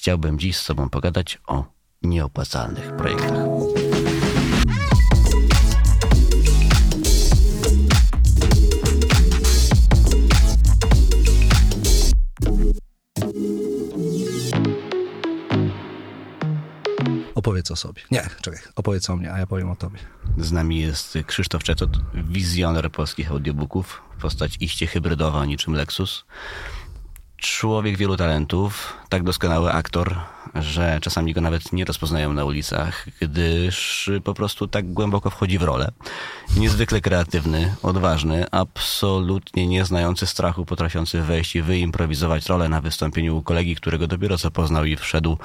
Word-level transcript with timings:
Chciałbym 0.00 0.38
dziś 0.38 0.56
z 0.56 0.66
Tobą 0.66 0.88
pogadać 0.88 1.38
o 1.46 1.64
nieopłacalnych 2.02 2.96
projektach. 2.96 3.46
Opowiedz 17.34 17.70
o 17.70 17.76
sobie. 17.76 18.02
Nie, 18.10 18.22
czekaj, 18.40 18.60
opowiedz 18.76 19.10
o 19.10 19.16
mnie, 19.16 19.32
a 19.32 19.38
ja 19.38 19.46
powiem 19.46 19.70
o 19.70 19.76
tobie. 19.76 19.98
Z 20.38 20.52
nami 20.52 20.80
jest 20.80 21.18
Krzysztof 21.26 21.62
Czetot, 21.62 21.90
wizjoner 22.14 22.90
polskich 22.92 23.30
audiobooków, 23.30 24.02
postać 24.20 24.56
iście 24.60 24.86
hybrydowa 24.86 25.46
niczym 25.46 25.74
Lexus. 25.74 26.24
Człowiek 27.40 27.96
wielu 27.96 28.16
talentów, 28.16 28.96
tak 29.08 29.22
doskonały 29.22 29.72
aktor, 29.72 30.20
że 30.54 30.98
czasami 31.02 31.34
go 31.34 31.40
nawet 31.40 31.72
nie 31.72 31.84
rozpoznają 31.84 32.32
na 32.32 32.44
ulicach, 32.44 33.06
gdyż 33.20 34.10
po 34.24 34.34
prostu 34.34 34.68
tak 34.68 34.92
głęboko 34.92 35.30
wchodzi 35.30 35.58
w 35.58 35.62
rolę. 35.62 35.90
Niezwykle 36.56 37.00
kreatywny, 37.00 37.74
odważny, 37.82 38.50
absolutnie 38.50 39.66
nie 39.66 39.84
znający 39.84 40.26
strachu, 40.26 40.66
potrafiący 40.66 41.22
wejść 41.22 41.56
i 41.56 41.62
wyimprowizować 41.62 42.46
rolę 42.46 42.68
na 42.68 42.80
wystąpieniu 42.80 43.36
u 43.36 43.42
kolegi, 43.42 43.76
którego 43.76 44.06
dopiero 44.06 44.38
co 44.38 44.50
poznał 44.50 44.84
i 44.84 44.96
wszedł 44.96 45.38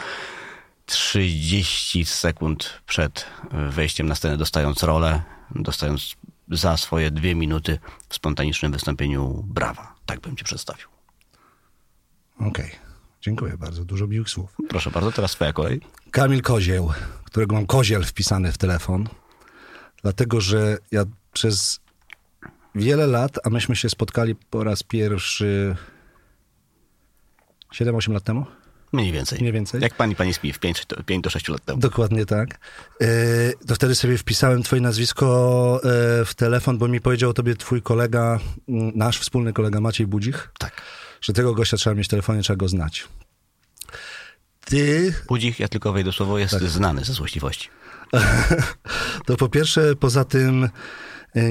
30 0.85 2.05
sekund 2.05 2.81
przed 2.87 3.25
wejściem 3.69 4.07
na 4.07 4.15
scenę, 4.15 4.37
dostając 4.37 4.83
rolę, 4.83 5.21
dostając 5.51 6.15
za 6.51 6.77
swoje 6.77 7.11
dwie 7.11 7.35
minuty 7.35 7.79
w 8.09 8.15
spontanicznym 8.15 8.71
wystąpieniu 8.71 9.43
brawa. 9.47 9.95
Tak 10.05 10.19
bym 10.19 10.37
cię 10.37 10.43
przedstawił. 10.43 10.94
Okej, 12.39 12.71
dziękuję 13.21 13.57
bardzo, 13.57 13.85
dużo 13.85 14.07
miłych 14.07 14.29
słów. 14.29 14.55
Proszę 14.69 14.91
bardzo, 14.91 15.11
teraz 15.11 15.31
twoja 15.31 15.53
kolej. 15.53 15.81
Kamil 16.11 16.41
Kozieł, 16.41 16.91
którego 17.23 17.55
mam 17.55 17.65
koziel 17.65 18.03
wpisany 18.03 18.51
w 18.51 18.57
telefon, 18.57 19.07
dlatego 20.01 20.41
że 20.41 20.77
ja 20.91 21.05
przez 21.33 21.79
wiele 22.75 23.07
lat, 23.07 23.39
a 23.43 23.49
myśmy 23.49 23.75
się 23.75 23.89
spotkali 23.89 24.35
po 24.35 24.63
raz 24.63 24.83
pierwszy 24.83 25.75
7-8 27.73 28.13
lat 28.13 28.23
temu? 28.23 28.45
Mniej 28.93 29.11
więcej. 29.11 29.39
Mniej 29.39 29.51
więcej. 29.53 29.81
Jak 29.81 29.93
pani 29.95 30.15
pani 30.15 30.33
Smith 30.33 30.59
5, 30.59 30.85
5 31.05 31.23
do 31.23 31.29
6 31.29 31.47
lat 31.47 31.65
temu. 31.65 31.79
Dokładnie 31.79 32.25
tak. 32.25 32.59
E, 33.01 33.07
to 33.67 33.75
wtedy 33.75 33.95
sobie 33.95 34.17
wpisałem 34.17 34.63
twoje 34.63 34.81
nazwisko 34.81 35.79
e, 35.83 36.25
w 36.25 36.33
telefon, 36.35 36.77
bo 36.77 36.87
mi 36.87 37.01
powiedział 37.01 37.29
o 37.29 37.33
tobie 37.33 37.55
twój 37.55 37.81
kolega, 37.81 38.39
nasz 38.95 39.19
wspólny 39.19 39.53
kolega 39.53 39.79
Maciej 39.81 40.07
Budzich, 40.07 40.51
Tak. 40.59 40.81
Że 41.21 41.33
tego 41.33 41.53
gościa 41.53 41.77
trzeba 41.77 41.95
mieć 41.95 42.07
w 42.07 42.09
telefonie, 42.09 42.41
trzeba 42.41 42.57
go 42.57 42.67
znać. 42.67 43.07
Ty, 44.65 45.13
Budzik, 45.27 45.59
ja 45.59 45.67
tylko 45.67 45.93
wejdę 45.93 46.11
słowo, 46.11 46.39
jest 46.39 46.55
znany 46.55 47.03
ze 47.03 47.13
złośliwości. 47.13 47.69
to 49.25 49.37
po 49.37 49.49
pierwsze, 49.49 49.95
poza 49.95 50.25
tym 50.25 50.69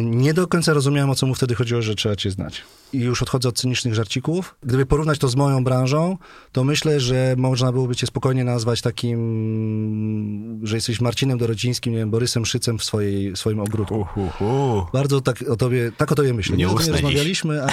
nie 0.03 0.35
do 0.35 0.47
końca 0.47 0.73
rozumiałem, 0.73 1.11
o 1.11 1.15
co 1.15 1.27
mu 1.27 1.35
wtedy 1.35 1.55
chodziło, 1.55 1.83
że 1.83 1.95
trzeba 1.95 2.17
cię 2.17 2.31
znać. 2.31 2.63
I 2.93 2.99
już 2.99 3.23
odchodzę 3.23 3.49
od 3.49 3.57
cynicznych 3.59 3.95
żarcików. 3.95 4.55
Gdyby 4.63 4.87
porównać 4.87 5.19
to 5.19 5.29
z 5.29 5.37
moją 5.37 5.65
branżą, 5.65 6.19
to 6.53 6.65
myślę, 6.65 7.01
że 7.01 7.35
można 7.39 7.73
byłoby 7.73 7.97
cię 7.97 8.07
spokojnie 8.07 8.45
nazwać 8.45 8.81
takim, 8.81 10.61
że 10.63 10.77
jesteś 10.77 11.01
Marcinem 11.01 11.39
Dorocińskim, 11.39 11.93
nie 11.93 11.99
wiem, 11.99 12.11
Borysem 12.11 12.47
Szycem 12.47 12.79
w, 12.79 12.85
swojej, 12.85 13.37
swoim 13.37 13.61
ogródku. 13.61 14.07
Uhuhu. 14.17 14.87
Bardzo 14.93 15.21
tak 15.21 15.45
o 15.51 15.57
tobie, 15.57 15.93
tak 15.97 16.13
o 16.13 16.15
tobie 16.15 16.35
myślę. 16.35 16.57
Nie 16.57 16.67
Nie, 16.67 16.73
nie 16.73 16.93
rozmawialiśmy, 16.93 17.63
ale, 17.63 17.73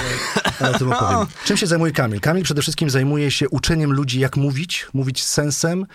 ale 0.59 0.75
o 0.75 0.79
tym 0.79 0.91
opowiem. 0.93 1.27
Czym 1.45 1.57
się 1.57 1.67
zajmuje 1.67 1.91
Kamil? 1.91 2.19
Kamil 2.19 2.43
przede 2.43 2.61
wszystkim 2.61 2.89
zajmuje 2.89 3.31
się 3.31 3.49
uczeniem 3.49 3.93
ludzi, 3.93 4.19
jak 4.19 4.37
mówić, 4.37 4.87
mówić 4.93 5.23
z 5.23 5.27
sensem, 5.27 5.85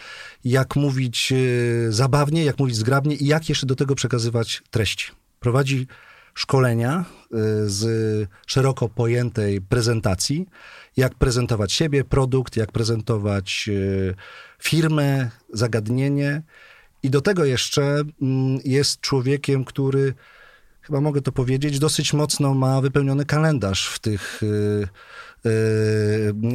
jak 0.45 0.77
mówić 0.77 1.33
e, 1.33 1.93
zabawnie, 1.93 2.45
jak 2.45 2.59
mówić 2.59 2.77
zgrabnie 2.77 3.15
i 3.15 3.27
jak 3.27 3.49
jeszcze 3.49 3.67
do 3.67 3.77
tego 3.77 3.95
przekazywać 3.95 4.63
treści. 4.71 5.11
Prowadzi 5.41 5.87
szkolenia 6.37 7.05
e, 7.05 7.05
z 7.67 7.85
szeroko 8.47 8.89
pojętej 8.89 9.61
prezentacji, 9.61 10.47
jak 10.97 11.15
prezentować 11.15 11.73
siebie, 11.73 12.05
produkt, 12.05 12.57
jak 12.57 12.73
prezentować 12.73 13.69
e, 13.69 14.15
firmę, 14.63 15.31
zagadnienie. 15.53 16.43
I 17.03 17.11
do 17.11 17.21
tego 17.21 17.45
jeszcze 17.45 17.83
mm, 17.83 18.59
jest 18.65 19.01
człowiekiem, 19.01 19.65
który 19.65 20.15
chyba 20.81 21.01
mogę 21.01 21.23
to 21.23 21.33
powiedzieć, 21.33 21.79
dosyć 21.79 22.13
mocno 22.13 22.55
ma 22.55 22.81
wypełniony 22.81 23.25
kalendarz 23.25 23.89
w 23.89 23.99
tych, 23.99 24.43
y, 24.43 24.89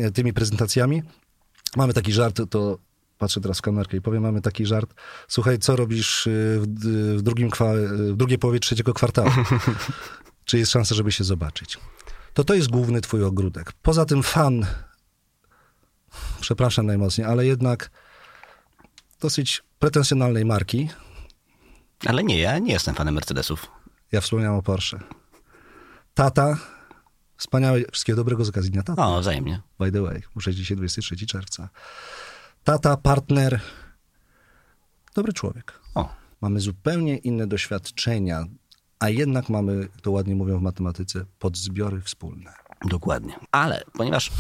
y, 0.05 0.11
tymi 0.11 0.33
prezentacjami. 0.33 1.03
Mamy 1.75 1.93
taki 1.93 2.11
żart, 2.11 2.41
to 2.49 2.77
patrzę 3.21 3.41
teraz 3.41 3.57
w 3.57 3.61
kamerkę 3.61 3.97
i 3.97 4.01
powiem, 4.01 4.23
mamy 4.23 4.41
taki 4.41 4.65
żart. 4.65 4.93
Słuchaj, 5.27 5.59
co 5.59 5.75
robisz 5.75 6.27
y, 6.27 6.59
w, 6.61 6.67
w, 7.17 7.21
drugim 7.21 7.49
kwa, 7.49 7.73
w 8.13 8.15
drugiej 8.15 8.37
połowie 8.37 8.59
trzeciego 8.59 8.93
kwartału? 8.93 9.29
Czy 10.45 10.57
jest 10.57 10.71
szansa, 10.71 10.95
żeby 10.95 11.11
się 11.11 11.23
zobaczyć? 11.23 11.77
To 12.33 12.43
to 12.43 12.53
jest 12.53 12.69
główny 12.69 13.01
twój 13.01 13.23
ogródek. 13.23 13.73
Poza 13.81 14.05
tym 14.05 14.23
fan, 14.23 14.65
przepraszam 16.39 16.85
najmocniej, 16.85 17.27
ale 17.27 17.45
jednak 17.45 17.91
dosyć 19.19 19.63
pretensjonalnej 19.79 20.45
marki. 20.45 20.89
Ale 22.05 22.23
nie, 22.23 22.39
ja 22.39 22.59
nie 22.59 22.73
jestem 22.73 22.95
fanem 22.95 23.13
Mercedesów. 23.13 23.67
Ja 24.11 24.21
wspomniałem 24.21 24.59
o 24.59 24.61
Porsche. 24.61 24.99
Tata, 26.13 26.57
wspaniałe, 27.37 27.81
wszystkiego 27.91 28.17
dobrego 28.17 28.45
z 28.45 28.49
okazji 28.49 28.71
Dnia 28.71 28.83
Tata. 28.83 29.07
O, 29.07 29.21
wzajemnie. 29.21 29.61
By 29.79 29.91
the 29.91 30.01
way, 30.01 30.23
muszę 30.35 30.53
dzisiaj 30.53 30.77
23 30.77 31.25
czerwca. 31.25 31.69
Tata, 32.63 32.97
partner, 32.97 33.59
dobry 35.15 35.33
człowiek. 35.33 35.81
O, 35.95 36.09
Mamy 36.41 36.59
zupełnie 36.59 37.17
inne 37.17 37.47
doświadczenia, 37.47 38.43
a 38.99 39.09
jednak 39.09 39.49
mamy, 39.49 39.87
to 40.01 40.11
ładnie 40.11 40.35
mówią 40.35 40.59
w 40.59 40.61
matematyce, 40.61 41.25
podzbiory 41.39 42.01
wspólne. 42.01 42.53
Dokładnie. 42.85 43.35
Ale 43.51 43.83
ponieważ 43.93 44.31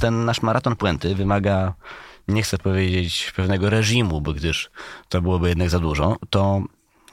ten 0.00 0.24
nasz 0.24 0.42
maraton 0.42 0.76
puenty 0.76 1.14
wymaga, 1.14 1.74
nie 2.28 2.42
chcę 2.42 2.58
powiedzieć 2.58 3.32
pewnego 3.36 3.70
reżimu, 3.70 4.20
bo 4.20 4.32
gdyż 4.32 4.70
to 5.08 5.22
byłoby 5.22 5.48
jednak 5.48 5.70
za 5.70 5.78
dużo, 5.78 6.16
to 6.30 6.62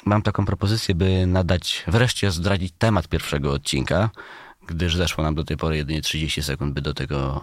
mam 0.06 0.22
taką 0.22 0.46
propozycję, 0.46 0.96
by 0.96 1.28
nadać, 1.28 1.84
wreszcie 1.88 2.32
zdradzić 2.32 2.74
temat 2.78 3.08
pierwszego 3.08 3.52
odcinka, 3.52 4.10
gdyż 4.68 4.96
zeszło 4.96 5.24
nam 5.24 5.36
do 5.36 5.44
tej 5.44 5.58
pory 5.58 5.78
jedynie 5.78 6.02
30 6.02 6.44
sekund, 6.44 6.74
by 6.74 6.82
do 6.82 6.94
tego 6.94 7.42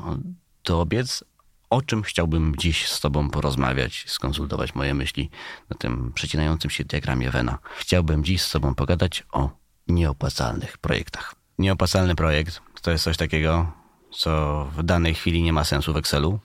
dobiec. 0.65 1.25
O 1.71 1.83
czym 1.83 2.03
chciałbym 2.03 2.55
dziś 2.59 2.89
z 2.89 3.01
Tobą 3.01 3.31
porozmawiać, 3.31 4.05
skonsultować 4.07 4.75
moje 4.75 4.95
myśli 4.95 5.31
na 5.71 5.77
tym 5.77 6.13
przecinającym 6.15 6.71
się 6.71 6.85
diagramie 6.85 7.31
Wena. 7.31 7.59
Chciałbym 7.77 8.25
dziś 8.25 8.43
z 8.43 8.51
Tobą 8.51 8.75
pogadać 8.75 9.25
o 9.33 9.51
nieopłacalnych 9.89 10.79
projektach. 10.79 11.35
Nieopłacalny 11.59 12.15
projekt 12.15 12.63
to 12.83 12.91
jest 12.91 13.05
coś 13.05 13.17
takiego, 13.17 13.73
co 14.11 14.65
w 14.77 14.83
danej 14.83 15.15
chwili 15.15 15.43
nie 15.43 15.53
ma 15.53 15.65
sensu 15.65 15.93
w 15.93 15.97
Excelu, 15.97 16.41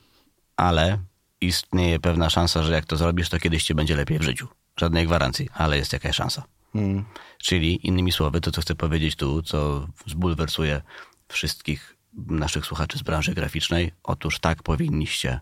ale 0.58 0.98
istnieje 1.42 2.00
pewna 2.00 2.30
szansa, 2.30 2.64
że 2.64 2.74
jak 2.74 2.86
to 2.86 2.98
zrobisz, 2.98 3.30
to 3.30 3.40
kiedyś 3.40 3.64
ci 3.64 3.76
będzie 3.76 3.96
lepiej 3.96 4.20
w 4.20 4.24
życiu. 4.24 4.48
Żadnej 4.78 5.06
gwarancji, 5.06 5.50
ale 5.54 5.78
jest 5.78 5.94
jakaś 5.94 6.16
szansa. 6.16 6.44
Mm. 6.76 7.06
Czyli 7.38 7.88
innymi 7.88 8.12
słowy, 8.12 8.42
to 8.42 8.52
co 8.52 8.62
chcę 8.62 8.76
powiedzieć 8.76 9.16
tu, 9.16 9.42
co 9.42 9.88
zbulwersuje 10.06 10.82
wszystkich 11.28 11.99
naszych 12.28 12.66
słuchaczy 12.66 12.98
z 12.98 13.02
branży 13.02 13.34
graficznej, 13.34 13.92
otóż 14.04 14.40
tak 14.40 14.64
powinniście 14.64 15.40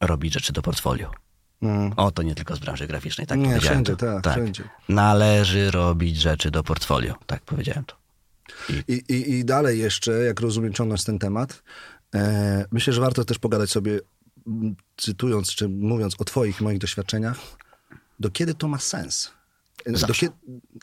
robić 0.00 0.34
rzeczy 0.34 0.52
do 0.52 0.62
portfolio. 0.62 1.10
Mm. 1.62 1.92
O, 1.96 2.10
to 2.10 2.22
nie 2.22 2.34
tylko 2.34 2.56
z 2.56 2.58
branży 2.58 2.86
graficznej, 2.86 3.26
tak 3.26 3.38
Nie, 3.38 3.44
powiedziałem 3.44 3.84
wszędzie, 3.84 3.96
to. 3.96 4.20
tak, 4.20 4.32
wszędzie. 4.32 4.64
Należy 4.88 5.70
robić 5.70 6.16
rzeczy 6.16 6.50
do 6.50 6.62
portfolio, 6.62 7.14
tak 7.26 7.42
powiedziałem 7.42 7.84
to. 7.84 7.96
I, 8.88 8.92
i, 9.08 9.30
I 9.30 9.44
dalej 9.44 9.78
jeszcze, 9.78 10.12
jak 10.12 10.40
rozumiem, 10.40 10.72
ciągnąć 10.72 11.04
ten 11.04 11.18
temat, 11.18 11.62
e, 12.14 12.64
myślę, 12.72 12.92
że 12.92 13.00
warto 13.00 13.24
też 13.24 13.38
pogadać 13.38 13.70
sobie, 13.70 14.00
cytując 14.96 15.54
czy 15.54 15.68
mówiąc 15.68 16.14
o 16.18 16.24
twoich 16.24 16.60
i 16.60 16.64
moich 16.64 16.78
doświadczeniach, 16.78 17.38
do 18.20 18.30
kiedy 18.30 18.54
to 18.54 18.68
ma 18.68 18.78
sens? 18.78 19.32
Do 19.86 20.14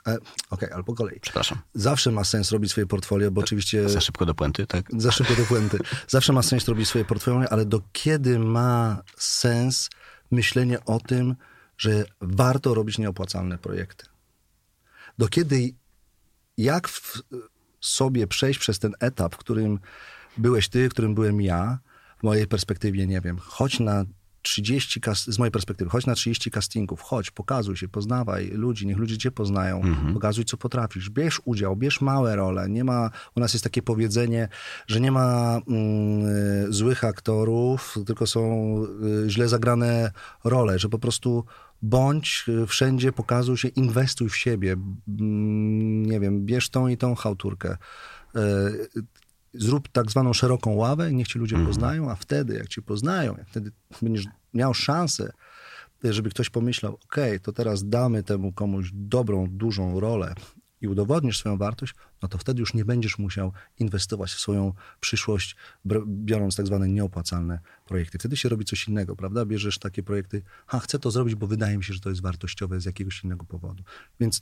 e, 0.07 0.17
Okej, 0.49 0.69
ale 0.71 0.83
po 0.83 0.93
kolei. 0.93 1.19
Przepraszam. 1.19 1.57
Zawsze 1.73 2.11
ma 2.11 2.23
sens 2.23 2.51
robić 2.51 2.71
swoje 2.71 2.87
portfolio, 2.87 3.31
bo 3.31 3.41
oczywiście... 3.41 3.89
Za 3.89 4.01
szybko 4.01 4.25
do 4.25 4.33
puenty, 4.33 4.67
tak? 4.67 4.85
Za 4.97 5.11
szybko 5.11 5.35
do 5.35 5.45
puenty. 5.45 5.77
Zawsze 6.07 6.33
ma 6.33 6.41
sens 6.41 6.67
robić 6.67 6.87
swoje 6.87 7.05
portfolio, 7.05 7.49
ale 7.49 7.65
do 7.65 7.81
kiedy 7.91 8.39
ma 8.39 9.03
sens 9.17 9.89
myślenie 10.31 10.85
o 10.85 10.99
tym, 10.99 11.35
że 11.77 12.05
warto 12.21 12.73
robić 12.73 12.97
nieopłacalne 12.97 13.57
projekty? 13.57 14.05
Do 15.17 15.27
kiedy, 15.27 15.73
jak 16.57 16.87
w 16.87 17.21
sobie 17.79 18.27
przejść 18.27 18.59
przez 18.59 18.79
ten 18.79 18.93
etap, 18.99 19.35
w 19.35 19.37
którym 19.37 19.79
byłeś 20.37 20.69
ty, 20.69 20.89
w 20.89 20.91
którym 20.91 21.15
byłem 21.15 21.41
ja, 21.41 21.79
w 22.19 22.23
mojej 22.23 22.47
perspektywie, 22.47 23.07
nie 23.07 23.21
wiem, 23.21 23.37
chodź 23.37 23.79
na 23.79 24.05
30, 24.43 25.01
kas- 25.01 25.31
z 25.31 25.39
mojej 25.39 25.51
perspektywy, 25.51 25.89
chodź 25.89 26.05
na 26.05 26.15
30 26.15 26.51
castingów, 26.51 27.01
chodź, 27.01 27.31
pokazuj 27.31 27.77
się, 27.77 27.87
poznawaj 27.87 28.47
ludzi, 28.47 28.87
niech 28.87 28.97
ludzie 28.97 29.17
cię 29.17 29.31
poznają, 29.31 29.81
pokazuj, 30.13 30.45
co 30.45 30.57
potrafisz, 30.57 31.09
bierz 31.09 31.41
udział, 31.45 31.75
bierz 31.75 32.01
małe 32.01 32.35
role, 32.35 32.69
nie 32.69 32.83
ma, 32.83 33.09
u 33.35 33.39
nas 33.39 33.53
jest 33.53 33.63
takie 33.63 33.81
powiedzenie, 33.81 34.47
że 34.87 35.01
nie 35.01 35.11
ma 35.11 35.59
mm, 35.67 36.73
złych 36.73 37.03
aktorów, 37.03 37.97
tylko 38.05 38.27
są 38.27 38.43
y, 39.25 39.29
źle 39.29 39.47
zagrane 39.47 40.11
role, 40.43 40.79
że 40.79 40.89
po 40.89 40.99
prostu 40.99 41.45
bądź 41.81 42.45
y, 42.47 42.67
wszędzie, 42.67 43.11
pokazuj 43.11 43.57
się, 43.57 43.67
inwestuj 43.67 44.29
w 44.29 44.37
siebie, 44.37 44.71
mm, 44.71 46.05
nie 46.05 46.19
wiem, 46.19 46.45
bierz 46.45 46.69
tą 46.69 46.87
i 46.87 46.97
tą 46.97 47.15
chałturkę, 47.15 47.77
y, 48.35 48.39
zrób 49.53 49.87
tak 49.87 50.11
zwaną 50.11 50.33
szeroką 50.33 50.73
ławę 50.73 51.11
i 51.11 51.15
niech 51.15 51.27
ci 51.27 51.39
ludzie 51.39 51.65
poznają, 51.65 52.11
a 52.11 52.15
wtedy, 52.15 52.53
jak 52.53 52.67
cię 52.67 52.81
poznają, 52.81 53.35
jak 53.37 53.47
wtedy 53.47 53.71
będziesz 54.01 54.25
miał 54.53 54.73
szansę, 54.73 55.31
żeby 56.03 56.29
ktoś 56.29 56.49
pomyślał, 56.49 56.97
okej, 57.03 57.39
to 57.39 57.51
teraz 57.53 57.89
damy 57.89 58.23
temu 58.23 58.51
komuś 58.51 58.89
dobrą, 58.93 59.47
dużą 59.49 59.99
rolę 59.99 60.33
i 60.81 60.87
udowodnisz 60.87 61.37
swoją 61.37 61.57
wartość, 61.57 61.95
no 62.21 62.27
to 62.27 62.37
wtedy 62.37 62.59
już 62.59 62.73
nie 62.73 62.85
będziesz 62.85 63.17
musiał 63.17 63.51
inwestować 63.79 64.31
w 64.31 64.39
swoją 64.39 64.73
przyszłość, 64.99 65.55
biorąc 66.05 66.55
tak 66.55 66.67
zwane 66.67 66.89
nieopłacalne 66.89 67.59
projekty. 67.85 68.19
Wtedy 68.19 68.37
się 68.37 68.49
robi 68.49 68.65
coś 68.65 68.87
innego, 68.87 69.15
prawda? 69.15 69.45
Bierzesz 69.45 69.79
takie 69.79 70.03
projekty, 70.03 70.43
a 70.67 70.79
chcę 70.79 70.99
to 70.99 71.11
zrobić, 71.11 71.35
bo 71.35 71.47
wydaje 71.47 71.77
mi 71.77 71.83
się, 71.83 71.93
że 71.93 71.99
to 71.99 72.09
jest 72.09 72.21
wartościowe 72.21 72.81
z 72.81 72.85
jakiegoś 72.85 73.23
innego 73.23 73.45
powodu. 73.45 73.83
Więc 74.19 74.41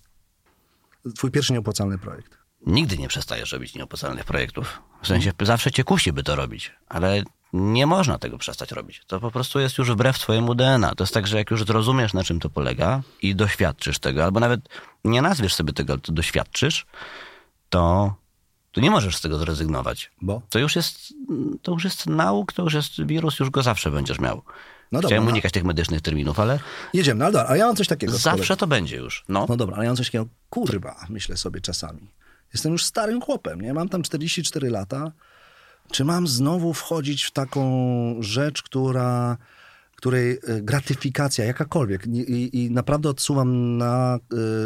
twój 1.16 1.31
pierwszy 1.31 1.54
nieopłacalny 1.54 1.98
projekt. 1.98 2.38
Nigdy 2.66 2.98
nie 2.98 3.08
przestajesz 3.08 3.52
robić 3.52 3.75
nieopłacalnych 3.75 4.25
projektów. 4.25 4.81
W 5.02 5.08
sensie 5.08 5.31
zawsze 5.42 5.72
cię 5.72 5.84
kusi, 5.84 6.13
by 6.13 6.24
to 6.24 6.36
robić, 6.36 6.72
ale 6.90 7.24
nie 7.54 7.88
można 7.88 8.18
tego 8.18 8.38
przestać 8.38 8.72
robić. 8.72 9.02
To 9.08 9.19
po 9.19 9.31
prostu 9.31 9.60
jest 9.60 9.78
już 9.78 9.92
wbrew 9.92 10.19
twojemu 10.19 10.56
DNA. 10.56 10.96
To 10.96 11.04
jest 11.04 11.13
tak, 11.13 11.28
że 11.28 11.38
jak 11.38 11.52
już 11.52 11.63
zrozumiesz, 11.66 12.13
na 12.13 12.24
czym 12.24 12.40
to 12.40 12.50
polega 12.50 13.02
i 13.22 13.36
doświadczysz 13.36 14.00
tego, 14.00 14.24
albo 14.24 14.40
nawet 14.40 14.62
nie 15.06 15.22
nazwiesz 15.22 15.54
sobie 15.56 15.74
tego, 15.74 15.94
ale 15.94 16.02
to 16.02 16.12
doświadczysz, 16.12 16.86
to, 17.69 18.13
to 18.72 18.81
nie 18.81 18.92
możesz 18.92 19.16
z 19.16 19.22
tego 19.22 19.38
zrezygnować. 19.38 20.12
Bo? 20.22 20.42
To 20.50 20.60
już 20.60 20.75
jest, 20.75 21.14
to 21.62 21.72
już 21.72 21.84
jest 21.84 22.07
nauk, 22.07 22.54
to 22.54 22.64
już 22.64 22.74
jest 22.74 23.06
wirus, 23.06 23.40
już 23.40 23.50
go 23.50 23.64
zawsze 23.64 23.92
będziesz 23.92 24.19
miał. 24.19 24.44
No 24.92 24.98
dobra, 24.98 25.07
Chciałem 25.07 25.24
no. 25.25 25.31
unikać 25.31 25.52
tych 25.54 25.64
medycznych 25.64 26.02
terminów, 26.02 26.40
ale 26.40 26.60
Jedziemy, 26.94 27.19
no 27.19 27.25
ale 27.25 27.34
dobra, 27.34 27.50
a 27.50 27.57
ja 27.57 27.66
mam 27.66 27.75
coś 27.75 27.88
takiego. 27.88 28.18
zawsze 28.18 28.57
to 28.57 28.68
będzie 28.68 28.96
już. 28.98 29.24
No. 29.30 29.46
No 29.50 29.57
dobra, 29.57 29.75
ale 29.75 29.86
ja 29.86 29.90
mam 29.90 29.98
coś 29.98 30.07
takiego, 30.07 30.25
kurwa, 30.50 31.06
myślę 31.10 31.38
sobie 31.38 31.62
czasami. 31.62 32.07
Jestem 32.53 32.71
już 32.71 32.86
starym 32.86 33.21
chłopem, 33.21 33.62
nie? 33.62 33.74
Mam 33.74 33.89
tam 33.89 34.03
44 34.03 34.69
lata. 34.69 35.12
Czy 35.92 36.06
mam 36.06 36.27
znowu 36.27 36.74
wchodzić 36.74 37.24
w 37.24 37.31
taką 37.31 38.15
rzecz, 38.19 38.63
która, 38.63 39.38
której 39.95 40.31
e, 40.31 40.62
gratyfikacja, 40.62 41.45
jakakolwiek, 41.45 42.07
i, 42.07 42.63
i, 42.63 42.71
naprawdę 42.71 43.09
odsuwam 43.09 43.77
na 43.77 44.19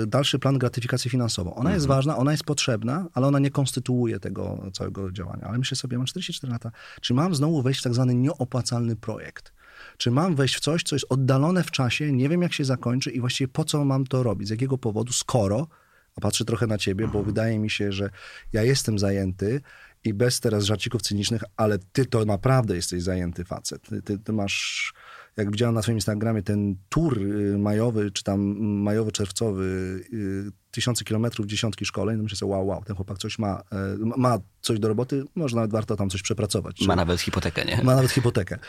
y, 0.04 0.08
dalszy 0.08 0.40
plan 0.40 0.58
gratyfikację 0.58 1.12
finansową. 1.12 1.56
Ona 1.56 1.74
jest 1.74 1.88
ważna, 1.88 2.18
ona 2.18 2.32
jest 2.32 2.44
potrzebna, 2.44 3.06
ale 3.14 3.28
ona 3.28 3.40
nie 3.40 3.52
konstytuuje 3.52 4.20
tego 4.20 4.64
całego 4.74 5.12
działania. 5.12 5.44
Ale 5.48 5.58
myślę 5.58 5.78
sobie, 5.78 5.98
mam 5.98 6.06
44 6.06 6.54
lata, 6.54 6.72
czy 7.02 7.14
mam 7.14 7.36
znowu 7.36 7.62
wejść 7.62 7.80
w 7.80 7.84
tak 7.84 7.94
zwany 7.94 8.16
nieopłacalny 8.16 8.96
projekt? 8.96 9.54
Czy 9.98 10.12
mam 10.12 10.36
wejść 10.36 10.56
w 10.56 10.60
coś, 10.60 10.84
co 10.84 10.96
jest 10.96 11.06
oddalone 11.10 11.64
w 11.64 11.72
czasie, 11.72 12.12
nie 12.12 12.30
wiem 12.30 12.42
jak 12.42 12.54
się 12.54 12.66
zakończy 12.66 13.12
i 13.12 13.20
właściwie 13.20 13.48
po 13.48 13.66
co 13.66 13.86
mam 13.86 14.08
to 14.08 14.24
robić, 14.24 14.48
z 14.48 14.52
jakiego 14.52 14.78
powodu, 14.78 15.14
skoro, 15.14 15.68
a 16.16 16.22
patrzę 16.22 16.46
trochę 16.46 16.68
na 16.68 16.78
ciebie, 16.78 17.08
bo 17.08 17.24
wydaje 17.24 17.60
mi 17.60 17.70
się, 17.70 17.92
że 17.92 18.10
ja 18.54 18.64
jestem 18.64 19.00
zajęty 19.00 19.62
i 20.04 20.14
bez 20.14 20.40
teraz 20.40 20.64
żarcików 20.64 21.02
cynicznych, 21.02 21.44
ale 21.58 21.80
ty 21.92 22.06
to 22.06 22.26
naprawdę 22.26 22.76
jesteś 22.76 23.04
zajęty 23.04 23.46
facet. 23.46 23.82
Ty, 23.82 24.02
ty, 24.02 24.20
ty 24.20 24.34
masz, 24.34 24.94
jak 25.38 25.52
widziałem 25.52 25.76
na 25.76 25.82
swoim 25.82 25.98
Instagramie, 25.98 26.44
ten 26.44 26.76
tour 26.90 27.18
y, 27.22 27.58
majowy, 27.58 28.12
czy 28.12 28.24
tam 28.24 28.40
majowo-czerwcowy, 28.84 29.64
y, 30.14 30.52
tysiące 30.72 31.06
kilometrów, 31.06 31.46
dziesiątki 31.46 31.86
szkoleń, 31.86 32.18
no 32.18 32.24
myślę 32.24 32.38
sobie, 32.38 32.52
wow, 32.52 32.68
wow, 32.68 32.84
ten 32.84 32.96
chłopak 32.96 33.18
coś 33.18 33.40
ma, 33.40 33.62
y, 33.74 34.06
ma 34.18 34.38
coś 34.62 34.80
do 34.80 34.88
roboty, 34.88 35.24
może 35.36 35.56
nawet 35.56 35.72
warto 35.72 35.96
tam 35.96 36.10
coś 36.10 36.22
przepracować. 36.22 36.82
Ma 36.82 36.96
nawet 36.96 37.22
hipotekę, 37.22 37.66
nie? 37.66 37.84
ma 37.84 37.96
nawet 37.96 38.12
hipotekę. 38.12 38.60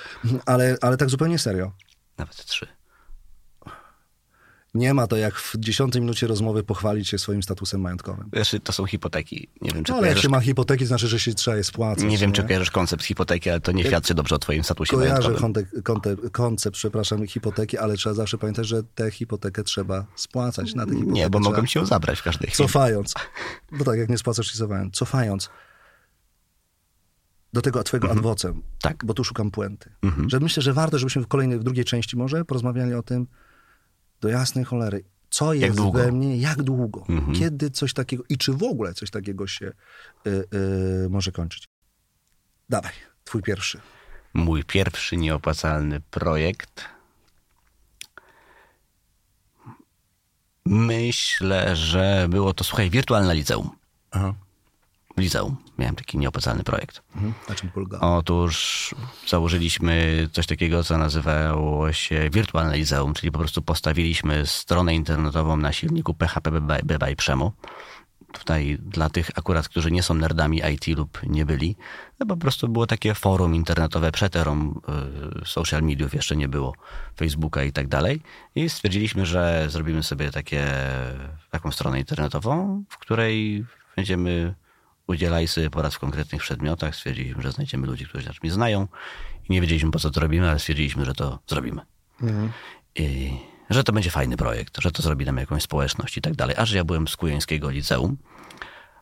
Ale, 0.46 0.76
ale 0.80 0.96
tak 0.96 1.10
zupełnie 1.10 1.38
serio. 1.38 1.72
Nawet 2.18 2.36
trzy. 2.36 2.75
Nie 4.76 4.94
ma 4.94 5.06
to 5.06 5.16
jak 5.16 5.34
w 5.34 5.56
dziesiątej 5.58 6.00
minucie 6.00 6.26
rozmowy 6.26 6.62
pochwalić 6.62 7.08
się 7.08 7.18
swoim 7.18 7.42
statusem 7.42 7.80
majątkowym. 7.80 8.28
Wiesz, 8.32 8.56
to 8.64 8.72
są 8.72 8.86
hipoteki. 8.86 9.48
Nie 9.62 9.70
wiem, 9.70 9.84
czy 9.84 9.92
No, 9.92 9.98
ale 9.98 10.06
jak 10.06 10.14
kojarzysz, 10.14 10.22
się 10.22 10.28
ma 10.28 10.40
hipoteki, 10.40 10.86
znaczy, 10.86 11.08
że 11.08 11.18
się 11.20 11.34
trzeba 11.34 11.56
je 11.56 11.64
spłacać. 11.64 12.04
nie 12.04 12.18
wiem, 12.18 12.32
czy 12.32 12.42
nie? 12.42 12.48
kojarzysz 12.48 12.70
koncept 12.70 13.04
hipoteki, 13.04 13.50
ale 13.50 13.60
to 13.60 13.72
nie 13.72 13.84
świadczy 13.84 14.14
dobrze 14.14 14.34
o 14.34 14.38
twoim 14.38 14.64
statusie 14.64 14.96
Kojarzę 14.96 15.28
majątkowym. 15.28 15.52
kontek- 15.52 15.82
konte- 15.82 16.30
koncept, 16.30 16.76
przepraszam, 16.76 17.26
hipoteki, 17.26 17.78
ale 17.78 17.96
trzeba 17.96 18.14
zawsze 18.14 18.38
pamiętać, 18.38 18.66
że 18.66 18.82
tę 18.94 19.10
hipotekę 19.10 19.62
trzeba 19.64 20.06
spłacać. 20.16 20.74
Na 20.74 20.84
tę 20.86 20.90
hipotekę 20.92 21.12
Nie, 21.12 21.30
bo 21.30 21.38
mogą 21.38 21.66
ci 21.66 21.78
ją 21.78 21.86
zabrać 21.86 22.20
w 22.20 22.22
każdej 22.22 22.50
chwili. 22.50 22.68
Cofając. 22.68 23.14
Bo 23.72 23.84
tak, 23.84 23.98
jak 23.98 24.08
nie 24.08 24.18
spłacasz, 24.18 24.52
to 24.52 24.58
cofając. 24.58 24.94
Cofając 24.96 25.50
do 27.52 27.62
tego 27.62 27.82
twojego 27.82 28.10
adwocem, 28.10 28.62
Tak. 28.82 29.04
bo 29.04 29.14
tu 29.14 29.24
szukam 29.24 29.50
puenty. 29.50 29.90
Że 30.26 30.40
myślę, 30.40 30.62
że 30.62 30.72
warto, 30.72 30.98
żebyśmy 30.98 31.22
w 31.22 31.26
kolejnej, 31.26 31.58
w 31.58 31.62
drugiej 31.62 31.84
części 31.84 32.16
może 32.16 32.44
porozmawiali 32.44 32.94
o 32.94 33.02
tym 33.02 33.26
do 34.20 34.28
jasnej 34.28 34.64
cholery. 34.64 35.04
Co 35.30 35.54
jest 35.54 35.76
długo? 35.76 35.98
we 35.98 36.12
mnie, 36.12 36.36
jak 36.36 36.62
długo, 36.62 37.06
kiedy 37.38 37.70
coś 37.70 37.92
takiego 37.92 38.24
i 38.28 38.38
czy 38.38 38.52
w 38.52 38.62
ogóle 38.62 38.94
coś 38.94 39.10
takiego 39.10 39.46
się 39.46 39.72
y, 40.26 40.30
y, 41.04 41.08
może 41.10 41.32
kończyć. 41.32 41.64
Dawaj, 42.68 42.92
twój 43.24 43.42
pierwszy. 43.42 43.80
Mój 44.34 44.64
pierwszy 44.64 45.16
nieopłacalny 45.16 46.00
projekt. 46.00 46.84
Myślę, 50.64 51.76
że 51.76 52.26
było 52.30 52.54
to, 52.54 52.64
słuchaj, 52.64 52.90
wirtualne 52.90 53.34
liceum. 53.34 53.70
Aha. 54.10 54.34
Liceum. 55.16 55.56
Miałem 55.78 55.94
taki 55.94 56.18
nieopłacalny 56.18 56.64
projekt. 56.64 57.02
Mhm. 57.14 57.34
Na 57.48 57.54
czym 57.54 57.70
polegało? 57.70 58.16
Otóż 58.16 58.94
założyliśmy 59.26 60.28
coś 60.32 60.46
takiego, 60.46 60.84
co 60.84 60.98
nazywało 60.98 61.92
się 61.92 62.30
wirtualne 62.32 62.76
liceum, 62.76 63.14
czyli 63.14 63.32
po 63.32 63.38
prostu 63.38 63.62
postawiliśmy 63.62 64.46
stronę 64.46 64.94
internetową 64.94 65.56
na 65.56 65.72
silniku 65.72 66.14
PHP 66.14 66.50
Beba 66.84 67.10
i 67.10 67.16
Przemu. 67.16 67.52
Tutaj 68.32 68.78
dla 68.80 69.10
tych 69.10 69.30
akurat, 69.34 69.68
którzy 69.68 69.90
nie 69.90 70.02
są 70.02 70.14
nerdami 70.14 70.60
IT 70.74 70.86
lub 70.86 71.20
nie 71.26 71.46
byli, 71.46 71.76
no 72.20 72.26
po 72.26 72.36
prostu 72.36 72.68
było 72.68 72.86
takie 72.86 73.14
forum 73.14 73.54
internetowe 73.54 74.12
przed 74.12 74.36
erą 74.36 74.80
y, 75.42 75.46
social 75.46 75.82
mediów, 75.82 76.14
jeszcze 76.14 76.36
nie 76.36 76.48
było 76.48 76.74
Facebooka 77.16 77.62
i 77.64 77.72
tak 77.72 77.88
dalej. 77.88 78.22
I 78.54 78.68
stwierdziliśmy, 78.68 79.26
że 79.26 79.66
zrobimy 79.68 80.02
sobie 80.02 80.30
takie, 80.30 80.66
taką 81.50 81.70
stronę 81.70 81.98
internetową, 81.98 82.84
w 82.88 82.98
której 82.98 83.64
będziemy 83.96 84.54
udzielali 85.06 85.48
sobie 85.48 85.70
porad 85.70 85.94
w 85.94 85.98
konkretnych 85.98 86.42
przedmiotach. 86.42 86.96
Stwierdziliśmy, 86.96 87.42
że 87.42 87.52
znajdziemy 87.52 87.86
ludzi, 87.86 88.06
którzy 88.06 88.26
nas 88.26 88.36
znają 88.48 88.88
i 89.48 89.52
nie 89.52 89.60
wiedzieliśmy 89.60 89.90
po 89.90 89.98
co 89.98 90.10
to 90.10 90.20
robimy, 90.20 90.50
ale 90.50 90.58
stwierdziliśmy, 90.58 91.04
że 91.04 91.14
to 91.14 91.38
zrobimy. 91.46 91.82
I 92.94 93.30
że 93.70 93.84
to 93.84 93.92
będzie 93.92 94.10
fajny 94.10 94.36
projekt, 94.36 94.80
że 94.80 94.92
to 94.92 95.02
zrobi 95.02 95.24
nam 95.24 95.36
jakąś 95.36 95.62
społeczność 95.62 96.16
i 96.16 96.20
tak 96.20 96.34
dalej. 96.34 96.56
Aż 96.58 96.72
ja 96.72 96.84
byłem 96.84 97.08
z 97.08 97.16
Kujańskiego 97.16 97.70
Liceum, 97.70 98.16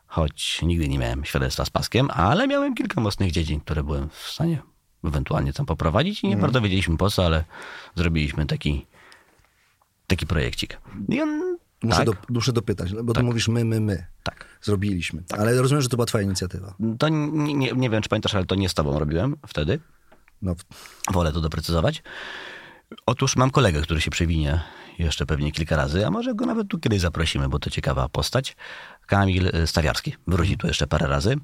choć 0.06 0.62
nigdy 0.62 0.88
nie 0.88 0.98
miałem 0.98 1.24
świadectwa 1.24 1.64
z 1.64 1.70
paskiem, 1.70 2.10
ale 2.10 2.46
miałem 2.46 2.74
kilka 2.74 3.00
mocnych 3.00 3.30
dziedzin, 3.30 3.60
które 3.60 3.82
byłem 3.82 4.08
w 4.08 4.16
stanie 4.16 4.62
ewentualnie 5.04 5.52
tam 5.52 5.66
poprowadzić 5.66 6.24
i 6.24 6.28
nie 6.28 6.36
bardzo 6.36 6.60
wiedzieliśmy 6.60 6.96
po 6.96 7.10
co, 7.10 7.26
ale 7.26 7.44
zrobiliśmy 7.94 8.46
taki, 8.46 8.86
taki 10.06 10.26
projekcik. 10.26 10.80
I 11.08 11.22
on, 11.22 11.58
Muszę, 11.84 11.96
tak, 11.96 12.06
do, 12.06 12.14
muszę 12.28 12.52
dopytać, 12.52 12.94
bo 12.94 13.12
ty 13.12 13.22
mówisz 13.22 13.48
my, 13.48 13.64
my, 13.64 13.80
my. 13.80 14.06
tak. 14.22 14.44
Zrobiliśmy. 14.62 15.22
Ale 15.38 15.62
rozumiem, 15.62 15.82
że 15.82 15.88
to 15.88 15.96
była 15.96 16.06
twoja 16.06 16.24
inicjatywa. 16.24 16.74
To 16.98 17.08
nie, 17.08 17.54
nie, 17.54 17.72
nie 17.72 17.90
wiem, 17.90 18.02
czy 18.02 18.08
pamiętasz, 18.08 18.34
ale 18.34 18.44
to 18.44 18.54
nie 18.54 18.68
z 18.68 18.74
tobą 18.74 18.98
robiłem 18.98 19.36
wtedy. 19.46 19.80
No, 20.42 20.54
Wolę 21.12 21.32
to 21.32 21.40
doprecyzować. 21.40 22.02
Otóż 23.06 23.36
mam 23.36 23.50
kolegę, 23.50 23.82
który 23.82 24.00
się 24.00 24.10
przewinie 24.10 24.60
jeszcze 24.98 25.26
pewnie 25.26 25.52
kilka 25.52 25.76
razy, 25.76 26.06
a 26.06 26.10
może 26.10 26.34
go 26.34 26.46
nawet 26.46 26.68
tu 26.68 26.78
kiedyś 26.78 27.00
zaprosimy, 27.00 27.48
bo 27.48 27.58
to 27.58 27.70
ciekawa 27.70 28.08
postać. 28.08 28.56
Kamil 29.06 29.46
y, 29.46 29.66
Stawiarski. 29.66 30.14
Wróci 30.26 30.56
tu 30.56 30.66
jeszcze 30.66 30.86
parę 30.86 31.06
razy. 31.06 31.36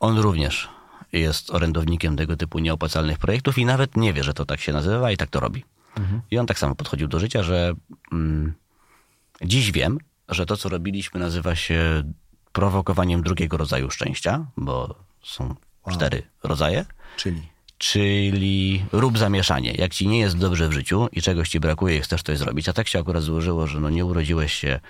On 0.00 0.18
również 0.18 0.68
jest 1.12 1.50
orędownikiem 1.50 2.16
tego 2.16 2.36
typu 2.36 2.58
nieopłacalnych 2.58 3.18
projektów 3.18 3.58
i 3.58 3.64
nawet 3.64 3.96
nie 3.96 4.12
wie, 4.12 4.24
że 4.24 4.34
to 4.34 4.44
tak 4.44 4.60
się 4.60 4.72
nazywa 4.72 5.12
i 5.12 5.16
tak 5.16 5.30
to 5.30 5.40
robi. 5.40 5.64
I 6.30 6.38
on 6.38 6.46
tak 6.46 6.58
samo 6.58 6.74
podchodził 6.74 7.08
do 7.08 7.18
życia, 7.18 7.42
że 7.42 7.74
mm, 8.12 8.54
dziś 9.44 9.72
wiem, 9.72 9.98
że 10.28 10.46
to, 10.46 10.56
co 10.56 10.68
robiliśmy, 10.68 11.20
nazywa 11.20 11.56
się 11.56 12.02
prowokowaniem 12.52 13.22
drugiego 13.22 13.56
rodzaju 13.56 13.90
szczęścia, 13.90 14.46
bo 14.56 14.94
są 15.22 15.54
cztery 15.92 16.22
rodzaje 16.42 16.84
czyli. 17.16 17.42
czyli 17.78 18.84
rób 18.92 19.18
zamieszanie. 19.18 19.72
Jak 19.72 19.94
ci 19.94 20.08
nie 20.08 20.18
jest 20.18 20.38
dobrze 20.38 20.68
w 20.68 20.72
życiu 20.72 21.08
i 21.12 21.22
czegoś 21.22 21.48
ci 21.48 21.60
brakuje 21.60 21.96
i 21.96 22.00
chcesz 22.00 22.22
coś 22.22 22.38
zrobić, 22.38 22.68
a 22.68 22.72
tak 22.72 22.88
się 22.88 22.98
akurat 22.98 23.22
złożyło, 23.22 23.66
że 23.66 23.80
no 23.80 23.90
nie 23.90 24.04
urodziłeś 24.04 24.52
się 24.52 24.80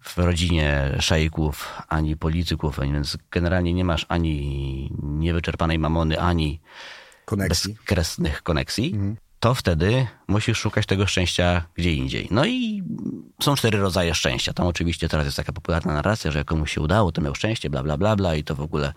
w 0.00 0.18
rodzinie 0.18 0.96
szejków, 1.00 1.82
ani 1.88 2.16
polityków, 2.16 2.80
więc 2.82 3.18
generalnie 3.30 3.72
nie 3.72 3.84
masz 3.84 4.06
ani 4.08 4.92
niewyczerpanej 5.02 5.78
mamony, 5.78 6.20
ani 6.20 6.60
Koneksji. 7.24 7.74
bezkresnych 7.74 8.42
koneksji, 8.42 8.94
to 9.40 9.54
wtedy 9.54 10.06
musisz 10.28 10.58
szukać 10.58 10.86
tego 10.86 11.06
szczęścia 11.06 11.64
gdzie 11.74 11.92
indziej. 11.92 12.28
No 12.30 12.46
i 12.46 12.82
są 13.42 13.54
cztery 13.54 13.78
rodzaje 13.78 14.14
szczęścia. 14.14 14.52
Tam 14.52 14.66
oczywiście 14.66 15.08
teraz 15.08 15.24
jest 15.26 15.36
taka 15.36 15.52
popularna 15.52 15.94
narracja, 15.94 16.30
że 16.30 16.44
komuś 16.44 16.72
się 16.72 16.80
udało, 16.80 17.12
to 17.12 17.20
miał 17.20 17.34
szczęście, 17.34 17.70
bla, 17.70 17.82
bla, 17.82 17.96
bla, 17.96 18.16
bla 18.16 18.34
i 18.34 18.44
to 18.44 18.54
w 18.54 18.60
ogóle 18.60 18.92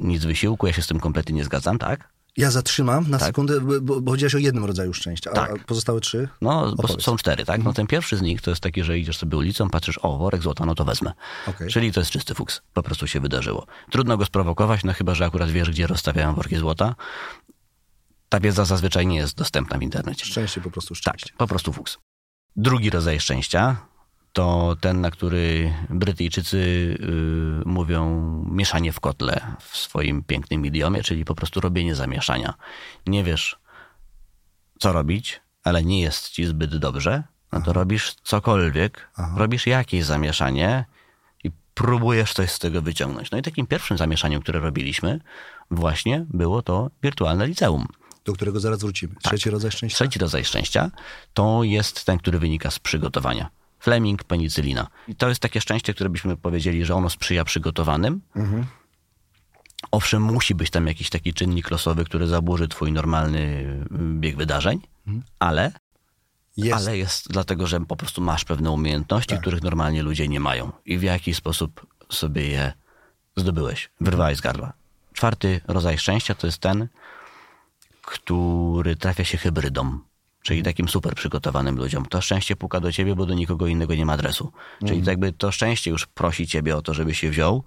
nic 0.00 0.24
wysiłku. 0.24 0.66
Ja 0.66 0.72
się 0.72 0.82
z 0.82 0.86
tym 0.86 1.00
kompletnie 1.00 1.34
nie 1.34 1.44
zgadzam, 1.44 1.78
tak? 1.78 2.16
Ja 2.36 2.50
zatrzymam 2.50 3.10
na 3.10 3.18
sekundę, 3.18 3.60
bo, 3.60 3.80
bo 3.80 4.02
powiedziałeś 4.02 4.34
o 4.34 4.38
jednym 4.38 4.64
rodzaju 4.64 4.94
szczęścia, 4.94 5.30
a, 5.30 5.34
Tak. 5.34 5.50
a 5.50 5.64
pozostałe 5.64 6.00
trzy? 6.00 6.28
No, 6.40 6.74
są 6.98 7.16
cztery, 7.16 7.44
tak? 7.44 7.64
No 7.64 7.72
ten 7.72 7.86
pierwszy 7.86 8.16
z 8.16 8.22
nich 8.22 8.40
to 8.40 8.50
jest 8.50 8.62
taki, 8.62 8.82
że 8.82 8.98
idziesz 8.98 9.16
sobie 9.18 9.36
ulicą, 9.36 9.70
patrzysz, 9.70 9.98
o, 10.02 10.18
worek 10.18 10.42
złota, 10.42 10.66
no 10.66 10.74
to 10.74 10.84
wezmę. 10.84 11.12
Okej. 11.46 11.68
Czyli 11.68 11.92
to 11.92 12.00
jest 12.00 12.10
czysty 12.10 12.34
fuks. 12.34 12.62
Po 12.72 12.82
prostu 12.82 13.06
się 13.06 13.20
wydarzyło. 13.20 13.66
Trudno 13.90 14.16
go 14.16 14.24
sprowokować, 14.24 14.84
no 14.84 14.92
chyba, 14.92 15.14
że 15.14 15.24
akurat 15.24 15.50
wiesz, 15.50 15.70
gdzie 15.70 15.86
rozstawiają 15.86 16.34
worki 16.34 16.56
złota. 16.56 16.94
Ta 18.36 18.40
wiedza 18.40 18.64
zazwyczaj 18.64 19.06
nie 19.06 19.16
jest 19.16 19.36
dostępna 19.36 19.78
w 19.78 19.82
internecie. 19.82 20.26
Szczęście, 20.26 20.60
po 20.60 20.70
prostu 20.70 20.94
Tak, 20.94 20.98
szczęście. 20.98 21.30
po 21.36 21.46
prostu 21.46 21.72
fuks. 21.72 21.98
Drugi 22.56 22.90
rodzaj 22.90 23.20
szczęścia 23.20 23.76
to 24.32 24.76
ten, 24.80 25.00
na 25.00 25.10
który 25.10 25.74
Brytyjczycy 25.90 26.56
y, 26.56 27.68
mówią 27.68 28.20
mieszanie 28.50 28.92
w 28.92 29.00
kotle 29.00 29.40
w 29.60 29.76
swoim 29.76 30.22
pięknym 30.24 30.66
idiomie, 30.66 31.02
czyli 31.02 31.24
po 31.24 31.34
prostu 31.34 31.60
robienie 31.60 31.94
zamieszania. 31.94 32.54
Nie 33.06 33.24
wiesz, 33.24 33.58
co 34.78 34.92
robić, 34.92 35.40
ale 35.64 35.84
nie 35.84 36.00
jest 36.00 36.28
ci 36.28 36.46
zbyt 36.46 36.76
dobrze, 36.76 37.22
no 37.52 37.60
to 37.60 37.72
robisz 37.72 38.14
cokolwiek, 38.22 39.10
robisz 39.36 39.66
jakieś 39.66 40.04
zamieszanie 40.04 40.84
i 41.44 41.50
próbujesz 41.74 42.32
coś 42.32 42.50
z 42.50 42.58
tego 42.58 42.82
wyciągnąć. 42.82 43.30
No 43.30 43.38
i 43.38 43.42
takim 43.42 43.66
pierwszym 43.66 43.98
zamieszaniem, 43.98 44.40
które 44.40 44.60
robiliśmy, 44.60 45.20
właśnie 45.70 46.26
było 46.28 46.62
to 46.62 46.90
wirtualne 47.02 47.46
liceum. 47.46 47.86
Do 48.26 48.32
którego 48.32 48.60
zaraz 48.60 48.80
wrócimy. 48.80 49.14
Trzeci 49.22 49.50
rodzaj 49.50 49.70
szczęścia? 49.70 49.96
Trzeci 49.96 50.18
rodzaj 50.18 50.44
szczęścia 50.44 50.90
to 51.34 51.62
jest 51.64 52.04
ten, 52.04 52.18
który 52.18 52.38
wynika 52.38 52.70
z 52.70 52.78
przygotowania. 52.78 53.50
Fleming, 53.80 54.24
penicylina. 54.24 54.86
I 55.08 55.14
to 55.14 55.28
jest 55.28 55.40
takie 55.40 55.60
szczęście, 55.60 55.94
które 55.94 56.10
byśmy 56.10 56.36
powiedzieli, 56.36 56.84
że 56.84 56.94
ono 56.94 57.10
sprzyja 57.10 57.44
przygotowanym. 57.44 58.20
Owszem, 59.90 60.22
musi 60.22 60.54
być 60.54 60.70
tam 60.70 60.86
jakiś 60.86 61.10
taki 61.10 61.34
czynnik 61.34 61.70
losowy, 61.70 62.04
który 62.04 62.26
zaburzy 62.26 62.68
twój 62.68 62.92
normalny 62.92 63.38
y, 63.38 63.98
bieg 64.20 64.36
wydarzeń, 64.36 64.80
ale, 65.38 65.72
Jest. 66.56 66.76
ale 66.76 66.98
jest 66.98 67.28
dlatego, 67.28 67.66
że 67.66 67.80
po 67.80 67.96
prostu 67.96 68.20
masz 68.22 68.44
pewne 68.44 68.70
umiejętności, 68.70 69.38
których 69.38 69.62
normalnie 69.62 70.02
ludzie 70.02 70.28
nie 70.28 70.40
mają. 70.40 70.72
I 70.86 70.98
w 70.98 71.02
jaki 71.02 71.34
sposób 71.34 71.86
sobie 72.10 72.46
je 72.48 72.72
zdobyłeś, 73.36 73.90
wyrwałeś 74.00 74.38
z 74.38 74.40
gardła. 74.40 74.72
Czwarty 75.12 75.60
rodzaj 75.68 75.98
szczęścia 75.98 76.34
to 76.34 76.46
jest 76.46 76.58
ten, 76.58 76.88
który 78.06 78.96
trafia 78.96 79.24
się 79.24 79.38
hybrydom, 79.38 80.04
czyli 80.42 80.62
takim 80.62 80.88
super 80.88 81.14
przygotowanym 81.14 81.76
ludziom. 81.76 82.06
To 82.06 82.20
szczęście 82.20 82.56
puka 82.56 82.80
do 82.80 82.92
ciebie, 82.92 83.14
bo 83.14 83.26
do 83.26 83.34
nikogo 83.34 83.66
innego 83.66 83.94
nie 83.94 84.06
ma 84.06 84.12
adresu. 84.12 84.52
Czyli 84.86 85.02
to 85.02 85.10
jakby 85.10 85.32
to 85.32 85.52
szczęście 85.52 85.90
już 85.90 86.06
prosi 86.06 86.46
ciebie 86.46 86.76
o 86.76 86.82
to, 86.82 86.94
żeby 86.94 87.14
się 87.14 87.30
wziął, 87.30 87.64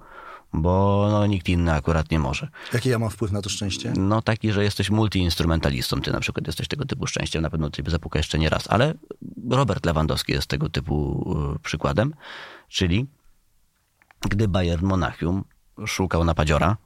bo 0.53 1.08
no, 1.12 1.27
nikt 1.27 1.50
inny 1.50 1.74
akurat 1.74 2.12
nie 2.12 2.19
może. 2.19 2.48
Jaki 2.74 2.89
ja 2.89 3.00
mam 3.00 3.10
wpływ 3.10 3.31
na 3.31 3.41
to 3.41 3.50
szczęście? 3.50 3.93
No 3.98 4.22
taki, 4.22 4.51
że 4.51 4.63
jesteś 4.63 4.89
multiinstrumentalistą. 4.89 6.01
Ty 6.01 6.12
na 6.12 6.19
przykład 6.19 6.48
jesteś 6.48 6.67
tego 6.67 6.86
typu 6.86 7.08
szczęściem, 7.08 7.41
na 7.41 7.50
pewno 7.50 7.69
ciebie 7.69 7.91
zapuka 7.91 8.19
jeszcze 8.19 8.39
nie 8.39 8.50
raz. 8.50 8.67
Ale 8.69 8.93
Robert 9.50 9.86
Lewandowski 9.86 10.31
jest 10.31 10.48
tego 10.48 10.69
typu 10.69 11.25
y, 11.55 11.60
przykładem. 11.60 12.13
Czyli 12.67 13.08
gdy 14.22 14.48
Bayern 14.48 14.86
Monachium 14.86 15.43
szukał 15.86 16.24
napadziora, 16.24 16.77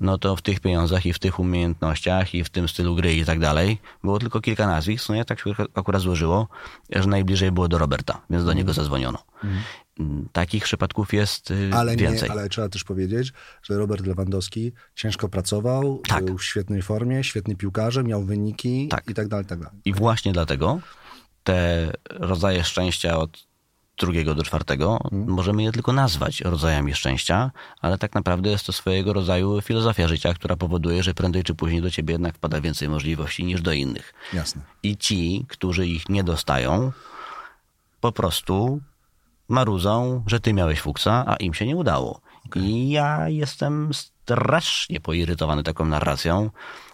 no 0.00 0.18
to 0.18 0.36
w 0.36 0.42
tych 0.42 0.60
pieniądzach 0.60 1.06
i 1.06 1.12
w 1.12 1.18
tych 1.18 1.38
umiejętnościach 1.40 2.34
i 2.34 2.44
w 2.44 2.50
tym 2.50 2.68
stylu 2.68 2.96
gry 2.96 3.14
i 3.16 3.24
tak 3.24 3.38
dalej 3.38 3.78
było 4.04 4.18
tylko 4.18 4.40
kilka 4.40 4.66
nazwisk. 4.66 5.08
No 5.08 5.14
ja 5.14 5.24
tak 5.24 5.40
się 5.40 5.50
akurat 5.74 6.02
złożyło, 6.02 6.48
że 6.90 7.08
najbliżej 7.08 7.52
było 7.52 7.68
do 7.68 7.78
Roberta, 7.78 8.20
więc 8.30 8.44
do 8.44 8.52
niego 8.52 8.72
zadzwoniono. 8.72 9.18
Mm, 10.00 10.28
Takich 10.32 10.64
przypadków 10.64 11.12
jest 11.12 11.50
y, 11.50 11.70
Ale, 11.72 11.96
nie, 11.96 12.02
więcej. 12.02 12.30
ale 12.30 12.48
trzeba 12.48 12.68
też 12.68 12.84
powiedzieć, 12.84 13.32
że 13.62 13.78
Robert 13.78 14.06
Lewandowski 14.06 14.72
ciężko 14.94 15.28
pracował, 15.28 16.02
Tak. 16.08 16.24
był 16.24 16.38
w 16.38 16.44
świetnej 16.44 16.82
formie, 16.82 17.24
świetny 17.24 17.56
piłkarze, 17.56 18.04
miał 18.04 18.24
wyniki 18.24 18.88
Tak. 18.88 19.10
i 19.10 19.14
tak 19.14 19.28
dalej, 19.28 19.44
i 19.44 19.48
tak 19.48 19.58
dalej. 19.58 19.80
I 19.84 19.92
właśnie 19.92 20.32
dlatego 20.32 20.80
te 21.44 21.92
rodzaje 22.10 22.64
szczęścia 22.64 23.18
od 23.18 23.51
drugiego 23.98 24.34
do 24.34 24.42
czwartego 24.42 24.98
możemy 25.12 25.62
je 25.62 25.72
tylko 25.72 25.92
nazwać 25.92 26.40
rodzajami 26.40 26.94
szczęścia, 26.94 27.50
ale 27.80 27.98
tak 27.98 28.14
naprawdę 28.14 28.50
jest 28.50 28.66
to 28.66 28.72
swojego 28.72 29.12
rodzaju 29.12 29.60
filozofia 29.60 30.08
życia, 30.08 30.34
która 30.34 30.56
powoduje, 30.56 31.02
że 31.02 31.14
prędzej 31.14 31.42
czy 31.42 31.54
później 31.54 31.82
do 31.82 31.90
ciebie 31.90 32.12
jednak 32.12 32.34
wpada 32.34 32.60
więcej 32.60 32.88
możliwości 32.88 33.44
niż 33.44 33.62
do 33.62 33.72
innych. 33.72 34.14
Jasne. 34.32 34.62
I 34.82 34.96
ci, 34.96 35.46
którzy 35.48 35.86
ich 35.86 36.08
nie 36.08 36.24
dostają, 36.24 36.92
po 38.00 38.12
prostu 38.12 38.80
marudzą, 39.48 40.24
że 40.26 40.40
ty 40.40 40.52
miałeś 40.52 40.80
fuksa, 40.80 41.24
a 41.26 41.36
im 41.36 41.54
się 41.54 41.66
nie 41.66 41.76
udało. 41.76 42.20
I 42.56 42.90
ja 42.90 43.28
jestem 43.28 43.90
strasznie 43.94 45.00
poirytowany 45.00 45.62
taką 45.62 45.84
narracją, 45.84 46.50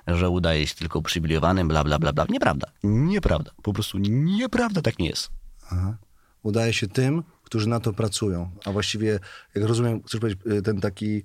że 0.06 0.30
udaje 0.30 0.66
się 0.66 0.74
tylko 0.74 0.98
uprzywilejowanym, 0.98 1.68
bla, 1.68 1.84
bla, 1.84 1.98
bla, 1.98 2.12
bla. 2.12 2.26
Nieprawda. 2.28 2.68
Nieprawda. 2.82 3.50
Po 3.62 3.72
prostu 3.72 3.98
nieprawda, 3.98 4.82
tak 4.82 4.98
nie 4.98 5.08
jest. 5.08 5.30
Aha. 5.72 5.96
Udaje 6.42 6.72
się 6.72 6.88
tym, 6.88 7.22
którzy 7.42 7.68
na 7.68 7.80
to 7.80 7.92
pracują. 7.92 8.50
A 8.64 8.72
właściwie, 8.72 9.18
jak 9.54 9.64
rozumiem, 9.64 10.02
chcesz 10.02 10.20
powiedzieć, 10.20 10.46
y, 10.46 10.62
ten 10.62 10.80
taki 10.80 11.22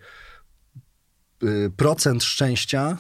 y, 1.44 1.72
procent 1.78 2.24
szczęścia 2.24 2.98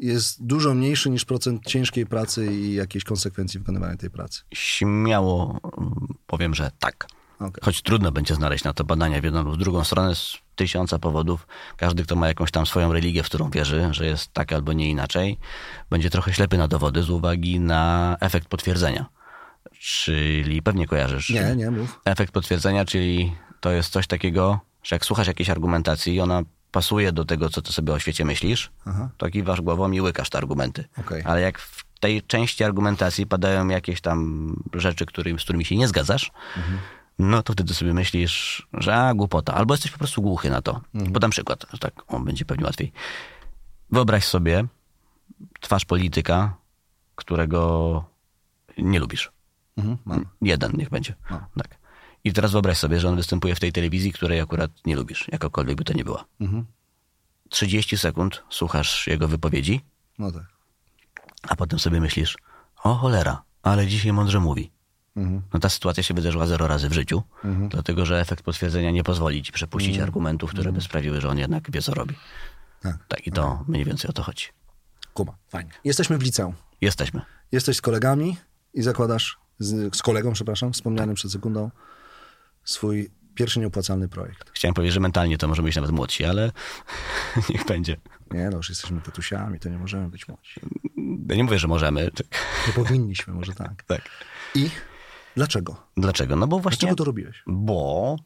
jest 0.00 0.46
dużo 0.46 0.74
mniejszy 0.74 1.10
niż 1.10 1.24
procent 1.24 1.66
ciężkiej 1.66 2.06
pracy 2.06 2.46
i 2.46 2.74
jakiejś 2.74 3.04
konsekwencji 3.04 3.60
wykonywania 3.60 3.96
tej 3.96 4.10
pracy. 4.10 4.42
Śmiało 4.54 5.60
mm, 5.78 6.06
powiem, 6.26 6.54
że 6.54 6.70
tak. 6.78 7.06
Okej. 7.38 7.62
Choć 7.64 7.82
trudno 7.82 8.12
będzie 8.12 8.34
znaleźć 8.34 8.64
na 8.64 8.72
to 8.72 8.84
badania 8.84 9.20
w 9.20 9.24
jedną 9.24 9.42
lub 9.42 9.54
w 9.54 9.56
drugą 9.56 9.84
stronę 9.84 10.14
z 10.14 10.38
tysiąca 10.56 10.98
powodów. 10.98 11.46
Każdy, 11.76 12.02
kto 12.02 12.16
ma 12.16 12.28
jakąś 12.28 12.50
tam 12.50 12.66
swoją 12.66 12.92
religię, 12.92 13.22
w 13.22 13.26
którą 13.26 13.50
wierzy, 13.50 13.88
że 13.90 14.06
jest 14.06 14.32
tak 14.32 14.52
albo 14.52 14.72
nie 14.72 14.90
inaczej, 14.90 15.38
będzie 15.90 16.10
trochę 16.10 16.32
ślepy 16.32 16.58
na 16.58 16.68
dowody 16.68 17.02
z 17.02 17.10
uwagi 17.10 17.60
na 17.60 18.16
efekt 18.20 18.48
potwierdzenia. 18.48 19.06
Czyli 19.80 20.62
pewnie 20.62 20.86
kojarzysz. 20.86 21.30
Nie, 21.30 21.56
nie, 21.56 21.70
mów. 21.70 22.00
Efekt 22.04 22.32
potwierdzenia, 22.32 22.84
czyli 22.84 23.36
to 23.60 23.70
jest 23.70 23.92
coś 23.92 24.06
takiego, 24.06 24.60
że 24.82 24.96
jak 24.96 25.04
słuchasz 25.04 25.26
jakiejś 25.26 25.50
argumentacji 25.50 26.14
i 26.14 26.20
ona 26.20 26.42
pasuje 26.72 27.12
do 27.12 27.24
tego, 27.24 27.50
co 27.50 27.62
ty 27.62 27.72
sobie 27.72 27.92
o 27.92 27.98
świecie 27.98 28.24
myślisz, 28.24 28.70
Aha. 28.86 29.08
to 29.16 29.30
kiwasz 29.30 29.60
głową 29.60 29.90
i 29.90 30.00
łykasz 30.00 30.30
te 30.30 30.38
argumenty. 30.38 30.84
Okej. 30.98 31.22
Ale 31.26 31.40
jak 31.40 31.58
w 31.58 31.84
tej 32.00 32.22
części 32.22 32.64
argumentacji 32.64 33.26
padają 33.26 33.68
jakieś 33.68 34.00
tam 34.00 34.56
rzeczy, 34.74 35.06
którym, 35.06 35.38
z 35.38 35.42
którymi 35.42 35.64
się 35.64 35.76
nie 35.76 35.88
zgadzasz, 35.88 36.30
no 37.18 37.42
to 37.42 37.52
wtedy 37.52 37.74
sobie 37.74 37.94
myślisz, 37.94 38.66
że 38.72 38.94
a, 38.94 39.14
głupota. 39.14 39.54
Albo 39.54 39.74
jesteś 39.74 39.90
po 39.90 39.98
prostu 39.98 40.22
głuchy 40.22 40.50
na 40.50 40.62
to. 40.62 40.80
Podam 41.12 41.30
przykład, 41.30 41.66
że 41.72 41.78
tak 41.78 41.94
on 42.06 42.24
będzie 42.24 42.44
pewnie 42.44 42.64
łatwiej. 42.64 42.92
Wyobraź 43.90 44.24
sobie 44.24 44.64
twarz 45.60 45.84
polityka, 45.84 46.54
którego 47.14 48.04
nie 48.78 48.98
lubisz. 48.98 49.32
Mhm, 49.76 49.96
mam. 50.04 50.26
Jeden 50.42 50.72
niech 50.76 50.90
będzie. 50.90 51.14
No. 51.30 51.46
Tak. 51.56 51.78
I 52.24 52.32
teraz 52.32 52.52
wyobraź 52.52 52.78
sobie, 52.78 53.00
że 53.00 53.08
on 53.08 53.16
występuje 53.16 53.54
w 53.54 53.60
tej 53.60 53.72
telewizji, 53.72 54.12
której 54.12 54.40
akurat 54.40 54.70
nie 54.86 54.96
lubisz, 54.96 55.28
jakakolwiek 55.32 55.76
by 55.76 55.84
to 55.84 55.92
nie 55.92 56.04
była. 56.04 56.24
Mhm. 56.40 56.64
30 57.48 57.98
sekund 57.98 58.42
słuchasz 58.50 59.06
jego 59.06 59.28
wypowiedzi, 59.28 59.80
No 60.18 60.32
tak. 60.32 60.42
a 61.48 61.56
potem 61.56 61.78
sobie 61.78 62.00
myślisz, 62.00 62.36
o 62.82 62.94
cholera, 62.94 63.42
ale 63.62 63.86
dzisiaj 63.86 64.12
mądrze 64.12 64.40
mówi. 64.40 64.70
Mhm. 65.16 65.42
No 65.52 65.60
ta 65.60 65.68
sytuacja 65.68 66.02
się 66.02 66.14
wydarzyła 66.14 66.46
zero 66.46 66.66
razy 66.66 66.88
w 66.88 66.92
życiu, 66.92 67.22
dlatego 67.68 68.06
że 68.06 68.20
efekt 68.20 68.44
potwierdzenia 68.44 68.90
nie 68.90 69.04
pozwoli 69.04 69.42
ci 69.42 69.52
przepuścić 69.52 69.98
argumentów, 69.98 70.50
które 70.50 70.72
by 70.72 70.80
sprawiły, 70.80 71.20
że 71.20 71.28
on 71.28 71.38
jednak 71.38 71.70
wie, 71.70 71.82
co 71.82 71.94
robi. 71.94 72.14
Tak. 72.80 72.96
Tak, 73.08 73.26
i 73.26 73.32
to 73.32 73.64
mniej 73.68 73.84
więcej 73.84 74.10
o 74.10 74.12
to 74.12 74.22
chodzi. 74.22 74.46
Kuma. 75.14 75.36
Fajnie. 75.48 75.70
Jesteśmy 75.84 76.18
w 76.18 76.22
liceum. 76.22 76.54
Jesteśmy. 76.80 77.20
Jesteś 77.52 77.76
z 77.76 77.80
kolegami 77.80 78.36
i 78.74 78.82
zakładasz, 78.82 79.38
z, 79.58 79.96
z 79.96 80.02
kolegą, 80.02 80.32
przepraszam, 80.32 80.72
wspomnianym 80.72 81.14
przed 81.14 81.32
sekundą, 81.32 81.70
swój 82.64 83.10
pierwszy 83.34 83.60
nieopłacalny 83.60 84.08
projekt. 84.08 84.50
Chciałem 84.54 84.74
powiedzieć, 84.74 84.94
że 84.94 85.00
mentalnie 85.00 85.38
to 85.38 85.48
możemy 85.48 85.66
być 85.66 85.76
nawet 85.76 85.90
młodsi, 85.90 86.24
ale 86.24 86.52
niech 87.50 87.64
będzie. 87.66 87.96
Nie 88.30 88.48
no, 88.50 88.56
już 88.56 88.68
jesteśmy 88.68 89.00
tatusiami, 89.00 89.60
to 89.60 89.68
nie 89.68 89.78
możemy 89.78 90.08
być 90.08 90.28
młodzi. 90.28 90.60
Ja 91.28 91.36
nie 91.36 91.44
mówię, 91.44 91.58
że 91.58 91.68
możemy. 91.68 92.10
tak. 92.10 92.26
Nie 92.66 92.72
powinniśmy, 92.72 93.34
może 93.34 93.52
tak. 93.54 93.82
Tak. 93.86 94.02
I 94.54 94.70
dlaczego? 95.36 95.86
Dlaczego? 95.96 96.36
No 96.36 96.46
bo 96.46 96.58
właśnie... 96.58 96.78
Dlaczego 96.80 96.96
to 96.96 97.04
robiłeś? 97.04 97.42
Bo 97.46 98.16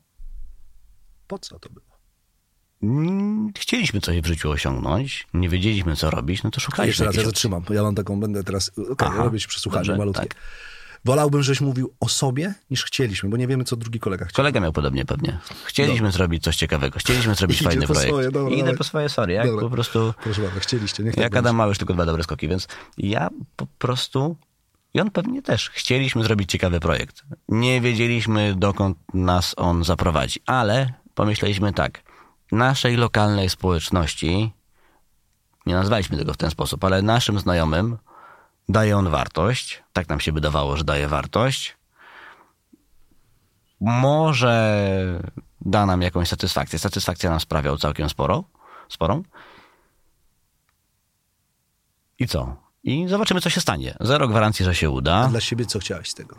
Po 1.26 1.38
co 1.38 1.58
to 1.58 1.68
było? 1.70 1.86
mm, 2.82 3.52
chcieliśmy 3.58 4.00
coś 4.00 4.20
w 4.20 4.26
życiu 4.26 4.50
osiągnąć, 4.50 5.26
nie 5.34 5.48
wiedzieliśmy, 5.48 5.96
co 5.96 6.10
robić, 6.10 6.42
no 6.42 6.50
to 6.50 6.60
szukaliśmy 6.60 6.88
Jeszcze 6.88 7.04
raz, 7.04 7.14
ja 7.16 7.24
zatrzymam. 7.24 7.64
Ja 7.70 7.82
mam 7.82 7.94
taką, 7.94 8.20
będę 8.20 8.44
teraz, 8.44 8.70
okej, 8.78 9.08
Aha, 9.10 9.24
robię 9.24 9.40
ci 9.40 9.48
przesłuchanie 9.48 9.96
malutkie. 9.96 10.20
tak. 10.22 10.34
Wolałbym, 11.04 11.42
żeś 11.42 11.60
mówił 11.60 11.94
o 12.00 12.08
sobie, 12.08 12.54
niż 12.70 12.84
chcieliśmy, 12.84 13.28
bo 13.28 13.36
nie 13.36 13.46
wiemy, 13.46 13.64
co 13.64 13.76
drugi 13.76 14.00
kolega 14.00 14.24
chciał. 14.24 14.36
Kolega 14.36 14.60
miał 14.60 14.72
podobnie 14.72 15.04
pewnie. 15.04 15.38
Chcieliśmy 15.64 16.12
zrobić 16.12 16.42
coś 16.44 16.56
ciekawego, 16.56 16.98
chcieliśmy 16.98 17.34
zrobić 17.34 17.56
Idzie 17.60 17.68
fajny 17.70 17.86
po 17.86 17.92
projekt. 17.92 18.12
swoje, 18.12 18.30
dobra, 18.30 18.52
Idę 18.52 18.62
dawaj. 18.62 18.76
po 18.78 18.84
swoje, 18.84 19.08
sorry, 19.08 19.32
jak 19.32 19.46
Dobra. 19.46 19.60
po 19.60 19.70
prostu... 19.70 20.14
Proszę 20.22 20.42
bardzo, 20.42 20.60
chcieliście, 20.60 21.02
niech 21.02 21.16
Jak. 21.16 21.36
Adam 21.36 21.56
ma 21.56 21.66
już 21.66 21.78
tylko 21.78 21.94
dwa 21.94 22.06
dobre 22.06 22.22
skoki, 22.22 22.48
więc 22.48 22.68
ja 22.98 23.28
po 23.56 23.66
prostu 23.78 24.36
i 24.94 25.00
on 25.00 25.10
pewnie 25.10 25.42
też 25.42 25.70
chcieliśmy 25.70 26.24
zrobić 26.24 26.50
ciekawy 26.50 26.80
projekt. 26.80 27.22
Nie 27.48 27.80
wiedzieliśmy, 27.80 28.54
dokąd 28.54 28.98
nas 29.14 29.54
on 29.56 29.84
zaprowadzi, 29.84 30.40
ale 30.46 30.92
pomyśleliśmy 31.14 31.72
tak. 31.72 32.02
Naszej 32.52 32.96
lokalnej 32.96 33.50
społeczności, 33.50 34.52
nie 35.66 35.74
nazwaliśmy 35.74 36.16
tego 36.16 36.34
w 36.34 36.36
ten 36.36 36.50
sposób, 36.50 36.84
ale 36.84 37.02
naszym 37.02 37.38
znajomym 37.38 37.96
daje 38.68 38.96
on 38.96 39.10
wartość. 39.10 39.82
Tak 39.92 40.08
nam 40.08 40.20
się 40.20 40.32
wydawało, 40.32 40.76
że 40.76 40.84
daje 40.84 41.08
wartość. 41.08 41.76
Może 43.80 45.20
da 45.60 45.86
nam 45.86 46.02
jakąś 46.02 46.28
satysfakcję. 46.28 46.78
Satysfakcja 46.78 47.30
nam 47.30 47.40
sprawiał 47.40 47.78
całkiem 47.78 48.08
sporo, 48.08 48.44
sporą. 48.88 49.22
I 52.18 52.26
co? 52.26 52.56
I 52.84 53.08
zobaczymy, 53.08 53.40
co 53.40 53.50
się 53.50 53.60
stanie. 53.60 53.94
Zero 54.00 54.28
gwarancji, 54.28 54.64
że 54.64 54.74
się 54.74 54.86
A 54.86 54.90
uda. 54.90 55.28
dla 55.28 55.40
siebie 55.40 55.66
co 55.66 55.78
chciałeś 55.78 56.10
z 56.10 56.14
tego? 56.14 56.38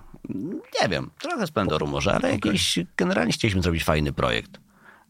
Nie 0.81 0.89
wiem, 0.89 1.11
trochę 1.19 1.47
splendoru 1.47 1.87
może, 1.87 2.15
ale 2.15 2.31
jakiś, 2.31 2.79
generalnie 2.97 3.31
chcieliśmy 3.33 3.61
zrobić 3.61 3.83
fajny 3.83 4.13
projekt. 4.13 4.59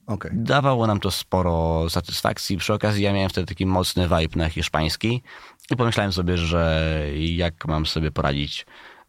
Okej. 0.07 0.31
Dawało 0.33 0.88
nam 0.88 1.00
to 1.00 1.12
sporo 1.12 1.86
satysfakcji. 1.89 2.57
Przy 2.57 2.74
okazji 2.74 3.03
ja 3.03 3.13
miałem 3.13 3.29
wtedy 3.29 3.47
taki 3.47 3.65
mocny 3.65 4.03
vibe 4.03 4.36
na 4.36 4.50
hiszpański 4.50 5.24
i 5.71 5.75
pomyślałem 5.75 6.13
sobie, 6.13 6.38
że 6.38 7.01
jak 7.15 7.67
mam 7.67 7.86
sobie 7.86 8.12
poradzić 8.12 8.65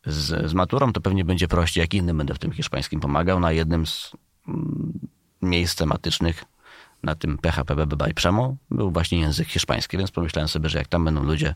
z, 0.07 0.51
z 0.51 0.55
maturą, 0.55 0.93
to 0.93 1.01
pewnie 1.01 1.25
będzie 1.25 1.49
prościej, 1.49 1.81
jak 1.81 1.95
innym 1.95 2.19
będę 2.19 2.35
w 2.35 2.39
tym 2.39 2.53
hiszpańskim 2.53 3.01
pomagał. 3.01 3.41
Na 3.41 3.53
jednym 3.53 3.87
z 3.87 4.13
mm, 4.49 4.99
miejsc 5.43 5.77
tematycznych 5.77 6.45
na 7.03 7.15
tym 7.15 7.39
PHP 7.39 7.77
BBB 7.77 8.11
i 8.11 8.15
Przemo 8.15 8.57
był 8.71 8.91
właśnie 8.91 9.21
język 9.21 9.49
hiszpański, 9.49 9.99
więc 9.99 10.11
pomyślałem 10.11 10.49
sobie, 10.49 10.69
że 10.69 10.79
jak 10.79 10.89
tam 10.89 11.05
będą 11.05 11.25
ludzie 11.25 11.55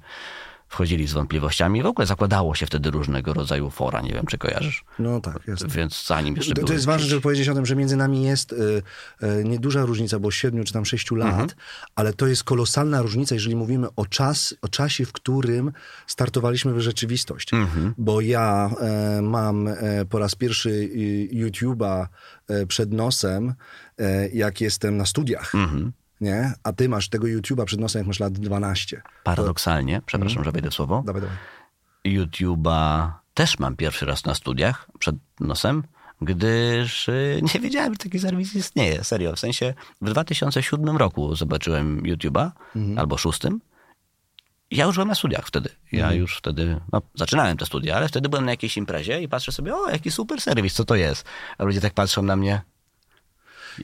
wchodzili 0.72 1.06
z 1.08 1.12
wątpliwościami, 1.12 1.82
w 1.82 1.86
ogóle 1.86 2.06
zakładało 2.06 2.54
się 2.54 2.66
wtedy 2.66 2.90
różnego 2.90 3.34
rodzaju 3.34 3.70
fora, 3.70 4.00
nie 4.00 4.12
wiem 4.12 4.26
czy 4.26 4.38
kojarzysz, 4.38 4.84
No 4.98 5.20
tak, 5.20 5.48
jest. 5.48 5.70
więc 5.72 6.06
zanim 6.06 6.36
jeszcze 6.36 6.54
To, 6.54 6.64
to 6.66 6.72
jest 6.72 6.84
ważne, 6.86 7.08
żeby 7.08 7.20
powiedzieć 7.22 7.48
o 7.48 7.54
tym, 7.54 7.66
że 7.66 7.76
między 7.76 7.96
nami 7.96 8.22
jest 8.24 8.52
y, 8.52 8.56
y, 9.22 9.44
nieduża 9.44 9.84
różnica, 9.84 10.18
bo 10.18 10.30
7 10.30 10.64
czy 10.64 10.72
tam 10.72 10.84
6 10.84 11.10
lat, 11.10 11.28
Mhm. 11.28 11.48
ale 11.94 12.12
to 12.12 12.26
jest 12.26 12.44
kolosalna 12.44 13.02
różnica, 13.02 13.34
jeżeli 13.34 13.56
mówimy 13.56 13.86
o, 13.96 14.06
czas, 14.06 14.54
o 14.62 14.68
czasie, 14.68 15.04
w 15.06 15.12
którym 15.12 15.72
startowaliśmy 16.06 16.74
w 16.74 16.80
rzeczywistość. 16.80 17.54
Mhm. 17.54 17.94
Bo 17.98 18.20
ja 18.20 18.70
e, 18.80 19.22
mam 19.22 19.68
e, 19.68 19.74
po 20.10 20.18
raz 20.18 20.34
pierwszy 20.34 20.70
y, 20.70 21.28
YouTube'a 21.32 22.06
e, 22.48 22.66
przed 22.66 22.92
nosem, 22.92 23.54
jak 24.32 24.60
jestem 24.60 24.96
na 24.96 25.06
studiach. 25.06 25.54
Mhm. 25.54 25.92
Nie? 26.22 26.52
A 26.64 26.72
ty 26.72 26.88
masz 26.88 27.08
tego 27.08 27.26
YouTube'a 27.26 27.64
przed 27.64 27.80
nosem, 27.80 28.00
jak 28.00 28.06
masz 28.06 28.20
lat 28.20 28.32
12. 28.32 29.02
Paradoksalnie, 29.24 30.02
przepraszam, 30.06 30.38
Mhm. 30.38 30.44
że 30.44 30.52
wejdę 30.52 30.70
słowo, 30.70 31.02
Dawaj, 31.06 31.22
dawaj. 31.22 31.36
YouTube'a 32.04 33.10
też 33.34 33.58
mam 33.58 33.76
pierwszy 33.76 34.06
raz 34.06 34.24
na 34.24 34.34
studiach 34.34 34.86
przed 34.98 35.16
nosem, 35.40 35.82
gdyż 36.20 37.08
y, 37.08 37.40
nie 37.54 37.60
wiedziałem, 37.60 37.92
że 37.92 37.98
taki 37.98 38.18
serwis 38.18 38.54
istnieje. 38.54 39.04
Serio, 39.04 39.32
w 39.36 39.38
sensie 39.40 39.74
w 40.02 40.10
2007 40.10 40.96
roku 40.96 41.34
zobaczyłem 41.36 42.02
YouTube'a, 42.02 42.50
albo 42.96 43.16
szóstym. 43.18 43.60
Ja 44.70 44.84
już 44.84 44.94
byłem 44.94 45.08
na 45.08 45.14
studiach 45.14 45.46
wtedy. 45.46 45.68
Ja 45.92 46.12
już 46.12 46.36
wtedy, 46.36 46.80
no 46.92 47.02
zaczynałem 47.14 47.56
te 47.56 47.66
studia, 47.66 47.96
ale 47.96 48.08
wtedy 48.08 48.28
byłem 48.28 48.44
na 48.44 48.50
jakiejś 48.50 48.76
imprezie 48.76 49.22
i 49.22 49.28
patrzę 49.28 49.52
sobie, 49.52 49.74
o 49.76 49.90
jaki 49.90 50.10
super 50.10 50.40
serwis, 50.40 50.74
co 50.74 50.84
to 50.84 50.94
jest? 50.94 51.24
A 51.58 51.64
ludzie 51.64 51.80
tak 51.80 51.94
patrzą 51.94 52.22
na 52.22 52.36
mnie. 52.36 52.60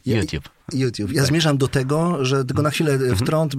YouTube. 0.07 0.49
YouTube. 0.73 1.13
Ja 1.13 1.25
zmierzam 1.25 1.59
do 1.59 1.69
tego, 1.69 2.25
że 2.25 2.45
tylko 2.45 2.63
na 2.63 2.71
chwilę 2.71 2.93
Mhm. 2.93 3.17
wtrąt, 3.17 3.55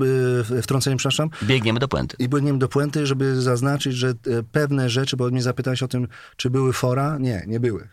y, 0.52 0.62
wtrącenie, 0.62 0.98
przepraszam, 0.98 1.30
Biegniemy 1.44 1.80
do 1.80 1.88
puenty. 1.88 2.16
I 2.20 2.30
biegniemy 2.30 2.60
do 2.60 2.68
puenty, 2.68 3.06
żeby 3.06 3.42
zaznaczyć, 3.42 3.94
że 3.96 4.10
e, 4.10 4.14
pewne 4.52 4.90
rzeczy, 4.90 5.18
bo 5.18 5.30
mnie 5.30 5.42
zapytałeś 5.42 5.84
o 5.84 5.88
tym, 5.88 6.08
czy 6.36 6.50
były 6.50 6.74
fora? 6.74 7.18
Nie, 7.18 7.44
nie 7.48 7.60
były. 7.60 7.88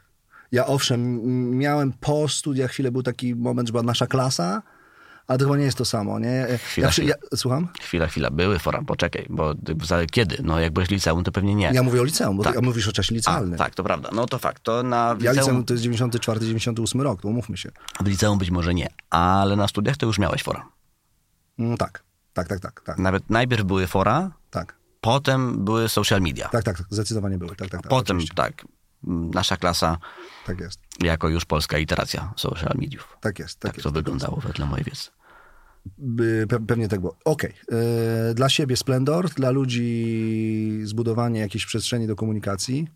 Ja 0.52 0.66
owszem, 0.66 1.21
miałem 1.59 1.93
po 2.00 2.28
studiach 2.28 2.71
chwilę, 2.71 2.93
był 2.93 3.02
taki 3.02 3.35
moment, 3.35 3.69
że 3.69 3.73
była 3.73 3.83
nasza 3.83 4.07
klasa, 4.07 4.62
ale 5.26 5.38
to 5.38 5.45
chyba 5.45 5.56
nie 5.56 5.64
jest 5.64 5.78
to 5.78 5.85
samo, 5.85 6.18
nie? 6.18 6.49
E, 6.49 6.59
Chwila, 6.59 6.87
ja, 6.87 6.92
chwila. 6.92 7.09
ja, 7.09 7.37
słucham? 7.37 7.68
Chwila, 7.80 8.06
chwila, 8.06 8.30
były 8.30 8.59
fora, 8.59 8.83
poczekaj, 8.87 9.26
bo 9.30 9.54
kiedy? 10.11 10.37
No 10.42 10.61
jak 10.61 10.73
byłeś 10.73 10.90
liceum, 10.90 11.25
to 11.25 11.33
pewnie 11.33 11.54
nie. 11.54 11.71
Ja 11.75 11.83
mówię 11.83 12.00
o 12.00 12.04
liceum, 12.04 12.37
bo 12.37 12.42
Tak. 12.45 12.52
ty, 12.52 12.59
a 12.59 12.62
mówisz 12.62 12.88
o 12.88 12.92
czasie 12.92 13.14
A, 13.14 13.16
licealnym. 13.16 13.59
tak, 13.59 13.75
to 13.75 13.85
prawda. 13.85 14.11
No 14.12 14.26
to 14.26 14.38
fakt. 14.38 14.62
To 14.62 14.83
na 14.83 15.06
Ja 15.09 15.14
liceum, 15.14 15.35
liceum 15.37 15.64
to 15.64 15.75
jest 15.75 15.82
94, 15.84 16.41
98 16.41 17.00
rok, 17.00 17.23
to 17.23 17.28
umówmy 17.28 17.56
się. 17.56 17.71
w 18.00 18.06
liceum 18.06 18.39
być 18.39 18.50
może 18.50 18.75
nie, 18.75 18.89
ale 19.10 19.56
na 19.56 19.69
studiach 19.69 19.97
to 19.97 20.06
już 20.06 20.19
miałeś 20.19 20.43
fora. 20.43 20.69
No 21.58 21.76
tak, 21.76 22.02
tak, 22.32 22.49
tak, 22.49 22.60
tak, 22.60 22.80
tak, 22.80 22.99
Nawet 22.99 23.30
najpierw 23.30 23.65
były 23.65 23.86
fora, 23.86 24.30
tak, 24.50 24.76
potem 25.00 25.65
były 25.65 25.89
social 25.89 26.21
media. 26.21 26.49
tak, 26.49 26.65
tak, 26.65 26.76
zdecydowanie 26.91 27.39
były, 27.39 27.56
tak, 27.56 27.69
tak, 27.71 27.82
tak. 27.82 27.91
potem 27.91 28.17
oczywiście. 28.17 28.34
tak, 28.34 28.65
m, 29.06 29.30
nasza 29.30 29.56
klasa 29.56 29.99
Tak 30.47 30.60
jest, 30.60 30.80
jako 31.02 31.28
już 31.28 31.45
polska 31.45 31.78
iteracja 31.78 32.32
social 32.37 32.73
mediów. 32.78 33.19
tak 33.21 33.39
jest, 33.39 33.61
tak, 33.61 33.71
Tak 33.71 33.76
jest. 33.76 33.85
to 33.85 33.91
wyglądało 33.91 34.37
wedle 34.37 34.67
mojej 34.67 34.85
wiedzy. 34.85 35.09
Pewnie 36.67 36.89
tak 36.89 37.00
było. 37.00 37.17
Okej. 37.25 37.52
E, 38.30 38.35
Dla 38.35 38.49
siebie 38.49 38.76
splendor, 38.76 39.28
dla 39.30 39.50
ludzi 39.50 40.80
zbudowanie 40.82 41.41
jakiejś 41.41 41.67
przestrzeni 41.67 42.06
do 42.06 42.17
komunikacji. 42.17 42.89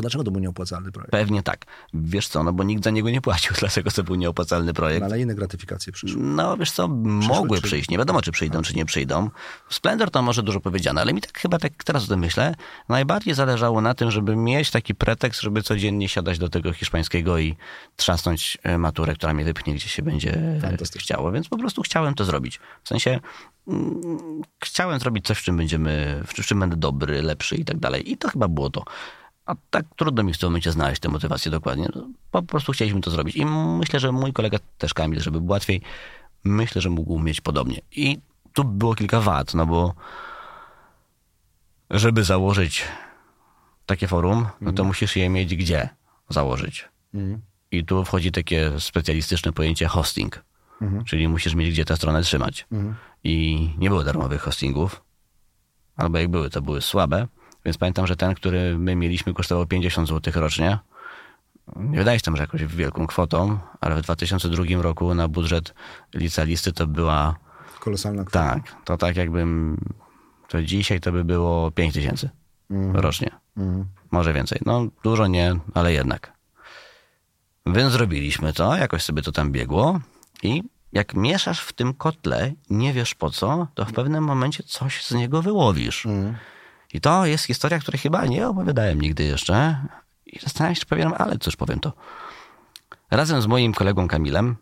Dlaczego 0.00 0.24
to 0.24 0.30
był 0.30 0.40
nieopłacalny 0.40 0.92
projekt? 0.92 1.10
Pewnie 1.12 1.42
tak. 1.42 1.64
Wiesz 1.94 2.28
co, 2.28 2.44
no 2.44 2.52
bo 2.52 2.64
nikt 2.64 2.84
za 2.84 2.90
niego 2.90 3.10
nie 3.10 3.20
płacił, 3.20 3.52
dlatego 3.60 3.90
to 3.90 4.02
był 4.02 4.14
nieopłacalny 4.14 4.74
projekt. 4.74 5.00
No, 5.00 5.06
ale 5.06 5.20
inne 5.20 5.34
gratyfikacje 5.34 5.92
przyszły. 5.92 6.20
No 6.22 6.56
wiesz 6.56 6.70
co, 6.70 6.88
mogły 6.88 7.56
czy- 7.56 7.62
przyjść. 7.66 7.90
Nie 7.90 7.98
wiadomo, 7.98 8.22
czy 8.22 8.32
przyjdą, 8.32 8.62
czy 8.62 8.74
nie 8.74 8.84
przyjdą. 8.84 9.30
Splendor 9.70 10.10
to 10.10 10.22
może 10.22 10.42
dużo 10.42 10.60
powiedziane, 10.60 11.00
ale 11.00 11.12
mi 11.14 11.20
tak 11.20 11.38
chyba, 11.38 11.58
tak 11.58 11.84
teraz 11.84 12.04
o 12.04 12.08
tym 12.08 12.20
myślę, 12.20 12.54
najbardziej 12.88 13.34
zależało 13.34 13.80
na 13.80 13.94
tym, 13.94 14.10
żeby 14.10 14.36
mieć 14.36 14.70
taki 14.70 14.94
pretekst, 14.94 15.40
żeby 15.40 15.62
codziennie 15.62 16.08
siadać 16.08 16.38
do 16.38 16.48
tego 16.48 16.72
hiszpańskiego 16.72 17.38
i 17.38 17.56
trzasnąć 17.96 18.58
e, 18.62 18.78
maturę, 18.78 19.14
która 19.14 19.34
mnie 19.34 19.44
wypchnie, 19.44 19.74
gdzie 19.74 19.88
się 19.88 20.02
będzie 20.02 20.34
e, 20.34 20.60
Fantastycznie. 20.60 21.00
chciało. 21.00 21.32
Więc 21.32 21.48
po 21.48 21.58
prostu 21.58 21.82
chciałem 21.82 22.14
to 22.14 22.24
zrobić. 22.24 22.60
W 22.84 22.88
sensie 22.88 23.20
mm, 23.68 24.42
chciałem 24.64 25.00
zrobić 25.00 25.26
coś, 25.26 25.38
w 25.38 25.42
czym 25.42 25.56
będziemy, 25.56 26.22
w 26.26 26.34
czym 26.46 26.60
będę 26.60 26.76
dobry, 26.76 27.22
lepszy 27.22 27.56
i 27.56 27.64
tak 27.64 27.78
dalej. 27.78 28.12
I 28.12 28.16
to 28.18 28.28
chyba 28.28 28.48
było 28.48 28.70
to. 28.70 28.84
A 29.46 29.54
tak 29.70 29.86
trudno 29.96 30.22
mi 30.22 30.34
w 30.34 30.38
tym 30.38 30.48
momencie 30.48 30.72
znaleźć 30.72 31.00
tę 31.00 31.08
motywację 31.08 31.50
dokładnie. 31.50 31.88
No, 31.94 32.08
Po 32.30 32.42
prostu 32.42 32.72
chcieliśmy 32.72 33.00
to 33.00 33.10
zrobić. 33.10 33.36
I 33.36 33.46
myślę, 33.46 34.00
że 34.00 34.12
mój 34.12 34.32
kolega 34.32 34.58
też 34.78 34.94
Kamil, 34.94 35.20
żeby 35.20 35.40
było 35.40 35.52
łatwiej, 35.52 35.80
myślę, 36.44 36.82
że 36.82 36.90
mógł 36.90 37.18
mieć 37.18 37.40
podobnie. 37.40 37.80
I 37.92 38.18
tu 38.52 38.64
było 38.64 38.94
kilka 38.94 39.20
wad, 39.20 39.54
no 39.54 39.66
bo 39.66 39.94
żeby 41.90 42.24
założyć 42.24 42.84
takie 43.86 44.06
forum, 44.08 44.46
no 44.60 44.72
to 44.72 44.84
musisz 44.84 45.16
je 45.16 45.28
mieć 45.28 45.56
gdzie 45.56 45.88
założyć. 46.28 46.88
I 47.70 47.84
tu 47.84 48.04
wchodzi 48.04 48.32
takie 48.32 48.80
specjalistyczne 48.80 49.52
pojęcie 49.52 49.86
hosting. 49.86 50.44
Czyli 51.04 51.28
musisz 51.28 51.54
mieć 51.54 51.70
gdzie 51.70 51.84
tę 51.84 51.96
stronę 51.96 52.22
trzymać. 52.22 52.66
I 53.24 53.68
nie 53.78 53.88
było 53.88 54.04
darmowych 54.04 54.42
hostingów. 54.42 55.02
Albo 55.96 56.18
jak 56.18 56.28
były, 56.28 56.50
to 56.50 56.62
były 56.62 56.82
słabe. 56.82 57.26
Więc 57.66 57.78
pamiętam, 57.78 58.06
że 58.06 58.16
ten, 58.16 58.34
który 58.34 58.78
my 58.78 58.96
mieliśmy, 58.96 59.34
kosztował 59.34 59.66
50 59.66 60.08
zł 60.08 60.32
rocznie. 60.36 60.78
Nie 61.76 61.98
wydaje 61.98 62.18
się 62.18 62.22
tam, 62.22 62.36
że 62.36 62.42
jakąś 62.42 62.64
wielką 62.64 63.06
kwotą, 63.06 63.58
ale 63.80 63.94
w 63.96 64.02
2002 64.02 64.64
roku 64.82 65.14
na 65.14 65.28
budżet 65.28 65.74
licealisty 66.14 66.72
to 66.72 66.86
była 66.86 67.36
Kolosalna 67.80 68.24
kwota. 68.24 68.54
tak, 68.54 68.76
to 68.84 68.96
tak 68.96 69.16
jakbym. 69.16 69.76
To 70.48 70.62
dzisiaj 70.62 71.00
to 71.00 71.12
by 71.12 71.24
było 71.24 71.70
5 71.70 71.94
tysięcy 71.94 72.30
rocznie. 72.92 73.30
Może 74.10 74.32
więcej. 74.32 74.60
No, 74.66 74.86
dużo 75.04 75.26
nie, 75.26 75.56
ale 75.74 75.92
jednak. 75.92 76.32
Więc 77.66 77.92
zrobiliśmy 77.92 78.52
to, 78.52 78.76
jakoś 78.76 79.02
sobie 79.02 79.22
to 79.22 79.32
tam 79.32 79.52
biegło 79.52 80.00
i 80.42 80.62
jak 80.92 81.14
mieszasz 81.14 81.60
w 81.60 81.72
tym 81.72 81.94
kotle, 81.94 82.52
nie 82.70 82.92
wiesz 82.92 83.14
po 83.14 83.30
co, 83.30 83.66
to 83.74 83.84
w 83.84 83.92
pewnym 83.92 84.24
momencie 84.24 84.62
coś 84.62 85.04
z 85.04 85.12
niego 85.14 85.42
wyłowisz. 85.42 86.06
I 86.92 87.00
to 87.00 87.26
jest 87.26 87.44
historia, 87.44 87.78
której 87.78 88.00
chyba 88.00 88.26
nie 88.26 88.48
opowiadałem 88.48 89.00
nigdy 89.00 89.24
jeszcze. 89.24 89.86
I 90.26 90.38
zastanawiam 90.38 90.74
się, 90.74 90.80
czy 90.80 90.86
powiem, 90.86 91.12
ale 91.18 91.38
cóż 91.38 91.56
powiem 91.56 91.80
to. 91.80 91.92
Razem 93.10 93.42
z 93.42 93.46
moim 93.46 93.74
kolegą 93.74 94.08
Kamilem 94.08 94.56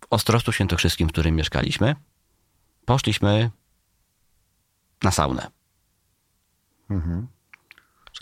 w 0.00 0.06
Ostrostu 0.10 0.52
Świętokrzyskim, 0.52 1.08
w 1.08 1.12
którym 1.12 1.36
mieszkaliśmy, 1.36 1.96
poszliśmy 2.84 3.50
na 5.02 5.10
saunę. 5.10 5.50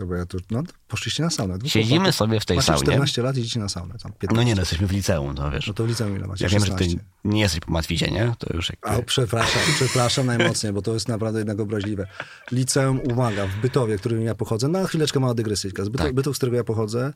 Bo 0.07 0.15
ja 0.15 0.27
tu, 0.27 0.39
no, 0.51 0.63
poszliście 0.89 1.23
na 1.23 1.31
saunę. 1.31 1.59
Siedzimy 1.65 2.13
sobie 2.13 2.41
w 2.41 2.45
tej 2.47 2.57
Macie 2.57 2.67
saunie. 2.67 2.83
14 2.83 3.23
lat 3.23 3.37
i 3.37 3.41
idziecie 3.41 3.61
na 3.61 3.69
saunę. 3.69 3.95
Tam 4.03 4.13
15. 4.13 4.37
No 4.37 4.43
nie, 4.43 4.55
no 4.55 4.61
jesteśmy 4.63 4.87
w 4.87 4.91
liceum, 4.93 5.35
to 5.35 5.51
wiesz. 5.51 5.67
No 5.67 5.75
to 5.75 5.85
w 5.85 5.89
liceum 5.89 6.17
ile 6.17 6.27
macie? 6.27 6.45
Ja 6.45 6.49
wiem, 6.51 6.61
że 6.67 6.73
ty 6.75 6.85
16. 6.85 7.05
nie 7.25 7.41
jesteś 7.41 7.61
po 7.61 7.73
matwizie, 7.73 8.11
nie? 8.11 8.35
To 8.39 8.57
już 8.57 8.71
jakby... 8.71 8.89
A, 8.89 9.03
przepraszam, 9.03 9.63
przepraszam 9.75 10.27
najmocniej, 10.27 10.73
bo 10.73 10.83
to 10.83 10.95
jest 10.95 11.09
naprawdę 11.09 11.39
jednak 11.39 11.61
obraźliwe. 11.61 12.07
Liceum, 12.53 13.01
uwaga, 13.13 13.47
w 13.47 13.57
Bytowie, 13.63 13.97
w 13.99 14.01
którym 14.01 14.23
ja 14.23 14.35
pochodzę, 14.35 14.69
na 14.69 14.87
chwileczkę 14.87 15.21
mała 15.21 15.35
dygresyjka. 15.35 15.85
Z 15.85 15.89
Byto, 15.89 16.05
Tak. 16.05 16.15
Bytów, 16.15 16.37
z 16.37 16.39
którego 16.39 16.57
ja 16.57 16.65
pochodzę, 16.65 17.13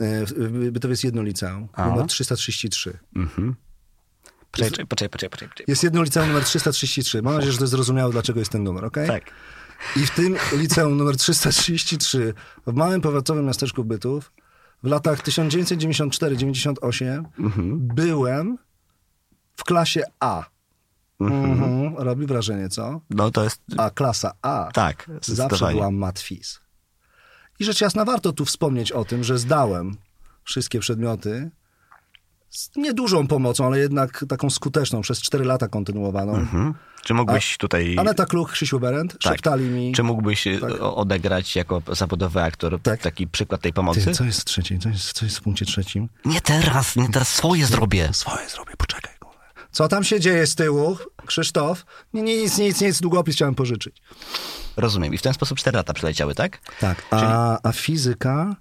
e, 0.00 0.26
w- 0.26 0.30
w 0.32 0.70
Bytowie 0.70 0.92
jest 0.92 1.04
jedno 1.04 1.22
liceum, 1.22 1.68
A. 1.72 1.86
numer 1.88 2.06
333. 2.06 2.98
Mhm. 3.16 3.54
Poczekaj, 4.50 4.86
poczekaj, 4.86 5.08
poczekaj, 5.10 5.30
poczekaj. 5.48 5.64
Jest 5.68 5.82
jedno 5.84 6.02
liceum 6.02 6.28
numer 6.28 6.44
333. 6.44 7.22
Mam 7.22 7.34
nadzieję, 7.34 7.52
że 7.52 7.58
to 7.58 7.64
jest 7.64 7.70
zrozumiałe, 7.70 8.12
dlaczego 8.12 8.38
jest 8.38 8.52
ten 8.52 8.62
numer, 8.62 8.84
okej? 8.84 9.08
Tak. 9.08 9.24
I 9.96 10.06
w 10.06 10.10
tym 10.10 10.36
liceum 10.52 10.96
numer 10.96 11.16
333 11.16 12.34
w 12.66 12.72
małym 12.74 13.00
powiatowym 13.00 13.46
miasteczku 13.46 13.84
Bytów 13.84 14.32
w 14.82 14.86
latach 14.86 15.22
1994-98 15.22 17.24
Mhm. 17.38 17.78
byłem 17.94 18.58
w 19.56 19.64
klasie 19.64 20.02
A. 20.20 20.44
Mhm. 21.20 21.94
Robi 21.96 22.26
wrażenie, 22.26 22.68
co? 22.68 23.00
No 23.10 23.30
to 23.30 23.44
jest... 23.44 23.60
A 23.78 23.90
klasa 23.90 24.32
A 24.42 24.68
Tak, 24.74 25.10
zawsze 25.22 25.66
była 25.72 25.90
matwiz. 25.90 26.60
I 27.58 27.64
rzecz 27.64 27.80
jasna, 27.80 28.04
warto 28.04 28.32
tu 28.32 28.44
wspomnieć 28.44 28.92
o 28.92 29.04
tym, 29.04 29.24
że 29.24 29.38
zdałem 29.38 29.96
wszystkie 30.44 30.80
przedmioty 30.80 31.50
z 32.54 32.70
niedużą 32.76 33.26
pomocą, 33.26 33.66
ale 33.66 33.78
jednak 33.78 34.24
taką 34.28 34.50
skuteczną, 34.50 35.00
przez 35.00 35.22
4 35.22 35.44
lata 35.44 35.68
kontynuowaną. 35.68 36.34
Mhm. 36.36 36.74
Czy 37.02 37.14
mógłbyś 37.14 37.56
tutaj... 37.58 37.96
Aneta 37.98 38.26
Kluch, 38.26 38.52
Krzysiu 38.52 38.80
Berend 38.80 39.12
Tak. 39.12 39.32
szeptali 39.32 39.64
mi... 39.64 39.92
Czy 39.92 40.02
mógłbyś 40.02 40.46
e, 40.46 40.60
o- 40.80 40.96
odegrać 40.96 41.56
jako 41.56 41.82
zawodowy 41.92 42.42
aktor 42.42 42.80
Tak. 42.82 43.00
taki 43.02 43.26
przykład 43.26 43.60
tej 43.60 43.72
pomocy? 43.72 44.04
Ty, 44.04 44.12
co 44.12 44.24
jest 44.24 44.40
w 44.40 44.44
trzecim? 44.44 44.80
Co 44.80 44.88
jest, 44.88 45.12
co 45.12 45.24
jest 45.24 45.38
w 45.38 45.40
punkcie 45.42 45.64
trzecim? 45.64 46.08
Nie 46.24 46.40
teraz, 46.40 46.96
nie 46.96 47.08
teraz 47.08 47.28
swoje 47.28 47.66
zrobię. 47.66 48.08
Swoje 48.12 48.48
zrobię, 48.48 48.72
poczekaj. 48.78 49.14
Co 49.70 49.88
tam 49.88 50.04
się 50.04 50.20
dzieje 50.20 50.46
z 50.46 50.54
tyłu? 50.54 50.96
Krzysztof? 51.26 51.84
Nie, 52.12 52.22
nie, 52.22 52.36
nic, 52.36 52.58
nic, 52.58 52.80
nic, 52.80 53.00
długopis 53.00 53.34
chciałem 53.34 53.54
pożyczyć. 53.54 54.02
Rozumiem. 54.76 55.14
I 55.14 55.18
w 55.18 55.22
ten 55.22 55.34
sposób 55.34 55.58
4 55.58 55.76
lata 55.76 55.92
przeleciały, 55.92 56.34
tak? 56.34 56.58
Tak, 56.80 57.02
a, 57.10 57.58
a 57.62 57.72
fizyka? 57.72 58.56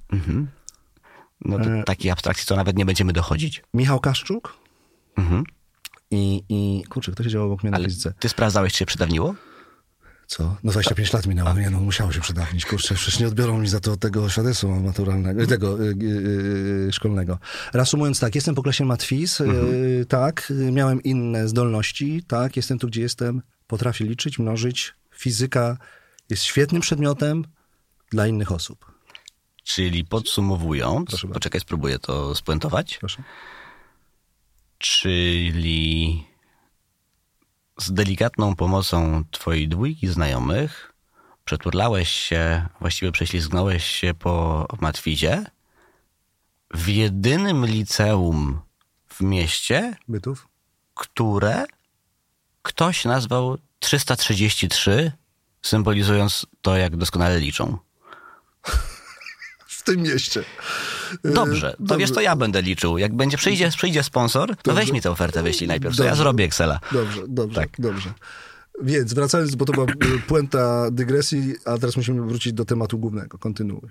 No 1.42 1.60
to 1.60 1.66
E. 1.70 1.84
takiej 1.84 2.12
abstrakcji 2.12 2.48
to 2.48 2.56
nawet 2.56 2.78
nie 2.78 2.86
będziemy 2.86 3.14
dochodzić. 3.14 3.64
Michał 3.74 4.00
Kaszczuk? 4.00 4.58
Mhm. 5.18 5.44
I, 6.12 6.44
i 6.50 6.84
kurczę, 6.90 7.12
kto 7.12 7.24
siedział 7.24 7.44
obok 7.46 7.64
mnie 7.64 7.72
na 7.72 7.78
Ale 7.78 7.86
fizyce? 7.86 8.14
ty 8.20 8.30
sprawdzałeś, 8.30 8.74
czy 8.74 8.80
się 8.80 8.86
przedawniło? 8.86 9.36
Co? 10.28 10.44
No 10.64 10.72
25 10.72 11.14
lat 11.14 11.26
minęło, 11.28 11.54
nie 11.54 11.70
no, 11.70 11.80
musiało 11.80 12.12
się 12.12 12.22
przydawnić, 12.22 12.66
kurczę, 12.66 12.96
przecież 12.96 13.20
nie 13.20 13.28
odbiorą 13.28 13.58
mi 13.60 13.68
za 13.68 13.80
to 13.80 13.98
tego 13.98 14.30
świadectwa 14.30 14.68
maturalnego, 14.68 15.48
tego 15.48 15.84
y, 15.84 15.96
y, 16.04 16.88
y, 16.88 16.94
szkolnego. 16.94 17.40
Reasumując 17.74 18.20
tak, 18.20 18.36
jestem 18.36 18.56
po 18.56 18.64
klasie 18.64 18.86
matwiz, 18.86 19.42
y, 19.42 20.06
tak, 20.10 20.52
y, 20.52 20.72
miałem 20.72 21.04
inne 21.04 21.48
zdolności, 21.48 22.24
tak, 22.28 22.56
jestem 22.56 22.80
tu, 22.80 22.88
gdzie 22.88 23.02
jestem, 23.02 23.42
potrafię 23.68 24.06
liczyć, 24.06 24.40
mnożyć, 24.40 24.94
fizyka 25.16 25.78
jest 26.30 26.44
świetnym 26.44 26.82
przedmiotem 26.82 27.46
dla 28.12 28.28
innych 28.28 28.52
osób. 28.52 28.93
Czyli 29.64 30.06
podsumowując, 30.06 31.10
Proszę 31.10 31.28
bardzo. 31.28 31.34
poczekaj, 31.34 31.62
spróbuję 31.62 32.00
to 32.00 32.36
spuentować. 32.36 32.98
Proszę. 32.98 33.24
Czyli 34.78 36.24
z 37.80 37.94
delikatną 37.94 38.56
pomocą 38.56 39.24
twojej 39.32 39.68
dwójki 39.68 40.08
znajomych 40.08 40.94
przeturlałeś 41.46 42.10
się, 42.10 42.68
właściwie 42.80 43.12
prześlizgnąłeś 43.12 43.86
się 43.86 44.14
po 44.14 44.66
matwizie 44.82 45.44
w 46.74 46.88
jedynym 46.88 47.66
liceum 47.66 48.62
w 49.08 49.22
mieście, 49.22 49.96
Bytów? 50.08 50.48
które 50.94 51.66
ktoś 52.62 53.06
nazwał 53.06 53.58
333, 53.80 55.12
symbolizując 55.62 56.46
to, 56.62 56.78
jak 56.78 56.96
doskonale 56.98 57.40
liczą. 57.40 57.78
W 59.84 59.86
tym 59.86 60.02
mieście. 60.02 60.44
Dobrze, 61.24 61.76
to 61.88 61.98
wiesz, 61.98 62.12
to 62.12 62.22
ja 62.22 62.36
będę 62.36 62.62
liczył. 62.62 62.98
Jak 62.98 63.16
będzie 63.16 63.38
przyjdzie, 63.38 63.70
przyjdzie 63.70 64.04
sponsor, 64.04 64.56
to 64.58 64.74
weź 64.74 64.92
mi 64.92 65.02
tę 65.02 65.12
ofertę, 65.12 65.44
wyślij 65.44 65.68
najpierw, 65.68 65.98
to 65.98 66.04
ja 66.04 66.10
Dobrze. 66.10 66.24
zrobię 66.24 66.46
Excela. 66.46 66.80
Dobrze, 66.92 67.22
dobrze, 67.28 67.62
Tak. 67.62 67.70
dobrze. 67.80 68.14
Więc 68.84 69.14
wracając, 69.14 69.56
bo 69.56 69.66
to 69.66 69.74
była 69.74 69.86
y, 69.86 70.20
puenta 70.28 70.92
dygresji, 70.92 71.56
a 71.66 71.78
teraz 71.78 71.98
musimy 71.98 72.22
wrócić 72.28 72.54
do 72.54 72.66
tematu 72.66 72.98
głównego. 72.98 73.38
Kontynuuj. 73.38 73.90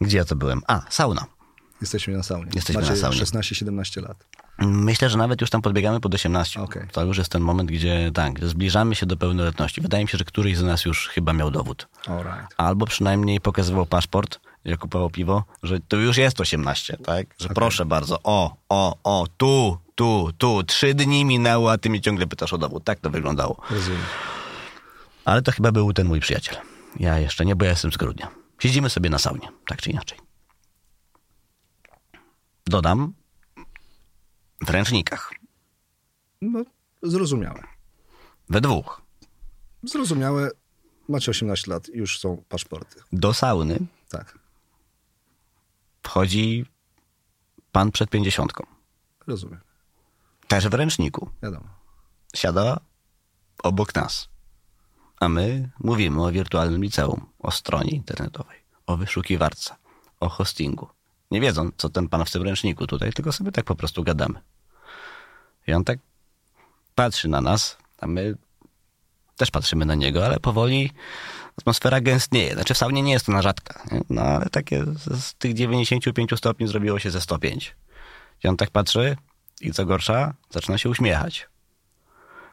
Gdzie 0.00 0.18
ja 0.18 0.24
to 0.24 0.36
byłem? 0.36 0.60
A, 0.66 0.80
sauna. 0.90 1.26
Jesteśmy 1.80 2.16
na 2.16 2.22
saunie. 2.22 2.50
Jesteśmy 2.54 2.82
Macie 2.82 2.92
na 2.94 2.98
saunie. 2.98 3.18
16-17 3.20 4.02
lat. 4.02 4.26
Myślę, 4.58 5.10
że 5.10 5.18
nawet 5.18 5.40
już 5.40 5.50
tam 5.50 5.62
podbiegamy 5.62 6.00
pod 6.00 6.14
18. 6.14 6.62
Okej. 6.62 6.82
To 6.92 7.04
już 7.04 7.18
jest 7.18 7.30
ten 7.32 7.42
moment, 7.42 7.70
gdzie 7.70 8.10
tak, 8.14 8.44
zbliżamy 8.46 8.94
się 8.94 9.06
do 9.06 9.16
pełnoletności. 9.16 9.80
Wydaje 9.80 10.04
mi 10.04 10.08
się, 10.08 10.18
że 10.18 10.24
któryś 10.24 10.56
z 10.56 10.62
nas 10.62 10.84
już 10.84 11.08
chyba 11.08 11.32
miał 11.32 11.50
dowód. 11.50 11.88
Alright. 12.06 12.54
Albo 12.56 12.86
przynajmniej 12.86 13.40
pokazywał 13.40 13.86
paszport, 13.86 14.40
jak 14.64 14.80
kupował 14.80 15.10
piwo, 15.10 15.44
że 15.62 15.80
to 15.80 15.96
już 15.96 16.16
jest 16.16 16.40
18, 16.40 16.96
tak? 16.96 17.26
Że 17.38 17.48
proszę 17.48 17.84
bardzo, 17.84 18.18
o, 18.24 18.56
o, 18.68 18.96
o, 19.04 19.26
tu, 19.36 19.78
tu, 19.94 20.30
tu, 20.38 20.62
trzy 20.62 20.94
dni 20.94 21.24
minęło, 21.24 21.72
a 21.72 21.78
ty 21.78 21.90
mi 21.90 22.00
ciągle 22.00 22.26
pytasz 22.26 22.52
o 22.52 22.58
dowód. 22.58 22.84
Tak 22.84 23.00
to 23.00 23.10
wyglądało. 23.10 23.60
Rozumiem. 23.70 24.00
Ale 25.24 25.42
to 25.42 25.52
chyba 25.52 25.72
był 25.72 25.92
ten 25.92 26.06
mój 26.06 26.20
przyjaciel. 26.20 26.56
Ja 27.00 27.18
jeszcze 27.18 27.44
nie, 27.44 27.56
bo 27.56 27.64
ja 27.64 27.70
jestem 27.70 27.92
z 27.92 27.96
grudnia. 27.96 28.28
Siedzimy 28.58 28.90
sobie 28.90 29.10
na 29.10 29.18
saunie, 29.18 29.48
tak 29.66 29.82
czy 29.82 29.90
inaczej. 29.90 30.18
Dodam, 32.66 33.12
w 34.66 34.70
ręcznikach, 34.70 35.32
No, 36.42 36.64
zrozumiałe. 37.02 37.62
we 38.48 38.60
dwóch, 38.60 39.02
Zrozumiałe. 39.82 40.50
Macie 41.08 41.30
18 41.30 41.70
lat, 41.70 41.88
już 41.88 42.18
są 42.20 42.42
paszporty. 42.48 43.00
do 43.12 43.34
sauny 43.34 43.78
Tak, 44.08 44.38
wchodzi 46.04 46.66
pan 47.72 47.92
przed 47.92 48.10
pięćdziesiątką. 48.10 48.66
rozumiem. 49.26 49.60
Też 50.48 50.68
w 50.68 50.74
ręczniku. 50.74 51.30
Wiadomo. 51.42 51.68
Siada 52.34 52.80
obok 53.62 53.94
nas. 53.94 54.28
A 55.20 55.28
my 55.28 55.70
mówimy 55.78 56.24
o 56.24 56.32
wirtualnym 56.32 56.82
liceum, 56.82 57.26
o 57.38 57.50
stronie 57.50 57.90
internetowej, 57.90 58.58
o 58.86 58.96
wyszukiwarce, 58.96 59.74
o 60.20 60.28
hostingu. 60.28 60.88
Nie 61.30 61.40
wiedząc, 61.40 61.74
co 61.76 61.88
ten 61.88 62.08
pan 62.08 62.24
w 62.24 62.30
tym 62.30 62.42
ręczniku 62.42 62.86
tutaj, 62.86 63.12
tylko 63.12 63.32
sobie 63.32 63.52
tak 63.52 63.64
po 63.64 63.74
prostu 63.74 64.04
gadamy. 64.04 64.40
I 65.66 65.72
on 65.72 65.84
tak 65.84 65.98
patrzy 66.94 67.28
na 67.28 67.40
nas, 67.40 67.78
a 67.98 68.06
my 68.06 68.36
też 69.36 69.50
patrzymy 69.50 69.86
na 69.86 69.94
niego, 69.94 70.24
ale 70.26 70.40
powoli 70.40 70.90
atmosfera 71.58 72.00
gęstnieje. 72.00 72.54
Znaczy 72.54 72.74
w 72.74 72.78
saunie 72.78 73.02
nie 73.02 73.12
jest 73.12 73.26
to 73.26 73.32
na 73.32 73.42
rzadka, 73.42 73.82
nie? 73.92 74.00
no 74.10 74.22
ale 74.22 74.46
takie 74.50 74.84
z, 74.84 75.24
z 75.24 75.34
tych 75.34 75.54
95 75.54 76.30
stopni 76.36 76.68
zrobiło 76.68 76.98
się 76.98 77.10
ze 77.10 77.20
105. 77.20 77.76
I 78.44 78.48
on 78.48 78.56
tak 78.56 78.70
patrzy 78.70 79.16
i 79.60 79.72
co 79.72 79.86
gorsza, 79.86 80.34
zaczyna 80.50 80.78
się 80.78 80.88
uśmiechać. 80.88 81.48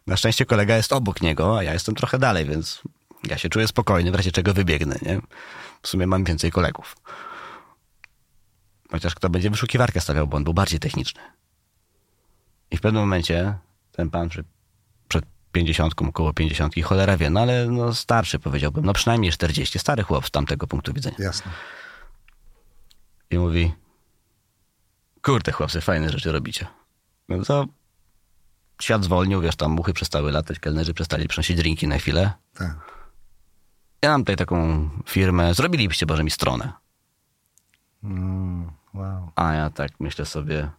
Na 0.07 0.17
szczęście 0.17 0.45
kolega 0.45 0.77
jest 0.77 0.93
obok 0.93 1.21
niego, 1.21 1.57
a 1.57 1.63
ja 1.63 1.73
jestem 1.73 1.95
trochę 1.95 2.19
dalej, 2.19 2.45
więc 2.45 2.81
ja 3.29 3.37
się 3.37 3.49
czuję 3.49 3.67
spokojny, 3.67 4.11
w 4.11 4.15
razie 4.15 4.31
czego 4.31 4.53
wybiegnę, 4.53 4.95
nie? 5.01 5.21
W 5.81 5.87
sumie 5.87 6.07
mam 6.07 6.23
więcej 6.23 6.51
kolegów. 6.51 6.95
Chociaż 8.91 9.15
kto 9.15 9.29
będzie 9.29 9.49
wyszukiwarkę 9.49 10.01
stawiał, 10.01 10.27
bo 10.27 10.37
on 10.37 10.43
był 10.43 10.53
bardziej 10.53 10.79
techniczny. 10.79 11.21
I 12.71 12.77
w 12.77 12.81
pewnym 12.81 13.01
momencie 13.03 13.57
ten 13.91 14.09
pan 14.09 14.29
przy, 14.29 14.43
pięćdziesiątką, 15.51 16.09
około 16.09 16.33
pięćdziesiątki, 16.33 16.81
cholera 16.81 17.17
wie, 17.17 17.29
no 17.29 17.39
ale 17.39 17.67
no 17.67 17.93
starszy 17.93 18.39
powiedziałbym, 18.39 18.85
no 18.85 18.93
przynajmniej 18.93 19.31
40, 19.31 19.79
stary 19.79 20.03
chłop 20.03 20.27
z 20.27 20.31
tamtego 20.31 20.67
punktu 20.67 20.93
widzenia. 20.93 21.15
Jasne. 21.19 21.51
I 23.31 23.37
mówi, 23.37 23.73
kurde 25.21 25.51
chłopcy, 25.51 25.81
fajne 25.81 26.09
rzeczy 26.09 26.31
robicie. 26.31 26.67
No 27.29 27.43
to 27.43 27.65
świat 28.81 29.03
zwolnił, 29.03 29.41
wiesz, 29.41 29.55
tam 29.55 29.71
muchy 29.71 29.93
przestały 29.93 30.31
latać, 30.31 30.59
kelnerzy 30.59 30.93
przestali 30.93 31.27
przynosić 31.27 31.57
drinki 31.57 31.87
na 31.87 31.97
chwilę. 31.97 32.31
Tak. 32.53 33.01
Ja 34.01 34.09
mam 34.09 34.21
tutaj 34.21 34.35
taką 34.35 34.89
firmę, 35.05 35.53
zrobilibyście 35.53 36.05
może 36.05 36.23
mi 36.23 36.31
stronę. 36.31 36.73
Mm, 38.03 38.71
wow. 38.93 39.31
A 39.35 39.53
ja 39.53 39.69
tak 39.69 39.91
myślę 39.99 40.25
sobie, 40.25 40.69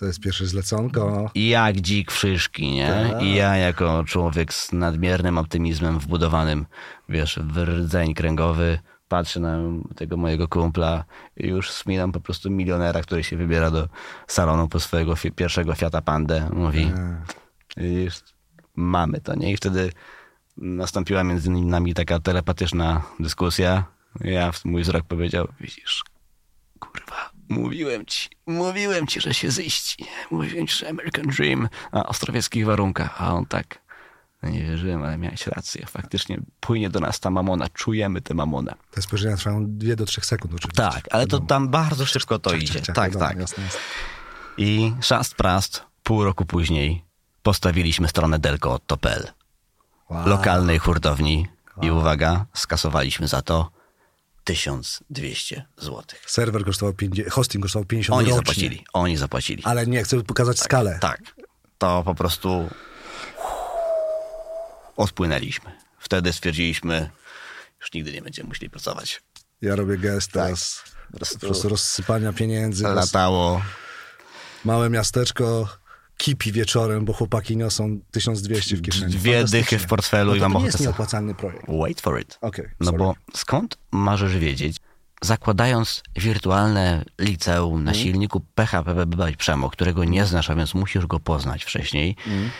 To 0.00 0.06
jest 0.06 0.20
pierwsze 0.20 0.46
zleconko. 0.46 1.30
jak 1.34 1.80
dzik 1.80 2.10
szyszki, 2.10 2.70
nie? 2.70 3.08
Tak. 3.12 3.22
I 3.22 3.34
ja 3.34 3.56
jako 3.56 4.04
człowiek 4.04 4.54
z 4.54 4.72
nadmiernym 4.72 5.38
optymizmem 5.38 5.98
wbudowanym, 5.98 6.66
wiesz, 7.08 7.38
w 7.42 7.58
rdzeń 7.58 8.14
kręgowy, 8.14 8.78
patrzę 9.08 9.40
na 9.40 9.58
tego 9.96 10.16
mojego 10.16 10.48
kumpla 10.48 11.04
i 11.36 11.48
już 11.48 11.70
wspominam 11.70 12.12
po 12.12 12.20
prostu 12.20 12.50
milionera, 12.50 13.02
który 13.02 13.24
się 13.24 13.36
wybiera 13.36 13.70
do 13.70 13.88
salonu 14.26 14.68
po 14.68 14.80
swojego 14.80 15.12
fi- 15.16 15.32
pierwszego 15.32 15.74
Fiata 15.74 16.02
Pandę. 16.02 16.50
Mówi, 16.52 16.90
Tak. 16.94 17.36
mamy 18.76 19.20
to, 19.20 19.34
nie? 19.34 19.52
I 19.52 19.56
wtedy 19.56 19.92
nastąpiła 20.56 21.24
między 21.24 21.50
nami 21.50 21.94
taka 21.94 22.20
telepatyczna 22.20 23.02
dyskusja. 23.20 23.84
Ja, 24.20 24.50
mój 24.64 24.82
wzrok 24.82 25.04
powiedział, 25.04 25.48
widzisz, 25.60 26.04
kurwa, 26.78 27.29
mówiłem 27.50 28.06
ci, 28.06 28.28
mówiłem 28.46 29.06
ci, 29.06 29.20
że 29.20 29.34
się 29.34 29.50
ziści. 29.50 30.04
Mówiłem 30.30 30.66
ci, 30.66 30.76
że 30.76 30.88
American 30.88 31.26
Dream 31.26 31.68
na 31.92 32.06
ostrowieckich 32.06 32.66
warunkach. 32.66 33.22
A 33.22 33.34
on 33.34 33.46
tak, 33.46 33.78
no 34.42 34.48
nie 34.50 34.62
wierzyłem, 34.62 35.02
ale 35.02 35.18
miałeś 35.18 35.46
rację. 35.46 35.86
Faktycznie 35.86 36.38
płynie 36.60 36.90
do 36.90 37.00
nas 37.00 37.20
ta 37.20 37.30
mamona, 37.30 37.68
czujemy 37.68 38.20
tę 38.20 38.34
mamonę. 38.34 38.74
Te 38.90 39.02
spojrzenia 39.02 39.36
trwają 39.36 39.66
dwie 39.78 39.96
do 39.96 40.06
trzech 40.06 40.26
sekund 40.26 40.54
oczywiście. 40.54 40.82
Tak, 40.82 41.04
ale 41.10 41.26
to 41.26 41.38
tam 41.40 41.68
bardzo 41.68 42.06
szybko 42.06 42.38
to 42.38 42.50
Ciach, 42.50 42.62
idzie. 42.62 42.72
ciach, 42.74 42.82
ciach, 42.82 42.96
tak, 42.96 43.12
wiadomo, 43.12 43.28
tak. 43.28 43.38
Jasne, 43.38 43.64
jasne. 43.64 43.80
I 44.56 44.92
szast 45.00 45.34
prast, 45.34 45.82
pół 46.02 46.24
roku 46.24 46.44
później 46.44 47.04
postawiliśmy 47.42 48.08
stronę 48.08 48.38
delco.pl, 48.38 49.28
Wow. 50.10 50.28
lokalnej 50.28 50.78
hurtowni 50.78 51.46
i 51.82 51.90
uwaga, 51.90 52.46
skasowaliśmy 52.54 53.28
za 53.28 53.42
to 53.42 53.70
1200 54.54 55.64
zł. 55.78 56.02
Serwer 56.26 56.64
kosztował 56.64 56.94
50, 56.94 57.30
hosting 57.32 57.62
kosztował 57.64 57.84
50 57.86 58.18
Oni 58.18 58.24
rocznie. 58.26 58.36
zapłacili, 58.36 58.84
oni 58.92 59.16
zapłacili. 59.16 59.62
Ale 59.64 59.86
nie, 59.86 60.02
chcę 60.04 60.22
pokazać 60.22 60.58
skalę. 60.60 60.98
Tak, 61.00 61.20
to 61.78 62.02
po 62.04 62.14
prostu 62.14 62.68
odpłynęliśmy. 64.96 65.72
Wtedy 65.98 66.32
stwierdziliśmy, 66.32 67.10
już 67.80 67.92
nigdy 67.92 68.12
nie 68.12 68.22
będziemy 68.22 68.48
musieli 68.48 68.70
pracować. 68.70 69.22
Ja 69.62 69.76
robię 69.76 69.98
gest 69.98 70.32
teraz 70.32 70.82
Po 71.12 71.18
prostu 71.46 71.68
rozsypania 71.68 72.32
pieniędzy. 72.32 72.84
latało. 72.84 73.62
Małe 74.64 74.90
miasteczko 74.90 75.68
kipi 76.20 76.52
wieczorem, 76.52 77.04
bo 77.04 77.12
chłopaki 77.12 77.56
niosą 77.56 77.98
1200 78.10 78.76
w 78.76 78.82
kieszeni. 78.82 79.12
Dwie 79.12 79.44
dychy 79.44 79.78
w 79.78 79.86
portfelu 79.86 80.30
no 80.30 80.36
i 80.36 80.40
to 80.40 80.44
mam 80.44 80.52
to 80.52 80.58
ochotę 80.58 80.66
jest 80.66 80.78
sobie- 80.78 80.86
nieopłacalny 80.88 81.34
projekt. 81.34 81.64
Wait 81.82 82.00
for 82.00 82.20
it. 82.20 82.38
Okej, 82.40 82.68
No 82.80 82.92
bo 82.92 83.14
skąd 83.34 83.78
możesz 83.92 84.36
wiedzieć, 84.36 84.76
zakładając 85.22 86.02
wirtualne 86.16 87.04
liceum 87.18 87.84
na 87.84 87.94
silniku 87.94 88.40
PHP 88.54 89.06
Przemo, 89.38 89.70
którego 89.70 90.04
nie 90.04 90.26
znasz, 90.26 90.50
a 90.50 90.54
więc 90.54 90.74
musisz 90.74 91.06
go 91.06 91.20
poznać 91.20 91.64
wcześniej, 91.64 92.16
Mhm. 92.26 92.50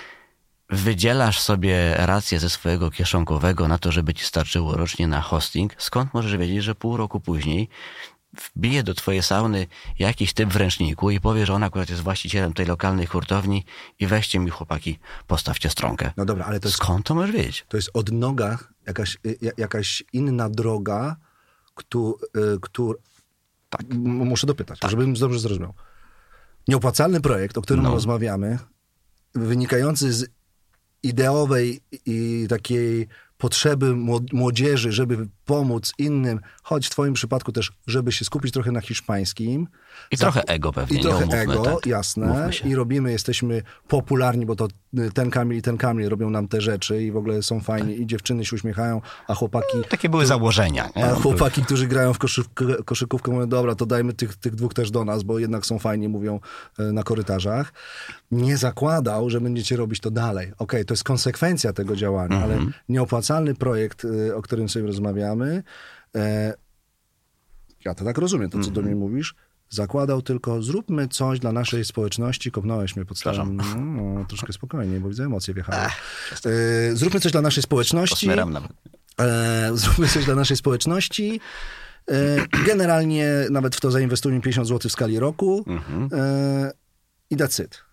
wydzielasz 0.71 1.41
sobie 1.41 1.95
rację 1.97 2.39
ze 2.41 2.51
swojego 2.51 2.91
kieszonkowego 2.91 3.69
na 3.69 3.79
to, 3.79 3.93
żeby 3.93 4.15
ci 4.15 4.25
starczyło 4.25 4.77
rocznie 4.77 5.07
na 5.07 5.21
hosting, 5.21 5.75
skąd 5.79 6.15
możesz 6.15 6.37
wiedzieć, 6.37 6.65
że 6.65 6.75
pół 6.75 6.97
roku 6.97 7.21
później 7.21 7.69
wbije 8.57 8.83
do 8.83 8.95
twojej 8.95 9.23
sauny 9.23 9.67
jakiś 9.99 10.33
typ 10.33 10.51
w 10.51 10.57
ręczniku 10.57 11.11
i 11.11 11.21
powie, 11.21 11.47
że 11.47 11.55
on 11.55 11.63
akurat 11.63 11.91
jest 11.91 12.03
właścicielem 12.03 12.53
tej 12.53 12.67
lokalnej 12.67 13.07
hurtowni 13.07 13.65
i 13.99 14.07
weźcie 14.07 14.39
mi 14.39 14.51
chłopaki, 14.51 14.99
postawcie 15.27 15.71
stronkę. 15.71 16.13
No 16.17 16.25
dobra, 16.25 16.45
ale 16.45 16.61
to 16.61 16.69
jest, 16.69 16.77
Skąd 16.77 17.07
to 17.07 17.15
możesz 17.15 17.35
wiedzieć? 17.37 17.65
to 17.69 17.77
jest 17.77 17.91
odnoga, 17.95 18.59
jakaś, 18.87 19.19
y, 19.27 19.39
jakaś 19.59 20.03
inna 20.13 20.51
droga, 20.51 21.17
któ, 21.75 22.19
któr, 22.61 22.99
tak. 23.71 23.95
muszę 23.95 24.47
dopytać, 24.47 24.79
żebym 24.89 25.15
dobrze 25.15 25.39
zrozumiał. 25.39 25.75
Nieopłacalny 26.69 27.21
projekt, 27.21 27.59
o 27.59 27.63
którym 27.63 27.85
No. 27.85 27.91
rozmawiamy, 27.95 28.59
wynikający 29.35 30.13
z 30.13 30.27
ideowej 31.03 31.81
i 32.07 32.47
takiej 32.49 33.09
potrzeby 33.39 33.87
młod- 33.95 34.33
młodzieży, 34.33 34.93
żeby 34.93 35.29
pomóc 35.51 35.93
innym, 35.99 36.41
choć 36.63 36.87
w 36.87 36.91
twoim 36.91 37.15
przypadku 37.15 37.53
też, 37.53 37.73
żeby 37.87 38.13
się 38.13 38.25
skupić 38.25 38.53
trochę 38.53 38.73
na 38.73 38.81
hiszpańskim. 38.81 39.69
I 40.11 40.17
trochę 40.17 40.45
ego 40.45 40.73
pewnie, 40.73 40.99
I 40.99 41.03
trochę 41.03 41.25
ego, 41.25 41.63
tak. 41.63 41.87
jasne. 41.87 42.51
I 42.65 42.75
robimy, 42.75 43.13
jesteśmy 43.13 43.63
popularni, 43.89 44.47
bo 44.47 44.57
to 44.57 44.69
y, 44.99 45.11
ten 45.15 45.31
Kamil 45.31 45.59
i 45.59 45.63
ten 45.63 45.77
Kamil 45.77 46.09
robią 46.09 46.31
nam 46.31 46.49
te 46.49 46.61
rzeczy 46.61 47.03
i 47.03 47.13
w 47.13 47.17
ogóle 47.17 47.43
są 47.43 47.61
fajni 47.61 48.01
i 48.01 48.07
dziewczyny 48.07 48.45
się 48.45 48.57
uśmiechają, 48.57 49.01
a 49.29 49.35
chłopaki... 49.35 49.79
Takie 49.89 50.09
były 50.09 50.27
założenia. 50.27 50.89
Nie? 50.97 51.05
A 51.05 51.15
chłopaki, 51.15 51.63
którzy 51.63 51.87
grają 51.87 52.13
w 52.13 52.19
koszykówkę, 52.19 52.65
koszykówkę 52.85 53.33
mówią, 53.33 53.49
dobra, 53.49 53.75
to 53.75 53.87
dajmy 53.87 54.13
tych, 54.13 54.37
tych 54.37 54.55
dwóch 54.55 54.75
też 54.75 54.91
do 54.91 55.05
nas, 55.05 55.23
bo 55.23 55.39
jednak 55.39 55.67
są 55.67 55.79
fajni, 55.79 56.09
mówią 56.09 56.41
e, 56.79 56.83
na 56.83 57.03
korytarzach. 57.03 57.73
Nie 58.31 58.57
zakładał, 58.57 59.31
że 59.31 59.41
będziecie 59.41 59.77
robić 59.77 60.01
to 60.01 60.11
dalej. 60.11 60.53
Okej, 60.59 60.85
to 60.85 60.95
jest 60.95 61.05
konsekwencja 61.05 61.73
tego 61.73 61.97
działania, 61.97 62.43
ale 62.43 62.59
nieopłacalny 62.89 63.55
projekt, 63.55 64.07
e, 64.29 64.37
o 64.37 64.43
którym 64.43 64.69
sobie 64.69 64.87
rozmawiamy, 64.87 65.40
e, 66.15 66.55
ja 67.85 67.95
to 67.95 68.05
tak 68.05 68.19
rozumiem, 68.19 68.51
to 68.51 68.61
co 68.61 68.71
do 68.71 68.83
mnie 68.83 68.95
mówisz, 68.95 69.35
zakładał 69.69 70.23
tylko 70.23 70.63
zróbmy 70.63 71.09
coś 71.09 71.39
dla 71.39 71.53
naszej 71.53 71.85
społeczności. 71.85 72.51
Kopnąłeś 72.51 72.97
mnie 72.97 73.05
pod 73.05 73.19
starą. 73.19 73.53
No, 73.77 74.25
troszkę 74.25 74.53
spokojniej, 74.53 75.01
bo 75.01 75.09
widzę 75.09 75.25
emocje 75.25 75.55
wjechały. 75.55 75.79
E, 76.47 76.97
zróbmy 76.97 77.21
coś 77.21 77.33
dla 77.33 77.41
naszej 77.43 77.63
społeczności. 77.63 78.29
Nawet. 78.29 78.73
E, 79.21 79.71
zróbmy 79.75 80.09
coś 80.09 80.25
dla 80.25 80.35
naszej 80.35 80.57
społeczności. 80.57 81.41
E, 82.11 82.47
generalnie 82.67 83.29
nawet 83.51 83.77
w 83.77 83.81
to 83.81 83.91
zainwestujmy 83.91 84.41
50 84.41 84.69
zł 84.69 84.89
w 84.89 84.93
skali 84.93 85.19
roku. 85.19 85.65
E, 86.13 86.73
I 87.31 87.37
that's 87.37 87.65
it. 87.65 87.85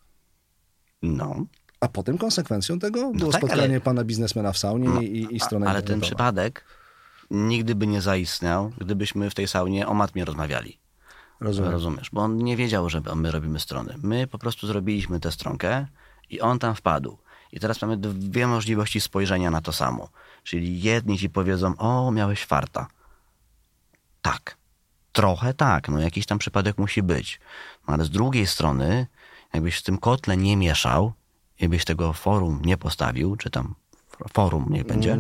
No, 1.02 1.46
A 1.80 1.88
potem 1.88 2.18
konsekwencją 2.18 2.80
tego 2.80 3.12
było 3.12 3.32
tak, 3.32 3.42
spotkanie 3.42 3.64
ale- 3.64 3.82
pana 3.82 4.04
biznesmena 4.04 4.52
w 4.52 4.58
saunie 4.58 5.04
i, 5.08 5.36
i 5.36 5.40
strona 5.40 5.68
ale 5.70 5.82
ten 5.82 6.02
przypadek 6.02 6.64
nigdy 7.32 7.76
by 7.76 7.88
nie 7.88 8.02
zaistniał, 8.02 8.72
gdybyśmy 8.78 9.30
w 9.30 9.36
tej 9.36 9.48
saunie 9.48 9.88
o 9.88 9.94
matmie 9.94 10.26
rozmawiali. 10.26 10.80
Rozumiem. 11.40 11.72
Rozumiesz? 11.72 12.10
Bo 12.14 12.22
on 12.22 12.38
nie 12.38 12.58
wiedział, 12.58 12.90
że 12.90 13.02
my 13.16 13.32
robimy 13.32 13.60
strony. 13.60 13.96
My 14.04 14.28
po 14.28 14.38
prostu 14.38 14.68
zrobiliśmy 14.68 15.20
tę 15.20 15.32
stronkę 15.32 15.88
i 16.30 16.42
on 16.42 16.60
tam 16.60 16.76
wpadł. 16.76 17.18
I 17.52 17.60
teraz 17.60 17.82
mamy 17.82 17.98
dwie 17.98 18.48
możliwości 18.48 19.02
spojrzenia 19.02 19.52
na 19.52 19.62
to 19.62 19.74
samo. 19.74 20.10
Czyli 20.44 20.82
jedni 20.82 21.18
ci 21.18 21.30
powiedzą, 21.30 21.78
o, 21.78 22.12
miałeś 22.12 22.46
farta. 22.46 22.88
Tak. 24.22 24.58
Trochę 25.12 25.54
tak, 25.54 25.90
no 25.90 26.00
jakiś 26.00 26.26
tam 26.26 26.38
przypadek 26.40 26.78
musi 26.78 27.04
być. 27.04 27.40
No 27.88 27.94
ale 27.94 28.06
z 28.06 28.10
drugiej 28.10 28.48
strony, 28.48 29.08
jakbyś 29.54 29.78
w 29.78 29.84
tym 29.84 29.98
kotle 29.98 30.38
nie 30.38 30.58
mieszał, 30.58 31.14
jakbyś 31.60 31.86
tego 31.86 32.14
forum 32.14 32.62
nie 32.66 32.78
postawił, 32.78 33.36
czy 33.36 33.50
tam 33.50 33.76
forum 34.34 34.66
niech 34.70 34.86
będzie, 34.86 35.18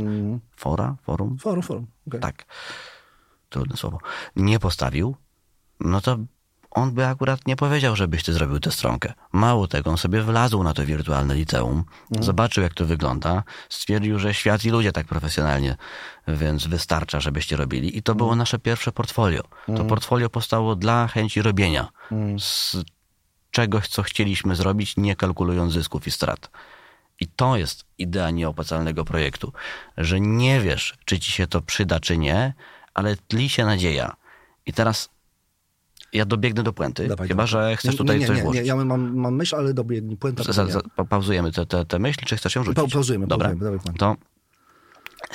fora, 0.55 0.95
forum, 1.03 1.38
Forum, 1.38 1.63
forum. 1.63 1.88
okej. 2.07 2.19
tak, 2.21 2.45
trudne 3.49 3.77
słowo, 3.77 3.97
nie 4.36 4.60
postawił, 4.60 5.15
no 5.79 6.01
to 6.01 6.17
on 6.71 6.91
by 6.91 7.05
akurat 7.05 7.47
nie 7.47 7.55
powiedział, 7.55 7.95
żebyś 7.95 8.23
ty 8.23 8.33
zrobił 8.33 8.60
tę 8.60 8.71
stronkę. 8.71 9.13
Mało 9.31 9.67
tego, 9.67 9.89
on 9.89 9.97
sobie 9.97 10.21
wlazł 10.21 10.63
na 10.63 10.73
to 10.73 10.86
wirtualne 10.86 11.36
liceum, 11.36 11.83
zobaczył 12.19 12.63
jak 12.63 12.73
to 12.73 12.86
wygląda, 12.86 13.43
stwierdził, 13.69 14.19
że 14.19 14.33
świat 14.33 14.65
i 14.65 14.69
ludzie 14.69 14.91
tak 14.91 15.07
profesjonalnie, 15.07 15.75
więc 16.27 16.67
wystarcza, 16.67 17.19
żebyście 17.19 17.57
robili. 17.57 17.97
I 17.97 18.03
to 18.03 18.15
było 18.15 18.36
nasze 18.36 18.60
pierwsze 18.60 18.91
portfolio. 18.91 19.43
To 19.77 19.86
portfolio 19.86 20.29
powstało 20.29 20.75
dla 20.75 21.07
chęci 21.07 21.41
robienia. 21.41 21.88
Z 22.39 22.77
czegoś, 23.51 23.88
co 23.88 24.03
chcieliśmy 24.03 24.55
zrobić, 24.55 24.97
nie 24.97 25.15
kalkulując 25.15 25.73
zysków 25.73 26.07
i 26.07 26.12
strat. 26.12 26.49
I 27.19 27.27
to 27.27 27.58
jest 27.58 27.86
idea 27.97 28.32
nieopłacalnego 28.32 29.06
projektu, 29.06 29.53
że 29.97 30.19
nie 30.19 30.62
wiesz, 30.62 30.97
czy 31.06 31.19
ci 31.19 31.32
się 31.32 31.47
to 31.47 31.62
przyda, 31.62 31.99
czy 31.99 32.17
nie, 32.17 32.53
ale 32.93 33.15
tli 33.15 33.49
się 33.49 33.65
nadzieja. 33.65 34.15
I 34.65 34.73
teraz 34.73 35.10
ja 36.13 36.25
dobiegnę 36.25 36.63
do 36.63 36.73
puenty, 36.73 37.08
Dawaj, 37.08 37.27
chyba, 37.27 37.45
że 37.45 37.75
chcesz 37.77 37.95
tutaj 37.95 38.19
nie, 38.19 38.27
coś 38.27 38.38
nie, 38.38 38.43
włożyć. 38.43 38.62
Nie, 38.62 38.67
ja 38.67 38.75
mam, 38.75 39.15
mam 39.17 39.36
myśl, 39.36 39.56
ale 39.56 39.73
dobiegnie 39.73 40.17
puenta. 40.17 40.43
Za, 40.43 40.65
za, 40.65 40.82
pauzujemy 41.10 41.51
tę 41.51 41.65
te, 41.65 41.86
te 41.86 41.99
myśl, 41.99 42.19
czy 42.25 42.38
chcesz 42.38 42.56
ją 42.56 42.63
rzucić? 42.63 42.84
Pa- 42.84 42.89
pauzujemy, 42.91 43.27
Dobra. 43.27 43.49
pauzujemy, 43.49 43.77
dawaj. 43.77 43.97
To 43.97 44.15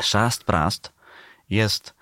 Szast 0.03 0.45
Prast 0.45 0.93
jest 1.51 1.95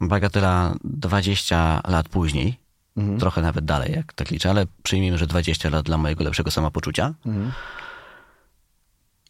bagatela 0.00 0.74
20 0.84 1.80
lat 1.88 2.08
później, 2.08 2.58
Mhm. 2.96 3.18
trochę 3.20 3.42
nawet 3.42 3.64
dalej, 3.64 3.92
jak 3.92 4.12
tak 4.12 4.30
liczę, 4.30 4.50
ale 4.50 4.66
przyjmijmy, 4.82 5.18
że 5.18 5.26
20 5.26 5.70
lat 5.70 5.84
dla 5.86 5.98
mojego 5.98 6.24
lepszego 6.24 6.50
samopoczucia. 6.50 7.14
Mhm. 7.26 7.52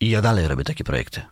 I 0.00 0.10
ja 0.10 0.22
dalej 0.22 0.48
robię 0.48 0.64
takie 0.64 0.84
projekty. 0.84 1.22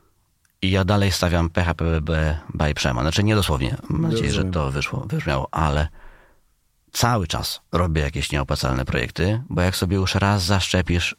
I 0.63 0.71
ja 0.71 0.85
dalej 0.85 1.13
stawiam 1.13 1.51
PHPB 1.51 2.11
by 2.55 2.75
Przema. 2.75 3.03
Znaczy 3.03 3.25
nie 3.25 3.35
dosłownie, 3.35 3.77
mam 3.89 4.03
nadzieję, 4.03 4.33
że 4.33 4.45
to 4.45 4.71
wyszło, 4.71 5.01
wybrzmiało, 5.01 5.49
ale 5.55 5.89
cały 6.93 7.27
czas 7.27 7.61
robię 7.73 8.03
jakieś 8.03 8.33
nieopłacalne 8.33 8.85
projekty, 8.85 9.43
bo 9.49 9.63
jak 9.63 9.77
sobie 9.77 9.97
już 9.97 10.15
raz 10.15 10.45
zaszczepisz 10.45 11.17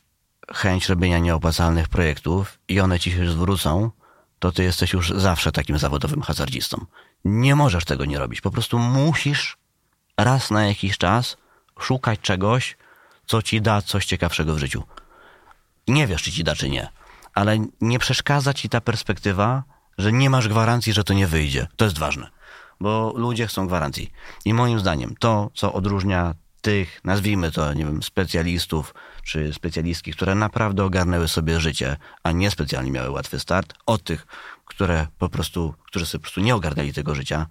chęć 0.54 0.90
robienia 0.90 1.20
nieopłacalnych 1.20 1.88
projektów 1.88 2.60
i 2.68 2.80
one 2.80 3.00
ci 3.00 3.12
się 3.12 3.32
zwrócą, 3.32 3.92
to 4.40 4.52
ty 4.52 4.64
jesteś 4.64 4.94
już 4.94 5.10
zawsze 5.10 5.52
takim 5.52 5.78
zawodowym 5.78 6.22
hazardzistą. 6.22 6.86
Nie 7.26 7.56
możesz 7.56 7.86
tego 7.86 8.06
nie 8.06 8.20
robić. 8.20 8.42
Po 8.42 8.52
prostu 8.52 8.80
musisz 8.80 9.58
raz 10.18 10.52
na 10.52 10.66
jakiś 10.66 10.98
czas 10.98 11.38
szukać 11.80 12.20
czegoś, 12.20 12.78
co 13.26 13.42
ci 13.42 13.62
da 13.62 13.82
coś 13.82 14.06
ciekawszego 14.06 14.56
w 14.56 14.60
życiu. 14.60 14.84
Nie 15.88 16.08
wiesz, 16.08 16.24
czy 16.24 16.32
ci 16.32 16.44
da, 16.44 16.56
czy 16.56 16.70
nie, 16.70 16.90
ale 17.38 17.58
nie 17.82 18.00
przeszkadza 18.00 18.54
ci 18.54 18.70
ta 18.70 18.82
perspektywa, 18.82 19.64
że 19.98 20.12
nie 20.12 20.30
masz 20.30 20.48
gwarancji, 20.48 20.94
że 20.94 21.04
to 21.04 21.14
nie 21.14 21.28
wyjdzie. 21.28 21.68
To 21.76 21.86
jest 21.86 21.98
ważne, 21.98 22.30
bo 22.80 23.14
ludzie 23.16 23.48
chcą 23.48 23.68
gwarancji. 23.68 24.12
I 24.46 24.54
moim 24.54 24.80
zdaniem 24.80 25.16
to, 25.20 25.50
co 25.54 25.74
odróżnia 25.74 26.36
tych, 26.62 27.02
nazwijmy 27.04 27.52
to, 27.52 27.74
nie 27.74 27.86
wiem, 27.86 28.04
specjalistów 28.04 28.94
czy 29.24 29.54
specjalistki, 29.54 30.12
które 30.12 30.36
naprawdę 30.36 30.84
ogarnęły 30.84 31.28
sobie 31.28 31.60
życie, 31.60 31.98
a 32.24 32.32
nie 32.32 32.52
specjalnie 32.52 32.92
miały 32.92 33.10
łatwy 33.10 33.40
start, 33.40 33.74
od 33.86 34.04
tych, 34.04 34.28
które 34.66 35.08
po 35.18 35.30
prostu, 35.30 35.74
którzy 35.86 36.06
sobie 36.06 36.20
po 36.20 36.24
prostu 36.24 36.42
nie 36.42 36.56
ogarnęli 36.56 36.94
tego 36.94 37.16
życia 37.16 37.48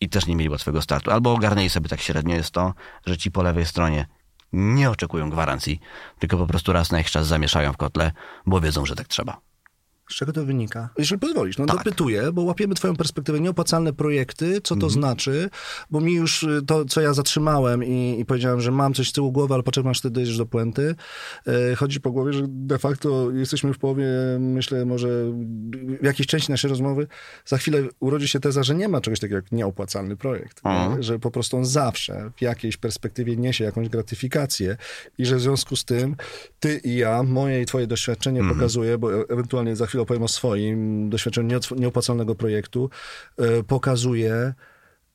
i 0.00 0.08
też 0.08 0.26
nie 0.26 0.36
mieli 0.36 0.50
łatwego 0.50 0.82
startu. 0.82 1.10
Albo 1.10 1.32
ogarnęli 1.32 1.68
sobie 1.68 1.88
tak 1.88 2.00
średnio 2.00 2.34
jest 2.34 2.50
to, 2.50 2.74
że 3.06 3.16
ci 3.18 3.30
po 3.30 3.42
lewej 3.42 3.66
stronie 3.66 4.06
nie 4.52 4.90
oczekują 4.90 5.30
gwarancji, 5.30 5.80
tylko 6.18 6.36
po 6.36 6.46
prostu 6.46 6.72
raz 6.72 6.90
na 6.90 6.98
jakiś 6.98 7.12
czas 7.12 7.26
zamieszają 7.26 7.72
w 7.72 7.76
kotle, 7.76 8.12
bo 8.46 8.60
wiedzą, 8.60 8.86
że 8.86 8.96
tak 8.96 9.08
trzeba. 9.08 9.51
Z 10.10 10.14
czego 10.14 10.32
to 10.32 10.44
wynika? 10.44 10.88
Jeżeli 10.98 11.20
pozwolisz, 11.20 11.58
no 11.58 11.66
Tak. 11.66 11.76
dopytuję, 11.76 12.32
bo 12.32 12.42
łapiemy 12.42 12.74
twoją 12.74 12.96
perspektywę. 12.96 13.40
Nieopłacalne 13.40 13.92
projekty, 13.92 14.60
co 14.60 14.74
Mhm. 14.74 14.80
to 14.80 14.90
znaczy? 14.90 15.50
Bo 15.90 16.00
mi 16.00 16.14
już 16.14 16.42
y, 16.42 16.62
to, 16.66 16.84
co 16.84 17.00
ja 17.00 17.14
zatrzymałem 17.14 17.84
i, 17.84 18.16
i 18.20 18.24
powiedziałem, 18.24 18.60
że 18.60 18.70
mam 18.70 18.94
coś 18.94 19.08
z 19.08 19.12
tyłu 19.12 19.32
głowy, 19.32 19.54
ale 19.54 19.62
poczekam, 19.62 19.90
aż 19.90 20.00
ty 20.00 20.10
dojdziesz 20.10 20.38
do 20.38 20.46
puenty. 20.46 20.94
E, 21.46 21.74
chodzi 21.76 22.00
po 22.00 22.10
głowie, 22.12 22.32
że 22.32 22.42
de 22.48 22.78
facto 22.78 23.30
jesteśmy 23.30 23.74
w 23.74 23.78
połowie, 23.78 24.06
myślę, 24.40 24.84
może 24.84 25.08
w 26.00 26.04
jakiejś 26.04 26.26
części 26.26 26.50
naszej 26.50 26.70
rozmowy. 26.70 27.06
Za 27.46 27.58
chwilę 27.58 27.82
urodzi 28.00 28.28
się 28.28 28.40
teza, 28.40 28.62
że 28.62 28.74
nie 28.74 28.88
ma 28.88 29.00
czegoś 29.00 29.20
takiego 29.20 29.36
jak 29.36 29.52
nieopłacalny 29.52 30.16
projekt. 30.16 30.60
Mhm. 30.64 31.02
Że 31.02 31.18
po 31.18 31.30
prostu 31.30 31.56
on 31.56 31.64
zawsze 31.64 32.30
w 32.36 32.42
jakiejś 32.42 32.76
perspektywie 32.76 33.36
niesie 33.36 33.64
jakąś 33.64 33.88
gratyfikację 33.88 34.76
i 35.18 35.26
że 35.26 35.36
w 35.36 35.40
związku 35.40 35.76
z 35.76 35.84
tym 35.84 36.16
ty 36.60 36.80
i 36.84 36.96
ja, 36.96 37.22
moje 37.22 37.62
i 37.62 37.66
twoje 37.66 37.86
doświadczenie 37.86 38.40
Mhm. 38.40 38.58
pokazuje, 38.58 38.98
bo 38.98 39.14
e- 39.20 39.24
ewentualnie 39.28 39.76
za 39.76 39.86
chwilę 39.86 40.01
opowiem 40.02 40.22
o 40.22 40.28
swoim 40.28 41.10
doświadczeniu 41.10 41.60
nieopłacalnego 41.76 42.34
projektu, 42.34 42.90
e, 43.38 43.62
pokazuje, 43.62 44.54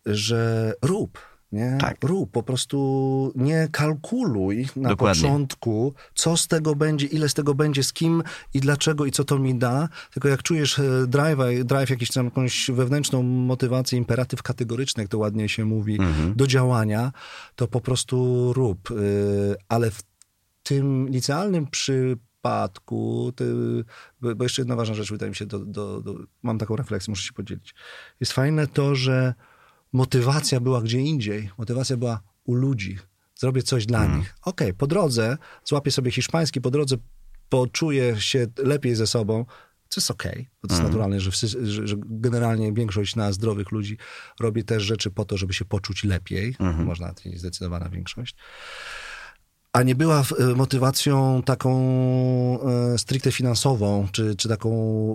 że 0.05 0.73
rób. 0.81 1.19
Nie? 1.51 1.77
Tak. 1.81 1.97
Rób, 2.03 2.31
po 2.31 2.43
prostu 2.43 3.31
nie 3.35 3.67
kalkuluj 3.71 4.67
na 4.75 4.89
Dokładnie. 4.89 5.21
początku, 5.21 5.93
co 6.15 6.37
z 6.37 6.47
tego 6.47 6.75
będzie, 6.75 7.07
ile 7.07 7.29
z 7.29 7.33
tego 7.33 7.53
będzie, 7.53 7.83
z 7.83 7.93
kim 7.93 8.23
i 8.53 8.59
dlaczego 8.59 9.05
i 9.05 9.11
co 9.11 9.23
to 9.23 9.39
mi 9.39 9.55
da, 9.55 9.89
tylko 10.13 10.27
jak 10.27 10.43
czujesz 10.43 10.79
e, 10.79 10.83
drive, 11.07 11.65
drive 11.65 11.89
jakiś 11.89 12.11
tam 12.11 12.25
jakąś 12.25 12.71
wewnętrzną 12.71 13.23
motywację, 13.23 13.97
imperatyw 13.97 14.43
kategoryczny, 14.43 15.03
jak 15.03 15.09
to 15.09 15.17
ładnie 15.17 15.49
się 15.49 15.65
mówi, 15.65 15.97
do 16.35 16.47
działania, 16.47 17.11
to 17.55 17.67
po 17.67 17.81
prostu 17.81 18.53
rób. 18.53 18.91
Y, 18.91 19.55
Ale 19.69 19.91
w 19.91 20.03
tym 20.63 21.09
licealnym 21.09 21.67
ty, 23.35 23.53
bo 24.21 24.43
jeszcze 24.43 24.61
jedna 24.61 24.75
ważna 24.75 24.95
rzecz, 24.95 25.11
wydaje 25.11 25.29
mi 25.29 25.35
się, 25.35 25.45
do, 25.45 25.59
do, 25.59 26.01
do, 26.01 26.15
mam 26.43 26.57
taką 26.57 26.75
refleksję, 26.75 27.11
muszę 27.11 27.23
się 27.23 27.33
podzielić. 27.33 27.75
Jest 28.19 28.33
fajne 28.33 28.67
to, 28.67 28.95
że 28.95 29.33
motywacja 29.93 30.59
była 30.59 30.81
gdzie 30.81 30.99
indziej. 30.99 31.49
Motywacja 31.57 31.97
była 31.97 32.21
u 32.43 32.53
ludzi. 32.53 32.97
Zrobię 33.35 33.63
coś 33.63 33.85
dla 33.85 34.05
nich. 34.17 34.35
Okej, 34.45 34.73
po 34.73 34.87
drodze 34.87 35.37
złapię 35.65 35.91
sobie 35.91 36.11
hiszpański, 36.11 36.61
po 36.61 36.71
drodze 36.71 36.95
poczuję 37.49 38.21
się 38.21 38.47
lepiej 38.57 38.95
ze 38.95 39.07
sobą, 39.07 39.45
co 39.89 40.01
jest 40.01 40.11
okej, 40.11 40.49
bo 40.61 40.67
to 40.67 40.73
jest 40.73 40.83
naturalne, 40.87 41.19
że, 41.19 41.31
że, 41.63 41.87
że 41.87 41.95
generalnie 42.05 42.73
większość 42.73 43.15
nas, 43.15 43.35
zdrowych 43.35 43.71
ludzi, 43.71 43.97
robi 44.39 44.63
też 44.63 44.83
rzeczy 44.83 45.11
po 45.11 45.25
to, 45.25 45.37
żeby 45.37 45.53
się 45.53 45.65
poczuć 45.65 46.03
lepiej. 46.03 46.55
Można 46.85 47.05
nawet 47.05 47.21
powiedzieć 47.21 47.39
zdecydowana 47.39 47.89
większość. 47.89 48.35
A 49.77 49.83
nie 49.83 49.95
była 49.95 50.23
e, 50.39 50.43
motywacją 50.55 51.41
taką 51.45 51.71
e, 52.93 52.97
stricte 52.97 53.31
finansową, 53.31 54.07
czy, 54.11 54.35
czy 54.35 54.49
taką 54.49 54.69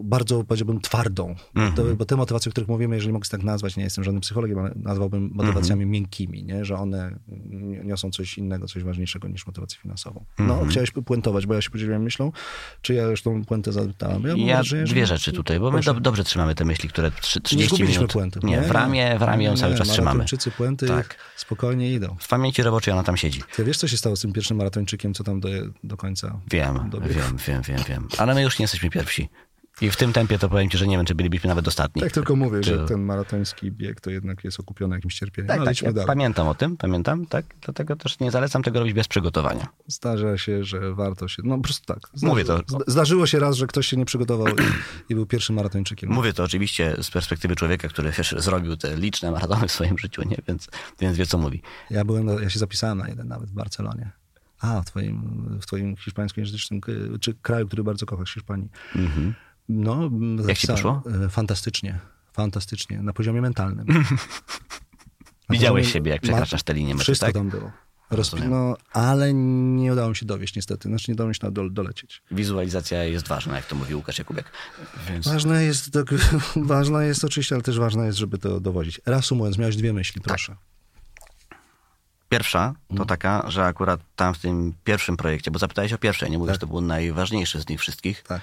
bardzo, 0.04 0.44
powiedziałbym, 0.44 0.80
twardą. 0.80 1.34
To, 1.76 1.84
bo 1.96 2.04
te 2.04 2.16
motywacje, 2.16 2.50
o 2.50 2.52
których 2.52 2.68
mówimy, 2.68 2.94
jeżeli 2.94 3.12
mogę 3.12 3.24
się 3.24 3.30
tak 3.30 3.42
nazwać, 3.42 3.76
nie 3.76 3.84
jestem 3.84 4.04
żadnym 4.04 4.20
psychologiem, 4.20 4.58
ale 4.58 4.72
nazwałbym 4.76 5.30
motywacjami 5.34 5.86
miękkimi, 5.86 6.44
nie? 6.44 6.64
że 6.64 6.74
one 6.76 7.18
ni- 7.50 7.78
niosą 7.86 8.10
coś 8.10 8.38
innego, 8.38 8.66
coś 8.68 8.82
ważniejszego 8.84 9.28
niż 9.28 9.46
motywację 9.46 9.78
finansową. 9.82 10.24
No, 10.38 10.64
chciałeś 10.70 10.90
puentować, 10.90 11.46
bo 11.46 11.54
ja 11.54 11.62
się 11.62 11.70
podzieliłem 11.70 12.02
myślą, 12.02 12.32
czy 12.82 12.94
ja 12.94 13.02
już 13.02 13.22
tą 13.22 13.44
puentę 13.44 13.72
zadałem? 13.72 14.22
Ja, 14.26 14.36
Ja 14.46 14.62
że- 14.62 14.84
dwie 14.84 15.06
rzeczy 15.06 15.32
tutaj, 15.32 15.60
bo 15.60 15.66
my 15.66 15.72
Proszę. 15.72 15.94
do, 15.94 16.00
dobrze 16.00 16.24
trzymamy 16.24 16.54
te 16.54 16.64
myśli, 16.64 16.88
które 16.88 17.10
trzy- 17.10 17.40
30 17.40 17.68
zgubiliśmy 17.68 17.98
minut... 18.00 18.12
puenty. 18.12 18.40
Nie, 18.42 18.60
w 18.60 18.70
ramię, 18.70 19.16
w 19.18 19.22
ramię 19.22 19.44
ją 19.46 19.52
Nie, 19.52 19.58
cały 19.58 19.72
nie, 19.72 19.78
czas 19.78 19.88
trzymamy. 19.88 20.18
Maratończycy 20.18 20.50
puenty 20.50 20.86
Tak. 20.86 21.16
spokojnie 21.36 21.92
idą. 21.92 22.16
W 22.20 22.28
pamięci 22.28 22.62
roboczej 22.62 22.92
ona 22.94 23.02
tam 23.02 23.16
siedzi. 23.16 23.42
Ty 23.56 23.64
wiesz, 23.64 23.78
co 23.78 23.88
się 23.88 23.96
stało 23.96 24.16
z 24.16 24.20
tym 24.20 24.32
pierwszym 24.32 24.51
maratończykiem, 24.56 25.14
co 25.14 25.24
tam 25.24 25.40
do, 25.40 25.48
do 25.84 25.96
końca 25.96 26.40
Wiem, 26.50 26.90
dobiegł? 26.90 27.14
wiem, 27.14 27.36
wiem, 27.46 27.62
wiem, 27.62 27.78
wiem. 27.88 28.08
Ale 28.18 28.34
my 28.34 28.42
już 28.42 28.58
nie 28.58 28.62
jesteśmy 28.62 28.90
pierwsi. 28.90 29.28
I 29.80 29.90
w 29.90 29.96
tym 29.96 30.12
tempie 30.12 30.38
to 30.38 30.48
powiem 30.48 30.70
ci, 30.70 30.78
że 30.78 30.86
nie 30.86 30.96
wiem, 30.96 31.06
czy 31.06 31.14
bylibyśmy 31.14 31.48
nawet 31.48 31.68
ostatni. 31.68 32.02
Tak 32.02 32.12
tylko 32.12 32.36
mówię, 32.36 32.60
Czy- 32.60 32.78
że 32.78 32.86
ten 32.86 33.02
maratoński 33.02 33.72
bieg 33.72 34.00
to 34.00 34.10
jednak 34.10 34.44
jest 34.44 34.60
okupiony 34.60 34.96
jakimś 34.96 35.14
cierpieniem. 35.18 35.48
Tak, 35.48 35.58
no, 35.58 35.64
tak, 35.64 35.82
ja 35.82 36.04
pamiętam 36.06 36.48
o 36.48 36.54
tym, 36.54 36.76
pamiętam, 36.76 37.26
tak? 37.26 37.44
Dlatego 37.60 37.96
też 37.96 38.20
nie 38.20 38.30
zalecam 38.30 38.62
tego 38.62 38.78
robić 38.78 38.94
bez 38.94 39.08
przygotowania. 39.08 39.66
Zdarza 39.86 40.38
się, 40.38 40.64
że 40.64 40.94
warto 40.94 41.28
się... 41.28 41.42
No 41.44 41.56
po 41.56 41.62
prostu 41.62 41.84
tak. 41.94 41.98
Mówię 42.22 42.44
to. 42.44 42.58
zda- 42.66 42.78
Zdarzyło 42.86 43.26
się 43.26 43.38
raz, 43.38 43.56
że 43.56 43.66
ktoś 43.66 43.86
się 43.86 43.96
nie 43.96 44.04
przygotował 44.04 44.46
i, 44.48 44.52
i 45.12 45.14
był 45.14 45.26
pierwszym 45.26 45.56
maratończykiem. 45.56 46.10
Mówię 46.10 46.32
to 46.32 46.44
oczywiście 46.44 46.96
z 47.02 47.10
perspektywy 47.10 47.56
człowieka, 47.56 47.88
który 47.88 48.10
wiesz, 48.18 48.34
zrobił 48.38 48.76
te 48.76 48.96
liczne 48.96 49.30
maratony 49.30 49.68
w 49.68 49.72
swoim 49.72 49.98
życiu, 49.98 50.22
nie? 50.28 50.36
Więc, 50.48 50.68
więc 51.00 51.16
wie, 51.16 51.26
co 51.26 51.38
mówi. 51.38 51.62
Ja 51.90 52.04
byłem, 52.04 52.26
ja 52.42 52.50
się 52.50 52.58
zapisałem 52.58 52.98
na 52.98 53.08
jeden 53.08 53.28
nawet 53.28 53.50
w 53.50 53.52
Barcelonie. 53.52 54.10
A, 54.62 54.82
w 54.82 54.84
twoim, 54.86 55.48
w 55.62 55.66
twoim 55.66 55.96
hiszpańskojęzycznym, 55.96 56.80
k- 56.80 56.92
czy 57.20 57.34
kraju, 57.34 57.66
który 57.66 57.84
bardzo 57.84 58.06
kochasz, 58.06 58.34
Hiszpanii. 58.34 58.68
No, 59.68 59.94
Mhm. 60.04 60.48
Jak 60.48 60.58
ci 60.58 60.66
poszło? 60.66 61.02
E, 61.24 61.28
Fantastycznie. 61.28 61.98
Fantastycznie. 62.32 63.02
Na 63.02 63.12
poziomie 63.12 63.40
mentalnym. 63.40 63.86
Na 65.48 65.52
Widziałeś 65.54 65.86
poziomie- 65.86 65.92
siebie, 65.92 66.10
jak 66.10 66.20
przekraczasz 66.22 66.62
te 66.62 66.74
linie 66.74 66.94
meczy, 66.94 67.04
Wszystko 67.04 67.26
tak? 67.26 67.34
tam 67.34 67.48
było. 67.48 67.62
Rozpi- 68.10 68.16
Rozumiem. 68.16 68.50
no, 68.50 68.76
ale 68.92 69.34
nie 69.34 69.92
udało 69.92 70.08
mi 70.08 70.16
się 70.16 70.26
dowieść 70.26 70.56
niestety. 70.56 70.88
Znaczy 70.88 71.04
nie 71.10 71.14
udało 71.14 71.28
mi 71.28 71.34
się 71.34 71.50
do, 71.52 71.70
dolecieć. 71.70 72.22
Wizualizacja 72.30 73.04
jest 73.04 73.28
ważna, 73.28 73.56
jak 73.56 73.66
to 73.66 73.76
mówił 73.76 73.96
Łukasz 73.98 74.18
Jakubiek. 74.18 74.44
Więc 75.08 75.28
Ważne 75.28 75.64
jest, 75.64 75.92
tak, 75.92 76.14
ważne 76.56 77.06
jest 77.06 77.24
oczywiście, 77.24 77.54
ale 77.54 77.62
też 77.62 77.78
ważne 77.78 78.06
jest, 78.06 78.18
żeby 78.18 78.38
to 78.38 78.60
dowodzić. 78.60 79.00
Reasumując, 79.06 79.58
miałeś 79.58 79.76
dwie 79.76 79.92
myśli, 79.92 80.20
Tak. 80.20 80.32
Pierwsza 82.32 82.74
Mm. 82.90 82.98
to 82.98 83.04
taka, 83.04 83.50
że 83.50 83.64
akurat 83.64 84.00
tam 84.16 84.34
w 84.34 84.38
tym 84.38 84.74
pierwszym 84.84 85.16
projekcie, 85.16 85.50
bo 85.50 85.58
zapytałeś 85.58 85.92
o 85.92 85.98
pierwsze, 85.98 86.30
nie 86.30 86.38
mówię, 86.38 86.48
Tak. 86.48 86.54
że 86.54 86.58
to 86.58 86.66
był 86.66 86.80
najważniejszy 86.80 87.60
z 87.60 87.68
nich 87.68 87.80
wszystkich, 87.80 88.22
Tak. 88.22 88.40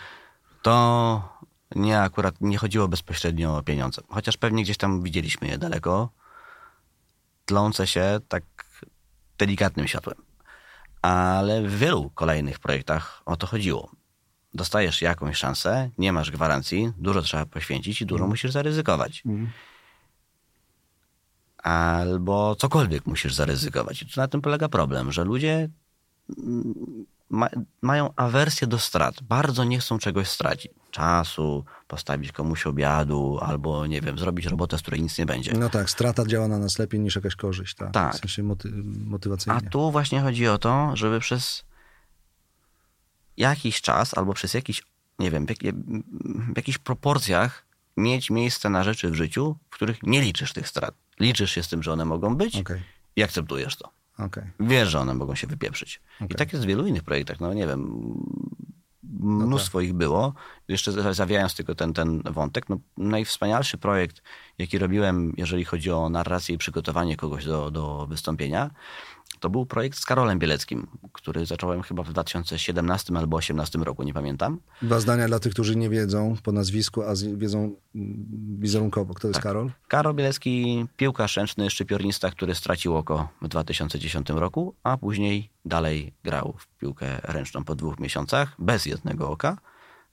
to 0.61 1.39
nie 1.75 2.01
akurat 2.01 2.35
nie 2.41 2.57
chodziło 2.57 2.87
bezpośrednio 2.87 3.57
o 3.57 3.63
pieniądze. 3.63 4.01
Chociaż 4.09 4.37
pewnie 4.37 4.63
gdzieś 4.63 4.77
tam 4.77 5.03
widzieliśmy 5.03 5.47
je 5.47 5.57
daleko, 5.57 6.09
tlące 7.45 7.87
się 7.87 8.19
tak 8.27 8.43
delikatnym 9.37 9.87
światłem. 9.87 10.17
Ale 11.01 11.61
w 11.61 11.77
wielu 11.77 12.09
kolejnych 12.09 12.59
projektach 12.59 13.21
o 13.25 13.35
to 13.37 13.47
chodziło. 13.47 13.91
Dostajesz 14.53 15.01
jakąś 15.01 15.37
szansę, 15.37 15.89
nie 15.97 16.13
masz 16.13 16.31
gwarancji, 16.31 16.91
dużo 16.97 17.21
trzeba 17.21 17.45
poświęcić 17.45 18.01
i 18.01 18.05
dużo 18.05 18.27
musisz 18.27 18.51
zaryzykować. 18.51 19.23
Albo 21.63 22.55
cokolwiek 22.55 23.05
musisz 23.05 23.33
zaryzykować. 23.33 24.01
I 24.01 24.05
tu 24.05 24.19
na 24.19 24.27
tym 24.27 24.41
polega 24.41 24.69
problem, 24.69 25.11
że 25.11 25.23
ludzie 25.23 25.69
mm, 26.37 26.73
ma, 27.29 27.49
mają 27.81 28.13
awersję 28.15 28.67
do 28.67 28.79
strat. 28.79 29.15
Bardzo 29.21 29.63
nie 29.63 29.79
chcą 29.79 29.97
czegoś 29.97 30.27
stracić. 30.27 30.71
Czasu, 30.91 31.65
postawić 31.87 32.31
komuś 32.31 32.65
obiadu, 32.65 33.39
albo 33.41 33.87
nie 33.87 34.01
wiem, 34.01 34.19
zrobić 34.19 34.45
robotę, 34.45 34.77
z 34.77 34.81
której 34.81 35.01
nic 35.01 35.17
nie 35.17 35.25
będzie. 35.25 35.53
No 35.53 35.69
tak, 35.69 35.89
strata 35.89 36.25
działa 36.25 36.47
na 36.47 36.59
nas 36.59 36.79
lepiej 36.79 36.99
niż 36.99 37.15
jakaś 37.15 37.35
korzyść. 37.35 37.75
Tak. 37.75 37.91
Tak. 37.91 38.15
W 38.15 38.19
sensie 38.19 38.43
moty, 38.43 38.69
motywacyjnie. 39.05 39.59
A 39.67 39.69
tu 39.69 39.91
właśnie 39.91 40.21
chodzi 40.21 40.47
o 40.47 40.57
to, 40.57 40.91
żeby 40.93 41.19
przez 41.19 41.65
jakiś 43.37 43.81
czas, 43.81 44.17
albo 44.17 44.33
przez 44.33 44.53
jakiś, 44.53 44.83
nie 45.19 45.31
wiem, 45.31 45.45
w, 45.45 45.49
jak, 45.49 45.75
w 46.53 46.57
jakichś 46.57 46.77
proporcjach 46.77 47.65
mieć 47.97 48.29
miejsce 48.29 48.69
na 48.69 48.83
rzeczy 48.83 49.09
w 49.09 49.15
życiu, 49.15 49.55
w 49.69 49.73
których 49.73 50.03
nie 50.03 50.21
liczysz 50.21 50.53
tych 50.53 50.67
strat. 50.67 50.95
Liczysz 51.19 51.51
się 51.51 51.63
z 51.63 51.67
tym, 51.67 51.83
że 51.83 51.93
one 51.93 52.05
mogą 52.05 52.35
być 52.37 52.55
Okej, 52.55 52.81
i 53.15 53.23
akceptujesz 53.23 53.75
to. 53.75 53.89
okej. 54.17 54.43
Wiesz, 54.59 54.89
że 54.89 54.99
one 54.99 55.13
mogą 55.13 55.35
się 55.35 55.47
wypieprzyć. 55.47 56.01
I 56.21 56.23
Okej. 56.23 56.37
tak 56.37 56.53
jest 56.53 56.65
w 56.65 56.67
wielu 56.67 56.87
innych 56.87 57.03
projektach. 57.03 57.39
No 57.39 57.53
nie 57.53 57.67
wiem, 57.67 58.13
mnóstwo 59.19 59.81
ich 59.81 59.93
było. 59.93 60.33
Jeszcze 60.67 60.91
za- 60.91 61.13
zawijając 61.13 61.55
tylko 61.55 61.75
ten, 61.75 61.93
ten 61.93 62.21
wątek, 62.25 62.69
no, 62.69 62.77
najwspanialszy 62.97 63.77
projekt, 63.77 64.21
jaki 64.57 64.77
robiłem, 64.77 65.33
jeżeli 65.37 65.65
chodzi 65.65 65.91
o 65.91 66.09
narrację 66.09 66.55
i 66.55 66.57
przygotowanie 66.57 67.15
kogoś 67.17 67.45
do, 67.45 67.71
do 67.71 68.07
wystąpienia, 68.09 68.71
to 69.39 69.49
był 69.49 69.65
projekt 69.65 69.97
z 69.97 70.05
Karolem 70.05 70.39
Bieleckim, 70.39 70.87
który 71.13 71.45
zacząłem 71.45 71.81
chyba 71.81 72.03
w 72.03 72.09
2017 72.13 73.13
albo 73.15 73.27
2018 73.27 73.79
roku, 73.79 74.03
nie 74.03 74.13
pamiętam. 74.13 74.59
Dwa 74.81 74.99
zdania 74.99 75.27
dla 75.27 75.39
tych, 75.39 75.53
którzy 75.53 75.75
nie 75.75 75.89
wiedzą 75.89 76.35
po 76.43 76.51
nazwisku, 76.51 77.01
a 77.01 77.13
wiedzą 77.35 77.75
wizerunkowo. 78.59 79.13
Kto 79.13 79.27
Tak. 79.27 79.35
jest 79.35 79.43
Karol? 79.43 79.71
Karol 79.87 80.13
Bielecki, 80.15 80.85
piłkarz 80.97 81.37
ręczny, 81.37 81.69
szczypiornista, 81.69 82.31
który 82.31 82.55
stracił 82.55 82.95
oko 82.95 83.29
w 83.41 83.47
2010 83.47 84.29
roku, 84.29 84.75
a 84.83 84.97
później 84.97 85.49
dalej 85.65 86.13
grał 86.23 86.55
w 86.57 86.67
piłkę 86.67 87.19
ręczną 87.23 87.63
po 87.63 87.75
dwóch 87.75 87.99
miesiącach, 87.99 88.55
bez 88.59 88.85
jednego 88.85 89.29
oka, 89.29 89.57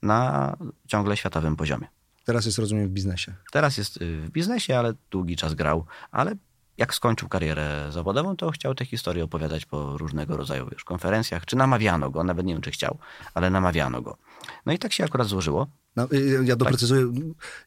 na 0.03 0.57
ciągle 0.87 1.17
światowym 1.17 1.57
poziomie. 1.57 1.89
Teraz 2.25 2.47
jest, 2.47 2.59
rozumiem, 2.59 2.89
w 2.89 2.91
biznesie. 2.91 3.35
Teraz 3.53 3.77
jest 3.79 3.97
y, 3.97 4.21
w 4.21 4.31
biznesie, 4.31 4.79
ale 4.79 4.95
długi 5.11 5.37
czas 5.37 5.55
grał, 5.55 5.85
ale 6.11 6.33
jak 6.79 6.95
skończył 6.95 7.29
karierę 7.29 7.87
zawodową, 7.91 8.37
to 8.37 8.51
chciał 8.51 8.75
te 8.75 8.85
historie 8.85 9.25
opowiadać 9.25 9.67
po 9.67 9.99
różnego 9.99 10.37
rodzaju 10.37 10.69
już 10.73 10.85
konferencjach, 10.85 11.47
czy 11.47 11.57
namawiano 11.57 12.11
go, 12.11 12.25
nawet 12.25 12.47
nie 12.47 12.55
wiem, 12.55 12.63
czy 12.63 12.71
chciał, 12.71 12.99
ale 13.35 13.51
namawiano 13.51 14.03
go. 14.03 14.17
No 14.67 14.73
i 14.73 14.79
tak 14.79 14.93
się 14.93 15.05
akurat 15.05 15.27
złożyło, 15.27 15.67
No, 15.97 16.09
y, 16.13 16.45
ja 16.45 16.57
doprecyzuję. 16.57 17.13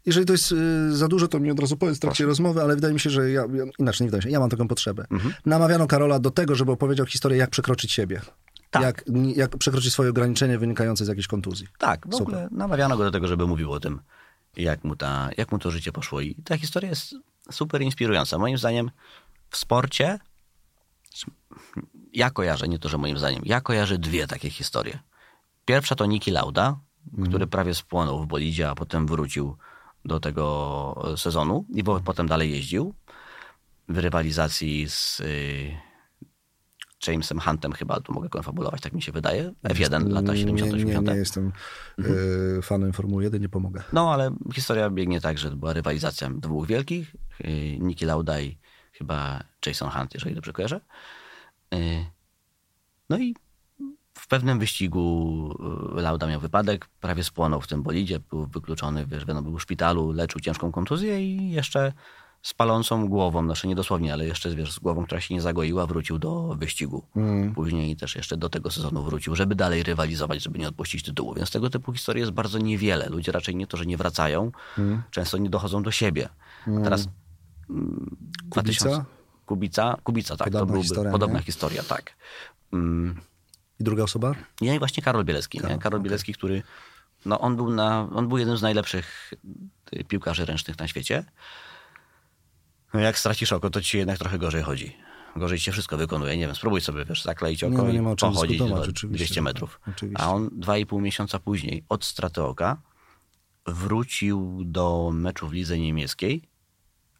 Jeżeli 0.05 0.25
to 0.25 0.33
jest 0.33 0.51
y, 0.51 0.95
za 0.95 1.07
dużo, 1.07 1.27
to 1.27 1.39
mi 1.39 1.51
od 1.51 1.59
razu 1.59 1.77
powiedz 1.77 1.97
w 1.97 1.99
trakcie 1.99 2.25
rozmowy, 2.25 2.61
ale 2.61 2.75
wydaje 2.75 2.93
mi 2.93 2.99
się, 2.99 3.09
że 3.09 3.31
ja, 3.31 3.41
ja 3.41 3.63
inaczej 3.79 4.05
nie 4.05 4.11
wydaje 4.11 4.21
się. 4.21 4.29
Ja 4.29 4.39
mam 4.39 4.49
taką 4.49 4.67
potrzebę. 4.67 5.05
Mhm. 5.11 5.33
Namawiano 5.45 5.87
Karola 5.87 6.19
do 6.19 6.31
tego, 6.31 6.55
żeby 6.55 6.71
opowiedział 6.71 7.05
historię, 7.05 7.37
jak 7.37 7.49
przekroczyć 7.49 7.91
siebie. 7.91 8.21
Tak. 8.71 8.81
Jak, 8.81 9.03
jak 9.35 9.57
przekroczyć 9.57 9.93
swoje 9.93 10.09
ograniczenie 10.09 10.57
wynikające 10.57 11.05
z 11.05 11.07
jakiejś 11.07 11.27
kontuzji. 11.27 11.67
Tak, 11.77 12.07
w 12.07 12.11
Super. 12.11 12.21
ogóle 12.21 12.47
namawiano 12.51 12.97
go 12.97 13.03
do 13.03 13.11
tego, 13.11 13.27
żeby 13.27 13.47
mówił 13.47 13.71
o 13.71 13.79
tym, 13.79 13.99
jak 14.57 14.83
mu, 14.83 14.95
ta, 14.95 15.29
jak 15.37 15.51
mu 15.51 15.59
to 15.59 15.71
życie 15.71 15.91
poszło. 15.91 16.21
I 16.21 16.35
ta 16.35 16.57
historia 16.57 16.89
jest 16.89 17.15
super 17.51 17.81
inspirująca. 17.81 18.37
Moim 18.37 18.57
zdaniem 18.57 18.91
w 19.49 19.57
sporcie 19.57 20.19
ja 22.13 22.29
kojarzę, 22.29 22.67
nie 22.67 22.79
to, 22.79 22.89
że 22.89 22.97
moim 22.97 23.17
zdaniem, 23.17 23.41
ja 23.45 23.61
kojarzę 23.61 23.97
dwie 23.97 24.27
takie 24.27 24.49
historie. 24.49 24.99
Pierwsza 25.65 25.95
to 25.95 26.05
Niki 26.05 26.31
Lauda, 26.31 26.79
który 27.27 27.47
prawie 27.47 27.73
spłonął 27.73 28.23
w 28.23 28.27
bolidzie, 28.27 28.69
a 28.69 28.75
potem 28.75 29.07
wrócił 29.07 29.57
do 30.05 30.19
tego 30.19 31.13
sezonu 31.17 31.65
i 31.73 31.83
wo- 31.83 31.99
potem 31.99 32.27
dalej 32.27 32.51
jeździł 32.51 32.93
w 33.89 33.97
rywalizacji 33.97 34.89
z 34.89 35.19
y, 35.19 35.77
Jamesem 37.07 37.39
Huntem 37.39 37.71
chyba, 37.71 37.99
tu 37.99 38.13
mogę 38.13 38.29
konfabulować, 38.29 38.81
tak 38.81 38.93
mi 38.93 39.01
się 39.01 39.11
wydaje. 39.11 39.53
F1 39.63 40.09
lata 40.11 40.35
70 40.35 40.71
Nie, 40.71 40.77
nie, 40.77 40.83
80 40.83 41.07
nie 41.07 41.13
jestem 41.15 41.51
y, 41.99 42.59
fanem 42.61 42.93
Formuły 42.93 43.23
1, 43.23 43.41
nie 43.41 43.49
pomogę. 43.49 43.83
No, 43.93 44.13
ale 44.13 44.35
historia 44.53 44.89
biegnie 44.89 45.21
tak, 45.21 45.37
że 45.37 45.51
była 45.55 45.73
rywalizacja 45.73 46.29
dwóch 46.29 46.67
wielkich, 46.67 47.15
Niki 47.79 48.05
Lauda 48.05 48.39
i 48.39 48.57
chyba 48.91 49.43
Jason 49.65 49.89
Hunt, 49.89 50.13
jeżeli 50.13 50.35
dobrze 50.35 50.53
kojarzę. 50.53 50.81
Yy, 51.71 52.05
No 53.09 53.17
i 53.17 53.35
w 54.13 54.27
pewnym 54.27 54.59
wyścigu 54.59 55.55
yy, 55.95 56.01
Lauda 56.01 56.27
miał 56.27 56.39
wypadek, 56.39 56.85
prawie 57.01 57.23
spłonął 57.23 57.61
w 57.61 57.67
tym 57.67 57.83
bolidzie, 57.83 58.19
był 58.19 58.45
wykluczony, 58.45 59.05
wiesz, 59.05 59.25
no, 59.27 59.41
był 59.41 59.57
w 59.57 59.61
szpitalu, 59.61 60.11
leczył 60.11 60.41
ciężką 60.41 60.71
kontuzję 60.71 61.25
i 61.25 61.51
jeszcze 61.51 61.93
z 62.41 62.53
palącą 62.53 63.07
głową, 63.07 63.45
znaczy 63.45 63.67
nie 63.67 63.75
dosłownie, 63.75 64.13
ale 64.13 64.25
jeszcze 64.25 64.55
wiesz, 64.55 64.71
z 64.71 64.79
głową, 64.79 65.05
która 65.05 65.21
się 65.21 65.33
nie 65.33 65.41
zagoiła, 65.41 65.85
wrócił 65.87 66.19
do 66.19 66.55
wyścigu. 66.55 67.03
Później 67.55 67.95
też 67.95 68.15
jeszcze 68.15 68.37
do 68.37 68.49
tego 68.49 68.71
sezonu 68.71 69.03
wrócił, 69.03 69.35
żeby 69.35 69.55
dalej 69.55 69.83
rywalizować, 69.83 70.43
żeby 70.43 70.59
nie 70.59 70.67
odpuścić 70.67 71.03
tytułu. 71.03 71.33
Więc 71.33 71.51
tego 71.51 71.69
typu 71.69 71.93
historii 71.93 72.19
jest 72.19 72.31
bardzo 72.31 72.59
niewiele. 72.59 73.09
Ludzie 73.09 73.31
raczej 73.31 73.55
nie 73.55 73.67
to, 73.67 73.77
że 73.77 73.85
nie 73.85 73.97
wracają, 73.97 74.51
często 75.11 75.37
nie 75.37 75.49
dochodzą 75.49 75.83
do 75.83 75.91
siebie. 75.91 76.29
A 76.79 76.83
teraz 76.83 77.01
mm, 77.01 77.13
Kubica? 78.49 78.85
2000 78.85 79.05
Kubica, 79.45 79.97
Kubica, 80.03 80.37
tak, 80.37 80.47
Podobna 80.47 80.59
to 80.59 80.65
byłby 80.65 80.83
historia, 80.83 81.11
podobna 81.11 81.39
nie? 81.39 81.45
historia, 81.45 81.83
tak. 81.83 82.15
Mm, 82.73 83.21
I 83.79 83.83
druga 83.83 84.03
osoba? 84.03 84.35
nie, 84.61 84.75
i 84.75 84.79
właśnie 84.79 85.03
Karol 85.03 85.25
Bielecki. 85.25 85.59
nie? 85.69 85.77
Karol 85.77 86.01
Bielecki, 86.01 86.33
który 86.33 86.63
no 87.25 87.39
on 87.39 87.55
był, 87.55 87.69
na, 87.69 88.07
on 88.15 88.27
był 88.27 88.37
jednym 88.37 88.57
z 88.57 88.61
najlepszych 88.61 89.33
y, 89.93 90.03
piłkarzy 90.03 90.45
ręcznych 90.45 90.79
na 90.79 90.87
świecie. 90.87 91.23
No 92.93 92.99
jak 92.99 93.19
stracisz 93.19 93.53
oko, 93.53 93.69
to 93.69 93.81
ci 93.81 93.97
jednak 93.97 94.17
trochę 94.17 94.37
gorzej 94.37 94.63
chodzi. 94.63 94.95
Gorzej 95.35 95.57
ci 95.57 95.63
się 95.63 95.71
wszystko 95.71 95.97
wykonuje. 95.97 96.37
Nie 96.37 96.45
wiem, 96.45 96.55
spróbuj 96.55 96.81
sobie, 96.81 97.05
wiesz, 97.05 97.23
zakleić 97.23 97.63
oko 97.63 97.71
Nie, 97.71 97.77
no 97.77 98.07
nie 98.07 98.13
i 98.13 98.15
czym 98.15 98.33
pochodzić 98.33 98.59
do 98.59 98.65
oczywiście. 98.65 99.07
200 99.07 99.41
metrów. 99.41 99.79
Oczywiście. 99.87 100.23
A 100.23 100.33
on 100.33 100.49
dwa 100.51 100.77
i 100.77 100.85
pół 100.85 101.01
miesiąca 101.01 101.39
później 101.39 101.83
od 101.89 102.05
straty 102.05 102.43
oka 102.43 102.81
wrócił 103.65 104.61
do 104.65 105.11
meczu 105.13 105.47
w 105.47 105.53
lidze 105.53 105.79
niemieckiej. 105.79 106.48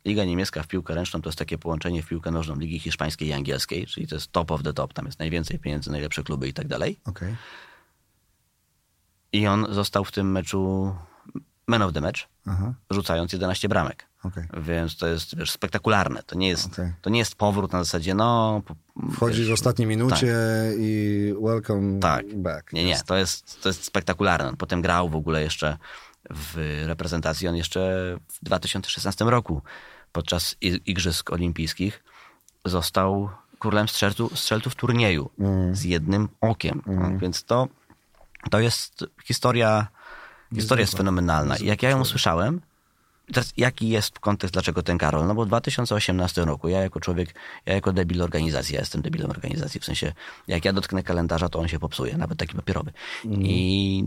Liga 0.06 0.26
niemiecka 0.26 0.64
w 0.64 0.68
piłkę 0.68 0.96
ręczną 0.96 1.22
to 1.22 1.30
jest 1.30 1.40
takie 1.40 1.58
połączenie 1.58 2.04
w 2.04 2.08
piłkę 2.08 2.32
nożną 2.32 2.56
Ligi 2.56 2.80
Hiszpańskiej 2.80 3.28
i 3.28 3.34
Angielskiej, 3.34 3.88
czyli 3.88 4.08
to 4.08 4.16
jest 4.16 4.32
top 4.32 4.52
of 4.52 4.64
the 4.64 4.74
top, 4.74 4.94
tam 4.94 5.06
jest 5.06 5.20
najwięcej 5.20 5.60
pieniędzy, 5.60 5.92
najlepsze 5.92 6.24
kluby 6.24 6.48
i 6.48 6.54
tak 6.54 6.68
dalej. 6.68 7.00
Okej. 7.06 7.36
I 9.32 9.48
on 9.48 9.68
został 9.74 10.06
w 10.06 10.12
tym 10.12 10.32
meczu 10.32 10.96
man 11.68 11.82
of 11.82 11.94
the 11.94 12.02
match, 12.02 12.20
Aha, 12.48 12.74
rzucając 12.90 13.34
11 13.34 13.70
bramek. 13.70 14.06
okej. 14.24 14.44
Więc 14.62 14.98
to 14.98 15.08
jest 15.08 15.38
wiesz, 15.38 15.52
spektakularne. 15.52 16.24
To 16.24 16.36
nie, 16.36 16.48
jest, 16.48 16.66
Okej. 16.66 16.92
to 17.02 17.10
nie 17.10 17.20
jest 17.20 17.36
powrót 17.36 17.74
na 17.74 17.84
zasadzie, 17.84 18.14
no... 18.16 18.62
po- 18.66 18.76
Wchodzi 19.14 19.40
wiesz, 19.40 19.50
w 19.50 19.54
ostatniej 19.54 19.88
minucie 19.88 20.36
i 20.78 21.34
welcome 21.42 22.00
Tak. 22.00 22.36
back. 22.36 22.74
Nie, 22.74 22.84
nie, 22.86 23.00
to 23.06 23.16
jest, 23.18 23.62
to 23.62 23.70
jest 23.70 23.84
spektakularne. 23.84 24.50
On 24.50 24.58
potem 24.58 24.82
grał 24.82 25.10
w 25.10 25.16
ogóle 25.16 25.42
jeszcze 25.42 25.78
w 26.30 26.84
reprezentacji. 26.88 27.48
On 27.48 27.56
jeszcze 27.56 27.80
w 28.28 28.44
2016 28.44 29.26
roku 29.26 29.62
podczas 30.12 30.56
Igrzysk 30.62 31.32
Olimpijskich 31.32 32.04
został 32.66 33.30
królem 33.60 33.88
strzelców, 33.88 34.40
strzelców 34.40 34.76
turnieju 34.76 35.30
z 35.72 35.84
jednym 35.84 36.30
okiem. 36.42 36.82
Więc 37.22 37.44
to, 37.44 37.68
to 38.52 38.60
jest 38.60 39.06
historia, 39.24 39.88
historia 40.56 40.82
jest 40.82 40.98
fenomenalna. 40.98 41.56
Jak 41.62 41.84
ja 41.84 41.90
ją 41.90 42.02
usłyszałem, 42.02 42.62
teraz 43.34 43.54
jaki 43.58 43.90
jest 43.90 44.20
kontekst, 44.20 44.54
dlaczego 44.54 44.84
ten 44.84 44.98
Karol? 44.98 45.28
No 45.28 45.36
bo 45.36 45.46
w 45.46 45.48
2018 45.48 46.46
roku 46.46 46.70
ja 46.70 46.82
jako 46.82 47.00
człowiek, 47.00 47.36
ja 47.66 47.74
jako 47.74 47.94
debil 47.94 48.22
organizacji, 48.22 48.76
ja 48.76 48.80
jestem 48.80 49.02
debilem 49.02 49.32
organizacji, 49.32 49.80
w 49.80 49.86
sensie 49.86 50.14
jak 50.48 50.66
ja 50.66 50.74
dotknę 50.74 51.04
kalendarza, 51.04 51.50
to 51.50 51.60
on 51.60 51.68
się 51.68 51.80
popsuje, 51.80 52.18
nawet 52.18 52.40
taki 52.40 52.56
papierowy. 52.56 52.92
I 53.26 54.04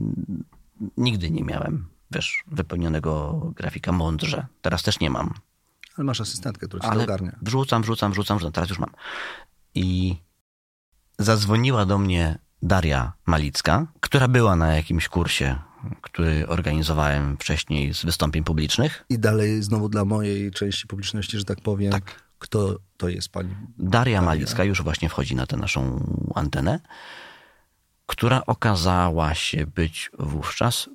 nigdy 0.97 1.31
nie 1.31 1.45
miałem, 1.45 1.87
wiesz, 2.15 2.45
wypełnionego 2.47 3.41
grafika 3.57 3.93
mądrze. 3.93 4.47
Teraz 4.63 4.83
też 4.83 5.01
nie 5.01 5.11
mam. 5.11 5.35
Ale 5.97 6.05
masz 6.05 6.21
asystentkę, 6.21 6.69
która 6.69 6.89
Ale 6.89 7.05
ogarnia. 7.05 7.39
wrzucam, 7.43 7.83
wrzucam, 7.83 8.13
wrzucam, 8.13 8.39
wrzucam, 8.39 8.53
teraz 8.53 8.71
już 8.71 8.79
mam. 8.79 8.91
I 9.75 10.17
zadzwoniła 11.19 11.87
do 11.87 11.99
mnie 11.99 12.39
Daria 12.63 13.13
Malicka, 13.27 13.87
która 14.01 14.29
była 14.29 14.57
na 14.57 14.75
jakimś 14.77 15.09
kursie, 15.09 15.59
który 16.01 16.49
organizowałem 16.49 17.37
wcześniej 17.37 17.95
z 17.95 18.05
wystąpień 18.05 18.45
publicznych. 18.45 19.05
I 19.09 19.19
dalej 19.19 19.63
znowu 19.63 19.89
dla 19.89 20.05
mojej 20.05 20.51
części 20.51 20.87
publiczności, 20.87 21.39
że 21.39 21.45
tak 21.45 21.61
powiem, 21.61 21.93
Tak. 21.93 22.23
kto 22.39 22.79
to 22.97 23.09
jest 23.09 23.29
pani? 23.29 23.55
Daria 23.79 24.23
Malicka 24.23 24.65
już 24.65 24.83
właśnie 24.83 25.09
wchodzi 25.09 25.35
na 25.37 25.47
tę 25.47 25.57
naszą 25.57 26.07
antenę, 26.35 26.81
która 28.07 28.43
okazała 28.47 29.35
się 29.35 29.67
być 29.67 30.11
wówczas 30.19 30.89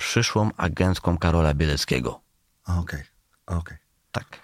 przyszłą 0.00 0.50
agentką 0.56 1.18
Karola 1.18 1.54
Bieleckiego. 1.54 2.20
Okej, 2.66 3.02
okej. 3.46 3.78
Tak. 4.12 4.40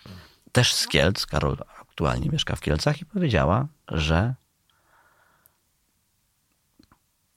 Też 0.52 0.74
z 0.74 0.86
Kielc. 0.88 1.26
Karol 1.26 1.56
aktualnie 1.80 2.28
mieszka 2.28 2.56
w 2.56 2.60
Kielcach 2.60 3.00
i 3.00 3.04
powiedziała, 3.06 3.66
że 3.88 4.34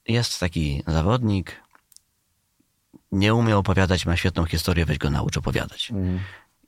jest 0.08 0.40
taki 0.40 0.82
zawodnik, 0.86 1.62
nie 3.12 3.34
umie 3.34 3.56
opowiadać, 3.56 4.06
ma 4.06 4.16
świetną 4.16 4.44
historię, 4.44 4.84
weź 4.86 4.98
go 4.98 5.10
naucz 5.10 5.36
opowiadać. 5.36 5.92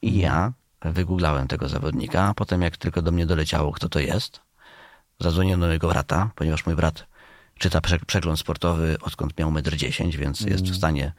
I 0.02 0.18
ja 0.18 0.52
wygooglałem 0.80 1.48
tego 1.48 1.68
zawodnika, 1.68 2.28
a 2.28 2.34
potem 2.34 2.62
jak 2.62 2.76
tylko 2.76 3.02
do 3.02 3.12
mnie 3.12 3.26
doleciało, 3.26 3.72
kto 3.72 3.88
to 3.88 4.00
jest, 4.00 4.40
zadzwoniłem 5.20 5.60
do 5.60 5.66
mojego 5.66 5.88
brata, 5.88 6.30
ponieważ 6.34 6.66
mój 6.66 6.74
brat 6.74 7.06
czyta 7.58 7.80
prze- 7.80 8.04
przegląd 8.06 8.40
sportowy 8.40 8.96
odkąd 9.00 9.38
miał 9.38 9.50
1,10 9.52 10.04
m, 10.04 10.10
więc 10.10 10.40
jest 10.40 10.64
w 10.64 10.76
stanie 10.76 11.12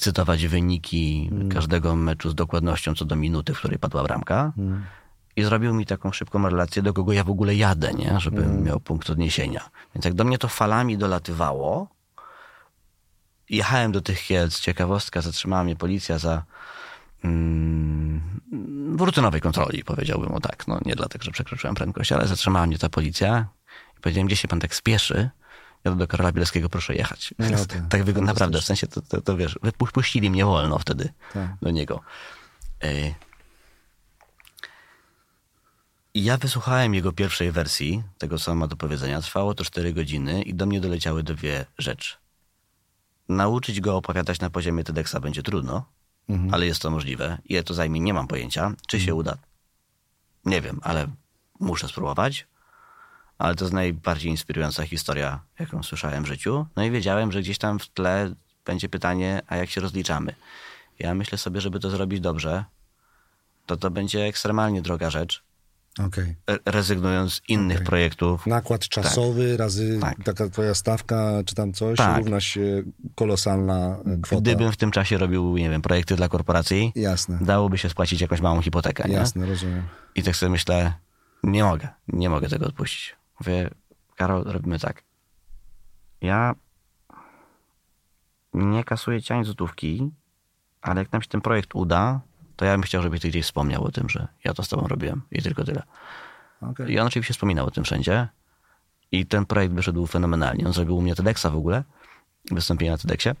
cytować 0.00 0.46
wyniki 0.46 1.30
każdego 1.50 1.96
meczu 1.96 2.30
z 2.30 2.34
dokładnością 2.34 2.94
co 2.94 3.04
do 3.04 3.16
minuty, 3.16 3.54
w 3.54 3.58
której 3.58 3.78
padła 3.78 4.02
bramka. 4.02 4.52
I 5.36 5.42
zrobił 5.42 5.74
mi 5.74 5.86
taką 5.86 6.12
szybką 6.12 6.42
relację, 6.42 6.82
do 6.82 6.92
kogo 6.92 7.12
ja 7.12 7.24
w 7.24 7.30
ogóle 7.30 7.54
jadę, 7.54 7.94
nie? 7.94 8.20
żeby 8.20 8.46
miał 8.46 8.80
punkt 8.80 9.10
odniesienia. 9.10 9.70
Więc 9.94 10.04
jak 10.04 10.14
do 10.14 10.24
mnie 10.24 10.38
to 10.38 10.48
falami 10.48 10.98
dolatywało, 10.98 11.88
jechałem 13.50 13.92
do 13.92 14.00
tych 14.00 14.22
Kielc, 14.22 14.60
ciekawostka, 14.60 15.20
zatrzymała 15.20 15.64
mnie 15.64 15.76
policja 15.76 16.18
za 16.18 16.44
mm, 17.24 18.20
w 18.96 19.00
rutynowej 19.00 19.40
kontroli, 19.40 19.84
powiedziałbym 19.84 20.34
o 20.34 20.40
tak. 20.40 20.68
No 20.68 20.80
nie 20.84 20.94
dlatego, 20.94 21.24
że 21.24 21.30
przekroczyłem 21.30 21.74
prędkość, 21.74 22.12
ale 22.12 22.26
zatrzymała 22.26 22.66
mnie 22.66 22.78
ta 22.78 22.88
policja 22.88 23.46
i 23.98 24.00
powiedziałem, 24.00 24.26
gdzie 24.26 24.36
się 24.36 24.48
pan 24.48 24.60
tak 24.60 24.74
spieszy? 24.74 25.30
Ja 25.84 25.94
do 25.94 26.06
Karola 26.06 26.32
Bielskiego 26.32 26.68
proszę 26.68 26.94
jechać. 26.94 27.34
No 27.38 27.66
tak, 27.66 27.82
tak 27.88 28.04
wygląda 28.04 28.32
naprawdę, 28.32 28.60
w 28.60 28.64
sensie 28.64 28.86
to, 28.86 29.02
to, 29.02 29.20
to 29.20 29.36
wiesz, 29.36 29.58
wypu- 29.62 29.92
puścili 29.92 30.30
mnie 30.30 30.44
wolno 30.44 30.78
wtedy 30.78 31.12
Tak. 31.32 31.50
do 31.62 31.70
niego. 31.70 32.00
I 36.14 36.24
ja 36.24 36.36
wysłuchałem 36.36 36.94
jego 36.94 37.12
pierwszej 37.12 37.52
wersji, 37.52 38.02
tego 38.18 38.38
co 38.38 38.54
ma 38.54 38.66
do 38.66 38.76
powiedzenia. 38.76 39.20
Trwało 39.20 39.54
to 39.54 39.64
4 39.64 39.92
godziny 39.92 40.42
i 40.42 40.54
do 40.54 40.66
mnie 40.66 40.80
doleciały 40.80 41.22
dwie 41.22 41.66
rzeczy. 41.78 42.16
Nauczyć 43.28 43.80
go 43.80 43.96
opowiadać 43.96 44.40
na 44.40 44.50
poziomie 44.50 44.84
TEDxa 44.84 45.14
będzie 45.20 45.42
trudno, 45.42 45.84
ale 46.52 46.66
jest 46.66 46.82
to 46.82 46.90
możliwe. 46.90 47.38
Ile 47.44 47.62
to 47.62 47.74
zajmie, 47.74 48.00
nie 48.00 48.14
mam 48.14 48.26
pojęcia. 48.28 48.72
Czy 48.86 49.00
się 49.00 49.14
uda? 49.14 49.36
Nie 50.44 50.60
wiem, 50.60 50.80
ale 50.82 51.06
muszę 51.60 51.88
spróbować. 51.88 52.46
Ale 53.38 53.54
to 53.54 53.64
jest 53.64 53.74
najbardziej 53.74 54.30
inspirująca 54.30 54.82
historia, 54.84 55.40
jaką 55.60 55.82
słyszałem 55.82 56.24
w 56.24 56.26
życiu. 56.26 56.66
No 56.76 56.84
i 56.84 56.90
wiedziałem, 56.90 57.32
że 57.32 57.40
gdzieś 57.40 57.58
tam 57.58 57.78
w 57.78 57.88
tle 57.88 58.34
będzie 58.64 58.88
pytanie, 58.88 59.42
a 59.46 59.56
jak 59.56 59.70
się 59.70 59.80
rozliczamy? 59.80 60.34
Ja 60.98 61.14
myślę 61.14 61.38
sobie, 61.38 61.60
żeby 61.60 61.80
to 61.80 61.90
zrobić 61.90 62.20
dobrze, 62.20 62.64
to 63.66 63.76
to 63.76 63.90
będzie 63.90 64.24
ekstremalnie 64.24 64.82
droga 64.82 65.10
rzecz. 65.10 65.42
Okej. 66.06 66.34
re- 66.46 66.58
rezygnując 66.64 67.32
z 67.34 67.40
innych 67.48 67.76
Okej. 67.76 67.86
projektów. 67.86 68.46
Nakład 68.46 68.88
czasowy 68.88 69.56
razy 69.56 69.98
Tak. 70.00 70.16
taka 70.24 70.48
twoja 70.48 70.74
stawka, 70.74 71.30
czy 71.46 71.54
tam 71.54 71.72
coś, 71.72 71.96
Tak. 71.98 72.18
równa 72.18 72.40
się 72.40 72.82
kolosalna 73.14 73.96
e, 74.06 74.18
kwota. 74.22 74.40
Gdybym 74.42 74.72
w 74.72 74.76
tym 74.76 74.90
czasie 74.90 75.18
robił, 75.18 75.56
nie 75.56 75.70
wiem, 75.70 75.82
projekty 75.82 76.16
dla 76.16 76.28
korporacji, 76.28 76.92
Jasne, 76.94 77.38
dałoby 77.40 77.78
się 77.78 77.88
spłacić 77.88 78.20
jakąś 78.20 78.40
małą 78.40 78.62
hipotekę, 78.62 79.08
nie? 79.08 79.14
jasne, 79.14 79.46
rozumiem. 79.46 79.82
I 80.14 80.22
tak 80.22 80.36
sobie 80.36 80.50
myślę, 80.50 80.92
nie 81.42 81.64
mogę, 81.64 81.88
nie 82.08 82.30
mogę 82.30 82.48
tego 82.48 82.66
odpuścić. 82.66 83.16
Mówię, 83.40 83.70
Karol, 84.16 84.44
robimy 84.44 84.78
tak. 84.78 85.02
Ja 86.20 86.54
nie 88.54 88.84
kasuję 88.84 89.22
ci 89.22 89.32
ani 89.32 89.44
złotówki, 89.44 90.10
ale 90.82 91.00
jak 91.00 91.12
nam 91.12 91.22
się 91.22 91.28
ten 91.28 91.40
projekt 91.40 91.74
uda, 91.74 92.20
to 92.56 92.64
ja 92.64 92.72
bym 92.72 92.82
chciał, 92.82 93.02
żebyś 93.02 93.20
ty 93.20 93.28
gdzieś 93.28 93.44
wspomniał 93.44 93.84
o 93.84 93.90
tym, 93.90 94.08
że 94.08 94.28
ja 94.44 94.54
to 94.54 94.62
z 94.62 94.68
tobą 94.68 94.88
robiłem 94.88 95.22
i 95.30 95.42
tylko 95.42 95.64
tyle. 95.64 95.82
Okej. 96.62 96.92
I 96.92 96.98
on 96.98 97.06
oczywiście 97.06 97.34
wspominał 97.34 97.66
o 97.66 97.70
tym 97.70 97.84
wszędzie. 97.84 98.28
I 99.12 99.26
ten 99.26 99.46
projekt 99.46 99.74
wyszedł 99.74 100.06
fenomenalnie. 100.06 100.66
On 100.66 100.72
zrobił 100.72 100.96
u 100.96 101.02
mnie 101.02 101.14
TEDxa 101.14 101.46
w 101.50 101.56
ogóle, 101.56 101.84
wystąpienie 102.50 102.90
na 102.90 102.98
TEDxie. 102.98 103.34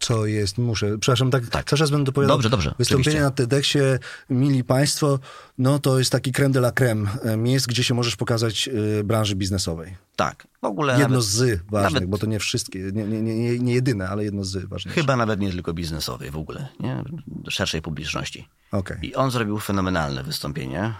Co 0.00 0.26
jest, 0.26 0.58
muszę, 0.58 0.98
przepraszam, 0.98 1.30
tak, 1.30 1.46
Tak. 1.46 1.66
cały 1.70 1.78
czas 1.78 1.90
będę 1.90 2.04
dopowiadał. 2.04 2.36
Dobrze, 2.36 2.50
dobrze, 2.50 2.74
Wystąpienie 2.78 3.00
oczywiście. 3.02 3.20
na 3.20 3.30
TEDxie, 3.30 3.98
mili 4.30 4.64
państwo, 4.64 5.18
no 5.58 5.78
to 5.78 5.98
jest 5.98 6.12
taki 6.12 6.32
creme 6.32 6.52
de 6.52 6.58
la 6.58 6.72
creme, 6.72 7.10
miejsc, 7.36 7.66
gdzie 7.66 7.84
się 7.84 7.94
możesz 7.94 8.16
pokazać 8.16 8.68
e, 9.00 9.04
branży 9.04 9.36
biznesowej. 9.36 9.96
Tak, 10.16 10.46
w 10.62 10.64
ogóle 10.64 10.92
Jedno 10.92 11.08
nawet, 11.08 11.24
z 11.24 11.62
ważnych, 11.70 11.92
nawet- 11.94 12.08
bo 12.08 12.18
to 12.18 12.26
nie 12.26 12.38
wszystkie, 12.38 12.78
nie, 12.78 13.04
nie, 13.04 13.22
nie, 13.22 13.58
nie- 13.58 13.74
jedyne, 13.74 14.08
ale 14.08 14.24
jedno 14.24 14.44
z 14.44 14.64
ważnych. 14.68 14.94
chyba 14.94 15.16
nawet 15.16 15.40
nie 15.40 15.50
tylko 15.50 15.72
biznesowej 15.72 16.30
w 16.30 16.36
ogóle, 16.36 16.68
nie? 16.80 17.04
szerszej 17.48 17.82
publiczności. 17.82 18.48
Okej. 18.72 18.98
I 19.02 19.14
on 19.14 19.30
zrobił 19.30 19.58
fenomenalne 19.58 20.22
wystąpienie 20.22 20.94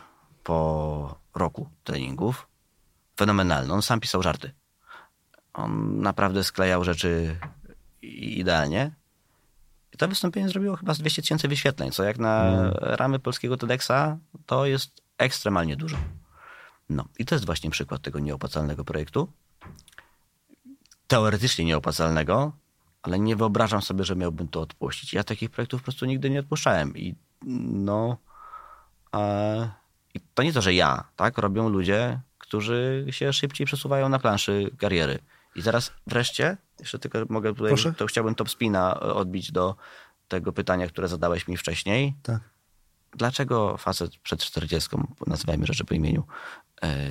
po 0.44 1.18
roku 1.34 1.68
treningów. 1.84 2.46
Fenomenalne. 3.16 3.74
On 3.74 3.82
sam 3.82 4.00
pisał 4.00 4.22
żarty. 4.22 4.50
On 5.54 6.00
naprawdę 6.00 6.44
sklejał 6.44 6.84
rzeczy 6.84 7.36
idealnie. 8.02 8.94
I 9.92 9.96
to 9.96 10.08
wystąpienie 10.08 10.48
zrobiło 10.48 10.76
chyba 10.76 10.94
z 10.94 10.98
200 10.98 11.22
tysięcy 11.22 11.48
wyświetleń, 11.48 11.90
co 11.90 12.04
jak 12.04 12.18
na 12.18 12.62
ramy 12.74 13.18
polskiego 13.18 13.56
TEDxa 13.56 14.18
to 14.46 14.66
jest 14.66 15.02
ekstremalnie 15.18 15.76
dużo. 15.76 15.96
No 16.88 17.04
i 17.18 17.24
to 17.24 17.34
jest 17.34 17.46
właśnie 17.46 17.70
przykład 17.70 18.02
tego 18.02 18.18
nieopłacalnego 18.18 18.84
projektu. 18.84 19.32
Teoretycznie 21.06 21.64
nieopłacalnego, 21.64 22.52
ale 23.02 23.18
nie 23.18 23.36
wyobrażam 23.36 23.82
sobie, 23.82 24.04
że 24.04 24.16
miałbym 24.16 24.48
to 24.48 24.60
odpuścić. 24.60 25.12
Ja 25.12 25.24
takich 25.24 25.50
projektów 25.50 25.80
po 25.80 25.84
prostu 25.84 26.06
nigdy 26.06 26.30
nie 26.30 26.40
odpuszczałem. 26.40 26.96
I 26.96 27.14
no. 27.42 28.16
E, 29.14 29.70
I 30.14 30.20
to 30.34 30.42
nie 30.42 30.52
to, 30.52 30.62
że 30.62 30.74
ja, 30.74 31.04
tak? 31.16 31.38
Robią 31.38 31.68
ludzie, 31.68 32.20
którzy 32.38 33.06
się 33.10 33.32
szybciej 33.32 33.66
przesuwają 33.66 34.08
na 34.08 34.18
planszy 34.18 34.70
kariery. 34.78 35.18
I 35.56 35.62
teraz 35.62 35.92
wreszcie, 36.06 36.56
jeszcze 36.80 36.98
tylko 36.98 37.18
mogę 37.28 37.54
tutaj, 37.54 37.68
Proszę. 37.68 37.92
to 37.92 38.06
chciałbym 38.06 38.34
top 38.34 38.50
spina 38.50 39.00
odbić 39.00 39.52
do 39.52 39.76
tego 40.28 40.52
pytania, 40.52 40.86
które 40.86 41.08
zadałeś 41.08 41.48
mi 41.48 41.56
wcześniej. 41.56 42.14
Tak. 42.22 42.40
Dlaczego 43.16 43.76
facet 43.76 44.16
przed 44.16 44.40
40, 44.40 44.88
nazywajmy 45.26 45.66
rzeczy 45.66 45.84
po 45.84 45.94
imieniu, 45.94 46.24
e, 46.82 47.08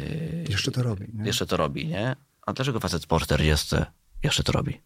Jeszcze 0.50 0.72
to 0.72 0.84
robi. 0.84 1.06
Nie? 1.14 1.26
jeszcze 1.26 1.46
to 1.46 1.58
robi, 1.58 1.88
nie? 1.88 2.16
A 2.46 2.54
dlaczego 2.54 2.80
facet 2.80 3.06
po 3.06 3.20
40 3.20 3.76
jeszcze 4.24 4.44
to 4.44 4.52
robi? 4.52 4.82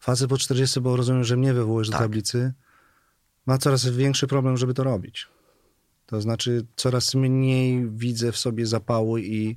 Facet 0.00 0.28
po 0.30 0.38
40, 0.38 0.80
bo 0.80 0.96
rozumiem, 0.96 1.24
że 1.24 1.36
mnie 1.36 1.54
wywołujesz 1.54 1.88
do 1.88 1.92
Tak. 1.92 2.02
tablicy, 2.02 2.52
ma 3.46 3.58
coraz 3.58 3.86
większy 3.88 4.26
problem, 4.26 4.56
żeby 4.56 4.74
to 4.74 4.84
robić. 4.84 5.26
To 6.06 6.20
znaczy, 6.20 6.66
coraz 6.76 7.14
mniej 7.14 7.90
widzę 7.90 8.32
w 8.32 8.36
sobie 8.38 8.66
zapału 8.66 9.18
i, 9.18 9.56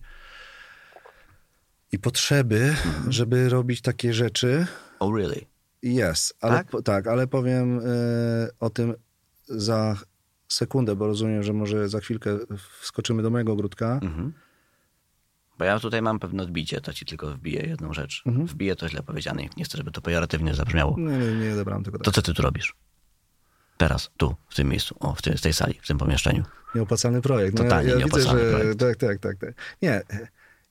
i 1.94 2.00
potrzeby, 2.00 2.60
Mhm. 2.86 3.12
żeby 3.12 3.50
robić 3.50 3.82
takie 3.82 4.14
rzeczy. 4.14 4.66
Oh 5.00 5.18
really? 5.18 5.46
Jest, 5.84 6.38
ale, 6.42 6.54
Tak? 6.58 6.68
po, 6.70 6.82
tak, 6.82 7.08
ale 7.08 7.28
powiem 7.28 7.80
e, 7.80 7.84
o 8.60 8.70
tym 8.70 8.94
za 9.46 9.96
sekundę, 10.48 10.96
bo 10.96 11.08
rozumiem, 11.08 11.44
że 11.44 11.54
może 11.54 11.90
za 11.90 12.00
chwilkę 12.00 12.38
wskoczymy 12.82 13.24
do 13.24 13.30
mojego 13.30 13.52
ogródka. 13.54 14.00
Mhm. 14.04 14.34
Bo 15.58 15.66
ja 15.66 15.80
tutaj 15.80 16.02
mam 16.02 16.20
pewne 16.20 16.44
odbicie, 16.44 16.82
to 16.82 16.94
ci 16.94 17.06
tylko 17.06 17.28
wbiję 17.32 17.62
jedną 17.68 17.94
rzecz. 17.94 18.24
Mhm. 18.26 18.46
Wbiję 18.48 18.76
to 18.76 18.90
źle 18.90 19.04
powiedziane, 19.04 19.44
nie 19.58 19.64
chcę, 19.66 19.78
żeby 19.78 19.92
to 19.92 20.02
pejoratywnie 20.02 20.56
zabrzmiało. 20.56 20.96
Nie, 21.00 21.18
nie, 21.18 21.36
nie 21.36 21.54
odebrałem 21.54 21.84
tego 21.84 21.98
To 21.98 22.04
tak. 22.04 22.14
co 22.14 22.22
ty 22.22 22.34
tu 22.34 22.42
robisz? 22.42 22.76
Teraz, 23.78 24.12
tu, 24.18 24.36
w 24.50 24.56
tym 24.56 24.70
miejscu, 24.70 24.96
o, 25.00 25.16
w, 25.16 25.22
tej- 25.22 25.38
w 25.38 25.42
tej 25.42 25.54
sali, 25.54 25.80
w 25.82 25.88
tym 25.88 25.98
pomieszczeniu. 25.98 26.44
Nieopłacalny 26.76 27.22
projekt. 27.22 27.58
No, 27.58 27.64
Totalnie 27.64 27.92
ja, 27.92 27.98
widzę, 28.06 28.22
że 28.22 28.30
projekt. 28.30 28.80
tak, 28.80 28.98
tak, 28.98 29.20
tak, 29.20 29.38
tak. 29.38 29.54
Nie, 29.82 30.02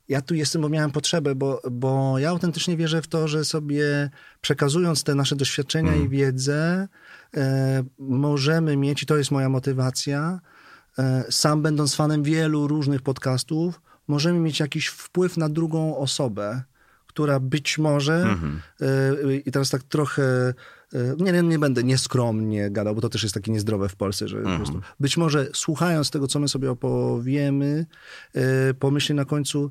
ja 0.08 0.20
tu 0.22 0.34
jestem, 0.34 0.62
bo 0.62 0.68
miałem 0.68 0.90
potrzebę, 0.90 1.34
bo, 1.34 1.62
bo 1.70 2.18
ja 2.18 2.30
autentycznie 2.30 2.76
wierzę 2.76 3.02
w 3.02 3.08
to, 3.08 3.28
że 3.28 3.44
sobie 3.44 4.10
przekazując 4.40 5.04
te 5.04 5.14
nasze 5.14 5.36
doświadczenia 5.36 5.92
Mhm. 5.92 6.06
i 6.06 6.08
wiedzę, 6.08 6.88
e, 7.36 7.84
możemy 7.98 8.76
mieć, 8.76 9.02
i 9.02 9.06
to 9.06 9.16
jest 9.16 9.30
moja 9.30 9.48
motywacja, 9.48 10.40
e, 10.98 11.24
sam 11.30 11.62
będąc 11.62 11.94
fanem 11.94 12.22
wielu 12.22 12.66
różnych 12.68 13.02
podcastów, 13.02 13.80
możemy 14.08 14.38
mieć 14.40 14.60
jakiś 14.60 14.86
wpływ 14.86 15.36
na 15.36 15.48
drugą 15.48 15.96
osobę, 15.96 16.62
która 17.06 17.40
być 17.40 17.78
może, 17.78 18.14
Mhm. 18.22 18.60
e, 19.28 19.34
i 19.36 19.52
teraz 19.52 19.70
tak 19.70 19.82
trochę, 19.82 20.54
e, 20.94 21.14
nie, 21.18 21.32
nie, 21.32 21.42
nie 21.42 21.58
będę 21.58 21.84
nieskromnie 21.84 22.70
gadał, 22.70 22.94
bo 22.94 23.00
to 23.00 23.08
też 23.08 23.22
jest 23.22 23.34
takie 23.34 23.52
niezdrowe 23.52 23.88
w 23.88 23.96
Polsce, 23.96 24.28
że 24.28 24.36
Mhm. 24.38 24.56
po 24.58 24.64
prostu 24.64 24.80
być 25.00 25.16
może 25.16 25.46
słuchając 25.54 26.10
tego, 26.10 26.26
co 26.28 26.40
my 26.40 26.48
sobie 26.48 26.70
opowiemy, 26.70 27.86
e, 28.34 28.74
pomyśli 28.74 29.14
na 29.14 29.24
końcu, 29.24 29.70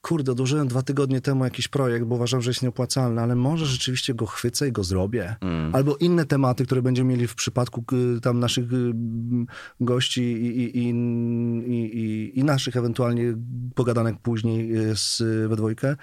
kurde, 0.00 0.32
odłożyłem 0.32 0.68
dwa 0.68 0.82
tygodnie 0.82 1.20
temu 1.20 1.44
jakiś 1.44 1.68
projekt, 1.68 2.06
bo 2.06 2.14
uważam, 2.14 2.42
że 2.42 2.50
jest 2.50 2.62
nieopłacalny, 2.62 3.20
ale 3.20 3.34
może 3.34 3.66
rzeczywiście 3.66 4.14
go 4.14 4.26
chwycę 4.26 4.68
i 4.68 4.72
go 4.72 4.84
zrobię. 4.84 5.36
Mm. 5.40 5.74
Albo 5.74 5.96
inne 5.96 6.26
tematy, 6.26 6.66
które 6.66 6.82
będziemy 6.82 7.10
mieli 7.10 7.26
w 7.26 7.34
przypadku 7.34 7.84
y, 8.16 8.20
tam 8.20 8.40
naszych 8.40 8.72
y, 8.72 8.92
gości 9.80 10.22
i, 10.22 10.78
i, 10.78 10.88
i, 11.66 12.38
i, 12.38 12.44
naszych 12.44 12.76
ewentualnie 12.76 13.34
pogadanek 13.74 14.16
później 14.22 14.76
y, 14.90 14.96
z, 14.96 15.22
we 15.48 15.56
dwójkę. 15.56 15.96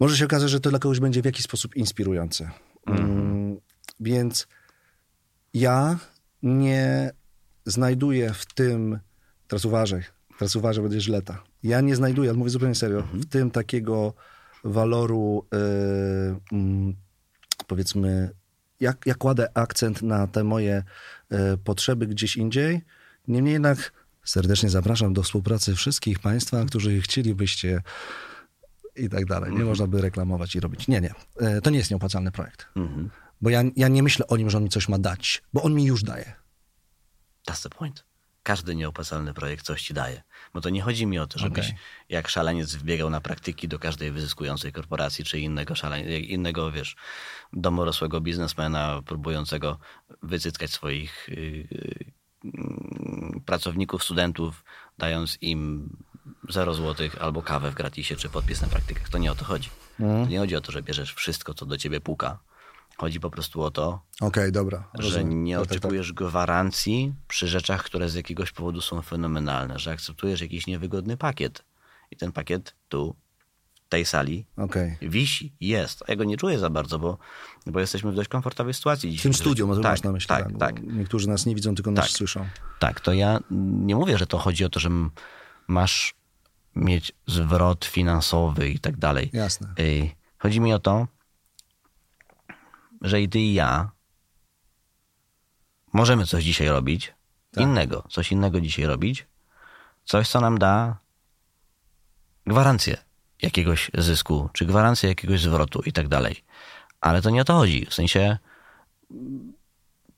Może 0.00 0.16
się 0.16 0.24
okazać, 0.24 0.50
że 0.50 0.60
to 0.60 0.70
dla 0.70 0.78
kogoś 0.78 1.00
będzie 1.00 1.22
w 1.22 1.24
jakiś 1.24 1.44
sposób 1.44 1.76
inspirujące. 1.76 2.50
Mm, 2.86 3.56
więc 4.00 4.46
ja 5.54 5.98
nie 6.42 7.10
znajduję 7.64 8.32
w 8.34 8.46
tym, 8.46 8.98
teraz 9.48 9.64
uważaj, 9.64 10.02
teraz 10.38 10.56
uważaj, 10.56 10.82
będzie 10.82 11.00
źleta. 11.00 11.49
Ja 11.62 11.80
nie 11.80 11.96
znajduję, 11.96 12.30
ale 12.30 12.38
mówię 12.38 12.50
zupełnie 12.50 12.74
serio, 12.74 13.02
w 13.12 13.26
tym 13.26 13.50
takiego 13.50 14.14
waloru, 14.64 15.46
yy, 15.52 16.58
mm, 16.58 16.94
powiedzmy, 17.66 18.30
jak, 18.80 19.06
ja 19.06 19.14
kładę 19.14 19.48
akcent 19.54 20.02
na 20.02 20.26
te 20.26 20.44
moje 20.44 20.82
e, 21.30 21.56
potrzeby 21.56 22.06
gdzieś 22.06 22.36
indziej. 22.36 22.80
Niemniej 23.28 23.52
jednak 23.52 23.92
serdecznie 24.24 24.70
zapraszam 24.70 25.12
do 25.12 25.22
współpracy 25.22 25.74
wszystkich 25.74 26.18
Państwa, 26.18 26.64
którzy 26.64 27.00
chcielibyście 27.00 27.82
i 28.96 29.08
tak 29.08 29.26
dalej. 29.26 29.52
Nie 29.52 29.64
można 29.64 29.86
by 29.86 30.00
reklamować 30.00 30.54
i 30.54 30.60
robić. 30.60 30.88
Nie, 30.88 31.00
nie. 31.00 31.14
E, 31.40 31.60
To 31.60 31.70
nie 31.70 31.78
jest 31.78 31.90
nieopłacalny 31.90 32.30
projekt. 32.30 32.66
Mhm. 32.76 33.10
Bo 33.40 33.50
ja, 33.50 33.62
ja 33.76 33.88
nie 33.88 34.02
myślę 34.02 34.26
o 34.26 34.36
nim, 34.36 34.50
że 34.50 34.58
on 34.58 34.64
mi 34.64 34.70
coś 34.70 34.88
ma 34.88 34.98
dać, 34.98 35.42
bo 35.52 35.62
on 35.62 35.74
mi 35.74 35.84
już 35.84 36.02
daje. 36.02 36.32
That's 37.48 37.62
the 37.62 37.68
point. 37.68 38.04
Każdy 38.42 38.74
nieopłacalny 38.74 39.34
projekt 39.34 39.64
coś 39.64 39.82
ci 39.82 39.94
daje. 39.94 40.22
Bo 40.54 40.60
to 40.60 40.70
nie 40.70 40.82
chodzi 40.82 41.06
mi 41.06 41.18
o 41.18 41.26
to, 41.26 41.38
żebyś 41.38 41.66
Okej. 41.66 41.78
jak 42.08 42.28
szaleniec 42.28 42.74
wbiegał 42.74 43.10
na 43.10 43.20
praktyki 43.20 43.68
do 43.68 43.78
każdej 43.78 44.10
wyzyskującej 44.10 44.72
korporacji, 44.72 45.24
czy 45.24 45.40
innego, 45.40 45.74
szalenie, 45.74 46.20
innego 46.20 46.72
wiesz, 46.72 46.96
domorosłego 47.52 48.20
biznesmena 48.20 49.02
próbującego 49.06 49.78
wycyckać 50.22 50.70
swoich 50.70 51.28
yy, 51.28 51.68
yy, 52.44 53.40
pracowników, 53.46 54.04
studentów, 54.04 54.64
dając 54.98 55.38
im 55.40 55.90
0 56.48 56.74
złotych 56.74 57.22
albo 57.22 57.42
kawę 57.42 57.70
w 57.70 57.74
gratisie, 57.74 58.16
czy 58.16 58.28
podpis 58.28 58.60
na 58.62 58.68
praktykach. 58.68 59.08
To 59.08 59.18
nie 59.18 59.32
o 59.32 59.34
to 59.34 59.44
chodzi. 59.44 59.68
Mhm. 60.00 60.24
To 60.24 60.30
nie 60.30 60.38
chodzi 60.38 60.56
o 60.56 60.60
to, 60.60 60.72
że 60.72 60.82
bierzesz 60.82 61.14
wszystko, 61.14 61.54
co 61.54 61.66
do 61.66 61.78
ciebie 61.78 62.00
puka. 62.00 62.38
Chodzi 63.00 63.20
po 63.20 63.30
prostu 63.30 63.62
o 63.62 63.70
to, 63.70 64.00
Okej, 64.20 64.52
dobra. 64.52 64.88
że 64.94 65.02
rozumiem. 65.02 65.44
nie 65.44 65.54
Tak, 65.56 65.62
tak, 65.62 65.68
tak. 65.68 65.78
oczekujesz 65.78 66.12
gwarancji 66.12 67.14
przy 67.28 67.48
rzeczach, 67.48 67.82
które 67.84 68.08
z 68.08 68.14
jakiegoś 68.14 68.52
powodu 68.52 68.80
są 68.80 69.02
fenomenalne, 69.02 69.78
że 69.78 69.90
akceptujesz 69.92 70.40
jakiś 70.40 70.66
niewygodny 70.66 71.16
pakiet 71.16 71.64
i 72.10 72.16
ten 72.16 72.32
pakiet 72.32 72.74
tu, 72.88 73.16
w 73.86 73.88
tej 73.88 74.04
sali, 74.04 74.46
Okej. 74.56 74.96
wisi, 75.02 75.52
jest. 75.60 76.02
A 76.06 76.12
ja 76.12 76.16
go 76.16 76.24
nie 76.24 76.36
czuję 76.36 76.58
za 76.58 76.70
bardzo, 76.70 76.98
bo, 76.98 77.18
bo 77.66 77.80
jesteśmy 77.80 78.12
w 78.12 78.14
dość 78.14 78.28
komfortowej 78.28 78.74
sytuacji 78.74 79.08
W 79.08 79.12
dzisiaj. 79.12 79.22
tym 79.22 79.34
studiu, 79.34 79.66
może 79.66 79.80
tak, 79.82 79.92
masz 79.92 80.02
na 80.02 80.12
myśli. 80.12 80.28
Tak, 80.28 80.52
bo 80.52 80.58
tak, 80.58 80.82
Niektórzy 80.82 81.28
nas 81.28 81.46
nie 81.46 81.54
widzą, 81.54 81.74
tylko 81.74 81.90
nas 81.90 82.04
Tak. 82.04 82.14
słyszą. 82.16 82.46
tak. 82.78 83.00
To 83.00 83.12
ja 83.12 83.40
nie 83.50 83.96
mówię, 83.96 84.18
że 84.18 84.26
to 84.26 84.38
chodzi 84.38 84.64
o 84.64 84.68
to, 84.68 84.80
że 84.80 84.90
masz 85.68 86.14
mieć 86.76 87.12
zwrot 87.26 87.84
finansowy 87.84 88.68
i 88.70 88.78
tak 88.78 88.96
dalej. 88.96 89.30
Jasne. 89.32 89.74
Chodzi 90.38 90.60
mi 90.60 90.74
o 90.74 90.78
to, 90.78 91.06
że 93.00 93.20
i 93.20 93.28
ty 93.28 93.38
i 93.38 93.54
ja 93.54 93.90
możemy 95.92 96.26
coś 96.26 96.44
dzisiaj 96.44 96.68
robić, 96.68 97.14
Tak. 97.52 97.64
innego, 97.64 98.04
coś 98.10 98.32
innego 98.32 98.60
dzisiaj 98.60 98.86
robić, 98.86 99.26
Coś, 100.04 100.28
co 100.28 100.40
nam 100.40 100.58
da 100.58 100.96
gwarancję 102.46 102.96
jakiegoś 103.42 103.90
zysku, 103.94 104.48
czy 104.52 104.66
gwarancję 104.66 105.08
jakiegoś 105.08 105.40
zwrotu 105.40 105.82
i 105.86 105.92
tak 105.92 106.08
dalej. 106.08 106.44
Ale 107.00 107.22
to 107.22 107.30
nie 107.30 107.40
o 107.40 107.44
to 107.44 107.54
chodzi. 107.54 107.86
W 107.86 107.94
sensie 107.94 108.38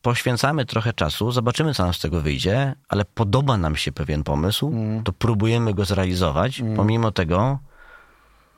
poświęcamy 0.02 0.66
trochę 0.66 0.92
czasu, 0.92 1.32
zobaczymy, 1.32 1.74
co 1.74 1.82
nam 1.84 1.94
z 1.94 1.98
tego 1.98 2.20
wyjdzie, 2.20 2.74
ale 2.88 3.04
podoba 3.04 3.56
nam 3.56 3.76
się 3.76 3.92
pewien 3.92 4.24
pomysł, 4.24 4.72
to 5.04 5.12
próbujemy 5.12 5.74
go 5.74 5.84
zrealizować, 5.84 6.62
pomimo 6.76 7.10
tego, 7.10 7.58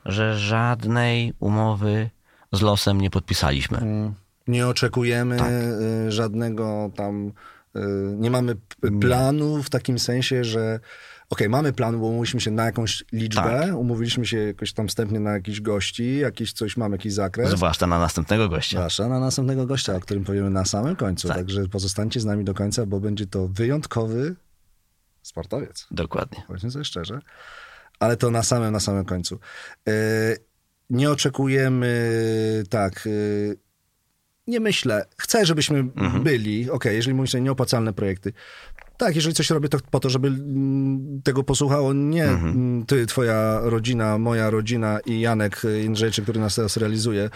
że 0.05 0.39
żadnej 0.39 1.33
umowy 1.39 2.09
z 2.51 2.61
losem 2.61 3.01
nie 3.01 3.09
podpisaliśmy. 3.09 4.11
Nie 4.47 4.67
oczekujemy 4.67 5.37
Tak. 5.37 5.51
y, 5.51 6.11
żadnego 6.11 6.91
tam, 6.95 7.31
y, 7.75 7.79
nie 8.17 8.31
mamy 8.31 8.55
planu 9.01 9.63
w 9.63 9.69
takim 9.69 9.99
sensie, 9.99 10.43
że 10.43 10.79
okej, 11.29 11.49
mamy 11.49 11.73
plan, 11.73 11.99
bo 11.99 12.05
umówiliśmy 12.05 12.41
się 12.41 12.51
na 12.51 12.65
jakąś 12.65 13.03
liczbę, 13.11 13.41
Tak. 13.41 13.75
umówiliśmy 13.75 14.25
się 14.25 14.37
jakoś 14.37 14.73
tam 14.73 14.87
wstępnie 14.87 15.19
na 15.19 15.31
jakichś 15.31 15.61
gości, 15.61 16.17
jakiś 16.17 16.53
coś, 16.53 16.77
mamy 16.77 16.95
jakiś 16.95 17.13
zakres. 17.13 17.49
Zwłaszcza 17.49 17.87
na 17.87 17.99
następnego 17.99 18.49
gościa. 18.49 18.77
Zwłaszcza 18.77 19.07
na 19.07 19.19
następnego 19.19 19.65
gościa, 19.65 19.95
o 19.95 19.99
którym 19.99 20.23
powiemy 20.23 20.49
na 20.49 20.65
samym 20.65 20.95
końcu. 20.95 21.27
Tak. 21.27 21.37
Także 21.37 21.67
pozostańcie 21.67 22.19
z 22.19 22.25
nami 22.25 22.43
do 22.43 22.53
końca, 22.53 22.85
bo 22.85 22.99
będzie 22.99 23.27
to 23.27 23.47
wyjątkowy 23.47 24.35
sportowiec. 25.21 25.87
Dokładnie. 25.91 26.43
Powiedzmy 26.47 26.71
sobie 26.71 26.85
szczerze. 26.85 27.19
Ale 27.99 28.17
to 28.17 28.31
na 28.31 28.43
samym, 28.43 28.73
na 28.73 28.79
samym 28.79 29.05
końcu. 29.05 29.39
E, 29.87 29.91
nie 30.89 31.11
oczekujemy, 31.11 32.63
tak, 32.69 33.07
e, 33.07 33.55
nie 34.47 34.59
myślę. 34.59 35.05
Chcę, 35.17 35.45
żebyśmy 35.45 35.79
Mhm. 35.79 36.23
byli, 36.23 36.69
okej, 36.69 36.95
jeżeli 36.95 37.15
mówisz 37.15 37.35
o 37.35 37.39
nieopłacalne 37.39 37.93
projekty. 37.93 38.33
Tak, 38.97 39.15
jeżeli 39.15 39.35
coś 39.35 39.49
robię, 39.49 39.69
to 39.69 39.77
po 39.91 39.99
to, 39.99 40.09
żeby 40.09 40.27
mm, 40.27 41.21
tego 41.21 41.43
posłuchało 41.43 41.93
nie 41.93 42.23
Mhm. 42.25 42.51
mm, 42.53 42.85
ty, 42.85 43.05
twoja 43.05 43.59
rodzina, 43.63 44.17
moja 44.17 44.49
rodzina 44.49 44.99
i 45.05 45.19
Janek 45.19 45.61
Jędrzejczyk, 45.83 46.23
który 46.25 46.39
nas 46.39 46.55
teraz 46.55 46.77
realizuje 46.77 47.23
y, 47.25 47.29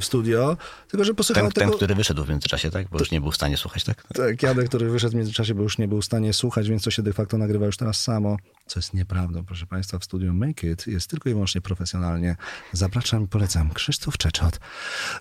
w 0.00 0.04
studio, 0.04 0.56
tylko 0.88 1.04
że 1.04 1.14
posłuchało 1.14 1.46
Ten, 1.48 1.52
ten, 1.54 1.64
tego... 1.64 1.76
który 1.76 1.94
wyszedł 1.94 2.24
w 2.24 2.28
międzyczasie, 2.28 2.70
tak? 2.70 2.88
Bo 2.88 2.98
już 2.98 3.10
nie 3.10 3.20
był 3.20 3.30
w 3.30 3.34
stanie 3.34 3.56
słuchać, 3.56 3.84
tak? 3.84 4.02
Tak, 4.14 4.42
Janek, 4.42 4.68
który 4.68 4.90
wyszedł 4.90 5.12
w 5.12 5.16
międzyczasie, 5.16 5.54
bo 5.54 5.62
już 5.62 5.78
nie 5.78 5.88
był 5.88 6.00
w 6.00 6.04
stanie 6.04 6.32
słuchać, 6.32 6.68
więc 6.68 6.82
to 6.82 6.90
się 6.90 7.02
de 7.02 7.12
facto 7.12 7.38
nagrywa 7.38 7.66
już 7.66 7.76
teraz 7.76 8.00
samo. 8.02 8.36
Co 8.66 8.78
jest 8.78 8.94
nieprawdą, 8.94 9.44
proszę 9.44 9.66
Państwa, 9.66 9.98
w 9.98 10.04
studiu 10.04 10.34
Make 10.34 10.64
It 10.64 10.86
jest 10.86 11.10
tylko 11.10 11.28
i 11.28 11.32
wyłącznie 11.32 11.60
profesjonalnie. 11.60 12.36
Zapraszam 12.72 13.24
i 13.24 13.28
polecam 13.28 13.70
Krzysztof 13.70 14.18
Czeczot. 14.18 14.60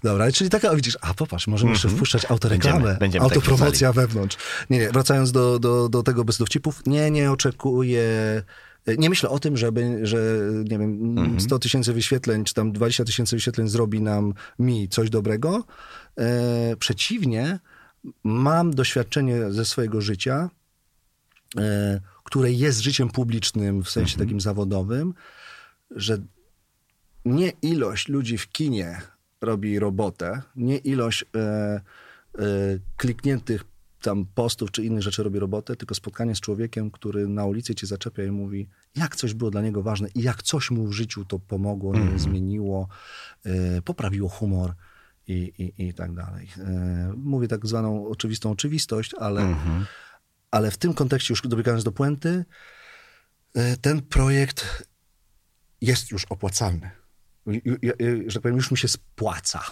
Dobra, 0.03 0.32
czyli 0.32 0.49
taka, 0.49 0.76
widzisz, 0.76 0.97
a 1.01 1.13
popatrz, 1.13 1.47
możemy 1.47 1.72
jeszcze 1.72 1.89
wpuszczać 1.89 2.26
autoreklamę, 2.32 2.78
Będziemy- 2.80 2.99
będziemy 2.99 3.26
tak 3.30 3.38
autopromocja 3.38 3.93
wewnątrz. 3.93 4.38
Nie, 4.70 4.80
nie, 4.80 4.89
wracając 4.91 5.32
do, 5.32 5.57
do, 5.60 5.89
do 5.89 6.03
tego 6.03 6.24
bez 6.24 6.38
dowcipów, 6.38 6.86
nie, 6.86 7.12
nie 7.12 7.32
oczekuję... 7.32 8.43
Nie 8.97 9.10
myślę 9.10 9.30
o 9.30 9.39
tym, 9.39 9.58
żeby, 9.58 9.99
że 10.08 10.18
nie 10.70 10.80
wiem, 10.80 11.39
100 11.39 11.60
tysięcy 11.60 11.93
wyświetleń, 11.93 12.43
czy 12.43 12.53
tam 12.53 12.72
20 12.72 13.05
tysięcy 13.05 13.36
wyświetleń 13.36 13.68
zrobi 13.68 14.01
nam, 14.01 14.34
mi 14.60 14.89
coś 14.89 15.10
dobrego. 15.10 15.64
E, 16.18 16.76
przeciwnie, 16.80 17.60
mam 18.24 18.74
doświadczenie 18.74 19.51
ze 19.51 19.66
swojego 19.66 20.01
życia, 20.01 20.49
e, 21.58 22.01
które 22.24 22.51
jest 22.51 22.80
życiem 22.80 23.10
publicznym 23.10 23.84
w 23.84 23.89
sensie 23.89 24.18
takim 24.18 24.41
zawodowym, 24.41 25.14
że 25.91 26.18
nie 27.26 27.51
ilość 27.62 28.08
ludzi 28.08 28.38
w 28.38 28.51
kinie 28.51 29.01
robi 29.41 29.80
robotę, 29.80 30.41
nie 30.55 30.78
ilość 30.78 31.26
e, 31.36 31.38
e, 31.38 31.82
klikniętych 32.97 33.64
tam 34.08 34.26
postów 34.26 34.72
czy 34.72 34.84
innych 34.84 35.03
rzeczy 35.03 35.24
robi 35.24 35.39
robotę, 35.39 35.76
tylko 35.76 35.95
spotkanie 35.95 36.36
z 36.36 36.39
człowiekiem, 36.39 36.91
który 36.91 37.28
na 37.28 37.45
ulicy 37.45 37.76
cię 37.76 37.88
zaczepia 37.88 38.24
i 38.24 38.32
mówi, 38.32 38.70
jak 38.95 39.16
coś 39.16 39.34
było 39.34 39.51
dla 39.51 39.62
niego 39.62 39.82
ważne 39.84 40.08
i 40.16 40.22
jak 40.22 40.43
coś 40.43 40.72
mu 40.72 40.88
w 40.88 40.91
życiu 40.91 41.26
to 41.26 41.39
pomogło, 41.39 41.93
nie 41.93 41.99
wiem, 41.99 42.20
zmieniło, 42.20 42.88
e, 43.45 43.82
poprawiło 43.82 44.30
humor 44.30 44.74
i, 45.28 45.34
i, 45.34 45.88
i 45.88 45.93
tak 45.93 46.14
dalej. 46.14 46.47
E, 46.58 47.14
mówię 47.18 47.47
tak 47.47 47.66
zwaną 47.66 48.08
oczywistą 48.08 48.51
oczywistość, 48.51 49.14
ale, 49.14 49.55
ale 50.51 50.72
w 50.72 50.78
tym 50.78 50.93
kontekście 50.93 51.32
już 51.32 51.41
dobiegając 51.41 51.84
do 51.84 51.91
puenty, 51.91 52.45
e, 53.53 53.78
ten 53.78 54.01
projekt 54.01 54.88
jest 55.82 56.12
już 56.12 56.26
opłacalny. 56.26 56.91
Że 58.28 58.34
tak 58.34 58.41
powiem, 58.41 58.55
już 58.55 58.72
mi 58.72 58.78
się 58.78 58.88
spłaca 58.88 59.64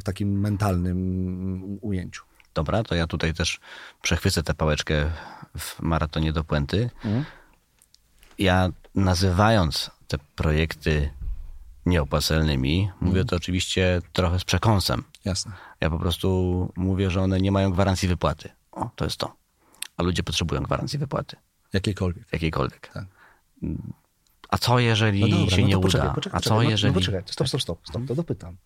w 0.00 0.02
takim 0.04 0.40
mentalnym 0.40 1.78
ujęciu. 1.80 2.28
Dobra, 2.54 2.82
to 2.82 2.94
ja 2.94 3.06
tutaj 3.06 3.34
też 3.34 3.60
przechwycę 4.02 4.42
tę 4.42 4.54
pałeczkę 4.54 5.10
w 5.58 5.82
maratonie 5.82 6.32
do 6.32 6.44
puenty. 6.44 6.90
Ja 8.38 8.68
nazywając 8.94 9.90
te 10.08 10.18
projekty 10.36 11.10
nieopłacalnymi, 11.86 12.90
mówię 13.00 13.24
to 13.24 13.36
oczywiście 13.36 14.02
trochę 14.12 14.40
z 14.40 14.44
przekąsem. 14.44 15.04
Jasne. 15.24 15.52
Ja 15.80 15.90
po 15.90 15.98
prostu 15.98 16.72
mówię, 16.76 17.10
że 17.10 17.22
one 17.22 17.40
nie 17.40 17.52
mają 17.52 17.70
gwarancji 17.70 18.08
wypłaty. 18.08 18.48
O, 18.72 18.90
to 18.96 19.04
jest 19.04 19.16
to. 19.16 19.36
A 19.96 20.02
ludzie 20.02 20.22
potrzebują 20.22 20.62
gwarancji 20.62 20.98
wypłaty. 20.98 21.36
Jakiejkolwiek. 21.72 22.24
Jakiejkolwiek. 22.32 22.90
Tak. 22.94 23.04
A 24.48 24.58
co 24.58 24.78
jeżeli 24.78 25.20
No 25.20 25.28
dobra, 25.38 25.56
się 25.56 25.62
no 25.62 25.68
nie 25.68 25.72
to 25.72 25.78
uda? 25.78 25.86
poczekaj, 25.88 26.14
poczekaj, 26.14 26.38
A 26.38 26.40
co 26.40 26.50
poczekaj. 26.50 26.64
No- 26.66 26.70
jeżeli... 26.70 26.94
No 26.94 27.00
poczekaj, 27.00 27.22
stop, 27.26 27.48
stop, 27.48 27.62
stop, 27.62 27.78
stop, 27.88 28.02
to 28.08 28.14
dopytam. 28.14 28.56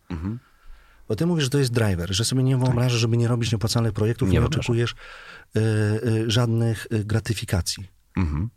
Bo 1.08 1.16
ty 1.16 1.26
mówisz, 1.26 1.44
że 1.44 1.50
to 1.50 1.58
jest 1.58 1.72
driver, 1.72 2.14
że 2.14 2.24
sobie 2.24 2.42
nie 2.42 2.56
wyobrażasz, 2.56 3.00
żeby 3.00 3.16
nie 3.16 3.28
robić 3.28 3.52
nieopłacalnych 3.52 3.92
projektów, 3.92 4.28
Nie 4.28 4.38
nie, 4.38 4.46
oczekujesz 4.46 4.94
y, 5.56 5.60
y, 5.60 6.30
żadnych 6.30 6.86
y, 6.92 7.04
gratyfikacji. 7.04 7.88
Mhm. 8.16 8.50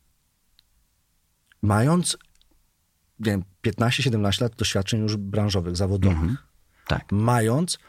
Mając 1.62 2.18
nie 3.20 3.32
wiem, 3.32 3.44
15-17 3.68 4.42
lat 4.42 4.56
doświadczeń 4.56 5.02
już 5.02 5.18
branżowych, 5.18 5.76
zawodowych, 5.78 6.32
Tak. 6.88 7.12
mając, 7.12 7.80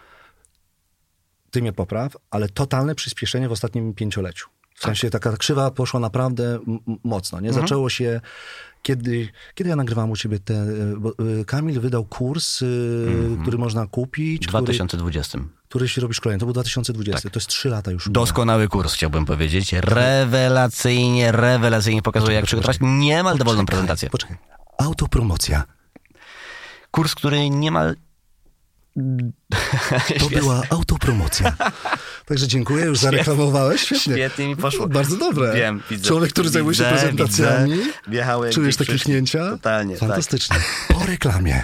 ty 1.50 1.62
mnie 1.62 1.72
popraw, 1.72 2.16
ale 2.30 2.48
totalne 2.48 2.94
przyspieszenie 2.94 3.48
w 3.48 3.52
ostatnim 3.52 3.94
pięcioleciu. 3.94 4.48
W 4.74 4.82
sensie 4.82 5.10
taka 5.10 5.36
krzywa 5.36 5.70
poszła 5.70 6.00
naprawdę 6.00 6.58
mocno. 7.04 7.40
Nie? 7.40 7.52
Zaczęło 7.52 7.90
się, 7.90 8.20
kiedy, 8.86 9.28
kiedy 9.54 9.70
ja 9.70 9.76
nagrywałem 9.76 10.10
u 10.10 10.16
ciebie 10.16 10.38
te... 10.38 10.66
Bo, 10.96 11.12
y, 11.40 11.44
Kamil 11.44 11.80
wydał 11.80 12.04
kurs, 12.04 12.62
y, 12.62 13.38
który 13.42 13.58
można 13.58 13.86
kupić, 13.86 14.46
W 14.46 14.48
który, 14.48 14.62
2020. 14.64 15.38
który 15.68 15.88
się 15.88 16.00
robi 16.00 16.14
szkolenie. 16.14 16.38
To 16.40 16.46
był 16.46 16.52
2020. 16.52 17.30
To 17.30 17.38
jest 17.38 17.48
trzy 17.48 17.68
lata 17.68 17.90
już. 17.90 18.08
Doskonały 18.10 18.68
kurs, 18.68 18.94
chciałbym 18.94 19.24
powiedzieć. 19.24 19.72
Rewelacyjnie, 19.72 21.32
rewelacyjnie 21.32 22.02
pokazuje, 22.02 22.34
jak 22.36 22.44
przygotować 22.44 22.78
niemal 22.80 23.38
dowolną 23.38 23.66
prezentację. 23.66 24.10
Poczekaj. 24.10 24.36
Autopromocja. 24.78 25.64
Kurs, 26.90 27.14
który 27.14 27.50
niemal... 27.50 27.96
To 30.18 30.28
była 30.30 30.62
autopromocja. 30.70 31.56
Także 32.26 32.48
dziękuję, 32.48 32.84
już 32.84 32.98
zareklamowałeś. 32.98 33.80
Świetnie. 33.82 33.98
Świetnie 34.14 34.48
mi 34.48 34.56
poszło. 34.56 34.88
Bardzo 34.88 35.16
dobre. 35.16 35.54
Wiem, 35.54 35.82
widzę. 35.90 36.08
Człowiek, 36.08 36.32
który 36.32 36.48
zajmuje 36.48 36.74
się 36.76 36.84
prezentacjami. 36.84 37.78
widzę. 38.08 38.50
Czujesz 38.52 38.76
takie 38.76 38.98
knięcia? 38.98 39.50
Totalnie, 39.50 39.96
tak. 39.96 40.08
Fantastycznie. 40.08 40.56
Po 40.94 41.06
reklamie. 41.06 41.62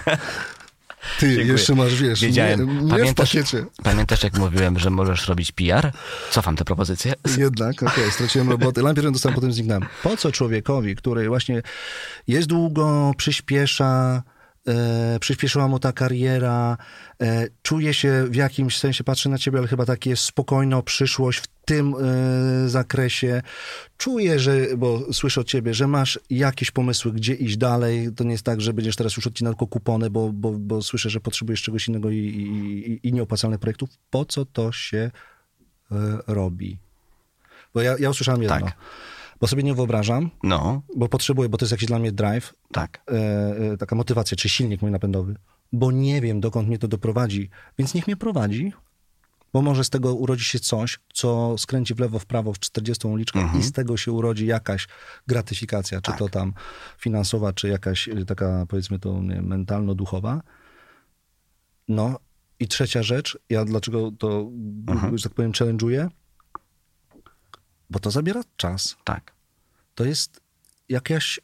Ty 1.21 1.27
Dziękuję. 1.29 1.53
jeszcze 1.53 1.75
masz, 1.75 1.95
wiesz, 1.95 2.21
Wiedziałem. 2.21 2.67
nie, 2.67 2.75
nie 2.75 2.87
w 2.87 2.91
Pamiętasz, 2.91 3.33
pakiecie. 3.33 3.65
pamiętasz, 3.83 4.23
jak 4.23 4.39
mówiłem, 4.39 4.79
że 4.79 4.91
możesz 4.91 5.29
robić 5.29 5.53
PR? 5.53 5.93
Cofam 6.31 6.57
tę 6.57 6.65
propozycję. 6.65 7.15
Jednak, 7.39 7.83
okej, 7.83 8.11
straciłem 8.13 8.51
robotę. 8.51 8.83
Najpierw 8.83 9.13
dostałem, 9.13 9.35
potem 9.35 9.53
zniknąłem. 9.53 9.87
Po 10.03 10.17
co 10.17 10.33
człowiekowi, 10.33 10.97
który 10.97 11.29
właśnie 11.29 11.63
jest 12.29 12.49
długo, 12.49 13.13
przyspiesza, 13.17 14.23
e, 14.69 15.19
przyspieszyła 15.21 15.69
mu 15.69 15.79
ta 15.79 15.93
kariera, 15.93 16.77
e, 17.23 17.47
czuje 17.63 17.95
się 17.95 18.25
w 18.31 18.35
jakimś 18.35 18.79
sensie, 18.79 19.05
patrzy 19.05 19.29
na 19.29 19.39
ciebie, 19.39 19.59
ale 19.59 19.69
chyba 19.69 19.87
tak 19.87 20.07
jest 20.07 20.25
spokojno, 20.25 20.83
przyszłość 20.83 21.39
w 21.39 21.47
tym 21.65 21.95
e, 21.95 22.69
zakresie. 22.69 23.43
Czuje, 23.97 24.39
że, 24.39 24.67
bo 24.77 25.13
słyszę 25.13 25.41
od 25.41 25.47
ciebie, 25.47 25.75
że 25.75 25.87
masz 25.87 26.19
jakieś 26.31 26.71
pomysły, 26.71 27.13
gdzie 27.13 27.35
iść 27.35 27.57
dalej. 27.57 28.09
To 28.17 28.25
nie 28.25 28.33
jest 28.33 28.45
tak, 28.45 28.61
że 28.61 28.73
będziesz 28.73 28.97
teraz 28.97 29.17
już 29.17 29.27
odcinał 29.27 29.53
tylko 29.55 29.67
kupony, 29.67 30.11
bo, 30.11 30.33
bo, 30.33 30.53
bo 30.53 30.83
słyszę, 30.83 31.11
że 31.11 31.21
potrzebujesz 31.21 31.63
czegoś 31.63 31.89
innego 31.89 32.11
i, 32.11 32.17
i, 32.17 32.93
i- 32.93 33.09
i 33.09 33.13
nieopłacalnych 33.13 33.61
projektów. 33.61 33.91
Po 34.11 34.25
co 34.25 34.45
to 34.45 34.73
się 34.73 35.11
e, 35.93 35.95
robi? 36.27 36.79
Bo 37.75 37.83
ja, 37.83 37.97
ja 37.99 38.11
usłyszałem 38.11 38.43
jedno. 38.43 38.57
Tak. 38.61 38.75
Bo 39.43 39.49
sobie 39.49 39.62
nie 39.62 39.74
wyobrażam, 39.74 40.30
No, 40.43 40.82
bo 40.97 41.09
potrzebuję, 41.09 41.49
bo 41.49 41.59
to 41.59 41.64
jest 41.64 41.72
jakiś 41.72 41.86
dla 41.88 41.99
mnie 41.99 42.12
drive, 42.12 42.55
tak. 42.72 43.03
e, 43.11 43.72
e, 43.72 43.76
taka 43.76 43.97
motywacja, 43.97 44.36
czy 44.36 44.49
silnik 44.49 44.82
mój 44.82 44.90
napędowy, 44.90 45.36
bo 45.72 45.90
nie 45.93 46.20
wiem, 46.20 46.40
dokąd 46.40 46.68
mnie 46.68 46.78
to 46.78 46.88
doprowadzi. 46.88 47.51
Więc 47.78 47.95
niech 47.95 48.07
mnie 48.07 48.16
prowadzi, 48.16 48.72
bo 49.53 49.62
może 49.62 49.84
z 49.84 49.90
tego 49.90 50.14
urodzi 50.14 50.45
się 50.45 50.59
coś, 50.61 51.01
co 51.14 51.59
skręci 51.59 51.95
w 51.95 51.99
lewo, 52.01 52.18
w 52.18 52.26
prawo, 52.26 52.53
w 52.53 52.59
40 52.59 53.07
uliczkę 53.07 53.51
i 53.59 53.62
z 53.62 53.72
tego 53.72 53.97
się 53.97 54.12
urodzi 54.12 54.47
jakaś 54.47 54.88
gratyfikacja, 55.26 56.01
czy 56.01 56.12
to 56.12 56.28
tam 56.28 56.53
finansowa, 56.99 57.53
czy 57.53 57.68
jakaś 57.68 58.09
e, 58.09 58.24
taka, 58.24 58.66
powiedzmy 58.68 58.99
to, 58.99 59.20
mentalno-duchowa. 59.43 60.40
No 61.88 62.18
i 62.61 62.68
trzecia 62.68 63.03
rzecz, 63.03 63.38
ja 63.51 63.64
dlaczego 63.64 64.11
to, 64.18 64.51
że 65.14 65.22
tak 65.24 65.34
powiem, 65.34 65.53
challenge'uję? 65.53 66.09
Bo 67.93 67.99
to 67.99 68.11
zabiera 68.11 68.40
czas. 68.57 68.97
Tak. 69.05 69.32
To 69.95 70.05
jest 70.05 70.40
jakaś 70.88 71.40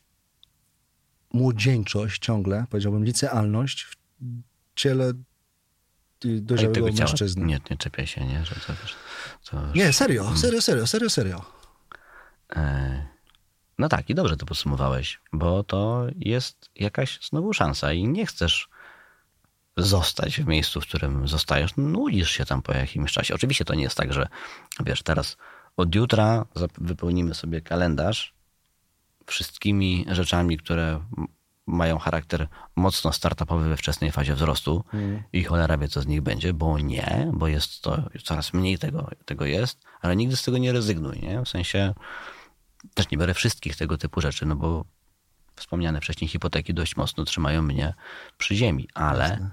młodzieńczość 1.32 2.22
ciągle, 2.22 2.66
powiedziałbym 2.70 3.04
licealność 3.04 3.84
w 3.84 3.96
ciele 4.74 5.12
dojrzałego 6.20 6.86
mężczyzny. 6.92 7.44
Nie, 7.44 7.60
nie 7.70 7.76
czepiaj 7.76 8.06
się, 8.06 8.26
nie? 8.26 8.44
Że 8.44 8.54
to, 8.54 8.60
to 8.66 8.72
już- 8.82 9.74
Nie, 9.74 9.92
serio, 9.92 10.36
serio, 10.36 10.62
serio, 10.62 10.86
serio, 10.86 11.10
serio. 11.10 11.44
E, 12.56 13.06
No 13.78 13.88
tak, 13.88 14.10
i 14.10 14.14
dobrze 14.14 14.36
to 14.36 14.46
podsumowałeś, 14.46 15.20
bo 15.32 15.64
to 15.64 16.06
jest 16.16 16.70
jakaś 16.76 17.18
znowu 17.28 17.52
szansa 17.52 17.92
i 17.92 18.08
nie 18.08 18.26
chcesz 18.26 18.68
zostać 19.76 20.40
w 20.40 20.46
miejscu, 20.46 20.80
w 20.80 20.86
którym 20.86 21.28
zostajesz. 21.28 21.70
Nudzisz 21.76 22.30
się 22.30 22.44
tam 22.44 22.62
po 22.62 22.72
jakimś 22.72 23.12
czasie. 23.12 23.34
Oczywiście 23.34 23.64
to 23.64 23.74
nie 23.74 23.82
jest 23.82 23.96
tak, 23.96 24.12
że 24.12 24.28
wiesz, 24.84 25.02
teraz 25.02 25.36
od 25.78 25.94
jutra 25.94 26.46
wypełnimy 26.78 27.34
sobie 27.34 27.60
kalendarz 27.60 28.34
wszystkimi 29.26 30.06
rzeczami, 30.10 30.58
które 30.58 31.00
mają 31.66 31.98
charakter 31.98 32.48
mocno 32.76 33.12
startupowy 33.12 33.68
we 33.68 33.76
wczesnej 33.76 34.12
fazie 34.12 34.34
wzrostu 34.34 34.84
i 35.32 35.44
cholera 35.44 35.78
wie, 35.78 35.88
co 35.88 36.02
z 36.02 36.06
nich 36.06 36.22
będzie, 36.22 36.54
bo 36.54 36.78
nie, 36.78 37.30
bo 37.34 37.48
jest 37.48 37.82
to, 37.82 38.02
coraz 38.24 38.52
mniej 38.52 38.78
tego, 38.78 39.10
tego 39.24 39.44
jest, 39.44 39.78
ale 40.00 40.16
nigdy 40.16 40.36
z 40.36 40.42
tego 40.42 40.58
nie 40.58 40.72
rezygnuj, 40.72 41.20
nie? 41.20 41.42
W 41.44 41.48
sensie 41.48 41.94
też 42.94 43.10
nie 43.10 43.18
biorę 43.18 43.34
wszystkich 43.34 43.76
tego 43.76 43.98
typu 43.98 44.20
rzeczy, 44.20 44.46
no 44.46 44.56
bo 44.56 44.84
wspomniane 45.56 46.00
wcześniej 46.00 46.28
hipoteki 46.28 46.74
dość 46.74 46.96
mocno 46.96 47.24
trzymają 47.24 47.62
mnie 47.62 47.94
przy 48.38 48.56
ziemi, 48.56 48.88
ale, 48.94 49.50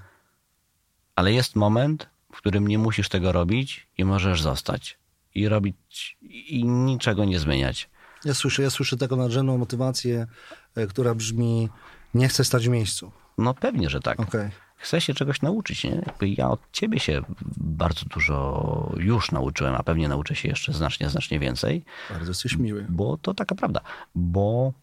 ale 1.15 1.33
jest 1.33 1.55
moment, 1.55 2.09
w 2.33 2.37
którym 2.37 2.67
nie 2.67 2.77
musisz 2.77 3.09
tego 3.09 3.31
robić 3.31 3.87
i 3.97 4.05
możesz 4.05 4.41
zostać 4.41 4.97
i 5.35 5.47
robić 5.47 6.17
i 6.21 6.63
niczego 6.65 7.25
nie 7.25 7.39
zmieniać. 7.39 7.89
Ja 8.25 8.33
słyszę, 8.33 8.63
ja 8.63 8.69
słyszę 8.69 8.97
taką 8.97 9.15
nadrzędną 9.15 9.57
motywację, 9.57 10.27
e, 10.75 10.87
która 10.87 11.15
brzmi 11.15 11.69
nie 12.13 12.27
chcę 12.27 12.43
stać 12.45 12.67
w 12.67 12.71
miejscu. 12.71 13.11
No 13.37 13.53
pewnie, 13.53 13.89
że 13.89 13.99
tak. 13.99 14.19
Okej. 14.19 14.49
Chcę 14.77 15.01
się 15.01 15.13
czegoś 15.13 15.41
nauczyć, 15.41 15.83
nie? 15.83 16.03
Jakby 16.05 16.29
ja 16.29 16.49
od 16.49 16.59
ciebie 16.71 16.99
się 16.99 17.21
bardzo 17.57 18.05
dużo 18.05 18.93
już 18.97 19.31
nauczyłem, 19.31 19.75
a 19.75 19.83
pewnie 19.83 20.07
nauczę 20.07 20.35
się 20.35 20.49
jeszcze 20.49 20.73
znacznie, 20.73 21.09
znacznie 21.09 21.39
więcej. 21.39 21.85
Bardzo 22.09 22.31
jesteś 22.31 22.57
miły. 22.57 22.85
Bo 22.89 23.17
to 23.17 23.33
taka 23.33 23.55
prawda. 23.55 23.81
Bo 24.15 24.73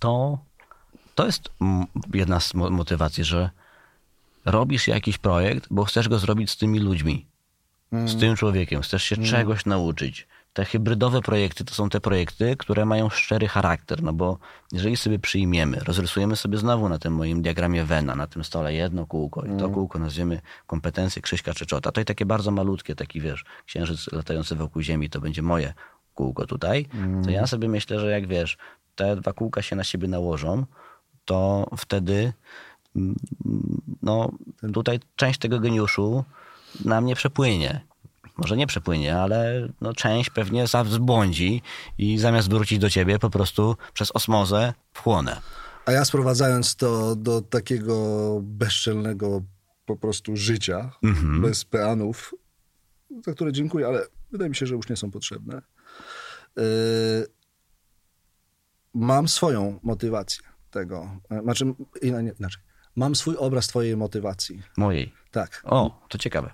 to, 0.00 0.38
to 1.14 1.26
jest 1.26 1.50
jedna 2.14 2.40
z 2.40 2.54
mo- 2.54 2.70
motywacji, 2.70 3.24
że 3.24 3.50
robisz 4.44 4.88
jakiś 4.88 5.18
projekt, 5.18 5.66
bo 5.70 5.84
chcesz 5.84 6.08
go 6.08 6.18
zrobić 6.18 6.50
z 6.50 6.56
tymi 6.56 6.80
ludźmi, 6.80 7.26
z 7.92 8.20
tym 8.20 8.36
człowiekiem, 8.36 8.82
chcesz 8.82 9.02
się 9.02 9.16
czegoś 9.16 9.66
nauczyć. 9.66 10.26
Te 10.52 10.64
hybrydowe 10.64 11.20
projekty 11.22 11.64
to 11.64 11.74
są 11.74 11.88
te 11.88 12.00
projekty, 12.00 12.56
które 12.56 12.84
mają 12.84 13.10
szczery 13.10 13.48
charakter, 13.48 14.02
no 14.02 14.12
bo 14.12 14.38
jeżeli 14.72 14.96
sobie 14.96 15.18
przyjmiemy, 15.18 15.80
rozrysujemy 15.80 16.36
sobie 16.36 16.58
znowu 16.58 16.88
na 16.88 16.98
tym 16.98 17.14
moim 17.14 17.42
diagramie 17.42 17.84
Wena, 17.84 18.14
na 18.14 18.26
tym 18.26 18.44
stole 18.44 18.74
jedno 18.74 19.06
kółko 19.06 19.44
i 19.44 19.56
to 19.58 19.68
kółko 19.68 19.98
nazwiemy 19.98 20.40
kompetencje 20.66 21.22
Krzyśka 21.22 21.54
Czeczota, 21.54 21.92
to 21.92 22.00
i 22.00 22.04
takie 22.04 22.26
bardzo 22.26 22.50
malutkie, 22.50 22.94
taki 22.94 23.20
wiesz, 23.20 23.44
księżyc 23.66 24.12
latający 24.12 24.54
wokół 24.54 24.82
Ziemi, 24.82 25.10
to 25.10 25.20
będzie 25.20 25.42
moje 25.42 25.74
kółko 26.14 26.46
tutaj, 26.46 26.86
to 27.24 27.30
ja 27.30 27.46
sobie 27.46 27.68
myślę, 27.68 28.00
że 28.00 28.10
jak 28.10 28.26
wiesz, 28.26 28.58
te 28.94 29.16
dwa 29.16 29.32
kółka 29.32 29.62
się 29.62 29.76
na 29.76 29.84
siebie 29.84 30.08
nałożą, 30.08 30.66
to 31.24 31.70
wtedy 31.76 32.32
mm, 32.96 33.16
no 34.02 34.30
tutaj 34.72 35.00
część 35.16 35.38
tego 35.38 35.60
geniuszu 35.60 36.24
na 36.84 37.00
mnie 37.00 37.16
przepłynie. 37.16 37.86
Może 38.36 38.56
nie 38.56 38.66
przepłynie, 38.66 39.16
ale 39.18 39.68
no, 39.80 39.92
część 39.92 40.30
pewnie 40.30 40.66
zbłądzi 40.90 41.62
i 41.98 42.18
zamiast 42.18 42.50
wrócić 42.50 42.78
do 42.78 42.90
ciebie 42.90 43.18
po 43.18 43.30
prostu 43.30 43.76
przez 43.92 44.10
osmozę 44.10 44.74
wchłonę. 44.92 45.40
A 45.86 45.92
ja 45.92 46.04
sprowadzając 46.04 46.76
to 46.76 47.16
do 47.16 47.42
takiego 47.42 48.38
bezczelnego 48.42 49.42
po 49.86 49.96
prostu 49.96 50.36
życia, 50.36 50.92
bez 51.40 51.64
peanów, 51.64 52.34
za 53.26 53.32
które 53.32 53.52
dziękuję, 53.52 53.86
ale 53.86 54.06
wydaje 54.32 54.48
mi 54.48 54.56
się, 54.56 54.66
że 54.66 54.74
już 54.74 54.88
nie 54.88 54.96
są 54.96 55.10
potrzebne. 55.10 55.62
Yy, 56.56 56.62
mam 58.94 59.28
swoją 59.28 59.80
motywację 59.82 60.44
tego. 60.70 61.20
E, 61.30 61.42
Znaczy, 61.42 61.74
inaczej. 62.02 62.62
Mam 62.96 63.14
swój 63.14 63.36
obraz 63.36 63.66
twojej 63.68 63.96
motywacji. 63.96 64.62
Mojej. 64.76 65.12
Tak, 65.30 65.62
O, 65.64 66.06
to 66.08 66.18
ciekawe. 66.18 66.50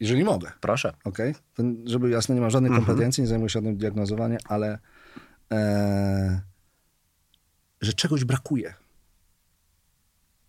jeżeli 0.00 0.24
mogę. 0.24 0.52
Proszę. 0.60 0.92
Okej? 1.04 1.34
To 1.54 1.62
Żeby 1.84 2.10
jasne, 2.10 2.34
nie 2.34 2.40
mam 2.40 2.50
żadnych 2.50 2.72
kompetencji, 2.72 3.20
nie 3.22 3.26
zajmuję 3.28 3.48
się 3.48 3.52
żadnym 3.52 3.76
diagnozowaniem, 3.76 4.38
ale 4.44 4.78
e, 5.52 6.40
że 7.80 7.92
czegoś 7.92 8.24
brakuje. 8.24 8.74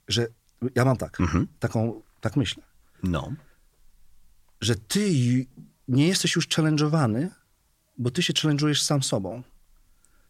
Że 0.07 0.27
ja 0.75 0.85
mam 0.85 0.97
tak, 0.97 1.17
taką, 1.59 2.01
tak 2.21 2.35
myślę, 2.35 2.63
No. 3.03 3.33
że 4.61 4.75
ty 4.75 5.09
nie 5.87 6.07
jesteś 6.07 6.35
już 6.35 6.47
challenge'owany, 6.47 7.27
bo 7.97 8.11
ty 8.11 8.23
się 8.23 8.33
challenge'ujesz 8.33 8.81
sam 8.83 9.03
sobą. 9.03 9.43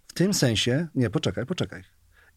W 0.08 0.14
tym 0.14 0.34
sensie, 0.34 0.88
nie, 0.96 1.10
poczekaj, 1.10 1.46
poczekaj. 1.46 1.84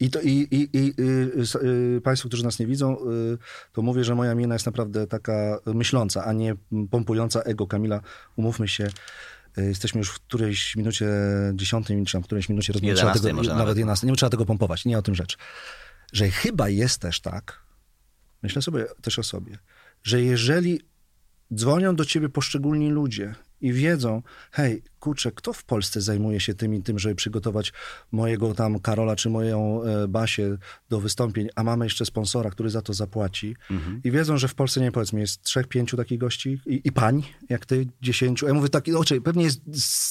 I, 0.01 0.11
to, 0.11 0.21
i, 0.21 0.31
i, 0.51 0.69
i 0.73 0.95
y, 1.01 1.97
y, 1.97 2.01
Państwo, 2.01 2.29
którzy 2.29 2.45
nas 2.45 2.59
nie 2.59 2.67
widzą, 2.67 2.97
y, 2.97 3.39
to 3.73 3.83
mówię, 3.83 4.05
że 4.05 4.15
moja 4.15 4.35
mina 4.35 4.55
jest 4.55 4.67
naprawdę 4.67 5.07
taka 5.07 5.59
myśląca, 5.67 6.25
a 6.25 6.33
nie 6.33 6.55
pompująca 6.91 7.41
ego 7.41 7.67
Kamila. 7.67 8.01
Umówmy 8.37 8.69
się, 8.69 8.89
y, 9.59 9.65
jesteśmy 9.65 9.99
już 9.99 10.11
w 10.11 10.15
którejś 10.15 10.77
minucie 10.77 11.09
dziesiątej, 11.55 12.05
czy 12.05 12.21
w 12.21 12.25
którejś 12.25 12.49
minucie 12.49 12.73
rozmowy. 12.73 12.95
Trzeba 12.95 13.09
11 13.09 13.29
tego, 13.29 13.37
może 13.37 13.51
nawet 13.51 13.61
nawet. 13.61 13.79
11. 13.79 14.07
Nie 14.07 14.17
trzeba 14.17 14.31
tego 14.31 14.47
pompować, 14.47 14.85
nie 14.85 14.99
o 14.99 15.03
tym 15.03 15.15
rzecz. 15.15 15.37
Że 16.13 16.31
chyba 16.31 16.69
jest 16.69 17.01
też 17.01 17.21
tak, 17.21 17.65
myślę 18.43 18.63
sobie 18.63 18.87
też 19.03 19.19
o 19.19 19.23
sobie, 19.23 19.59
że 20.03 20.23
jeżeli 20.23 20.81
dzwonią 21.55 21.97
do 21.97 22.05
ciebie 22.05 22.29
poszczególni 22.29 22.91
ludzie 22.91 23.35
i 23.65 23.73
wiedzą, 23.73 24.23
hej, 24.53 24.83
kurczę, 25.01 25.33
kto 25.33 25.53
w 25.53 25.65
Polsce 25.65 26.01
zajmuje 26.01 26.41
się 26.41 26.55
tym 26.55 26.75
i 26.75 26.83
tym, 26.83 26.99
żeby 26.99 27.15
przygotować 27.15 27.73
mojego 28.13 28.55
tam 28.55 28.81
Karola 28.81 29.17
czy 29.17 29.31
moją 29.31 29.83
e, 29.83 30.09
Basię 30.09 30.57
do 30.89 31.01
wystąpień, 31.01 31.49
a 31.55 31.65
mamy 31.65 31.87
jeszcze 31.87 32.07
sponsora, 32.07 32.51
który 32.51 32.71
za 32.71 32.83
to 32.83 32.93
zapłaci. 32.93 33.57
I 34.05 34.11
wiedzą, 34.11 34.39
że 34.39 34.49
w 34.49 34.55
Polsce, 34.55 34.81
nie 34.81 34.93
powiedzmy, 34.93 35.21
jest 35.21 35.43
trzech, 35.43 35.67
pięciu 35.67 35.97
takich 35.97 36.19
gości? 36.19 36.61
I, 36.67 36.81
i 36.85 36.93
pań, 36.93 37.23
jak 37.49 37.67
ty, 37.67 37.87
dziesięciu. 38.03 38.47
Ja 38.47 38.55
mówię 38.55 38.69
taki, 38.69 38.91
no, 38.91 39.01
pewnie 39.25 39.45
jest 39.45 39.61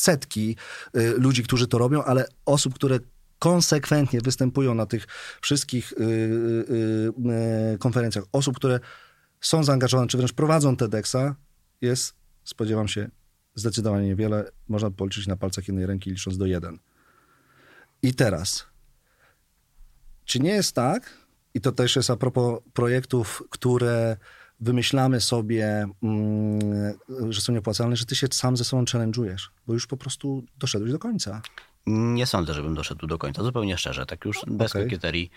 setki 0.02 0.56
y, 0.98 1.14
ludzi, 1.18 1.44
którzy 1.44 1.68
to 1.68 1.78
robią, 1.78 2.04
ale 2.04 2.26
osób, 2.46 2.74
które 2.74 3.00
konsekwentnie 3.40 4.22
występują 4.22 4.76
na 4.76 4.86
tych 4.86 5.08
wszystkich 5.42 5.92
y, 5.92 5.96
y, 5.96 7.74
y, 7.74 7.78
konferencjach, 7.78 8.26
osób, 8.32 8.56
które 8.56 8.80
są 9.42 9.64
zaangażowane, 9.64 10.08
czy 10.08 10.18
wręcz 10.18 10.34
prowadzą 10.34 10.76
TEDxa, 10.76 11.36
jest, 11.82 12.14
spodziewam 12.44 12.88
się, 12.88 13.10
zdecydowanie 13.56 14.08
niewiele. 14.08 14.52
Można 14.68 14.92
policzyć 14.92 15.28
na 15.28 15.36
palcach 15.36 15.68
jednej 15.68 15.86
ręki, 15.86 16.10
licząc 16.10 16.38
do 16.38 16.46
jeden. 16.46 16.80
I 18.02 18.14
teraz, 18.14 18.66
czy 20.26 20.40
nie 20.40 20.52
jest 20.52 20.76
tak, 20.76 21.18
i 21.54 21.62
to 21.62 21.72
też 21.72 21.96
jest 21.96 22.10
a 22.10 22.16
propos 22.16 22.60
projektów, 22.74 23.44
które 23.50 24.18
wymyślamy 24.60 25.22
sobie, 25.22 25.86
mm, 26.04 26.60
że 27.30 27.42
są 27.42 27.54
nieopłacalne, 27.54 27.96
że 27.96 28.06
ty 28.06 28.16
się 28.16 28.28
sam 28.32 28.58
ze 28.58 28.64
sobą 28.64 28.84
challenge'ujesz, 28.84 29.50
bo 29.68 29.74
już 29.74 29.88
po 29.88 29.98
prostu 29.98 30.44
doszedłeś 30.60 30.92
do 30.92 31.00
końca. 31.00 31.42
Nie 31.88 32.26
sądzę, 32.26 32.54
żebym 32.54 32.76
doszedł 32.76 33.08
do 33.08 33.18
końca. 33.18 33.44
Zupełnie 33.44 33.78
szczerze. 33.78 34.06
Tak 34.06 34.26
już 34.26 34.40
bez 34.48 34.74
kokieterii. 34.74 35.32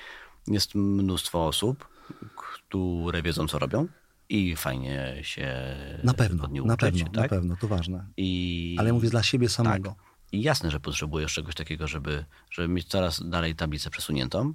Jest 0.46 0.74
mnóstwo 0.74 1.46
osób, 1.46 1.88
które 2.36 3.22
wiedzą, 3.22 3.48
co 3.48 3.58
robią 3.58 3.88
i 4.29 4.57
fajnie 4.57 5.16
się 5.22 5.55
Na 6.05 6.14
pewno, 6.14 6.45
od 6.45 6.53
na 6.53 6.62
uczyć, 6.74 6.79
pewno, 6.79 7.05
na 7.12 7.20
tak? 7.20 7.31
pewno, 7.31 7.57
to 7.57 7.68
ważne. 7.68 8.07
I... 8.16 8.77
Ale 8.79 8.93
mówię 8.93 9.11
dla 9.11 9.22
siebie 9.22 9.49
samego. 9.49 9.89
Tak. 9.91 9.99
I 10.33 10.43
jasne, 10.43 10.70
że 10.70 10.81
potrzebujesz 10.81 11.35
czegoś 11.35 11.55
takiego, 11.55 11.87
żeby, 11.87 12.24
żeby 12.51 12.68
mieć 12.68 12.89
coraz 12.89 13.29
dalej 13.29 13.55
tablicę 13.55 13.91
przesuniętą, 13.91 14.55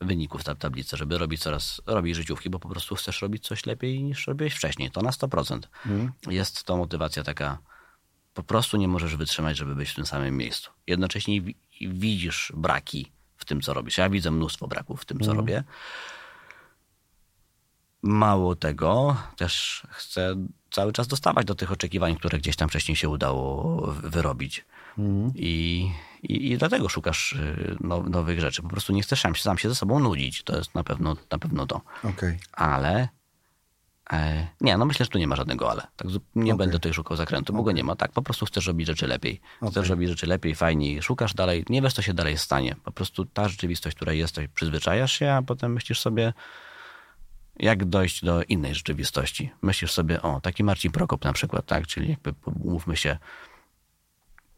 wyników 0.00 0.44
ta 0.44 0.54
tablicy, 0.54 0.96
żeby 0.96 1.18
robić 1.18 1.40
coraz, 1.42 1.82
robić 1.86 2.16
życiówki, 2.16 2.50
bo 2.50 2.58
po 2.58 2.68
prostu 2.68 2.94
chcesz 2.94 3.22
robić 3.22 3.46
coś 3.46 3.66
lepiej 3.66 4.02
niż 4.02 4.26
robiłeś 4.26 4.54
wcześniej. 4.54 4.90
To 4.90 5.02
na 5.02 5.10
100%. 5.10 5.60
Jest 6.28 6.64
to 6.64 6.76
motywacja 6.76 7.22
taka, 7.22 7.58
po 8.34 8.42
prostu 8.42 8.76
nie 8.76 8.88
możesz 8.88 9.16
wytrzymać, 9.16 9.56
żeby 9.56 9.74
być 9.74 9.90
w 9.90 9.94
tym 9.94 10.06
samym 10.06 10.36
miejscu. 10.36 10.70
Jednocześnie 10.86 11.40
wi- 11.40 11.56
widzisz 11.80 12.52
braki 12.56 13.12
w 13.36 13.44
tym, 13.44 13.60
co 13.60 13.74
robisz. 13.74 13.98
Ja 13.98 14.10
widzę 14.10 14.30
mnóstwo 14.30 14.68
braków 14.68 15.02
w 15.02 15.04
tym, 15.04 15.20
co 15.20 15.34
robię. 15.34 15.64
Mało 18.02 18.56
tego, 18.56 19.16
też 19.36 19.82
chcę 19.90 20.34
cały 20.70 20.92
czas 20.92 21.06
dostawać 21.06 21.46
do 21.46 21.54
tych 21.54 21.72
oczekiwań, 21.72 22.16
które 22.16 22.38
gdzieś 22.38 22.56
tam 22.56 22.68
wcześniej 22.68 22.96
się 22.96 23.08
udało 23.08 23.80
wy- 23.92 24.10
wyrobić. 24.10 24.64
I, 25.34 25.90
i, 26.22 26.50
I 26.52 26.58
dlatego 26.58 26.88
szukasz 26.88 27.32
y, 27.32 27.76
now, 27.80 28.06
nowych 28.08 28.40
rzeczy. 28.40 28.62
Po 28.62 28.68
prostu 28.68 28.92
nie 28.92 29.02
chcesz 29.02 29.20
sam, 29.20 29.36
sam 29.36 29.58
się 29.58 29.68
ze 29.68 29.74
sobą 29.74 30.00
nudzić. 30.00 30.42
To 30.42 30.56
jest 30.56 30.74
na 30.74 30.84
pewno, 30.84 31.16
na 31.30 31.38
pewno 31.38 31.66
to. 31.66 31.80
Okej. 32.04 32.38
Ale 32.52 33.08
E, 34.12 34.48
nie, 34.60 34.76
no 34.76 34.84
myślę, 34.86 35.04
że 35.04 35.10
tu 35.10 35.18
nie 35.18 35.26
ma 35.26 35.36
żadnego 35.36 35.70
ale. 35.70 35.82
Tak, 35.96 36.08
nie 36.34 36.42
Okej. 36.54 36.58
będę 36.58 36.72
tutaj 36.72 36.92
szukał 36.94 37.16
zakrętu, 37.16 37.52
bo 37.52 37.62
go 37.62 37.72
nie 37.72 37.84
ma. 37.84 37.96
Tak, 37.96 38.12
po 38.12 38.22
prostu 38.22 38.46
chcesz 38.46 38.66
robić 38.66 38.86
rzeczy 38.86 39.06
lepiej. 39.06 39.40
Chcesz 39.70 39.88
robić 39.88 40.08
rzeczy 40.08 40.26
lepiej, 40.26 40.54
fajniej, 40.54 41.02
szukasz 41.02 41.34
dalej, 41.34 41.64
nie 41.68 41.82
wiesz, 41.82 41.92
co 41.92 42.02
się 42.02 42.14
dalej 42.14 42.38
stanie. 42.38 42.76
Po 42.84 42.92
prostu 42.92 43.24
ta 43.24 43.48
rzeczywistość, 43.48 43.96
która 43.96 44.12
jest, 44.12 44.34
to 44.34 44.40
przyzwyczajasz 44.54 45.12
się, 45.12 45.32
a 45.32 45.42
potem 45.42 45.72
myślisz 45.72 46.00
sobie, 46.00 46.32
jak 47.58 47.84
dojść 47.84 48.24
do 48.24 48.42
innej 48.42 48.74
rzeczywistości. 48.74 49.50
Myślisz 49.62 49.92
sobie, 49.92 50.22
o, 50.22 50.40
taki 50.40 50.64
Marcin 50.64 50.92
Prokop 50.92 51.24
na 51.24 51.32
przykład, 51.32 51.66
tak, 51.66 51.86
czyli 51.86 52.08
jakby, 52.10 52.34
umówmy 52.64 52.96
się, 52.96 53.18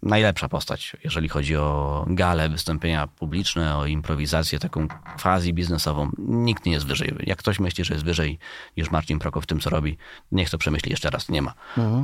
najlepsza 0.03 0.49
postać, 0.49 0.97
jeżeli 1.05 1.29
chodzi 1.29 1.57
o 1.57 2.05
gale, 2.09 2.49
wystąpienia 2.49 3.07
publiczne, 3.07 3.77
o 3.77 3.87
improwizację 3.87 4.59
taką 4.59 4.89
quasi 5.23 5.55
biznesową. 5.55 6.11
Nikt 6.19 6.67
nie 6.67 6.73
jest 6.73 6.87
wyżej. 6.87 7.17
Jak 7.21 7.39
ktoś 7.39 7.61
myśli, 7.61 7.85
że 7.85 7.95
jest 7.95 8.05
wyżej 8.05 8.39
niż 8.77 8.91
Marcin 8.91 9.19
Prokop 9.19 9.45
w 9.45 9.47
tym, 9.47 9.61
co 9.61 9.71
robi, 9.71 9.97
niech 10.33 10.51
to 10.51 10.59
przemyśli 10.59 10.91
jeszcze 10.91 11.11
raz. 11.11 11.29
Nie 11.29 11.43
ma. 11.43 11.55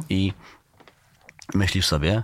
I 0.08 0.32
myślisz 1.54 1.86
sobie, 1.86 2.22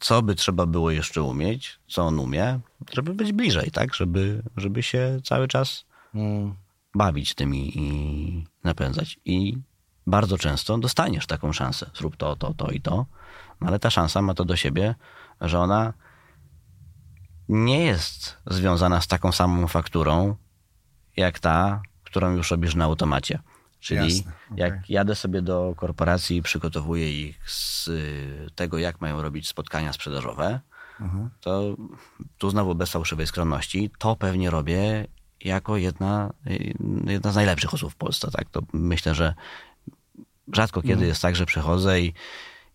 co 0.00 0.22
by 0.22 0.34
trzeba 0.34 0.66
było 0.66 0.90
jeszcze 0.90 1.22
umieć, 1.22 1.78
co 1.88 2.02
on 2.02 2.18
umie, 2.18 2.60
żeby 2.92 3.14
być 3.14 3.32
bliżej, 3.32 3.70
tak? 3.70 3.94
Żeby, 3.94 4.42
żeby 4.56 4.82
się 4.82 5.20
cały 5.24 5.48
czas 5.48 5.84
Mm. 6.14 6.54
Bawić 6.94 7.34
tym 7.34 7.54
i, 7.54 7.72
i 7.74 8.44
napędzać. 8.64 9.20
I 9.24 9.58
bardzo 10.06 10.38
często 10.38 10.78
dostaniesz 10.78 11.26
taką 11.26 11.52
szansę. 11.52 11.90
Zrób 11.94 12.16
to, 12.16 12.36
to, 12.36 12.54
to 12.54 12.70
i 12.70 12.80
to. 12.80 13.06
No 13.60 13.68
ale 13.68 13.78
ta 13.78 13.90
szansa 13.90 14.22
ma 14.22 14.34
to 14.34 14.44
do 14.44 14.56
siebie, 14.56 14.94
że 15.40 15.58
ona 15.58 15.92
nie 17.48 17.84
jest 17.84 18.36
związana 18.46 19.00
z 19.00 19.06
taką 19.06 19.32
samą 19.32 19.68
fakturą, 19.68 20.36
jak 21.16 21.38
ta, 21.38 21.82
którą 22.04 22.36
już 22.36 22.50
robisz 22.50 22.74
na 22.74 22.84
automacie. 22.84 23.38
Czyli 23.80 24.14
Jasne, 24.14 24.32
jak 24.56 24.90
jadę 24.90 25.14
sobie 25.14 25.42
do 25.42 25.74
korporacji 25.76 26.36
i 26.36 26.42
przygotowuję 26.42 27.28
ich 27.28 27.50
z 27.50 27.88
y, 27.88 28.46
tego, 28.54 28.78
jak 28.78 29.00
mają 29.00 29.22
robić 29.22 29.48
spotkania 29.48 29.92
sprzedażowe, 29.92 30.60
to 31.40 31.76
tu 32.38 32.50
znowu 32.50 32.74
bez 32.74 32.90
fałszywej 32.90 33.26
skromności, 33.26 33.90
to 33.98 34.16
pewnie 34.16 34.50
robię 34.50 35.06
jako 35.44 35.76
jedna, 35.76 36.32
y, 36.46 36.74
jedna 37.06 37.32
z 37.32 37.34
najlepszych 37.34 37.74
osób 37.74 37.92
w 37.92 37.96
Polsce. 37.96 38.30
Tak? 38.30 38.50
To 38.50 38.62
myślę, 38.72 39.14
że 39.14 39.34
rzadko 40.52 40.82
kiedy 40.82 41.06
jest 41.06 41.22
tak, 41.22 41.36
że 41.36 41.46
przychodzę 41.46 42.00
i, 42.00 42.14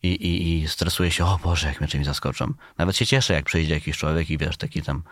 i, 0.03 0.07
i, 0.07 0.61
i 0.61 0.67
stresuję 0.67 1.11
się, 1.11 1.25
o 1.25 1.39
Boże, 1.43 1.67
jak 1.67 1.81
mnie 1.81 1.87
czymś 1.87 2.05
zaskoczą. 2.05 2.53
Nawet 2.77 2.97
się 2.97 3.05
cieszę, 3.05 3.33
jak 3.33 3.45
przyjdzie 3.45 3.73
jakiś 3.73 3.97
człowiek 3.97 4.29
i 4.29 4.37
wiesz, 4.37 4.57
taki 4.57 4.81
tam 4.81 5.03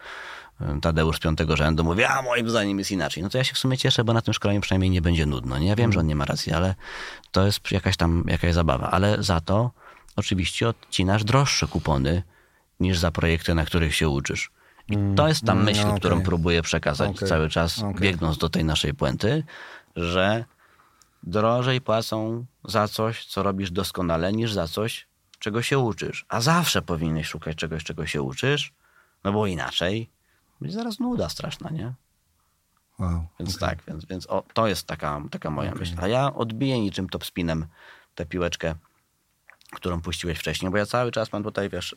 y, 0.62 0.82
Tadeusz 0.82 1.18
z 1.18 1.20
piątego 1.20 1.56
rzędu 1.56 1.84
mówi, 1.84 2.04
a 2.04 2.22
moim 2.22 2.50
zdaniem 2.50 2.80
jest 2.80 2.92
inaczej. 2.92 3.24
No 3.24 3.30
to 3.30 3.38
ja 3.38 3.44
się 3.44 3.54
w 3.54 3.58
sumie 3.58 3.78
cieszę, 3.78 4.04
bo 4.04 4.14
na 4.14 4.22
tym 4.22 4.34
szkoleniu 4.34 4.62
przynajmniej 4.62 4.90
nie 4.90 5.02
będzie 5.02 5.26
nudno. 5.26 5.58
Nie? 5.58 5.68
Ja 5.68 5.76
wiem, 5.76 5.94
że 5.94 6.00
on 6.00 6.08
nie 6.08 6.16
ma 6.16 6.26
racji, 6.26 6.54
ale 6.54 6.76
to 7.32 7.46
jest 7.46 7.72
jakaś 7.72 7.98
tam 7.98 8.24
jakaś 8.28 8.54
zabawa. 8.54 8.92
Ale 8.92 9.24
za 9.24 9.42
to 9.42 9.72
oczywiście 10.16 10.68
odcinasz 10.70 11.24
droższe 11.24 11.68
kupony 11.68 12.24
niż 12.80 12.98
za 12.98 13.12
projekty, 13.12 13.56
na 13.56 13.66
których 13.66 13.96
się 13.96 14.10
uczysz. 14.10 14.52
I 14.90 14.98
to 15.16 15.28
jest 15.28 15.46
ta 15.46 15.52
Mm, 15.52 15.64
myśl, 15.66 15.82
okej. 15.88 16.00
którą 16.00 16.22
próbuję 16.24 16.62
przekazać 16.62 17.10
Okej, 17.16 17.30
cały 17.30 17.50
czas, 17.50 17.80
okej. 17.80 17.96
biegnąc 18.02 18.38
do 18.38 18.50
tej 18.50 18.66
naszej 18.66 18.94
puenty, 18.94 19.44
że 19.96 20.46
drożej 21.24 21.82
płacą 21.82 22.46
za 22.64 22.88
coś, 22.88 23.26
co 23.26 23.44
robisz 23.44 23.72
doskonale, 23.72 24.34
niż 24.34 24.54
za 24.54 24.68
coś, 24.68 25.08
czego 25.40 25.62
się 25.62 25.80
uczysz. 25.80 26.26
A 26.30 26.42
zawsze 26.42 26.82
powinieneś 26.82 27.28
szukać 27.28 27.58
czegoś, 27.58 27.84
czego 27.84 28.06
się 28.08 28.22
uczysz, 28.22 28.74
no 29.24 29.32
bo 29.32 29.48
inaczej 29.48 30.10
będzie 30.62 30.76
zaraz 30.76 31.00
nuda 31.00 31.30
straszna, 31.30 31.70
nie? 31.70 31.94
Wow. 33.00 33.28
Więc 33.40 33.60
tak, 33.60 33.84
więc, 33.88 34.06
więc 34.06 34.28
o, 34.28 34.44
to 34.54 34.68
jest 34.68 34.88
taka, 34.88 35.22
taka 35.32 35.50
moja 35.50 35.72
myśl. 35.76 35.94
A 36.02 36.08
ja 36.08 36.34
odbiję 36.34 36.80
niczym 36.82 37.10
top 37.10 37.26
spinem 37.26 37.66
tę 38.16 38.26
piłeczkę, 38.26 38.76
którą 39.74 40.02
puściłeś 40.02 40.40
wcześniej, 40.40 40.72
bo 40.72 40.78
ja 40.78 40.86
cały 40.86 41.12
czas 41.12 41.34
mam 41.34 41.44
tutaj, 41.44 41.70
wiesz, 41.70 41.96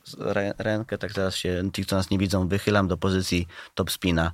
rękę, 0.58 0.98
tak 0.98 1.12
teraz 1.12 1.36
się, 1.36 1.62
ci, 1.72 1.84
co 1.86 1.96
nas 1.96 2.10
nie 2.10 2.18
widzą, 2.18 2.48
wychylam 2.48 2.88
do 2.88 2.96
pozycji 2.96 3.46
top 3.74 3.90
spina 3.90 4.32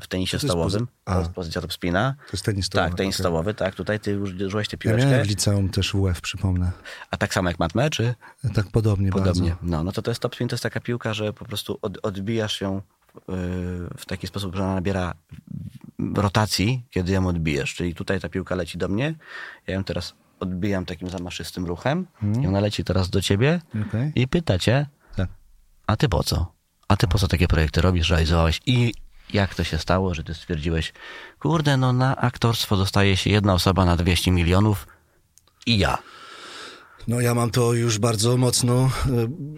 w 0.00 0.06
tenisie 0.06 0.38
stołowym. 0.38 0.86
pozy- 0.86 1.12
To 1.14 1.18
jest 1.18 1.30
pozycja 1.30 1.60
top 1.60 1.72
spina. 1.72 2.14
To 2.26 2.32
jest 2.32 2.44
tenis 2.44 2.66
stołowy, 2.66 2.90
Tak, 2.90 2.98
tenis 2.98 3.14
okej. 3.16 3.22
stołowy, 3.22 3.54
tak. 3.54 3.74
Tutaj 3.74 4.00
ty 4.00 4.10
już 4.10 4.30
użyłeś 4.32 4.68
tę 4.68 4.74
Ja 4.76 4.78
piłeczkę. 4.78 5.06
miałem 5.10 5.24
w 5.24 5.28
liceum 5.28 5.68
też 5.68 5.92
WF, 5.92 6.20
przypomnę. 6.20 6.72
A 7.10 7.16
tak 7.16 7.34
samo 7.34 7.48
jak 7.50 7.58
matmę, 7.58 7.90
czy? 7.90 8.14
Tak 8.54 8.66
podobnie, 8.72 9.10
Podobnie. 9.12 9.50
bardzo. 9.50 9.56
No, 9.66 9.84
no 9.84 9.92
to 9.92 10.02
to 10.02 10.10
jest 10.10 10.20
top 10.20 10.34
spin, 10.34 10.48
to 10.48 10.54
jest 10.54 10.62
taka 10.62 10.80
piłka, 10.80 11.14
że 11.14 11.32
po 11.32 11.44
prostu 11.44 11.78
od, 11.82 11.98
odbijasz 12.02 12.60
ją 12.60 12.74
yy, 12.74 13.22
w 13.96 14.02
taki 14.06 14.26
sposób, 14.26 14.56
że 14.56 14.62
ona 14.64 14.74
nabiera 14.74 15.14
rotacji, 16.14 16.84
kiedy 16.90 17.12
ją 17.12 17.26
odbijesz. 17.28 17.74
Czyli 17.74 17.94
tutaj 17.94 18.20
ta 18.20 18.28
piłka 18.28 18.54
leci 18.54 18.78
do 18.78 18.88
mnie, 18.88 19.14
ja 19.66 19.74
ją 19.74 19.84
teraz 19.84 20.14
odbijam 20.40 20.84
takim 20.84 21.10
zamaszystym 21.10 21.66
ruchem 21.66 22.06
i 22.42 22.46
ona 22.46 22.60
leci 22.60 22.84
teraz 22.84 23.10
do 23.10 23.22
ciebie 23.22 23.60
Okej. 23.88 24.12
i 24.14 24.28
pyta 24.28 24.58
cię, 24.58 24.86
Tak. 25.16 25.28
a 25.86 25.96
ty 25.96 26.08
po 26.08 26.22
co? 26.22 26.52
A 26.88 26.96
ty 26.96 27.08
po 27.08 27.18
co 27.18 27.28
takie 27.28 27.48
projekty 27.48 27.80
robisz, 27.80 28.10
realizowałeś? 28.10 28.60
I 28.66 28.94
jak 29.32 29.54
to 29.54 29.64
się 29.64 29.78
stało, 29.78 30.14
że 30.14 30.24
ty 30.24 30.34
stwierdziłeś, 30.34 30.92
kurde, 31.38 31.76
no 31.76 31.92
na 31.92 32.16
aktorstwo 32.16 32.76
dostaje 32.76 33.16
się 33.16 33.30
jedna 33.30 33.54
osoba 33.54 33.84
na 33.84 33.96
200 33.96 34.30
milionów 34.30 34.86
i 35.66 35.78
ja. 35.78 35.98
No 37.08 37.20
ja 37.20 37.34
mam 37.34 37.50
to 37.50 37.74
już 37.74 37.98
bardzo 37.98 38.36
mocno, 38.36 38.90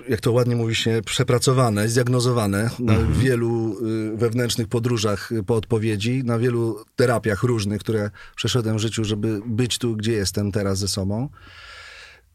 y, 0.06 0.10
jak 0.10 0.20
to 0.20 0.32
ładnie 0.32 0.56
mówi 0.56 0.74
się, 0.74 1.00
przepracowane, 1.06 1.88
zdiagnozowane 1.88 2.70
na 2.78 2.98
wielu 2.98 3.76
y, 3.86 4.16
wewnętrznych 4.16 4.68
podróżach 4.68 5.32
y, 5.32 5.42
po 5.42 5.54
odpowiedzi, 5.54 6.24
na 6.24 6.38
wielu 6.38 6.84
terapiach 6.96 7.42
różnych, 7.42 7.80
które 7.80 8.10
przeszedłem 8.36 8.76
w 8.76 8.80
życiu, 8.80 9.04
żeby 9.04 9.40
być 9.46 9.78
tu, 9.78 9.96
gdzie 9.96 10.12
jestem 10.12 10.52
teraz 10.52 10.78
ze 10.78 10.88
sobą. 10.88 11.28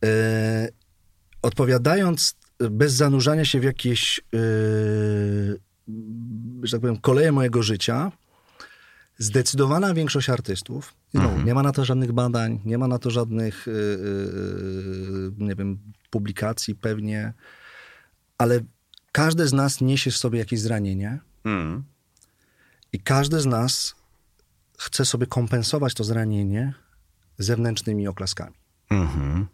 E, 0.05 0.69
Odpowiadając 1.41 2.35
bez 2.71 2.93
zanurzania 2.93 3.45
się 3.45 3.59
w 3.59 3.63
jakieś, 3.63 4.21
że 6.63 6.71
tak 6.71 6.81
powiem, 6.81 6.97
koleje 6.97 7.31
mojego 7.31 7.63
życia, 7.63 8.11
Zdecydowana 9.17 9.93
większość 9.93 10.29
artystów, 10.29 10.93
i 11.13 11.17
znowu, 11.17 11.41
nie 11.41 11.53
ma 11.53 11.63
na 11.63 11.71
to 11.71 11.85
żadnych 11.85 12.11
badań, 12.11 12.61
nie 12.65 12.77
ma 12.77 12.87
na 12.87 12.99
to 12.99 13.09
żadnych, 13.09 13.67
yy, 13.67 13.73
yy, 13.73 15.31
nie 15.37 15.55
wiem, 15.55 15.79
publikacji 16.09 16.75
pewnie, 16.75 17.33
ale 18.37 18.59
każdy 19.11 19.47
z 19.47 19.53
nas 19.53 19.81
niesie 19.81 20.11
w 20.11 20.17
sobie 20.17 20.39
jakieś 20.39 20.59
zranienie 20.59 21.19
Mm. 21.45 21.83
i 22.93 22.99
każdy 22.99 23.39
z 23.39 23.45
nas 23.45 23.95
chce 24.77 25.05
sobie 25.05 25.27
kompensować 25.27 25.93
to 25.93 26.03
zranienie 26.03 26.73
zewnętrznymi 27.37 28.07
oklaskami. 28.07 28.55
Mhm. 28.89 29.47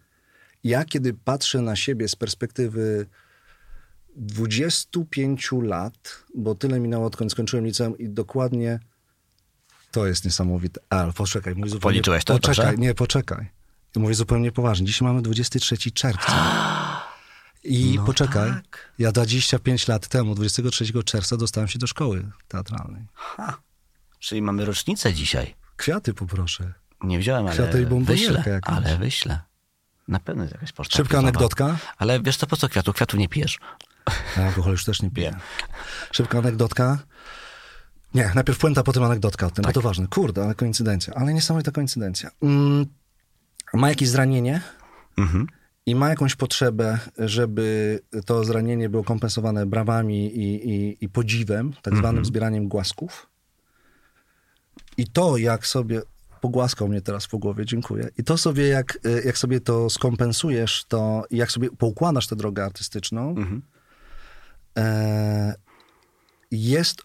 Ja, 0.64 0.86
kiedy 0.86 1.14
patrzę 1.14 1.62
na 1.62 1.76
siebie 1.76 2.08
z 2.08 2.16
perspektywy 2.16 3.06
25 4.16 5.50
lat, 5.62 6.24
bo 6.36 6.56
tyle 6.56 6.80
minęło, 6.80 7.06
odkąd 7.06 7.32
skończyłem 7.32 7.66
liceum 7.66 7.98
i 7.98 8.10
dokładnie 8.10 8.80
to 9.92 10.08
jest 10.08 10.26
niesamowite. 10.26 10.82
A, 10.90 11.08
poczekaj, 11.16 11.56
mówię 11.56 11.70
zupełnie... 11.70 11.94
Policzyłeś 11.96 12.24
to, 12.24 12.34
Poczekaj, 12.34 12.66
proszę? 12.66 12.78
nie, 12.78 12.94
poczekaj. 12.94 13.50
Mówię 13.96 14.16
zupełnie 14.16 14.52
poważnie. 14.52 14.88
Dzisiaj 14.88 15.08
mamy 15.08 15.22
23 15.22 15.92
czerwca. 15.92 16.34
I 17.64 17.94
No 18.00 18.06
poczekaj, 18.06 18.50
tak. 18.52 18.92
ja 19.00 19.12
25 19.12 19.88
lat 19.88 20.08
temu, 20.08 20.36
23 20.36 21.04
czerwca, 21.04 21.38
dostałem 21.38 21.68
się 21.68 21.80
do 21.80 21.88
szkoły 21.88 22.32
teatralnej. 22.48 23.06
Ha. 23.14 23.58
Czyli 24.20 24.42
mamy 24.42 24.66
rocznicę 24.66 25.14
dzisiaj. 25.14 25.56
Kwiaty 25.78 26.14
poproszę. 26.14 26.74
Nie 27.04 27.20
wziąłem, 27.20 27.48
ale 27.48 27.56
Kwiaty 27.56 27.82
i 27.82 28.04
wyślę. 28.06 28.44
jakąś. 28.48 28.78
Ale 28.78 28.98
wyślę. 28.98 29.40
Na 30.08 30.20
pewno 30.20 30.44
jest 30.44 30.54
jakaś 30.54 30.72
poczta. 30.72 30.98
Szybka 30.98 31.18
anegdotka. 31.18 31.78
Ale 31.98 32.22
wiesz 32.22 32.38
co, 32.38 32.48
po 32.48 32.58
co 32.58 32.70
kwiatu? 32.70 32.94
Kwiatu 32.94 33.18
nie 33.18 33.30
pijesz. 33.30 33.60
A 34.38 34.42
alkohol 34.42 34.72
już 34.72 34.86
też 34.86 35.02
nie 35.02 35.12
piję. 35.12 35.36
Szybka 36.16 36.38
anegdotka. 36.38 36.98
Nie, 38.14 38.32
najpierw 38.36 38.60
puenta, 38.60 38.84
potem 38.84 39.04
anegdotka 39.04 39.48
o 39.48 39.50
tym, 39.52 39.64
Tak. 39.66 39.74
to 39.74 39.82
ważne. 39.82 40.08
Kurde, 40.08 40.44
ale 40.44 40.56
koincydencja. 40.56 41.14
Ale 41.14 41.34
niesamowita 41.34 41.72
koincydencja. 41.72 42.32
Mm, 42.42 42.86
ma 43.74 43.90
jakieś 43.90 44.10
zranienie 44.10 44.62
Mhm. 45.18 45.48
i 45.86 45.96
ma 45.96 46.10
jakąś 46.10 46.36
potrzebę, 46.36 47.00
żeby 47.18 48.00
to 48.26 48.44
zranienie 48.44 48.90
było 48.90 49.04
kompensowane 49.04 49.66
brawami 49.66 50.26
i, 50.38 50.70
i, 50.70 51.06
i 51.06 51.10
podziwem, 51.10 51.74
tak 51.82 51.94
zwanym 51.94 52.10
Mhm. 52.10 52.26
zbieraniem 52.26 52.68
głasków. 52.68 53.28
I 54.98 55.08
to, 55.08 55.38
jak 55.38 55.68
sobie 55.68 56.02
pogłaskał 56.42 56.88
mnie 56.88 57.02
teraz 57.02 57.28
po 57.28 57.38
głowie, 57.38 57.66
dziękuję. 57.66 58.10
I 58.18 58.24
to 58.24 58.38
sobie, 58.38 58.68
jak, 58.68 59.00
y, 59.06 59.22
jak 59.26 59.38
sobie 59.38 59.60
to 59.62 59.90
skompensujesz, 59.90 60.86
to 60.88 61.24
i 61.30 61.38
jak 61.38 61.52
sobie 61.52 61.70
poukładasz 61.70 62.28
tę 62.28 62.36
drogę 62.36 62.66
artystyczną, 62.66 63.30
Mhm. 63.30 63.62
e, 64.78 65.54
jest 66.52 67.02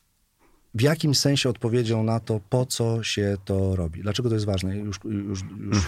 w 0.77 0.81
jakimś 0.81 1.19
sensie 1.19 1.49
odpowiedzią 1.49 2.03
na 2.03 2.21
to, 2.21 2.41
po 2.51 2.67
co 2.67 3.03
się 3.03 3.37
to 3.45 3.77
robi. 3.77 4.03
Dlaczego 4.03 4.29
to 4.29 4.35
jest 4.35 4.47
ważne? 4.47 4.77
Już, 4.77 5.01
już, 5.05 5.41
już 5.61 5.79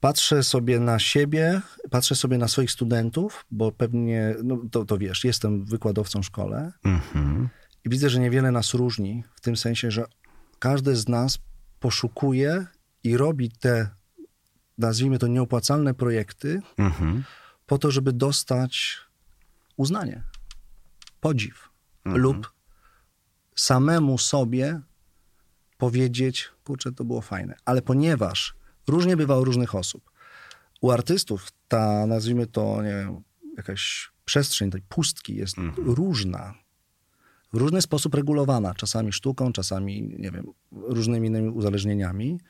patrzę 0.00 0.42
sobie 0.42 0.80
na 0.80 0.98
siebie, 0.98 1.60
patrzę 1.90 2.14
sobie 2.14 2.38
na 2.38 2.48
swoich 2.48 2.70
studentów, 2.70 3.46
bo 3.50 3.72
pewnie, 3.72 4.34
no 4.44 4.58
to, 4.70 4.84
to 4.84 4.98
wiesz, 4.98 5.24
jestem 5.24 5.64
wykładowcą 5.64 6.22
w 6.22 6.26
szkole 6.26 6.72
Mhm. 6.84 7.48
i 7.84 7.88
widzę, 7.88 8.10
że 8.10 8.20
niewiele 8.20 8.50
nas 8.50 8.74
różni 8.74 9.24
w 9.34 9.40
tym 9.40 9.56
sensie, 9.56 9.90
że 9.90 10.04
każdy 10.58 10.96
z 10.96 11.08
nas 11.08 11.38
poszukuje 11.80 12.66
i 13.04 13.16
robi 13.16 13.50
te, 13.50 13.88
nazwijmy 14.78 15.18
to, 15.18 15.26
nieopłacalne 15.26 15.94
projekty 15.94 16.60
Mhm. 16.76 17.24
po 17.66 17.78
to, 17.78 17.90
żeby 17.90 18.12
dostać 18.12 18.98
uznanie, 19.76 20.22
podziw 21.20 21.68
lub 22.04 22.55
samemu 23.56 24.18
sobie 24.18 24.80
powiedzieć, 25.78 26.48
kurczę, 26.64 26.92
to 26.92 27.04
było 27.04 27.20
fajne. 27.20 27.54
Ale 27.64 27.82
ponieważ 27.82 28.54
różnie 28.88 29.16
bywa 29.16 29.38
u 29.38 29.44
różnych 29.44 29.74
osób, 29.74 30.10
u 30.80 30.90
artystów 30.90 31.48
ta, 31.68 32.06
nazwijmy 32.06 32.46
to, 32.46 32.82
nie 32.82 32.90
wiem, 32.90 33.22
jakaś 33.56 34.10
przestrzeń 34.24 34.70
tej 34.70 34.82
pustki 34.82 35.36
jest 35.36 35.56
różna. 35.76 36.54
W 37.52 37.56
różny 37.56 37.82
sposób 37.82 38.14
regulowana, 38.14 38.74
czasami 38.74 39.12
sztuką, 39.12 39.52
czasami, 39.52 40.02
nie 40.18 40.30
wiem, 40.30 40.46
różnymi 40.72 41.28
innymi 41.28 41.48
uzależnieniami, 41.48 42.40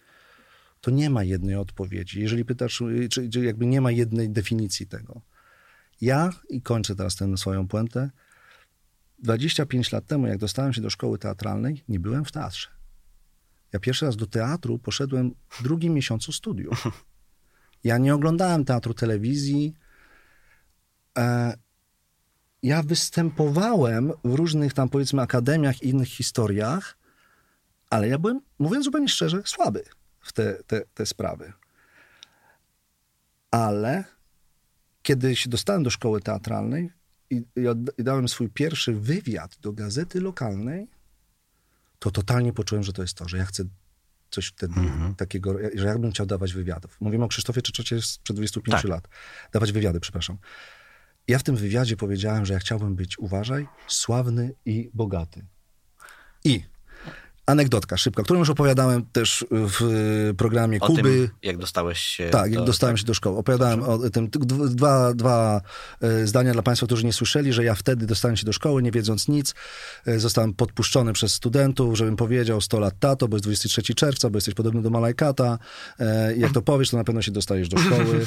to 0.81 0.91
nie 0.91 1.11
ma 1.11 1.25
jednej 1.25 1.57
odpowiedzi. 1.57 2.21
Jeżeli 2.21 2.45
pytasz, 2.45 2.83
czy, 3.11 3.29
czy 3.29 3.45
jakby 3.45 3.67
nie 3.67 3.81
ma 3.81 3.91
jednej 3.91 4.31
definicji 4.31 4.87
tego. 4.87 5.21
Ja, 6.01 6.31
i 6.49 6.63
kończę 6.63 6.97
teraz 6.97 7.17
tę 7.17 7.37
swoją 7.37 7.69
puentę, 7.69 8.11
25 9.19 9.93
lat 9.93 10.07
temu, 10.07 10.27
jak 10.27 10.39
dostałem 10.39 10.73
się 10.73 10.81
do 10.81 10.91
szkoły 10.91 11.19
teatralnej, 11.19 11.85
nie 11.89 12.01
byłem 12.01 12.25
w 12.25 12.33
teatrze. 12.33 12.69
Ja 13.73 13.81
pierwszy 13.81 14.07
raz 14.07 14.17
do 14.17 14.27
teatru 14.27 14.79
poszedłem 14.79 15.35
w 15.51 15.63
drugim 15.63 15.95
miesiącu 15.95 16.33
studiów. 16.33 16.85
Ja 17.85 17.99
nie 17.99 18.15
oglądałem 18.15 18.65
teatru 18.65 18.95
telewizji. 18.95 19.75
E, 21.19 21.55
ja 22.63 22.83
występowałem 22.83 24.13
w 24.25 24.35
różnych 24.35 24.73
tam, 24.73 24.89
powiedzmy, 24.89 25.23
akademiach 25.23 25.83
i 25.83 25.89
innych 25.89 26.09
historiach, 26.09 26.99
ale 27.91 28.09
ja 28.09 28.19
byłem, 28.19 28.41
mówiąc 28.59 28.85
zupełnie 28.85 29.09
szczerze, 29.09 29.43
słaby 29.45 29.85
w 30.21 30.33
te, 30.33 30.63
te, 30.67 30.83
te 30.95 31.07
sprawy. 31.07 31.53
Ale 33.51 34.05
kiedy 35.03 35.37
się 35.37 35.51
dostałem 35.51 35.83
do 35.83 35.91
szkoły 35.91 36.21
teatralnej 36.21 36.91
i, 37.31 37.37
i, 37.99 38.05
dałem 38.05 38.29
swój 38.29 38.49
pierwszy 38.49 38.93
wywiad 38.93 39.57
do 39.61 39.73
gazety 39.73 40.21
lokalnej, 40.21 40.89
to 41.99 42.11
totalnie 42.11 42.53
poczułem, 42.53 42.85
że 42.85 42.93
to 42.93 43.03
jest 43.03 43.15
to, 43.15 43.29
że 43.29 43.37
ja 43.37 43.45
chcę 43.45 43.65
coś 44.31 44.47
wtedy 44.47 44.75
takiego, 45.17 45.57
że 45.75 45.87
ja 45.87 45.99
bym 45.99 46.11
chciał 46.11 46.27
dawać 46.27 46.53
wywiadów. 46.53 46.97
Mówimy 47.01 47.25
o 47.25 47.29
Krzysztofie 47.29 47.63
Czeczocie 47.63 48.03
sprzed 48.03 48.37
25 48.37 48.83
Tak. 48.83 48.91
lat. 48.91 49.09
Dawać 49.53 49.73
wywiady, 49.73 50.01
przepraszam. 50.01 50.39
Ja 51.29 51.39
w 51.39 51.43
tym 51.43 51.57
wywiadzie 51.57 51.97
powiedziałem, 51.97 52.47
że 52.47 52.55
ja 52.55 52.59
chciałbym 52.59 52.97
być, 52.97 53.19
uważaj, 53.19 53.67
sławny 53.89 54.55
i 54.65 54.91
bogaty. 54.95 55.45
I 56.45 56.65
anegdotka 57.47 57.97
szybka, 57.97 58.23
którą 58.23 58.39
już 58.39 58.51
opowiadałem 58.51 59.05
też 59.13 59.47
w 59.51 60.33
programie 60.37 60.79
O 60.81 60.87
Kuby. 60.87 61.03
tym, 61.03 61.29
jak 61.43 61.57
dostałeś 61.57 61.99
się 61.99 62.29
Tak, 62.31 62.51
do, 62.51 62.57
jak 62.59 62.67
dostałem 62.67 62.97
się 62.97 63.05
do 63.05 63.15
szkoły. 63.15 63.39
Opowiadałem 63.39 63.83
o 63.83 63.99
tym. 64.11 64.29
Dwa, 64.71 65.15
dwa 65.15 65.61
e, 66.01 66.27
zdania 66.27 66.53
dla 66.53 66.63
Państwa, 66.63 66.87
którzy 66.87 67.07
nie 67.07 67.13
słyszeli, 67.13 67.53
że 67.53 67.65
ja 67.65 67.75
wtedy 67.75 68.07
dostałem 68.07 68.37
się 68.37 68.47
do 68.47 68.53
szkoły, 68.53 68.83
nie 68.83 68.91
wiedząc 68.91 69.29
nic. 69.29 69.55
E, 70.07 70.19
Zostałem 70.19 70.55
podpuszczony 70.55 71.13
przez 71.13 71.35
studentów, 71.35 71.97
żebym 71.99 72.17
powiedział 72.17 72.61
100 72.61 72.81
lat 72.81 72.95
tato, 73.01 73.29
bo 73.29 73.37
jest 73.37 73.45
23 73.45 73.95
czerwca, 73.95 74.31
bo 74.31 74.37
jesteś 74.37 74.55
podobny 74.55 74.83
do 74.83 74.91
Malajkata. 74.91 75.59
Jak 76.37 76.53
to 76.53 76.63
powiesz, 76.63 76.91
to 76.91 76.97
na 76.97 77.05
pewno 77.05 77.23
się 77.23 77.33
dostajesz 77.33 77.69
do 77.69 77.79
szkoły. 77.79 78.05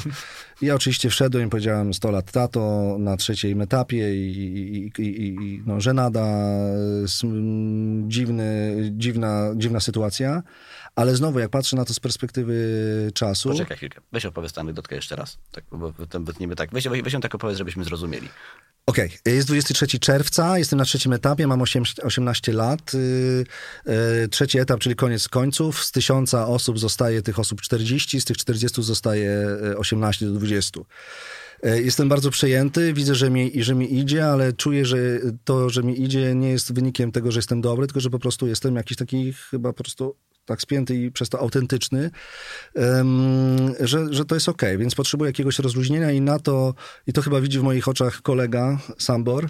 Ja 0.62 0.74
oczywiście 0.74 1.10
wszedłem 1.10 1.46
i 1.46 1.50
powiedziałem 1.50 1.94
100 1.94 2.10
lat 2.10 2.32
tato 2.32 2.96
na 2.98 3.16
trzecim 3.16 3.60
etapie 3.60 4.14
i, 4.16 4.38
i, 4.98 5.02
i, 5.02 5.26
i, 5.28 5.62
no, 5.66 5.80
żenada, 5.80 6.26
m, 7.24 8.04
dziwny, 8.08 8.76
dziwna, 9.12 9.52
dziwna 9.56 9.80
sytuacja. 9.80 10.42
Ale 10.96 11.16
znowu, 11.16 11.38
jak 11.38 11.50
patrzę 11.50 11.76
na 11.76 11.84
to 11.84 11.94
z 11.94 12.00
perspektywy 12.00 12.54
czasu... 13.14 13.48
Poczekaj 13.48 13.76
chwilkę. 13.76 14.00
Weź 14.12 14.26
opowiedz 14.26 14.52
tę 14.52 14.60
anegdotkę 14.60 14.96
jeszcze 14.96 15.16
raz. 15.16 15.38
Tak, 15.52 15.64
bo 15.72 15.92
niby 16.40 16.56
tak. 16.56 16.70
Weź, 16.72 16.88
weź, 16.88 17.12
ją 17.12 17.20
tak 17.20 17.34
opowiedz, 17.34 17.58
żebyśmy 17.58 17.84
zrozumieli. 17.84 18.28
Okej, 18.86 19.10
jest 19.26 19.48
23 19.48 19.98
czerwca, 19.98 20.58
jestem 20.58 20.78
na 20.78 20.84
trzecim 20.84 21.12
etapie, 21.12 21.46
mam 21.46 21.62
8, 21.62 21.82
18 22.02 22.52
lat. 22.52 22.94
Yy, 22.94 23.44
yy, 23.86 24.28
trzeci 24.28 24.58
etap, 24.58 24.80
czyli 24.80 24.96
koniec 24.96 25.28
końców. 25.28 25.84
Z 25.84 25.92
tysiąca 25.92 26.46
osób 26.46 26.78
zostaje 26.78 27.22
tych 27.22 27.38
osób 27.38 27.60
40, 27.60 28.20
z 28.20 28.24
tych 28.24 28.36
40 28.36 28.82
zostaje 28.82 29.46
yy, 29.62 29.78
18 29.78 30.26
do 30.26 30.32
20. 30.32 30.80
Yy, 31.62 31.82
Jestem 31.82 32.08
bardzo 32.08 32.30
przejęty, 32.30 32.92
widzę, 32.92 33.14
że 33.14 33.30
mi, 33.30 33.62
że 33.62 33.74
mi 33.74 33.98
idzie, 33.98 34.26
ale 34.26 34.52
czuję, 34.52 34.84
że 34.84 34.98
to, 35.44 35.70
że 35.70 35.82
mi 35.82 36.02
idzie, 36.02 36.34
nie 36.34 36.50
jest 36.50 36.72
wynikiem 36.72 37.12
tego, 37.12 37.32
że 37.32 37.38
jestem 37.38 37.60
dobry, 37.60 37.86
tylko 37.86 38.00
że 38.00 38.10
po 38.10 38.18
prostu 38.18 38.46
jestem 38.46 38.76
jakiś 38.76 38.96
taki 38.96 39.32
chyba 39.32 39.72
po 39.72 39.82
prostu 39.82 40.16
tak 40.44 40.62
spięty 40.62 40.94
i 40.94 41.10
przez 41.10 41.28
to 41.28 41.38
autentyczny, 41.38 42.10
że, 43.80 44.06
że 44.10 44.24
to 44.24 44.34
jest 44.34 44.48
okej, 44.48 44.78
więc 44.78 44.94
potrzebuję 44.94 45.28
jakiegoś 45.28 45.58
rozluźnienia 45.58 46.10
i 46.10 46.20
na 46.20 46.38
to, 46.38 46.74
i 47.06 47.12
to 47.12 47.22
chyba 47.22 47.40
widzi 47.40 47.58
w 47.58 47.62
moich 47.62 47.88
oczach 47.88 48.22
kolega 48.22 48.78
Sambor, 48.98 49.48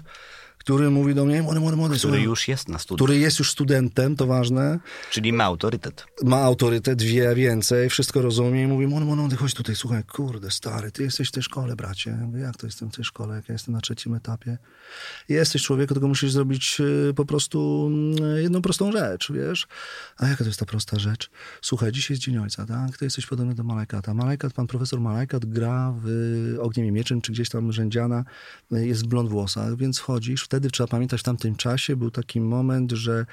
który 0.61 0.90
mówi 0.90 1.14
do 1.14 1.24
mnie, 1.24 1.42
młody, 1.42 1.61
młody, 1.61 1.76
młody, 1.76 1.96
Który 1.98 2.20
już 2.20 2.48
jest 2.48 2.68
na 2.68 2.78
studiu. 2.78 2.96
który 3.04 3.18
jest 3.18 3.38
już 3.38 3.50
studentem, 3.50 4.16
to 4.16 4.26
ważne, 4.26 4.78
Czyli 5.11 5.32
ma 5.32 5.44
autorytet. 5.44 6.04
ma 6.22 6.36
autorytet, 6.36 7.02
wie 7.02 7.34
więcej, 7.34 7.90
wszystko 7.90 8.22
rozumie 8.22 8.62
i 8.62 8.66
mówi, 8.66 8.86
młody, 8.86 9.06
młody, 9.06 9.36
chodź 9.36 9.54
tutaj, 9.54 9.76
słuchaj, 9.76 10.04
kurde, 10.04 10.50
stary, 10.50 10.92
ty 10.92 11.02
jesteś 11.02 11.28
w 11.28 11.32
tej 11.32 11.42
szkole, 11.42 11.76
bracie. 11.76 12.11
Ja 12.11 12.26
mówię, 12.26 12.40
jak 12.40 12.56
to 12.56 12.66
jestem 12.66 12.90
w 12.90 12.94
tej 12.96 13.04
szkole, 13.04 13.36
jak 13.36 13.48
ja 13.48 13.52
jestem 13.52 13.74
na 13.74 13.80
trzecim 13.80 14.14
etapie? 14.14 14.58
Jesteś 15.28 15.62
człowieku, 15.62 15.94
tylko 15.94 16.08
musisz 16.08 16.32
zrobić 16.32 16.80
y, 16.80 17.14
po 17.14 17.24
prostu 17.24 17.86
mm, 17.92 18.42
jedną 18.42 18.62
prostą 18.62 18.92
rzecz, 18.92 19.32
wiesz? 19.32 19.66
A 20.16 20.26
jaka 20.28 20.38
to 20.44 20.44
jest 20.50 20.61
ta 20.61 20.66
prosta 20.66 20.98
rzecz? 20.98 21.30
Słuchaj, 21.62 21.92
dzisiaj 21.92 22.14
jest 22.14 22.22
Dzień 22.22 22.38
Ojca, 22.38 22.66
tak? 22.66 22.98
Ty 22.98 23.04
jesteś 23.04 23.26
podobny 23.26 23.54
do 23.54 23.64
Malajkata. 23.64 24.14
Malajkat, 24.14 24.52
pan 24.52 24.66
profesor 24.66 25.00
Malajkat 25.00 25.44
gra 25.46 25.94
w 26.04 26.56
Ogniem 26.61 26.86
i 26.86 26.92
Mieczem, 26.92 27.20
czy 27.20 27.32
gdzieś 27.32 27.48
tam 27.48 27.72
rzędziana, 27.72 28.24
y, 28.72 28.86
jest 28.86 29.04
w 29.04 29.06
blond 29.06 29.30
włosach, 29.30 29.76
więc 29.76 29.98
wchodzisz. 29.98 30.48
Wtedy 30.51 30.70
trzeba 30.70 30.86
pamiętać, 30.86 31.20
w 31.20 31.22
tamtym 31.22 31.57
czasie 31.57 31.96
był 31.96 32.11
taki 32.11 32.40
moment, 32.40 32.92
że 32.92 33.26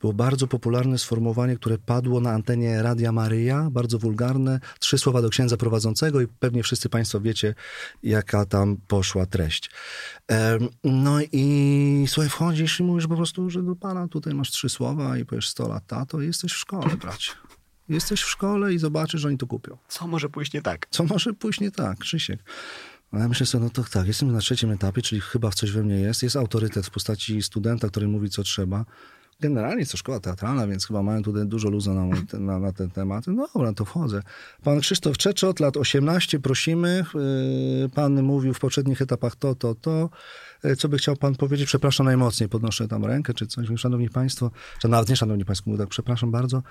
było 0.00 0.12
bardzo 0.12 0.46
popularne 0.46 0.98
sformułowanie, 0.98 1.56
które 1.56 1.78
padło 1.78 2.20
na 2.20 2.30
antenie 2.30 2.82
Radia 2.82 3.12
Maryja, 3.12 3.68
bardzo 3.70 3.98
wulgarne, 3.98 4.60
trzy 4.78 4.98
słowa 4.98 5.22
do 5.22 5.28
księdza 5.28 5.56
prowadzącego 5.56 6.20
i 6.20 6.26
pewnie 6.26 6.62
wszyscy 6.62 6.88
państwo 6.88 7.20
wiecie, 7.20 7.54
jaka 8.02 8.46
tam 8.46 8.76
poszła 8.76 9.26
treść. 9.26 9.70
No 10.84 11.18
i 11.32 12.04
słuchaj, 12.08 12.30
wchodzisz 12.30 12.80
i 12.80 12.82
mówisz 12.82 13.06
po 13.06 13.16
prostu, 13.16 13.50
że 13.50 13.62
do 13.62 13.76
pana 13.76 14.08
tutaj 14.08 14.34
masz 14.34 14.50
trzy 14.50 14.68
słowa 14.68 15.18
i 15.18 15.24
powiesz 15.24 15.48
100 15.48 15.68
lat 15.68 15.86
tato, 15.86 16.20
jesteś 16.20 16.52
w 16.52 16.56
szkole, 16.56 16.96
bracie. 16.96 17.32
Jesteś 17.88 18.22
w 18.22 18.28
szkole 18.28 18.74
i 18.74 18.78
zobaczysz, 18.78 19.20
że 19.20 19.28
oni 19.28 19.38
to 19.38 19.46
kupią. 19.46 19.78
Co 19.88 20.06
może 20.06 20.28
pójść 20.28 20.52
nie 20.52 20.62
tak? 20.62 20.86
Co 20.90 21.04
może 21.04 21.32
pójść 21.32 21.60
nie 21.60 21.70
tak, 21.70 21.98
Krzysiek? 21.98 22.44
No 23.12 23.18
ja 23.18 23.28
myślę 23.28 23.46
sobie, 23.46 23.64
no 23.64 23.70
to 23.70 23.84
tak, 23.84 24.06
jestem 24.06 24.32
na 24.32 24.38
trzecim 24.38 24.70
etapie, 24.70 25.02
czyli 25.02 25.20
chyba 25.20 25.50
w 25.50 25.54
coś 25.54 25.70
we 25.70 25.82
mnie 25.82 26.00
jest. 26.00 26.22
Jest 26.22 26.36
autorytet 26.36 26.86
w 26.86 26.90
postaci 26.90 27.42
studenta, 27.42 27.88
który 27.88 28.08
mówi, 28.08 28.30
co 28.30 28.42
trzeba. 28.42 28.84
Generalnie 29.40 29.78
jest 29.78 29.92
to 29.92 29.98
szkoła 29.98 30.20
teatralna, 30.20 30.66
więc 30.66 30.86
chyba 30.86 31.02
mają 31.02 31.22
tutaj 31.22 31.46
dużo 31.46 31.70
luzu 31.70 31.94
na, 31.94 32.04
mój, 32.04 32.18
na, 32.32 32.58
na 32.58 32.72
ten 32.72 32.90
temat. 32.90 33.26
No 33.26 33.48
dobra, 33.54 33.72
to 33.72 33.84
wchodzę. 33.84 34.22
Pan 34.64 34.80
Krzysztof 34.80 35.18
Czeczot, 35.18 35.60
lat 35.60 35.76
18, 35.76 36.40
prosimy. 36.40 37.04
Yy, 37.82 37.88
Pan 37.88 38.22
mówił 38.22 38.54
w 38.54 38.60
poprzednich 38.60 39.02
etapach 39.02 39.36
to, 39.36 39.54
to, 39.54 39.74
to. 39.74 40.10
Yy, 40.64 40.76
Co 40.76 40.88
by 40.88 40.98
chciał 40.98 41.16
pan 41.16 41.34
powiedzieć? 41.34 41.66
Przepraszam 41.66 42.06
najmocniej, 42.06 42.48
podnoszę 42.48 42.88
tam 42.88 43.04
rękę 43.04 43.34
czy 43.34 43.46
coś. 43.46 43.66
Szanowni 43.76 44.10
państwo, 44.10 44.50
czy 44.80 44.88
nawet 44.88 45.08
nie 45.08 45.16
szanowni 45.16 45.44
państwo, 45.44 45.76
tak, 45.78 45.88
przepraszam 45.88 46.30
bardzo. 46.30 46.62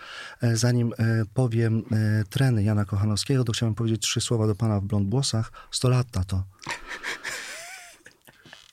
E, 0.41 0.57
Zanim 0.57 0.93
powiem 1.33 1.83
treny 2.29 2.63
Jana 2.63 2.85
Kochanowskiego, 2.85 3.43
to 3.43 3.51
chciałem 3.51 3.75
powiedzieć 3.75 4.01
trzy 4.01 4.21
słowa 4.21 4.47
do 4.47 4.55
pana 4.55 4.79
w 4.79 4.83
blond 4.83 5.09
włosach. 5.09 5.51
100 5.71 5.89
lat, 5.89 6.07
tato. 6.11 6.43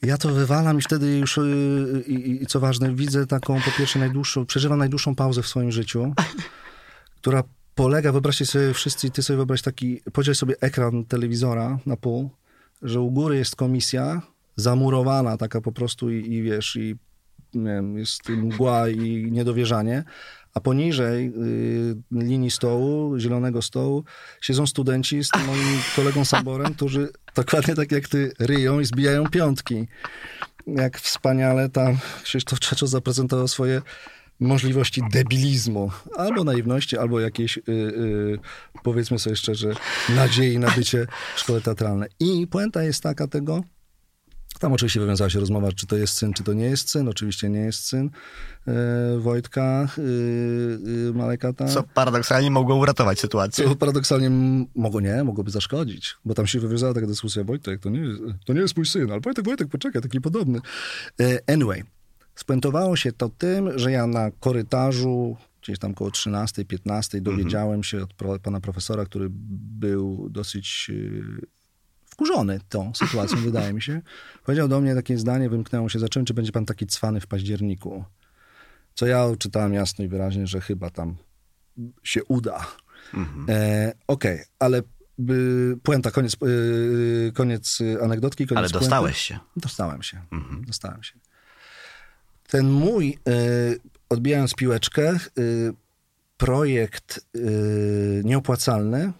Ja 0.03 0.18
to 0.18 0.28
wywalam 0.28 0.78
i 0.78 0.82
wtedy 0.82 1.18
już, 1.18 1.38
y, 1.38 2.05
i, 2.07 2.42
i 2.42 2.47
co 2.47 2.61
ważne, 2.61 2.94
widzę 2.94 3.26
taką, 3.26 3.61
po 3.61 3.70
pierwsze, 3.78 3.99
najdłuższą, 3.99 4.47
przeżywam 4.47 4.78
najdłuższą 4.78 5.14
pauzę 5.14 5.42
w 5.42 5.47
swoim 5.47 5.72
życiu, 5.72 6.14
która 7.20 7.42
polega, 7.74 8.12
wyobraźcie 8.12 8.47
sobie 8.47 8.74
wszyscy, 8.74 9.11
ty 9.11 9.22
sobie 9.22 9.36
wyobraź 9.36 9.62
taki, 9.62 10.01
podziel 10.12 10.34
sobie 10.34 10.55
ekran 10.61 11.05
telewizora 11.05 11.78
na 11.86 11.97
pół, 11.97 12.30
że 12.82 13.01
u 13.01 13.11
góry 13.11 13.36
jest 13.36 13.57
komisja, 13.57 14.22
zamurowana 14.57 15.36
taka 15.36 15.61
po 15.61 15.72
prostu 15.72 16.11
i, 16.11 16.32
i 16.32 16.42
wiesz, 16.42 16.76
i 16.76 16.97
nie 17.55 17.70
wiem, 17.70 17.99
jest 17.99 18.28
mgła 18.28 18.88
i 18.88 19.32
niedowierzanie, 19.32 20.05
a 20.57 20.61
poniżej 20.61 21.27
y, 21.27 21.97
linii 22.13 22.51
stołu, 22.51 23.19
zielonego 23.19 23.63
stołu, 23.63 24.05
siedzą 24.41 24.67
studenci 24.67 25.25
z 25.25 25.31
tym 25.31 25.45
moim 25.47 25.79
kolegą 25.97 26.25
Saborem, 26.25 26.75
którzy 26.75 27.09
dokładnie 27.35 27.75
tak 27.75 27.93
jak 27.93 28.09
ty 28.09 28.33
ryją 28.39 28.81
i 28.81 28.85
zbijają 28.85 29.29
piątki. 29.29 29.87
Jak 30.67 30.99
wspaniale 30.99 31.69
tam 31.69 31.99
Krzysztof 32.23 32.61
Czeczo 32.61 32.87
zaprezentował 32.87 33.49
swoje 33.49 33.83
możliwości 34.41 35.03
debilizmu, 35.13 35.91
albo 36.17 36.45
naiwności, 36.45 36.99
albo 36.99 37.21
jakiejś, 37.21 37.59
y, 37.59 37.63
y, 37.69 38.39
powiedzmy 38.83 39.19
sobie 39.19 39.37
szczerze, 39.37 39.73
nadziei 40.09 40.59
na 40.59 40.71
bycie 40.71 41.07
w 41.37 41.41
szkole 41.41 41.61
teatralnej. 41.61 42.09
I 42.21 42.47
puenta 42.47 42.83
jest 42.83 43.03
taka 43.03 43.27
tego, 43.27 43.63
Tam 44.59 44.73
oczywiście 44.73 45.01
wywiązała 45.01 45.31
się 45.31 45.41
rozmowa, 45.41 45.73
czy 45.73 45.87
to 45.87 45.97
jest 45.97 46.15
syn, 46.15 46.33
czy 46.33 46.43
to 46.43 46.53
nie 46.53 46.65
jest 46.65 46.91
syn. 46.91 47.09
Oczywiście 47.09 47.49
nie 47.49 47.61
jest 47.61 47.85
syn 47.85 48.11
e, 48.69 49.19
Wojtka 49.19 49.63
e, 49.63 50.03
e, 51.09 51.13
Malekata. 51.13 51.69
Co 51.69 51.83
paradoksalnie 51.83 52.51
mogło 52.51 52.77
uratować 52.77 53.21
sytuację. 53.21 53.65
Co 53.65 53.77
paradoksalnie 53.77 54.31
mogło 54.75 55.01
nie, 55.01 55.25
mogłoby 55.25 55.51
zaszkodzić, 55.51 56.17
bo 56.25 56.35
tam 56.35 56.47
się 56.47 56.61
wywiązała 56.61 56.95
taka 56.95 57.07
dyskusja, 57.07 57.45
Wojtek, 57.45 57.81
to 57.81 57.91
nie 57.91 58.01
jest, 58.01 58.23
to 58.45 58.53
nie 58.53 58.61
jest 58.61 58.77
mój 58.77 58.87
syn, 58.87 59.11
ale 59.11 59.21
Wojtek, 59.21 59.45
Wojtek, 59.45 59.69
poczekaj, 59.69 60.03
taki 60.03 60.21
podobny. 60.21 60.61
E, 61.21 61.53
anyway, 61.53 61.85
spuentowało 62.35 62.97
się 62.97 63.13
to 63.13 63.29
tym, 63.29 63.79
że 63.79 63.93
ja 63.93 64.07
na 64.07 64.31
korytarzu, 64.31 65.37
gdzieś 65.63 65.79
tam 65.79 65.95
koło 65.95 66.11
13, 66.11 66.65
15 66.65 67.21
dowiedziałem 67.21 67.85
się 67.85 68.03
od 68.03 68.15
pro, 68.15 68.39
pana 68.39 68.61
profesora, 68.61 69.05
który 69.05 69.27
był 69.31 70.29
dosyć 70.31 70.91
e, 70.91 71.56
wkurzony 72.17 72.61
tą 72.69 72.95
sytuacją, 72.95 73.39
wydaje 73.39 73.73
mi 73.73 73.83
się. 73.83 74.01
Powiedział 74.45 74.69
do 74.69 74.81
mnie 74.81 74.95
takie 74.95 75.19
zdanie, 75.19 75.49
wymknęło 75.49 75.89
się, 75.89 75.99
zacząłem, 75.99 76.27
czy 76.27 76.35
będzie 76.35 76.53
pan 76.53 76.67
taki 76.67 76.87
cwany 76.87 77.21
w 77.21 77.27
październiku. 77.27 78.05
Co 78.95 79.07
ja 79.07 79.27
czytałem 79.39 79.75
jasno 79.75 80.05
i 80.05 80.09
wyraźnie, 80.09 80.47
że 80.47 80.61
chyba 80.61 80.91
tam 80.91 81.17
się 82.03 82.25
uda. 82.25 82.67
E, 83.49 83.93
Okej, 84.07 84.41
ale 84.59 84.83
by, 85.19 85.77
puenta, 85.83 86.11
koniec, 86.11 86.37
y, 86.47 87.33
koniec 87.35 87.81
y, 87.81 88.03
anegdotki. 88.03 88.47
Koniec 88.47 88.59
Ale 88.59 88.69
puenty. 88.69 88.79
dostałeś 88.85 89.19
się. 89.19 89.39
Dostałem 89.57 90.03
się. 90.03 90.23
Dostałem 90.67 91.03
się. 91.03 91.14
Ten 92.49 92.71
mój, 92.71 93.19
y, 93.29 93.81
odbijając 94.09 94.55
piłeczkę, 94.55 95.17
y, 95.39 95.73
projekt 96.37 97.27
y, 97.37 98.23
nieopłacalny 98.25 99.12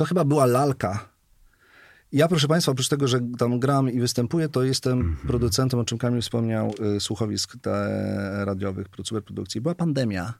to 0.00 0.04
chyba 0.04 0.24
była 0.24 0.46
lalka. 0.46 1.08
Ja, 2.12 2.28
proszę 2.28 2.48
Państwa, 2.48 2.72
oprócz 2.72 2.88
tego, 2.88 3.08
że 3.08 3.20
tam 3.38 3.60
gram 3.60 3.90
i 3.90 4.00
występuję, 4.00 4.48
to 4.48 4.62
jestem 4.62 5.16
producentem, 5.26 5.80
o 5.80 5.84
czym 5.84 5.98
Kamil 5.98 6.22
wspomniał, 6.22 6.74
y, 6.96 7.00
słuchowisk 7.00 7.56
te 7.62 8.44
radiowych, 8.44 8.86
superprodukcji. 9.04 9.60
Była 9.60 9.74
pandemia. 9.74 10.34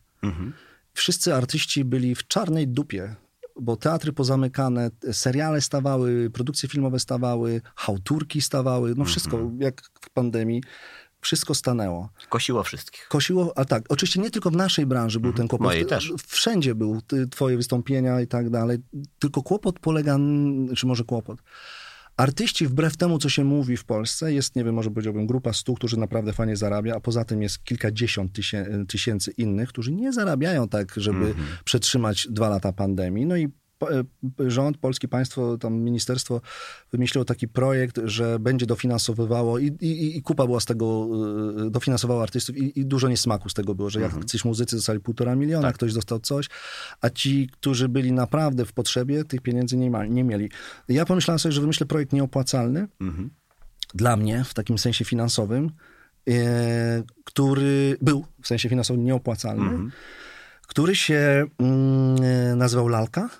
Wszyscy 0.95 1.35
artyści 1.35 1.85
byli 1.85 2.15
w 2.15 2.27
czarnej 2.27 2.69
dupie, 2.69 3.15
bo 3.61 3.77
teatry 3.77 4.13
pozamykane, 4.13 4.91
seriale 5.13 5.61
stawały, 5.61 6.31
produkcje 6.31 6.69
filmowe 6.69 6.99
stawały, 6.99 7.61
hałturki 7.77 8.41
stawały, 8.41 8.95
no 8.97 9.05
wszystko, 9.05 9.51
jak 9.59 9.83
w 10.01 10.11
pandemii, 10.11 10.63
wszystko 11.21 11.55
stanęło. 11.55 12.09
Kosiło 12.29 12.63
wszystkich. 12.63 13.07
Kosiło, 13.09 13.53
a 13.59 13.65
tak, 13.65 13.85
oczywiście 13.89 14.21
nie 14.21 14.31
tylko 14.31 14.51
w 14.51 14.57
naszej 14.57 14.87
branży 14.87 15.21
był 15.21 15.33
ten 15.33 15.49
kłopot. 15.49 15.65
Mojej 15.67 15.87
też. 15.87 16.13
Wszędzie 16.27 16.75
był, 16.75 17.01
ty, 17.01 17.29
twoje 17.29 17.57
wystąpienia 17.57 18.21
i 18.21 18.27
tak 18.27 18.51
dalej. 18.51 18.79
Tylko 19.19 19.43
kłopot 19.43 19.79
polega, 19.79 20.19
czy 20.77 20.87
może 20.87 21.05
kłopot. 21.05 21.43
Artyści, 22.17 22.67
wbrew 22.67 22.97
temu, 22.97 23.19
co 23.19 23.29
się 23.29 23.45
mówi 23.45 23.77
w 23.77 23.85
Polsce, 23.85 24.33
jest, 24.33 24.57
nie 24.57 24.65
wiem, 24.65 24.75
może 24.75 24.91
powiedziałbym, 24.91 25.27
grupa 25.27 25.53
stu, 25.53 25.75
którzy 25.75 25.97
naprawdę 25.97 26.33
fajnie 26.33 26.57
zarabia, 26.57 26.97
a 26.97 27.01
poza 27.01 27.25
tym 27.25 27.43
jest 27.43 27.65
kilkadziesiąt 27.65 28.33
tysię- 28.33 28.87
tysięcy 28.87 29.31
innych, 29.31 29.69
którzy 29.69 29.93
nie 29.93 30.13
zarabiają 30.13 30.69
tak, 30.69 30.93
żeby 30.97 31.35
przetrzymać 31.65 32.29
dwa 32.31 32.49
lata 32.49 32.73
pandemii. 32.73 33.27
No 33.27 33.37
i 33.37 33.49
rząd, 34.39 34.79
polskie 34.79 35.09
państwo, 35.09 35.59
tam 35.59 35.75
ministerstwo 35.75 36.41
wymyśliło 36.93 37.25
taki 37.25 37.49
projekt, 37.49 38.01
że 38.05 38.39
będzie 38.39 38.67
dofinansowywało 38.67 39.59
i, 39.59 39.67
i, 39.67 40.17
i 40.17 40.23
kupa 40.23 40.47
była 40.47 40.61
z 40.61 40.65
tego, 40.65 41.09
y, 41.67 41.71
dofinansowała 41.71 42.23
artystów 42.23 42.57
i, 42.57 42.81
i 42.81 42.87
dużo 42.87 43.09
niesmaku 43.09 43.49
z 43.49 43.55
tego 43.55 43.75
było, 43.75 43.91
że 43.91 44.01
jak 44.01 44.25
coś 44.25 44.45
muzycy 44.45 44.77
dostali 44.77 45.01
półtora 45.01 45.37
miliona, 45.37 45.73
ktoś 45.73 45.93
dostał 45.93 46.21
coś, 46.21 46.49
a 47.01 47.11
ci, 47.11 47.49
którzy 47.53 47.89
byli 47.89 48.13
naprawdę 48.13 48.65
w 48.65 48.73
potrzebie, 48.73 49.25
tych 49.25 49.41
pieniędzy 49.41 49.77
nie, 49.77 49.91
ma, 49.91 50.07
nie 50.07 50.25
mieli. 50.25 50.51
Ja 50.89 51.05
pomyślałem 51.05 51.39
sobie, 51.39 51.53
że 51.53 51.61
wymyślę 51.61 51.87
projekt 51.87 52.13
nieopłacalny 52.13 52.89
dla 53.95 54.17
mnie, 54.17 54.45
w 54.45 54.55
takim 54.55 54.79
sensie 54.79 55.05
finansowym, 55.05 55.71
e, 56.29 57.03
który 57.25 57.97
był 58.03 58.25
w 58.43 58.47
sensie 58.47 58.69
finansowym 58.69 59.05
nieopłacalny, 59.05 59.91
który 60.67 60.97
się 60.97 61.47
e, 62.53 62.57
nazywał 62.57 62.89
Lalka. 62.89 63.31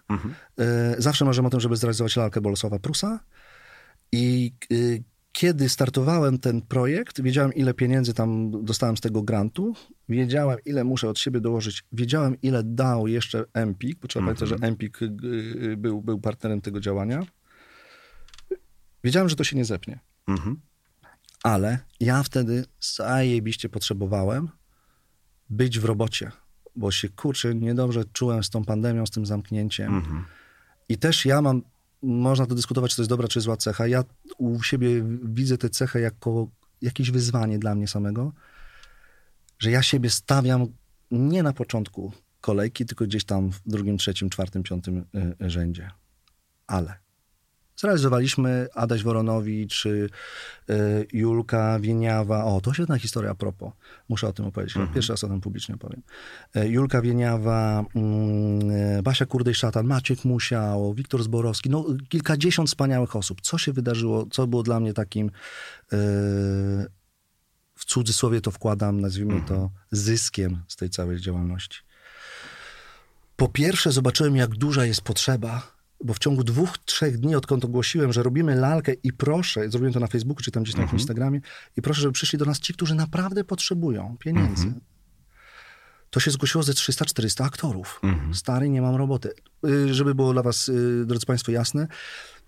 E, 0.59 0.95
zawsze 0.99 1.25
marzyłem 1.25 1.47
o 1.47 1.51
tym, 1.51 1.61
żeby 1.61 1.77
zrealizować 1.77 2.17
lalkę 2.17 2.41
Bolesława 2.41 2.79
Prusa. 2.79 3.21
I 4.13 4.53
e, 4.73 4.77
kiedy 5.33 5.69
startowałem 5.69 6.39
ten 6.39 6.63
projekt, 6.63 7.23
wiedziałem, 7.23 7.55
ile 7.55 7.75
pieniędzy 7.75 8.15
tam 8.15 8.51
dostałem 8.65 8.97
z 8.97 9.01
tego 9.01 9.23
grantu, 9.23 9.75
wiedziałem, 10.09 10.59
ile 10.65 10.85
muszę 10.85 11.09
od 11.09 11.19
siebie 11.19 11.41
dołożyć, 11.41 11.85
wiedziałem, 11.93 12.41
ile 12.43 12.63
dał 12.65 13.07
jeszcze 13.07 13.45
Empik, 13.53 13.99
bo 13.99 14.09
trzeba 14.09 14.27
pamiętać, 14.27 14.49
że 14.49 14.57
Empik 14.61 15.03
y, 15.03 15.07
y, 15.63 15.77
był, 15.77 16.03
był 16.03 16.21
partnerem 16.21 16.61
tego 16.61 16.81
działania. 16.81 17.27
Wiedziałem, 19.05 19.29
że 19.29 19.37
to 19.37 19.45
się 19.45 19.57
nie 19.57 19.65
zepnie. 19.65 20.01
Mhm. 20.27 20.61
Ale 21.43 21.79
ja 22.01 22.23
wtedy 22.23 22.65
zajebiście 22.81 23.69
potrzebowałem 23.69 24.49
być 25.51 25.79
w 25.79 25.85
robocie, 25.85 26.31
bo 26.77 26.91
się 26.91 27.09
kurczę 27.09 27.55
niedobrze 27.55 28.05
czułem 28.13 28.45
z 28.45 28.51
tą 28.51 28.65
pandemią, 28.65 29.07
z 29.07 29.11
tym 29.11 29.27
zamknięciem. 29.27 29.95
Mhm. 29.95 30.25
I 30.89 30.99
też 30.99 31.27
ja 31.27 31.43
mam, 31.43 31.63
można 32.03 32.47
to 32.47 32.55
dyskutować, 32.55 32.91
czy 32.91 32.97
to 32.97 33.03
jest 33.03 33.11
dobra, 33.11 33.29
czy 33.29 33.41
zła 33.41 33.57
cecha. 33.57 33.87
Ja 33.87 34.05
u 34.39 34.63
siebie 34.63 34.89
widzę 35.25 35.59
tę 35.59 35.71
cechę 35.71 36.01
jako 36.01 36.49
jakieś 36.83 37.11
wyzwanie 37.11 37.59
dla 37.59 37.75
mnie 37.75 37.89
samego, 37.89 38.33
że 39.59 39.71
ja 39.71 39.83
siebie 39.83 40.11
stawiam 40.11 40.67
nie 41.11 41.43
na 41.43 41.53
początku 41.53 42.13
kolejki, 42.41 42.87
tylko 42.87 43.05
gdzieś 43.05 43.25
tam 43.25 43.51
w 43.51 43.61
drugim, 43.67 43.99
trzecim, 43.99 44.31
czwartym, 44.31 44.63
piątym 44.63 45.05
y, 45.41 45.51
rzędzie. 45.51 45.91
Ale 46.67 47.10
zrealizowaliśmy 47.81 48.69
Adaś 48.75 49.03
Woronowicz, 49.03 49.87
y, 49.87 50.09
y, 50.71 51.07
Julka 51.13 51.79
Wieniawa. 51.81 52.45
O, 52.45 52.61
to 52.61 52.75
świetna 52.75 52.99
historia 52.99 53.31
a 53.31 53.35
propos. 53.35 53.73
Muszę 54.09 54.29
o 54.29 54.33
tym 54.33 54.47
opowiedzieć. 54.47 54.79
Pierwszy 54.95 55.13
raz 55.13 55.25
o 55.25 55.29
tym 55.29 55.41
publicznie 55.41 55.77
powiem. 55.77 56.03
Y, 56.57 56.69
Julka 56.69 57.03
Wieniawa, 57.03 57.85
mm, 57.95 59.03
Basia 59.03 59.27
Kurdej-Szatan, 59.27 59.87
Maciek 59.87 60.25
Musiał, 60.25 60.95
Wiktor 60.95 61.23
Zborowski. 61.23 61.71
No, 61.71 61.85
kilkadziesiąt 62.09 62.69
wspaniałych 62.69 63.17
osób. 63.17 63.41
Co 63.41 63.59
się 63.59 63.73
wydarzyło? 63.73 64.27
Co 64.31 64.47
było 64.47 64.63
dla 64.63 64.81
mnie 64.81 64.93
takim 64.93 65.31
w 67.75 67.85
cudzysłowie 67.85 68.41
to 68.41 68.51
wkładam, 68.51 69.01
nazwijmy 69.01 69.43
to, 69.49 69.71
zyskiem 69.91 70.63
z 70.69 70.77
tej 70.77 70.91
całej 70.91 71.21
działalności. 71.21 71.79
Po 73.37 73.49
pierwsze, 73.49 73.93
zobaczyłem, 73.93 74.37
jak 74.37 74.51
duża 74.51 74.85
jest 74.85 75.01
potrzeba, 75.01 75.80
bo 76.05 76.15
w 76.15 76.19
ciągu 76.19 76.45
dwóch, 76.45 76.79
trzech 76.79 77.19
dni, 77.19 77.37
odkąd 77.37 77.65
ogłosiłem, 77.65 78.13
że 78.13 78.23
robimy 78.23 78.55
lalkę 78.55 78.93
i 78.93 79.13
proszę, 79.13 79.71
zrobiłem 79.71 79.93
to 79.93 80.01
na 80.01 80.07
Facebooku, 80.07 80.43
czy 80.43 80.51
tam 80.51 80.63
gdzieś 80.63 80.75
na 80.75 80.83
jakimś 80.83 81.01
Instagramie, 81.01 81.41
i 81.77 81.83
proszę, 81.83 82.01
żeby 82.01 82.13
przyszli 82.13 82.39
do 82.39 82.45
nas 82.45 82.61
ci, 82.61 82.75
którzy 82.75 82.95
naprawdę 82.95 83.45
potrzebują 83.45 84.17
pieniędzy. 84.19 84.73
To 86.11 86.21
się 86.21 86.31
zgłosiło 86.31 86.63
ze 86.65 86.73
300-400 86.73 87.45
aktorów. 87.45 88.01
Stary, 88.33 88.69
nie 88.69 88.83
mam 88.83 88.97
roboty. 88.97 89.33
Y, 89.69 89.95
Żeby 89.95 90.15
było 90.15 90.33
dla 90.33 90.43
was, 90.43 90.69
y, 90.69 91.05
drodzy 91.07 91.27
państwo, 91.27 91.53
jasne, 91.53 91.87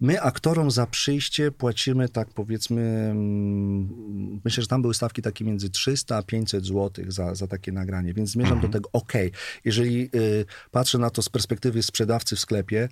my 0.02 0.22
aktorom 0.22 0.70
za 0.70 0.86
przyjście 0.86 1.50
płacimy 1.50 2.08
tak 2.08 2.28
powiedzmy, 2.28 2.80
mm, 2.80 4.40
myślę, 4.44 4.62
że 4.62 4.66
tam 4.66 4.82
były 4.82 4.94
stawki 4.94 5.22
takie 5.22 5.44
między 5.44 5.70
300 5.70 6.16
a 6.16 6.22
500 6.22 6.66
zł 6.66 7.04
za, 7.08 7.34
za 7.34 7.46
takie 7.46 7.72
nagranie, 7.72 8.14
więc 8.14 8.30
zmierzam 8.30 8.60
do 8.60 8.68
tego, 8.68 8.90
okej, 8.92 9.32
jeżeli 9.64 10.10
y, 10.14 10.44
patrzę 10.70 10.98
na 10.98 11.10
to 11.10 11.22
z 11.22 11.28
perspektywy 11.28 11.82
sprzedawcy 11.82 12.36
w 12.36 12.40
sklepie, 12.40 12.88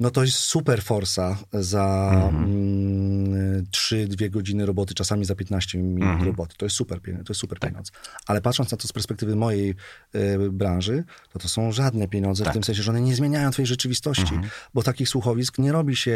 no 0.00 0.10
to 0.10 0.24
jest 0.24 0.38
super 0.38 0.82
forsa 0.82 1.38
za 1.52 2.12
mm, 2.32 3.64
3-2 3.64 4.30
godziny 4.30 4.66
roboty, 4.66 4.94
czasami 4.94 5.24
za 5.24 5.34
15 5.34 5.78
minut 5.78 6.22
roboty. 6.22 6.54
To 6.56 6.66
jest 6.66 6.76
super, 6.76 7.00
pieniądze, 7.00 7.24
to 7.24 7.30
jest 7.30 7.40
super 7.40 7.58
pieniądze. 7.58 7.92
Ale 8.26 8.40
patrząc 8.40 8.70
na 8.70 8.78
to 8.78 8.88
z 8.88 8.92
perspektywy 8.92 9.36
mojej 9.36 9.74
y, 10.14 10.50
branży, 10.50 11.04
to 11.32 11.38
to 11.38 11.48
są 11.48 11.72
żadne 11.72 12.08
pieniądze, 12.08 12.44
w 12.44 12.52
tym 12.52 12.64
sensie, 12.64 12.82
że 12.82 12.90
one 12.90 13.00
nie 13.00 13.14
zmieniają 13.14 13.50
twojej 13.50 13.61
rzeczywistości, 13.66 14.34
bo 14.74 14.82
takich 14.82 15.08
słuchowisk 15.08 15.58
nie 15.58 15.72
robi 15.72 15.96
się 15.96 16.10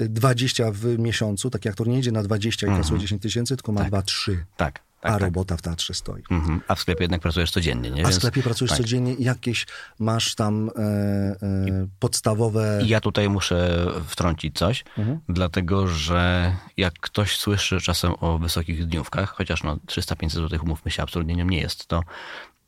y, 0.00 0.08
20 0.08 0.64
w 0.72 0.98
miesiącu, 0.98 1.50
taki 1.50 1.68
aktor 1.68 1.88
nie 1.88 1.96
jedzie 1.96 2.12
na 2.12 2.22
20 2.22 2.66
i 2.66 2.70
pracuje 2.70 3.00
10 3.00 3.22
tysięcy, 3.22 3.56
tylko 3.56 3.72
ma 3.72 3.80
2-3, 3.84 4.36
Tak. 4.56 4.78
a 5.00 5.02
tak, 5.02 5.12
tak. 5.12 5.22
robota 5.22 5.56
w 5.56 5.62
teatrze 5.62 5.94
stoi. 5.94 6.22
Mhm. 6.30 6.60
A 6.68 6.74
w 6.74 6.80
sklepie 6.80 7.04
jednak 7.04 7.20
pracujesz 7.20 7.50
codziennie, 7.50 7.90
nie? 7.90 8.00
A 8.02 8.04
w 8.04 8.08
Więc- 8.08 8.16
sklepie 8.16 8.42
pracujesz 8.42 8.70
tak. 8.70 8.78
codziennie 8.80 9.14
i 9.14 9.24
jakieś 9.24 9.66
masz 9.98 10.34
tam 10.34 10.70
e, 10.76 10.82
e, 10.82 11.36
podstawowe... 11.98 12.80
I 12.84 12.88
ja 12.88 13.00
tutaj 13.00 13.28
muszę 13.28 13.86
wtrącić 14.06 14.58
coś, 14.58 14.84
dlatego 15.28 15.88
że 15.88 16.52
jak 16.76 16.94
ktoś 17.00 17.36
słyszy 17.36 17.80
czasem 17.80 18.12
o 18.20 18.38
wysokich 18.38 18.86
dniówkach, 18.86 19.34
chociaż 19.34 19.62
no 19.62 19.76
300-500 19.76 20.30
zł, 20.30 20.60
umówmy 20.62 20.90
się, 20.90 21.02
absolutnie 21.02 21.34
nią 21.34 21.44
nie 21.46 21.60
jest, 21.60 21.86
to 21.86 22.02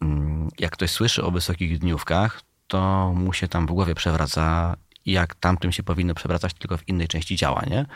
mm, 0.02 0.48
jak 0.59 0.72
ktoś 0.72 0.90
słyszy 0.90 1.24
o 1.24 1.30
wysokich 1.30 1.78
dniówkach, 1.78 2.40
to 2.74 3.12
mu 3.14 3.32
się 3.32 3.48
tam 3.48 3.66
w 3.66 3.72
głowie 3.72 3.94
przewraca, 3.94 4.76
jak 5.06 5.34
tamtym 5.34 5.72
się 5.72 5.82
powinno 5.82 6.14
przewracać 6.14 6.55
tylko 6.55 6.78
w 6.78 6.88
innej 6.88 7.09
części 7.09 7.36
ciała, 7.36 7.62
nie? 7.70 7.86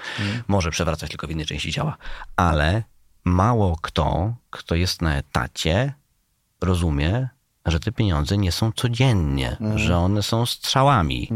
Może 0.49 0.71
przewracać 0.71 1.11
tylko 1.11 1.27
w 1.27 1.31
innej 1.31 1.47
części 1.47 1.73
ciała, 1.73 1.97
ale 2.37 2.83
mało 3.25 3.77
kto, 3.83 4.35
kto 4.51 4.75
jest 4.75 5.03
na 5.03 5.17
etacie, 5.17 5.93
rozumie, 6.61 7.29
że 7.67 7.81
te 7.81 7.93
pieniądze 7.93 8.39
nie 8.39 8.53
są 8.53 8.73
codziennie, 8.73 9.57
że 9.75 9.99
one 9.99 10.23
są 10.23 10.47
strzałami. 10.47 11.31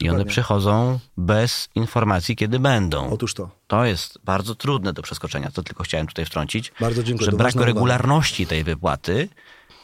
I 0.00 0.10
one 0.10 0.24
przychodzą 0.24 0.98
bez 1.16 1.68
informacji, 1.74 2.36
kiedy 2.36 2.58
będą. 2.58 3.10
Otóż 3.10 3.34
to. 3.34 3.50
To 3.66 3.84
jest 3.84 4.18
bardzo 4.24 4.54
trudne 4.54 4.92
do 4.92 5.02
przeskoczenia. 5.02 5.50
To 5.50 5.62
tylko 5.62 5.84
chciałem 5.84 6.06
tutaj 6.06 6.24
wtrącić. 6.24 6.72
Bardzo 6.80 7.02
dziękuję. 7.02 7.30
Że 7.30 7.36
brak 7.36 7.54
regularności 7.54 8.46
tej 8.46 8.64
wypłaty 8.64 9.28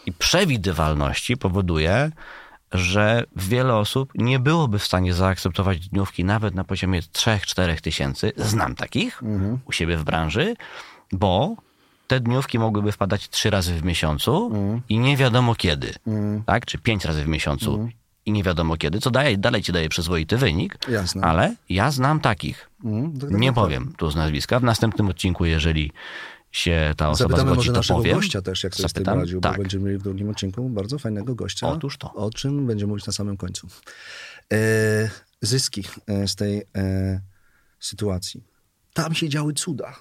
i 0.06 0.12
przewidywalności 0.12 1.36
powoduje, 1.36 2.10
że 2.72 3.24
wiele 3.36 3.76
osób 3.76 4.12
nie 4.14 4.38
byłoby 4.38 4.78
w 4.78 4.84
stanie 4.84 5.14
zaakceptować 5.14 5.88
dniówki 5.88 6.24
nawet 6.24 6.54
na 6.54 6.64
poziomie 6.64 7.00
3-4 7.02 7.80
tysięcy. 7.80 8.32
Znam 8.36 8.74
takich 8.74 9.22
Mhm. 9.22 9.58
u 9.64 9.72
siebie 9.72 9.96
w 9.96 10.04
branży, 10.04 10.54
bo 11.12 11.56
te 12.06 12.20
dniówki 12.20 12.58
mogłyby 12.58 12.92
wpadać 12.92 13.28
trzy 13.28 13.50
razy 13.50 13.74
w 13.74 13.84
miesiącu 13.84 14.46
Mhm. 14.46 14.80
i 14.88 14.98
nie 14.98 15.16
wiadomo 15.16 15.54
kiedy. 15.54 15.94
Tak? 16.46 16.66
Czy 16.66 16.78
pięć 16.78 17.04
razy 17.04 17.24
w 17.24 17.28
miesiącu 17.28 17.88
i 18.26 18.32
nie 18.32 18.42
wiadomo 18.42 18.76
kiedy, 18.76 19.00
co 19.00 19.10
daje, 19.10 19.38
dalej 19.38 19.62
ci 19.62 19.72
daje 19.72 19.88
przyzwoity 19.88 20.36
wynik. 20.36 20.78
Jasne. 20.88 21.22
Ale 21.22 21.54
ja 21.68 21.90
znam 21.90 22.20
takich. 22.20 22.70
Mhm, 22.84 23.12
tak, 23.12 23.30
tak, 23.30 23.40
Nie 23.40 23.48
tak. 23.48 23.54
powiem 23.54 23.92
tu 23.96 24.10
z 24.10 24.16
nazwiska. 24.16 24.60
W 24.60 24.64
następnym 24.64 25.08
odcinku, 25.08 25.44
jeżeli 25.44 25.92
się 26.52 26.94
ta 26.96 27.10
osoba 27.10 27.28
Zapytamy 27.28 27.50
zgodzi, 27.50 27.68
może 27.68 27.78
naszego 27.78 28.00
powiem. 28.00 28.16
gościa 28.16 28.42
też, 28.42 28.64
jak 28.64 28.74
sobie 28.74 28.88
z 28.88 28.92
tym 28.92 29.04
Zapytam? 29.04 29.20
radził, 29.20 29.40
tak. 29.40 29.52
bo 29.52 29.62
będziemy 29.62 29.84
mieli 29.84 29.98
w 29.98 30.02
drugim 30.02 30.30
odcinku 30.30 30.68
bardzo 30.68 30.98
fajnego 30.98 31.34
gościa. 31.34 31.68
Otóż 31.68 31.98
to. 31.98 32.14
O 32.14 32.30
czym 32.30 32.66
będziemy 32.66 32.88
mówić 32.88 33.06
na 33.06 33.12
samym 33.12 33.36
końcu. 33.36 33.68
E, 34.52 35.10
zyski 35.40 35.84
e, 36.06 36.28
z 36.28 36.36
tej 36.36 36.62
e, 36.76 37.20
sytuacji. 37.80 38.44
Tam 38.94 39.14
się 39.14 39.28
działy 39.28 39.52
cuda. 39.52 39.96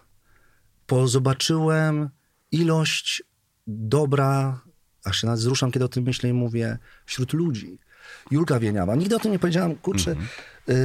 Bo 0.87 1.07
zobaczyłem 1.07 2.09
ilość 2.51 3.23
dobra, 3.67 4.61
aż 5.03 5.21
się 5.21 5.27
nawet 5.27 5.39
wzruszam, 5.39 5.71
kiedy 5.71 5.85
o 5.85 5.89
tym 5.89 6.03
myślę 6.03 6.29
i 6.29 6.33
mówię, 6.33 6.77
wśród 7.05 7.33
ludzi. 7.33 7.79
Julka 8.31 8.59
Wieniawa. 8.59 8.95
Nigdy 8.95 9.15
o 9.15 9.19
tym 9.19 9.31
nie 9.31 9.39
powiedziałam, 9.39 9.75
kurczę. 9.75 10.11
Mhm. 10.11 10.29
Yy, 10.69 10.75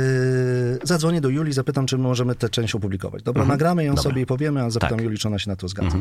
zadzwonię 0.82 1.20
do 1.20 1.28
Julii, 1.28 1.52
zapytam, 1.52 1.86
czy 1.86 1.98
możemy 1.98 2.34
tę 2.34 2.48
część 2.48 2.74
opublikować. 2.74 3.22
Dobra, 3.22 3.44
nagramy 3.44 3.84
ją 3.84 3.90
Mhm. 3.90 3.96
Dobra. 3.96 4.10
sobie 4.10 4.22
i 4.22 4.26
powiemy, 4.26 4.62
a 4.62 4.70
zapytam 4.70 4.98
Tak. 4.98 5.04
Julii, 5.04 5.18
czy 5.18 5.28
ona 5.28 5.38
się 5.38 5.50
na 5.50 5.56
to 5.56 5.68
zgadza. 5.68 5.98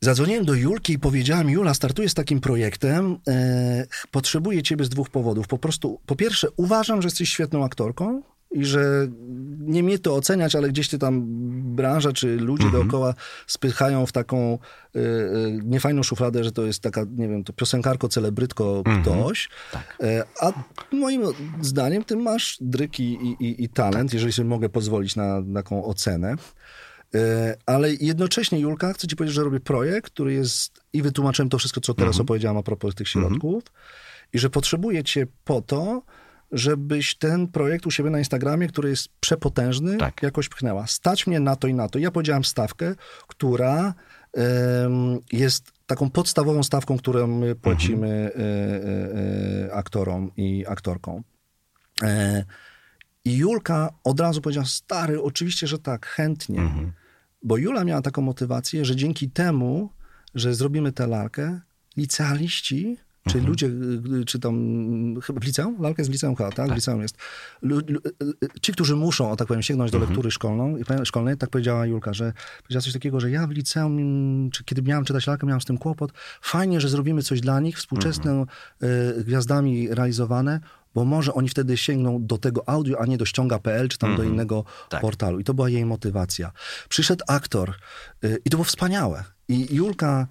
Zadzwoniłem 0.00 0.44
do 0.44 0.54
Julki 0.54 0.92
i 0.92 0.98
powiedziałem, 0.98 1.50
Jula, 1.50 1.74
startuję 1.74 2.08
z 2.08 2.14
takim 2.14 2.40
projektem, 2.40 3.18
e, 3.28 3.86
potrzebuję 4.10 4.62
ciebie 4.62 4.84
z 4.84 4.88
dwóch 4.88 5.10
powodów. 5.10 5.46
Po 5.48 5.58
prostu, 5.58 6.00
po 6.06 6.16
pierwsze, 6.16 6.48
uważam, 6.56 7.02
że 7.02 7.06
jesteś 7.06 7.30
świetną 7.30 7.64
aktorką 7.64 8.22
i 8.50 8.64
że 8.64 9.08
nie 9.58 9.82
mnie 9.82 9.98
to 9.98 10.14
oceniać, 10.14 10.56
ale 10.56 10.68
gdzieś 10.68 10.88
ty 10.88 10.98
tam 10.98 11.22
branża 11.76 12.12
czy 12.12 12.36
ludzie 12.36 12.70
dookoła 12.70 13.14
spychają 13.46 14.06
w 14.06 14.12
taką 14.12 14.58
e, 14.96 14.98
e, 14.98 15.02
niefajną 15.64 16.02
szufladę, 16.02 16.44
że 16.44 16.52
to 16.52 16.66
jest 16.66 16.80
taka, 16.80 17.04
nie 17.16 17.28
wiem, 17.28 17.44
to 17.44 17.52
piosenkarko, 17.52 18.08
celebrytko 18.08 18.82
ktoś. 19.02 19.48
E, 20.02 20.24
a 20.40 20.52
moim 20.92 21.22
zdaniem 21.60 22.04
ty 22.04 22.16
masz 22.16 22.58
dryk 22.60 23.00
i, 23.00 23.12
i, 23.40 23.64
i, 23.64 23.68
talent, 23.68 24.14
jeżeli 24.14 24.32
sobie 24.32 24.48
mogę 24.48 24.68
pozwolić 24.68 25.16
na 25.16 25.42
taką 25.54 25.84
ocenę. 25.84 26.34
E, 27.14 27.56
Ale 27.66 27.94
jednocześnie, 27.94 28.60
Julka, 28.60 28.92
chcę 28.92 29.06
ci 29.06 29.16
powiedzieć, 29.16 29.34
że 29.34 29.44
robię 29.44 29.60
projekt, 29.60 30.12
który 30.12 30.32
jest 30.32 30.80
i 30.92 31.02
wytłumaczyłem 31.02 31.48
to 31.48 31.58
wszystko, 31.58 31.80
co 31.80 31.94
teraz 31.94 32.20
opowiedziałam 32.20 32.56
a 32.56 32.62
propos 32.62 32.94
tych 32.94 33.08
środków 33.08 33.64
i 34.32 34.38
że 34.38 34.50
potrzebuję 34.50 35.04
cię 35.04 35.26
po 35.44 35.62
to, 35.62 36.02
żebyś 36.52 37.14
ten 37.14 37.48
projekt 37.48 37.86
u 37.86 37.90
siebie 37.90 38.10
na 38.10 38.18
Instagramie, 38.18 38.68
który 38.68 38.88
jest 38.88 39.08
przepotężny, 39.20 39.96
Tak. 39.96 40.22
jakoś 40.22 40.48
pchnęła. 40.48 40.86
Stać 40.86 41.26
mnie 41.26 41.40
na 41.40 41.56
to 41.56 41.68
i 41.68 41.74
na 41.74 41.88
to. 41.88 41.98
Ja 41.98 42.10
powiedziałam 42.10 42.44
stawkę, 42.44 42.94
która 43.26 43.94
em, 44.32 45.18
jest 45.32 45.72
taką 45.86 46.10
podstawową 46.10 46.62
stawką, 46.62 46.98
którą 46.98 47.26
my 47.26 47.54
płacimy 47.54 48.08
e, 48.08 48.40
e, 48.40 49.66
e, 49.66 49.74
aktorom 49.74 50.30
i 50.36 50.64
aktorkom. 50.68 51.22
I 53.24 53.36
Julka 53.36 53.90
od 54.04 54.20
razu 54.20 54.40
powiedziała, 54.40 54.66
stary, 54.66 55.22
oczywiście, 55.22 55.66
że 55.66 55.78
tak, 55.78 56.06
chętnie. 56.06 56.70
Bo 57.42 57.56
Jula 57.56 57.84
miała 57.84 58.02
taką 58.02 58.22
motywację, 58.22 58.84
że 58.84 58.96
dzięki 58.96 59.30
temu, 59.30 59.90
że 60.34 60.54
zrobimy 60.54 60.92
tę 60.92 61.06
lalkę, 61.06 61.60
licealiści, 61.96 62.98
czy 63.28 63.40
ludzie, 63.40 63.66
y, 63.66 64.24
czy 64.24 64.38
tam, 64.38 64.54
mm, 64.54 65.20
chyba 65.20 65.40
w 65.40 65.44
liceum? 65.44 65.76
Lalka 65.82 66.02
jest 66.02 66.10
w 66.10 66.12
liceum 66.12 66.36
chyba, 66.36 66.52
tak? 66.52 66.70
W 66.70 66.74
liceum 66.74 67.02
jest. 67.02 67.16
Lu, 67.62 67.80
lu, 67.88 68.00
y, 68.44 68.60
ci, 68.62 68.72
którzy 68.72 68.96
muszą, 68.96 69.30
o 69.30 69.36
tak 69.36 69.48
powiem, 69.48 69.62
sięgnąć 69.62 69.90
do 69.90 69.98
lektury 69.98 70.30
szkolną, 70.30 70.76
szkolnej, 71.04 71.36
tak 71.36 71.50
powiedziała 71.50 71.86
Julka, 71.86 72.14
że 72.14 72.32
powiedziała 72.62 72.82
coś 72.82 72.92
takiego, 72.92 73.20
że 73.20 73.30
ja 73.30 73.46
w 73.46 73.50
liceum, 73.50 74.50
czy 74.52 74.64
kiedy 74.64 74.82
miałem 74.82 75.04
czytać 75.04 75.26
lalkę, 75.26 75.46
miałem 75.46 75.60
z 75.60 75.64
tym 75.64 75.78
kłopot. 75.78 76.12
Fajnie, 76.42 76.80
że 76.80 76.88
zrobimy 76.88 77.22
coś 77.22 77.40
dla 77.40 77.60
nich, 77.60 77.76
współczesne 77.78 78.44
y, 79.18 79.24
gwiazdami 79.24 79.88
realizowane, 79.88 80.60
bo 80.94 81.04
może 81.04 81.34
oni 81.34 81.48
wtedy 81.48 81.76
sięgną 81.76 82.26
do 82.26 82.38
tego 82.38 82.68
audio, 82.68 83.00
a 83.00 83.06
nie 83.06 83.18
do 83.18 83.24
ściąga.pl, 83.24 83.88
czy 83.88 83.98
tam 83.98 84.16
do 84.16 84.22
innego 84.22 84.64
Tak. 84.88 85.00
portalu. 85.00 85.38
I 85.40 85.44
to 85.44 85.54
była 85.54 85.68
jej 85.68 85.84
motywacja. 85.84 86.52
Przyszedł 86.88 87.24
aktor 87.28 87.74
y, 88.24 88.38
i 88.44 88.50
to 88.50 88.56
było 88.56 88.64
wspaniałe. 88.64 89.24
I 89.48 89.74
Julka, 89.74 90.26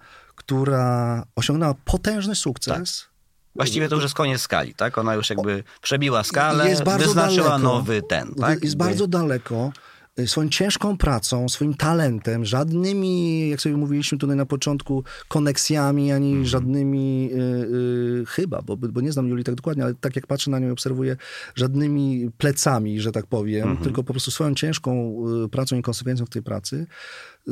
która 0.46 1.24
osiągnęła 1.36 1.74
potężny 1.86 2.36
sukces, 2.36 3.08
Właściwie 3.56 3.90
to 3.90 3.96
już 3.96 4.04
jest 4.04 4.16
koniec 4.16 4.42
skali, 4.42 4.74
tak? 4.74 4.98
Ona 4.98 5.14
już 5.14 5.30
jakby 5.30 5.64
przebiła 5.82 6.24
skalę, 6.24 6.70
jest 6.70 6.84
bardzo 6.84 7.06
wyznaczyła 7.06 7.50
daleko. 7.50 7.64
nowy 7.64 8.02
ten, 8.02 8.36
tak? 8.36 8.64
Jest 8.64 8.78
bardzo 8.78 9.08
daleko 9.08 9.72
swoją 10.26 10.50
ciężką 10.50 10.98
pracą, 10.98 11.50
swoim 11.50 11.74
talentem, 11.74 12.46
żadnymi, 12.46 13.50
jak 13.50 13.62
sobie 13.62 13.78
mówiliśmy 13.78 14.18
tutaj 14.18 14.36
na 14.36 14.46
początku, 14.46 15.04
koneksjami, 15.28 16.12
ani 16.12 16.28
Mhm. 16.30 16.46
żadnymi, 16.46 17.30
y, 17.34 17.38
y, 18.22 18.26
chyba, 18.28 18.62
bo, 18.62 18.78
bo 18.78 19.02
nie 19.02 19.12
znam 19.12 19.28
Julii 19.28 19.44
tak 19.46 19.56
dokładnie, 19.56 19.84
ale 19.84 19.94
tak 19.96 20.16
jak 20.16 20.28
patrzę 20.28 20.52
na 20.52 20.60
nią 20.60 20.68
i 20.68 20.72
obserwuję, 20.72 21.18
żadnymi 21.56 22.32
plecami, 22.38 23.00
że 23.02 23.12
tak 23.12 23.28
powiem, 23.28 23.68
Mhm. 23.68 23.84
tylko 23.84 24.04
po 24.04 24.14
prostu 24.14 24.32
swoją 24.32 24.56
ciężką 24.56 25.16
y, 25.46 25.50
pracą 25.50 25.76
i 25.78 25.82
konsekwencją 25.82 26.26
w 26.26 26.30
tej 26.30 26.44
pracy 26.44 26.86
y, 27.48 27.52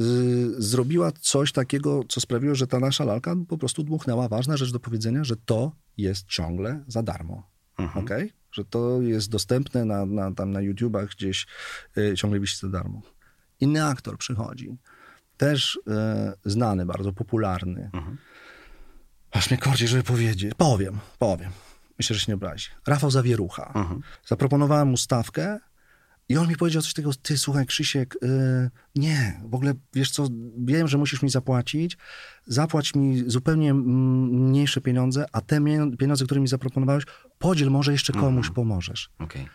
zrobiła 0.58 1.12
coś 1.12 1.52
takiego, 1.52 2.02
co 2.10 2.22
sprawiło, 2.22 2.56
że 2.56 2.68
ta 2.68 2.80
nasza 2.80 3.06
lalka 3.06 3.36
po 3.48 3.58
prostu 3.58 3.84
dmuchnęła. 3.84 4.28
Ważna 4.28 4.58
rzecz 4.58 4.72
do 4.72 4.80
powiedzenia, 4.80 5.24
że 5.24 5.36
to 5.46 5.72
jest 5.98 6.28
ciągle 6.28 6.84
za 6.88 7.04
darmo. 7.04 7.50
Mhm. 7.78 8.06
Okej? 8.06 8.34
Że 8.54 8.66
to 8.66 9.02
jest 9.02 9.30
dostępne 9.30 9.86
na, 9.86 10.06
na, 10.06 10.34
tam 10.34 10.52
na 10.52 10.62
YouTubach 10.62 11.10
gdzieś 11.10 11.48
y, 11.98 12.14
ciągle 12.18 12.40
wisi 12.40 12.58
za 12.58 12.70
darmo. 12.70 13.02
Inny 13.60 13.86
aktor 13.86 14.18
przychodzi, 14.18 14.78
też 15.38 15.76
y, 15.76 15.80
znany, 16.46 16.86
bardzo 16.86 17.14
popularny. 17.14 17.90
Mhm. 17.94 18.18
Aż 19.32 19.52
mnie 19.52 19.58
korci, 19.58 19.88
żeby 19.88 20.04
powiedzieć. 20.04 20.54
Powiem, 20.58 21.00
powiem. 21.20 21.52
Myślę, 21.98 22.14
że 22.14 22.20
się 22.20 22.32
nie 22.32 22.36
obrazi. 22.36 22.70
Rafał 22.88 23.12
Zawierucha. 23.12 23.72
Mhm. 23.76 24.02
Zaproponowałem 24.26 24.88
mu 24.88 24.98
stawkę 24.98 25.60
i 26.30 26.38
on 26.38 26.48
mi 26.48 26.56
powiedział 26.56 26.82
coś 26.82 26.94
takiego, 26.94 27.12
ty 27.22 27.38
słuchaj 27.38 27.66
Krzysiek, 27.66 28.16
y, 28.24 28.70
nie, 28.96 29.42
w 29.46 29.56
ogóle 29.56 29.74
wiesz 29.94 30.12
co, 30.12 30.28
wiem, 30.58 30.88
że 30.88 30.98
musisz 30.98 31.22
mi 31.22 31.30
zapłacić, 31.30 31.98
zapłać 32.46 32.96
mi 32.96 33.24
zupełnie 33.28 33.74
mniejsze 33.74 34.82
pieniądze, 34.82 35.26
a 35.32 35.42
te 35.42 35.62
pieniądze, 36.00 36.26
które 36.26 36.42
mi 36.42 36.48
zaproponowałeś, 36.48 37.04
podziel, 37.40 37.70
może 37.70 37.92
jeszcze 37.92 38.14
komuś 38.14 38.50
pomożesz. 38.50 39.10
Okej. 39.20 39.48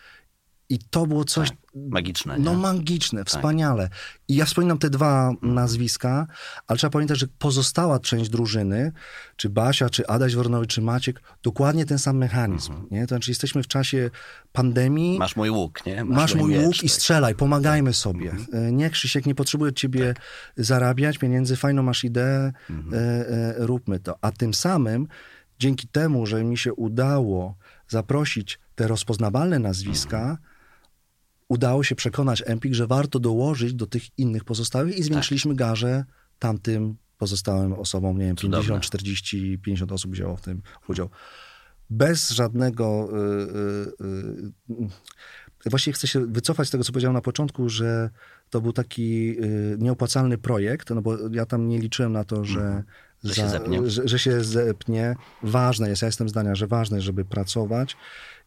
I 0.70 0.78
to 0.78 1.06
było 1.06 1.24
coś, 1.24 1.48
Tak. 1.48 1.58
Magiczne, 1.74 2.38
no 2.38 2.50
nie? 2.50 2.56
magiczne, 2.56 3.24
wspaniale. 3.24 3.88
I 4.28 4.34
ja 4.36 4.44
wspominam 4.44 4.78
te 4.78 4.90
dwa 4.90 5.30
nazwiska, 5.42 6.26
ale 6.66 6.78
trzeba 6.78 6.90
pamiętać, 6.90 7.18
że 7.18 7.26
pozostała 7.38 7.98
część 8.00 8.30
drużyny, 8.30 8.92
czy 9.36 9.48
Basia, 9.50 9.90
czy 9.90 10.06
Adaś 10.06 10.34
Wornowy, 10.34 10.66
czy 10.66 10.82
Maciek, 10.82 11.20
dokładnie 11.42 11.86
ten 11.86 11.98
sam 11.98 12.16
mechanizm. 12.16 12.72
Nie? 12.90 13.02
To 13.02 13.08
znaczy 13.08 13.30
jesteśmy 13.30 13.62
w 13.62 13.66
czasie 13.66 14.10
pandemii, 14.52 15.18
Masz 15.18 15.36
mój 15.36 15.50
łuk, 15.50 15.86
nie? 15.86 16.04
Masz 16.04 16.34
mój 16.34 16.50
miecz, 16.50 16.64
łuk 16.66 16.76
i 16.76 16.88
tak. 16.88 16.90
strzelaj, 16.90 17.34
pomagajmy 17.34 17.92
sobie. 17.94 18.34
E, 18.52 18.72
Nie, 18.72 18.90
Krzysiek, 18.90 19.26
nie 19.26 19.34
potrzebuję 19.34 19.72
ciebie 19.72 20.14
zarabiać 20.56 21.18
pieniędzy, 21.18 21.56
fajną 21.56 21.82
masz 21.82 22.04
ideę, 22.04 22.52
e, 22.92 22.96
e, 22.96 23.54
róbmy 23.58 24.00
to. 24.00 24.18
A 24.20 24.30
tym 24.32 24.54
samym, 24.54 25.08
dzięki 25.58 25.88
temu, 25.88 26.26
że 26.26 26.44
mi 26.44 26.58
się 26.58 26.74
udało 26.74 27.54
zaprosić 27.88 28.58
te 28.74 28.88
rozpoznawalne 28.88 29.58
nazwiska, 29.58 30.38
udało 31.48 31.84
się 31.84 31.94
przekonać 31.94 32.42
Empik, 32.46 32.74
że 32.74 32.86
warto 32.86 33.18
dołożyć 33.18 33.74
do 33.74 33.86
tych 33.86 34.18
innych 34.18 34.44
pozostałych 34.44 34.98
i 34.98 35.02
zwiększyliśmy 35.02 35.54
garzę 35.54 36.04
tamtym 36.38 36.96
pozostałym 37.18 37.72
osobom, 37.72 38.18
nie 38.18 38.26
wiem, 38.26 38.36
Cudowne. 38.36 38.62
50, 38.62 38.82
40, 38.84 39.58
50 39.58 39.92
osób 39.92 40.12
wzięło 40.12 40.36
w 40.36 40.40
tym 40.40 40.62
udział. 40.88 41.10
Bez 41.90 42.30
żadnego... 42.30 43.08
y, 43.12 44.04
y, 44.70 44.84
y, 44.84 44.88
Właściwie 45.70 45.94
chcę 45.94 46.06
się 46.08 46.26
wycofać 46.26 46.68
z 46.68 46.70
tego, 46.70 46.84
co 46.84 46.92
powiedziałem 46.92 47.14
na 47.14 47.20
początku, 47.20 47.68
że 47.68 48.10
to 48.50 48.60
był 48.60 48.72
taki 48.72 49.36
y, 49.44 49.76
nieopłacalny 49.78 50.38
projekt, 50.38 50.90
no 50.90 51.02
bo 51.02 51.16
ja 51.32 51.46
tam 51.46 51.68
nie 51.68 51.78
liczyłem 51.78 52.12
na 52.12 52.24
to, 52.24 52.44
że, 52.44 52.60
Mhm. 52.60 52.84
Że 53.24 53.34
się 53.34 53.48
zepnie. 53.48 53.90
że, 53.90 54.08
że 54.08 54.18
się 54.18 54.44
zepnie. 54.44 55.16
Ważne 55.42 55.88
jest, 55.88 56.02
ja 56.02 56.06
jestem 56.06 56.28
zdania, 56.28 56.54
że 56.54 56.66
ważne 56.66 56.96
jest, 56.96 57.04
żeby 57.06 57.24
pracować 57.24 57.96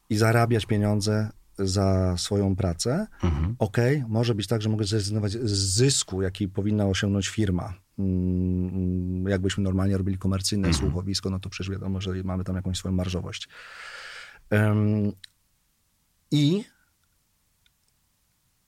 i 0.09 0.17
zarabiać 0.17 0.65
pieniądze 0.65 1.29
za 1.59 2.17
swoją 2.17 2.55
pracę. 2.55 3.07
Mhm. 3.23 3.55
Okej, 3.59 4.03
może 4.07 4.35
być 4.35 4.47
tak, 4.47 4.61
że 4.61 4.69
mogę 4.69 4.85
zrezygnować 4.85 5.31
z 5.31 5.51
zysku, 5.75 6.21
jaki 6.21 6.47
powinna 6.47 6.85
osiągnąć 6.85 7.27
firma. 7.29 7.73
Mm, 7.99 9.27
Jakbyśmy 9.27 9.63
normalnie 9.63 9.97
robili 9.97 10.17
komercyjne 10.17 10.67
Mhm. 10.67 10.83
słuchowisko, 10.85 11.29
no 11.29 11.39
to 11.39 11.49
przecież 11.49 11.71
wiadomo, 11.71 12.01
że 12.01 12.11
mamy 12.23 12.43
tam 12.43 12.55
jakąś 12.55 12.77
swoją 12.77 12.95
marżowość. 12.95 13.49
Em, 14.49 15.11
I 16.31 16.63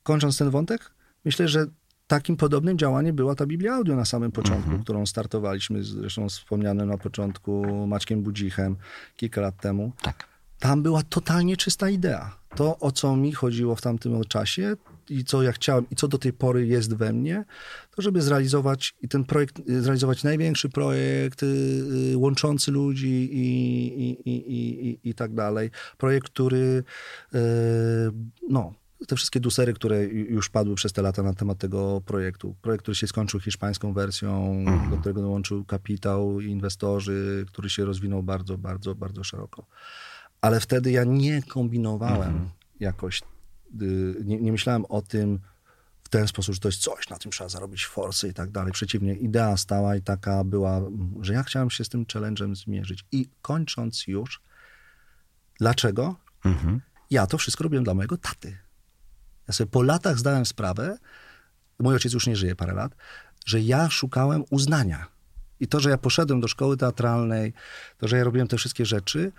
kończąc 0.03 0.37
ten 0.37 0.49
wątek, 0.49 0.91
myślę, 1.25 1.47
że 1.47 1.65
takim 2.07 2.37
podobnym 2.37 2.77
działaniem 2.77 3.15
była 3.15 3.35
ta 3.35 3.45
Biblia 3.45 3.73
Audio 3.75 3.95
na 3.95 4.05
samym 4.05 4.31
początku, 4.31 4.63
Mhm. 4.63 4.83
którą 4.83 5.05
startowaliśmy 5.05 5.83
zresztą 5.83 6.29
wspomnianym 6.29 6.89
na 6.89 6.97
początku 6.97 7.65
Maćkiem 7.87 8.23
Budzichem 8.23 8.75
kilka 9.15 9.41
lat 9.41 9.57
temu. 9.61 9.91
Tak. 10.01 10.27
Tam 10.59 10.83
była 10.83 11.03
totalnie 11.03 11.57
czysta 11.57 11.89
idea. 11.89 12.37
To, 12.55 12.79
o 12.79 12.91
co 12.91 13.15
mi 13.15 13.31
chodziło 13.31 13.75
w 13.75 13.81
tamtym 13.81 14.23
czasie 14.23 14.75
i 15.09 15.23
co 15.23 15.43
ja 15.43 15.51
chciałem 15.51 15.85
i 15.91 15.95
co 15.95 16.07
do 16.07 16.17
tej 16.17 16.33
pory 16.33 16.67
jest 16.67 16.95
we 16.95 17.13
mnie, 17.13 17.45
to 17.95 18.01
żeby 18.01 18.21
zrealizować 18.21 18.93
i 19.01 19.07
ten 19.07 19.23
projekt, 19.23 19.61
zrealizować 19.67 20.23
największy 20.23 20.69
projekt 20.69 21.43
y, 21.43 21.45
y, 22.13 22.17
łączący 22.17 22.71
ludzi 22.71 23.29
i, 23.33 23.47
i, 24.01 24.29
i, 24.29 24.51
i, 24.51 24.89
i, 24.89 25.09
i 25.09 25.13
tak 25.13 25.33
dalej. 25.33 25.71
Projekt, 25.97 26.29
który 26.29 26.83
y, 27.35 27.37
no, 28.49 28.73
te 29.07 29.15
wszystkie 29.15 29.39
dusery, 29.39 29.73
które 29.73 30.05
już 30.05 30.49
padły 30.49 30.75
przez 30.75 30.93
te 30.93 31.01
lata 31.01 31.23
na 31.23 31.33
temat 31.33 31.57
tego 31.57 32.01
projektu. 32.05 32.55
Projekt, 32.61 32.81
który 32.81 32.95
się 32.95 33.07
skończył 33.07 33.39
hiszpańską 33.39 33.93
wersją, 33.93 34.65
do 34.91 34.97
którego 34.97 35.21
dołączył 35.21 35.65
kapitał, 35.65 36.39
inwestorzy, 36.39 37.45
który 37.47 37.69
się 37.69 37.85
rozwinął 37.85 38.23
bardzo, 38.23 38.57
bardzo, 38.57 38.95
bardzo 38.95 39.23
szeroko. 39.23 39.65
Ale 40.43 40.59
wtedy 40.59 40.91
ja 40.91 41.03
nie 41.03 41.43
kombinowałem 41.43 42.49
jakoś, 42.79 43.21
y, 43.81 44.15
nie, 44.23 44.41
nie 44.41 44.51
myślałem 44.51 44.85
o 44.85 45.01
tym 45.01 45.39
w 46.03 46.09
ten 46.09 46.27
sposób, 46.27 46.53
że 46.55 46.61
to 46.61 46.67
jest 46.67 46.81
coś, 46.81 47.09
na 47.09 47.17
tym 47.17 47.31
trzeba 47.31 47.49
zarobić 47.49 47.85
forsy 47.85 48.27
i 48.27 48.33
tak 48.33 48.51
dalej. 48.51 48.73
Przeciwnie, 48.73 49.15
idea 49.15 49.57
stała 49.57 49.95
i 49.95 50.01
taka 50.01 50.43
była, 50.43 50.81
że 51.21 51.33
ja 51.33 51.43
chciałem 51.43 51.69
się 51.69 51.83
z 51.83 51.89
tym 51.89 52.05
challenge'em 52.05 52.55
zmierzyć. 52.55 53.05
I 53.11 53.27
kończąc 53.41 54.07
już, 54.07 54.41
dlaczego? 55.59 56.15
Mhm. 56.45 56.81
Ja 57.09 57.27
to 57.27 57.37
wszystko 57.37 57.63
robiłem 57.63 57.83
dla 57.83 57.93
mojego 57.93 58.17
taty. 58.17 58.57
Ja 59.47 59.53
sobie 59.53 59.71
po 59.71 59.81
latach 59.81 60.19
zdałem 60.19 60.45
sprawę, 60.45 60.97
mój 61.79 61.93
ojciec 61.93 62.13
już 62.13 62.27
nie 62.27 62.35
żyje 62.35 62.55
parę 62.55 62.73
lat, 62.73 62.95
że 63.45 63.61
ja 63.61 63.89
szukałem 63.89 64.43
uznania. 64.49 65.07
I 65.59 65.67
to, 65.67 65.79
że 65.79 65.89
ja 65.89 65.97
poszedłem 65.97 66.41
do 66.41 66.47
szkoły 66.47 66.77
teatralnej, 66.77 67.53
to, 67.97 68.07
że 68.07 68.17
ja 68.17 68.23
robiłem 68.23 68.47
te 68.47 68.57
wszystkie 68.57 68.85
rzeczy, 68.85 69.31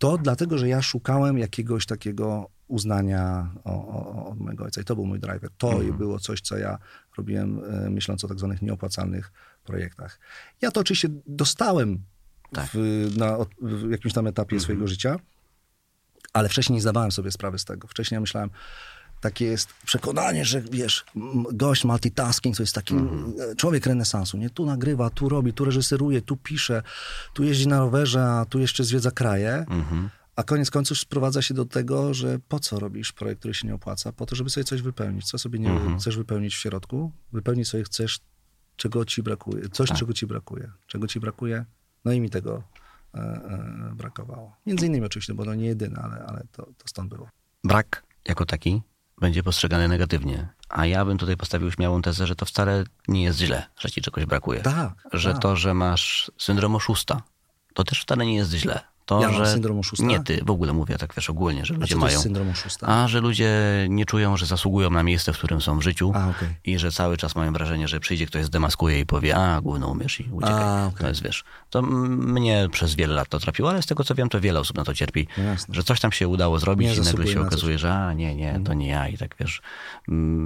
to 0.00 0.18
dlatego, 0.18 0.58
że 0.58 0.68
ja 0.68 0.82
szukałem 0.82 1.38
jakiegoś 1.38 1.86
takiego 1.86 2.50
uznania 2.68 3.50
o, 3.64 3.70
o, 3.70 4.26
od 4.26 4.40
mojego 4.40 4.64
ojca. 4.64 4.80
I 4.80 4.84
to 4.84 4.94
był 4.94 5.06
mój 5.06 5.20
driver. 5.20 5.50
To 5.58 5.78
było 5.78 6.18
coś, 6.18 6.40
co 6.40 6.58
ja 6.58 6.78
robiłem, 7.16 7.60
e, 7.64 7.90
myśląc 7.90 8.24
o 8.24 8.28
tak 8.28 8.38
zwanych 8.38 8.62
nieopłacalnych 8.62 9.32
projektach. 9.64 10.18
Ja 10.60 10.70
to 10.70 10.80
oczywiście 10.80 11.08
dostałem 11.26 11.98
Tak. 12.52 12.70
w, 12.74 13.08
na, 13.16 13.36
w 13.62 13.90
jakimś 13.90 14.14
tam 14.14 14.26
etapie 14.26 14.60
swojego 14.60 14.88
życia, 14.88 15.16
ale 16.32 16.48
wcześniej 16.48 16.74
nie 16.74 16.82
zdawałem 16.82 17.12
sobie 17.12 17.30
sprawy 17.30 17.58
z 17.58 17.64
tego. 17.64 17.88
Wcześniej 17.88 18.16
ja 18.16 18.20
myślałem, 18.20 18.50
takie 19.20 19.44
jest 19.44 19.68
przekonanie, 19.84 20.44
że 20.44 20.60
wiesz, 20.60 21.04
gość 21.52 21.84
multitasking 21.84 22.56
to 22.56 22.62
jest 22.62 22.74
taki 22.74 22.94
e, 22.94 23.56
człowiek 23.56 23.86
renesansu, 23.86 24.38
nie? 24.38 24.50
Tu 24.50 24.66
nagrywa, 24.66 25.10
tu 25.10 25.28
robi, 25.28 25.52
tu 25.52 25.64
reżyseruje, 25.64 26.22
tu 26.22 26.36
pisze, 26.36 26.82
tu 27.34 27.44
jeździ 27.44 27.68
na 27.68 27.78
rowerze, 27.78 28.24
a 28.24 28.44
tu 28.44 28.58
jeszcze 28.58 28.84
zwiedza 28.84 29.10
kraje. 29.10 29.66
A 30.36 30.42
koniec 30.42 30.70
końców 30.70 30.98
sprowadza 30.98 31.42
się 31.42 31.54
do 31.54 31.64
tego, 31.64 32.14
że 32.14 32.38
po 32.48 32.58
co 32.60 32.78
robisz 32.78 33.12
projekt, 33.12 33.38
który 33.38 33.54
się 33.54 33.68
nie 33.68 33.74
opłaca? 33.74 34.12
Po 34.12 34.26
to, 34.26 34.36
żeby 34.36 34.50
sobie 34.50 34.64
coś 34.64 34.82
wypełnić. 34.82 35.26
Co 35.26 35.38
sobie 35.38 35.58
nie 35.58 35.80
chcesz 35.98 36.16
wypełnić 36.16 36.54
w 36.54 36.58
środku? 36.58 37.12
Wypełnić 37.32 37.68
sobie 37.68 37.84
chcesz, 37.84 38.20
czego 38.76 39.04
ci 39.04 39.22
brakuje. 39.22 39.68
Coś, 39.68 39.90
czego 39.92 40.12
ci 40.12 40.26
brakuje. 40.26 40.70
Czego 40.86 41.06
ci 41.06 41.20
brakuje? 41.20 41.64
No 42.04 42.12
i 42.12 42.20
mi 42.20 42.30
tego 42.30 42.62
e, 43.14 43.18
e, 43.18 43.92
brakowało. 43.94 44.56
Między 44.66 44.86
innymi 44.86 45.06
oczywiście, 45.06 45.34
bo 45.34 45.44
to 45.44 45.54
nie 45.54 45.66
jedyne, 45.66 46.00
ale, 46.02 46.24
ale 46.26 46.46
to, 46.52 46.62
to 46.62 46.88
stąd 46.88 47.10
było. 47.10 47.28
Brak 47.64 48.02
jako 48.28 48.46
taki 48.46 48.82
będzie 49.20 49.42
postrzegany 49.42 49.88
negatywnie. 49.88 50.48
A 50.68 50.86
ja 50.86 51.04
bym 51.04 51.18
tutaj 51.18 51.36
postawił 51.36 51.72
śmiałą 51.72 52.02
tezę, 52.02 52.26
że 52.26 52.36
to 52.36 52.46
wcale 52.46 52.84
nie 53.08 53.22
jest 53.22 53.38
źle, 53.38 53.66
że 53.78 53.90
ci 53.90 54.02
czegoś 54.02 54.24
brakuje. 54.26 54.60
Tak, 54.60 54.92
Że 55.12 55.32
tak. 55.32 55.42
to, 55.42 55.56
że 55.56 55.74
masz 55.74 56.30
syndrom 56.38 56.76
oszusta, 56.76 57.22
to 57.74 57.84
też 57.84 58.00
wcale 58.02 58.26
nie 58.26 58.34
jest 58.36 58.50
źle. 58.52 58.80
To, 59.10 59.22
Ja 59.22 59.32
że... 59.32 59.46
syndrom 59.46 59.78
oszusta? 59.78 60.06
Nie 60.06 60.20
ty, 60.20 60.40
w 60.46 60.50
ogóle 60.50 60.72
mówię 60.72 60.98
tak 60.98 61.14
wiesz 61.14 61.30
ogólnie, 61.30 61.64
że 61.64 61.74
ludzie 61.74 61.96
mają... 61.96 62.20
syndrom 62.20 62.48
oszusta? 62.48 62.86
A, 62.86 63.08
że 63.08 63.20
ludzie 63.20 63.50
nie 63.88 64.06
czują, 64.06 64.36
że 64.36 64.46
zasługują 64.46 64.90
na 64.90 65.02
miejsce, 65.02 65.32
w 65.32 65.38
którym 65.38 65.60
są 65.60 65.78
w 65.78 65.82
życiu 65.82 66.12
A, 66.14 66.28
okej. 66.28 66.48
i 66.64 66.78
że 66.78 66.92
cały 66.92 67.16
czas 67.16 67.36
mają 67.36 67.52
wrażenie, 67.52 67.88
że 67.88 68.00
przyjdzie 68.00 68.26
ktoś, 68.26 68.44
zdemaskuje 68.44 69.00
i 69.00 69.06
powie, 69.06 69.36
a, 69.36 69.60
gówno 69.60 69.88
umiesz 69.88 70.20
i 70.20 70.28
uciekaj. 70.32 70.62
A, 70.62 70.86
okej. 70.86 71.00
To 71.00 71.08
jest, 71.08 71.22
wiesz, 71.22 71.44
to 71.70 71.82
mnie 71.82 72.68
przez 72.72 72.94
wiele 72.94 73.14
lat 73.14 73.28
to 73.28 73.38
trapiło, 73.38 73.70
ale 73.70 73.82
z 73.82 73.86
tego 73.86 74.04
co 74.04 74.14
wiem, 74.14 74.28
to 74.28 74.40
wiele 74.40 74.60
osób 74.60 74.76
na 74.76 74.84
to 74.84 74.94
cierpi, 74.94 75.26
No 75.38 75.54
że 75.68 75.82
coś 75.82 76.00
tam 76.00 76.12
się 76.12 76.28
udało 76.28 76.58
zrobić 76.58 76.96
i 76.96 77.00
nagle 77.00 77.26
się 77.26 77.40
okazuje, 77.40 77.78
że 77.78 77.94
a, 77.94 78.12
nie, 78.12 78.34
nie, 78.34 78.60
to 78.64 78.74
nie 78.74 78.88
ja 78.88 79.08
i 79.08 79.18
tak, 79.18 79.36
wiesz. 79.40 79.62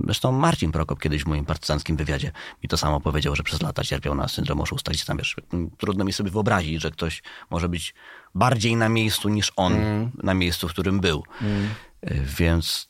Zresztą 0.05 0.33
Marcin 0.33 0.73
Prokop 0.73 1.01
kiedyś 1.01 1.25
w 1.25 1.27
moim 1.27 1.45
partyzanckim 1.45 1.97
wywiadzie 1.97 2.33
mi 2.63 2.69
to 2.69 2.77
samo 2.77 3.01
powiedział, 3.01 3.37
że 3.37 3.43
przez 3.43 3.63
lata 3.63 3.85
cierpiał 3.85 4.15
na 4.15 4.29
syndrom 4.29 4.61
oszusta, 4.61 4.93
gdzie 4.93 5.05
tam, 5.05 5.17
wiesz, 5.17 5.37
trudno 5.79 6.05
mi 6.05 6.13
sobie 6.13 6.31
wyobrazić, 6.31 6.83
że 6.83 6.91
ktoś 6.91 7.23
może 7.51 7.69
być 7.69 7.95
bardziej 8.35 8.77
na 8.77 8.89
miejscu 8.89 9.29
niż 9.29 9.53
on 9.57 9.75
na 10.23 10.35
miejscu, 10.35 10.69
w 10.69 10.73
którym 10.73 11.01
był. 11.01 11.23
Y, 11.43 12.23
Więc 12.39 12.89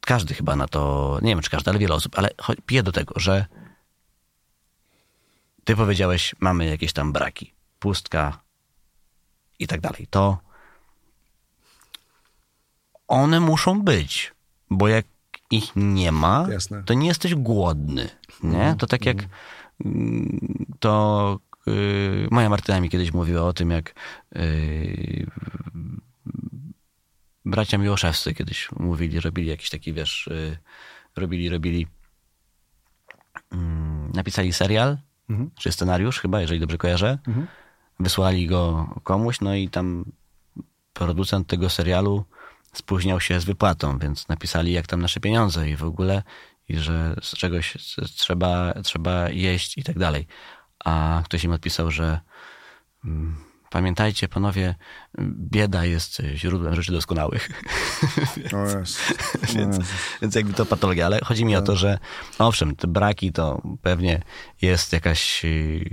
każdy 0.00 0.34
chyba 0.34 0.56
na 0.56 0.68
to, 0.68 1.18
nie 1.22 1.28
wiem 1.30 1.40
czy 1.42 1.50
każdy, 1.50 1.70
ale 1.70 1.78
wiele 1.78 1.94
osób, 1.94 2.18
ale 2.18 2.30
piję 2.66 2.82
do 2.82 2.92
tego, 2.92 3.20
że 3.20 3.46
ty 5.64 5.76
powiedziałeś, 5.76 6.34
mamy 6.40 6.66
jakieś 6.66 6.92
tam 6.92 7.12
braki, 7.12 7.54
pustka 7.78 8.40
i 9.58 9.66
tak 9.66 9.80
dalej. 9.80 10.06
To 10.10 10.38
one 13.08 13.40
muszą 13.40 13.82
być, 13.82 14.34
bo 14.70 14.88
jak 14.88 15.06
ich 15.50 15.72
nie 15.76 16.12
ma, 16.12 16.46
Jasne. 16.50 16.82
to 16.86 16.94
nie 16.94 17.06
jesteś 17.08 17.34
głodny. 17.34 18.08
Nie? 18.42 18.74
To 18.78 18.86
tak 18.86 19.06
jak 19.06 19.16
mm, 19.84 20.66
to 20.80 21.38
y, 21.68 22.28
moja 22.30 22.48
Martyna 22.48 22.80
mi 22.80 22.90
kiedyś 22.90 23.12
mówiła 23.12 23.42
o 23.42 23.52
tym, 23.52 23.70
jak 23.70 23.94
y, 24.36 25.26
bracia 27.44 27.78
Miłoszewscy 27.78 28.34
kiedyś 28.34 28.68
mówili, 28.72 29.20
robili 29.20 29.48
jakiś 29.48 29.70
taki, 29.70 29.92
wiesz, 29.92 30.26
y, 30.26 30.58
robili, 31.16 31.48
robili, 31.48 31.86
mm, 33.52 34.12
napisali 34.12 34.52
serial, 34.52 34.98
czy 35.54 35.72
scenariusz 35.72 36.20
chyba, 36.20 36.40
jeżeli 36.40 36.60
dobrze 36.60 36.78
kojarzę, 36.78 37.18
wysłali 38.00 38.46
go 38.46 38.88
komuś, 39.02 39.40
no 39.40 39.54
i 39.54 39.68
tam 39.68 40.04
producent 40.92 41.46
tego 41.46 41.70
serialu 41.70 42.24
spóźniał 42.72 43.20
się 43.20 43.40
z 43.40 43.44
wypłatą, 43.44 43.98
więc 43.98 44.28
napisali 44.28 44.72
jak 44.72 44.86
tam 44.86 45.02
nasze 45.02 45.20
pieniądze 45.20 45.70
i 45.70 45.76
w 45.76 45.84
ogóle, 45.84 46.22
i 46.68 46.76
że 46.76 47.14
z 47.22 47.36
czegoś 47.36 47.76
trzeba, 48.16 48.74
trzeba 48.82 49.30
jeść 49.30 49.78
i 49.78 49.82
tak 49.82 49.98
dalej. 49.98 50.26
A 50.84 51.22
ktoś 51.24 51.44
im 51.44 51.52
odpisał, 51.52 51.90
że 51.90 52.20
mm, 53.04 53.36
pamiętajcie 53.70 54.28
panowie, 54.28 54.74
bieda 55.20 55.84
jest 55.84 56.22
źródłem 56.34 56.74
rzeczy 56.74 56.92
doskonałych. 56.92 57.48
O 58.52 58.78
jest. 58.78 59.14
więc, 59.54 59.78
więc 60.22 60.34
jakby 60.34 60.52
to 60.52 60.66
patologia, 60.66 61.06
ale 61.06 61.20
chodzi 61.24 61.44
mi 61.44 61.56
o 61.56 61.62
to, 61.62 61.76
że 61.76 61.98
owszem, 62.38 62.76
te 62.76 62.86
braki 62.86 63.32
to 63.32 63.62
pewnie 63.82 64.22
jest 64.62 64.92
jakaś 64.92 65.44
yy, 65.44 65.84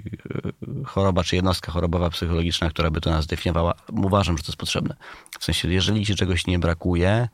choroba 0.86 1.24
czy 1.24 1.36
jednostka 1.36 1.72
chorobowa 1.72 2.10
psychologiczna, 2.10 2.70
która 2.70 2.92
by 2.92 3.02
to 3.02 3.10
nas 3.10 3.28
definiowała. 3.28 3.74
Uważam, 3.92 4.38
że 4.38 4.44
to 4.44 4.48
jest 4.48 4.60
potrzebne. 4.60 4.96
W 5.40 5.46
sensie, 5.46 5.72
jeżeli 5.72 6.06
ci 6.06 6.16
czegoś 6.16 6.48
nie 6.48 6.60
brakuje, 6.60 7.30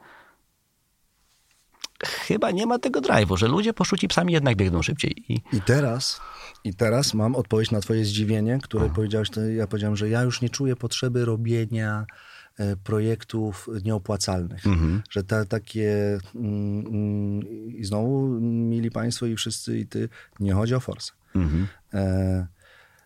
chyba 2.05 2.51
nie 2.51 2.65
ma 2.65 2.79
tego 2.79 3.01
drive'u, 3.01 3.37
że 3.37 3.47
ludzie 3.47 3.73
poszuci 3.73 4.07
psami 4.07 4.33
jednak 4.33 4.55
biegną 4.55 4.81
szybciej. 4.81 5.23
I 5.29 5.41
I 5.53 5.61
teraz, 5.61 6.21
I 6.63 6.73
teraz 6.73 7.13
mam 7.13 7.35
odpowiedź 7.35 7.71
na 7.71 7.79
twoje 7.79 8.05
zdziwienie, 8.05 8.59
które 8.63 8.89
powiedziałeś, 8.89 9.29
to 9.29 9.41
ja 9.41 9.67
powiedziałem, 9.67 9.95
że 9.95 10.09
ja 10.09 10.23
już 10.23 10.41
nie 10.41 10.49
czuję 10.49 10.75
potrzeby 10.75 11.25
robienia 11.25 12.05
e, 12.57 12.75
projektów 12.75 13.69
nieopłacalnych. 13.85 14.63
Że 15.09 15.23
te 15.23 15.45
takie 15.45 16.19
mm, 16.35 16.85
mm, 16.87 17.47
i 17.77 17.85
znowu, 17.85 18.27
mili 18.41 18.91
państwo 18.91 19.25
i 19.25 19.35
wszyscy 19.35 19.79
i 19.79 19.87
ty, 19.87 20.09
nie 20.39 20.53
chodzi 20.53 20.75
o 20.75 20.79
forsę. 20.79 21.11
E, 21.93 22.47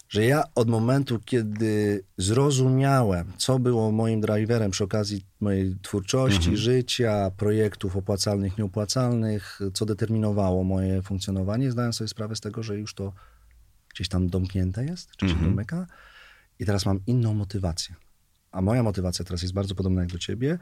że 0.09 0.25
ja 0.25 0.43
od 0.55 0.69
momentu, 0.69 1.19
kiedy 1.25 2.03
zrozumiałem, 2.17 3.31
co 3.37 3.59
było 3.59 3.91
moim 3.91 4.21
driverem 4.21 4.71
przy 4.71 4.83
okazji 4.83 5.25
mojej 5.39 5.75
twórczości, 5.81 6.57
życia, 6.57 7.31
projektów 7.37 7.97
opłacalnych, 7.97 8.57
nieopłacalnych, 8.57 9.59
co 9.73 9.85
determinowało 9.85 10.63
moje 10.63 11.01
funkcjonowanie, 11.01 11.71
zdałem 11.71 11.93
sobie 11.93 12.07
sprawę 12.07 12.35
z 12.35 12.41
tego, 12.41 12.63
że 12.63 12.77
już 12.77 12.93
to 12.93 13.13
gdzieś 13.93 14.07
tam 14.07 14.27
domknięte 14.27 14.85
jest, 14.85 15.15
czy 15.15 15.29
się 15.29 15.35
domyka. 15.35 15.87
I 16.59 16.65
teraz 16.65 16.85
mam 16.85 16.99
inną 17.07 17.33
motywację. 17.33 17.95
A 18.51 18.61
moja 18.61 18.83
motywacja 18.83 19.25
teraz 19.25 19.41
jest 19.41 19.53
bardzo 19.53 19.75
podobna 19.75 20.01
jak 20.01 20.11
do 20.11 20.17
ciebie. 20.17 20.59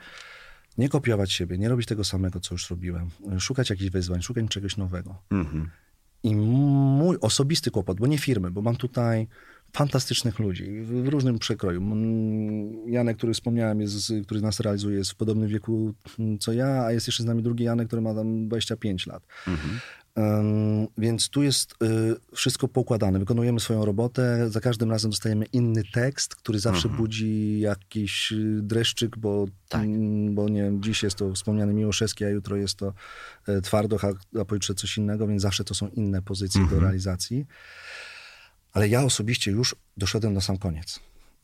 Nie 0.78 0.90
kopiować 0.90 1.32
siebie, 1.32 1.58
nie 1.58 1.70
robić 1.70 1.88
tego 1.88 2.04
samego, 2.04 2.40
co 2.40 2.54
już 2.56 2.70
robiłem. 2.70 3.10
Szukać 3.40 3.70
jakichś 3.70 3.92
wyzwań, 3.92 4.22
szukać 4.22 4.46
czegoś 4.50 4.78
nowego. 4.78 5.22
I 6.24 6.36
mój 6.36 7.18
osobisty 7.22 7.72
kłopot, 7.72 8.00
bo 8.00 8.08
nie 8.08 8.18
firmy, 8.18 8.52
bo 8.52 8.62
mam 8.62 8.76
tutaj 8.76 9.28
fantastycznych 9.74 10.40
ludzi 10.40 10.82
w, 10.84 11.08
różnym 11.08 11.40
przekroju. 11.40 11.82
Janek, 12.88 13.18
który 13.18 13.34
wspomniałem, 13.34 13.82
jest, 13.82 14.14
który 14.26 14.42
nas 14.42 14.60
realizuje, 14.60 14.98
jest 14.98 15.12
w 15.12 15.16
podobnym 15.16 15.50
wieku 15.50 15.94
co 16.40 16.54
ja, 16.54 16.84
a 16.84 16.92
jest 16.92 17.08
jeszcze 17.08 17.24
z 17.24 17.26
nami 17.26 17.44
drugi 17.44 17.64
Janek, 17.64 17.88
który 17.88 18.02
ma 18.02 18.14
tam 18.14 18.48
25 18.48 19.08
lat. 19.08 19.24
Ym, 19.48 19.58
więc 20.98 21.30
tu 21.30 21.44
jest 21.44 21.72
y, 21.84 22.36
wszystko 22.36 22.68
poukładane. 22.68 23.20
Wykonujemy 23.20 23.60
swoją 23.60 23.86
robotę. 23.86 24.50
Za 24.50 24.62
każdym 24.62 24.92
razem 24.92 25.12
dostajemy 25.12 25.46
inny 25.46 25.84
tekst, 25.94 26.36
który 26.36 26.60
zawsze 26.60 26.90
budzi 26.90 27.60
jakiś 27.60 28.32
y, 28.32 28.60
dreszczyk, 28.62 29.18
bo, 29.18 29.46
Tak. 29.70 29.82
mm, 29.82 30.36
bo 30.36 30.50
nie 30.50 30.64
wiem, 30.64 30.84
dziś 30.84 31.04
jest 31.04 31.16
to 31.16 31.34
wspomniany 31.34 31.74
Miłoszewski, 31.74 32.26
a 32.26 32.30
jutro 32.30 32.56
jest 32.56 32.76
to 32.76 32.94
e, 33.48 33.62
Twardoch, 33.62 34.06
a, 34.06 34.14
a 34.42 34.46
pojutrze 34.46 34.76
coś 34.76 34.98
innego, 34.98 35.28
więc 35.28 35.42
zawsze 35.42 35.64
to 35.64 35.74
są 35.74 35.88
inne 35.88 36.22
pozycje 36.22 36.68
do 36.70 36.80
realizacji. 36.80 37.46
Ale 38.74 38.88
ja 38.88 39.04
osobiście 39.04 39.52
już 39.52 39.76
doszedłem 39.98 40.34
na 40.34 40.42
sam 40.42 40.58
koniec. 40.58 41.00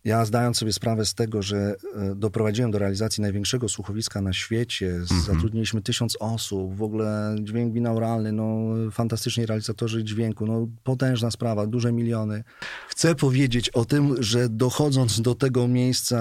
Ja 0.07 0.25
zdając 0.25 0.57
sobie 0.57 0.73
sprawę 0.73 1.05
z 1.05 1.13
tego, 1.13 1.41
że 1.41 1.75
e, 1.95 2.15
doprowadziłem 2.15 2.71
do 2.71 2.79
realizacji 2.79 3.21
największego 3.21 3.69
słuchowiska 3.69 4.21
na 4.21 4.33
świecie, 4.33 4.99
z- 5.05 5.25
zatrudniliśmy 5.25 5.81
tysiąc 5.81 6.17
osób, 6.19 6.75
w 6.75 6.81
ogóle 6.83 7.35
dźwięk 7.41 7.73
binauralny, 7.73 8.31
no 8.31 8.59
fantastyczni 8.91 9.45
realizatorzy 9.45 10.03
dźwięku, 10.03 10.45
no 10.45 10.67
potężna 10.83 11.31
sprawa, 11.31 11.67
duże 11.67 11.91
miliony. 11.91 12.43
Chcę 12.89 13.15
powiedzieć 13.15 13.69
o 13.69 13.85
tym, 13.85 14.15
że 14.23 14.49
dochodząc 14.49 15.21
do 15.21 15.35
tego 15.35 15.67
miejsca, 15.67 16.17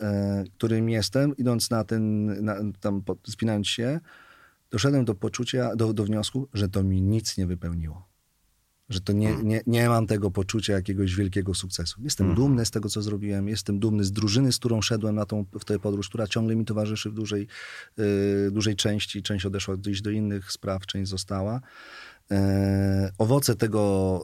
e, 0.00 0.44
którym 0.58 0.88
jestem, 0.88 1.36
idąc 1.36 1.70
na 1.70 1.84
ten, 1.84 2.26
na, 2.44 2.56
tam 2.80 3.02
pod- 3.02 3.28
spinając 3.28 3.66
się, 3.68 4.00
doszedłem 4.70 5.04
do 5.04 5.14
poczucia, 5.14 5.76
do, 5.76 5.92
do 5.92 6.04
wniosku, 6.04 6.48
że 6.54 6.68
to 6.68 6.82
mi 6.82 7.02
nic 7.02 7.38
nie 7.38 7.46
wypełniło. 7.46 8.13
Że 8.94 9.00
to 9.00 9.12
nie, 9.12 9.36
nie, 9.42 9.60
nie 9.66 9.88
mam 9.88 10.06
tego 10.06 10.30
poczucia 10.30 10.72
jakiegoś 10.72 11.14
wielkiego 11.14 11.54
sukcesu. 11.54 12.00
Jestem 12.02 12.34
dumny 12.34 12.66
z 12.66 12.70
tego, 12.70 12.88
co 12.88 13.02
zrobiłem. 13.02 13.48
Jestem 13.48 13.78
dumny 13.78 14.04
z 14.04 14.12
drużyny, 14.12 14.52
z 14.52 14.58
którą 14.58 14.82
szedłem 14.82 15.14
na 15.14 15.26
tą, 15.26 15.44
w 15.60 15.64
tę 15.64 15.78
podróż, 15.78 16.08
która 16.08 16.26
ciągle 16.26 16.56
mi 16.56 16.64
towarzyszy 16.64 17.10
w 17.10 17.14
dużej, 17.14 17.46
yy, 17.96 18.50
dużej 18.50 18.76
części. 18.76 19.22
Część 19.22 19.46
odeszła 19.46 19.76
gdzieś 19.76 20.02
do 20.02 20.10
innych 20.10 20.52
spraw, 20.52 20.86
część 20.86 21.10
została. 21.10 21.60
E, 22.30 23.12
owoce 23.18 23.56
tego 23.56 24.20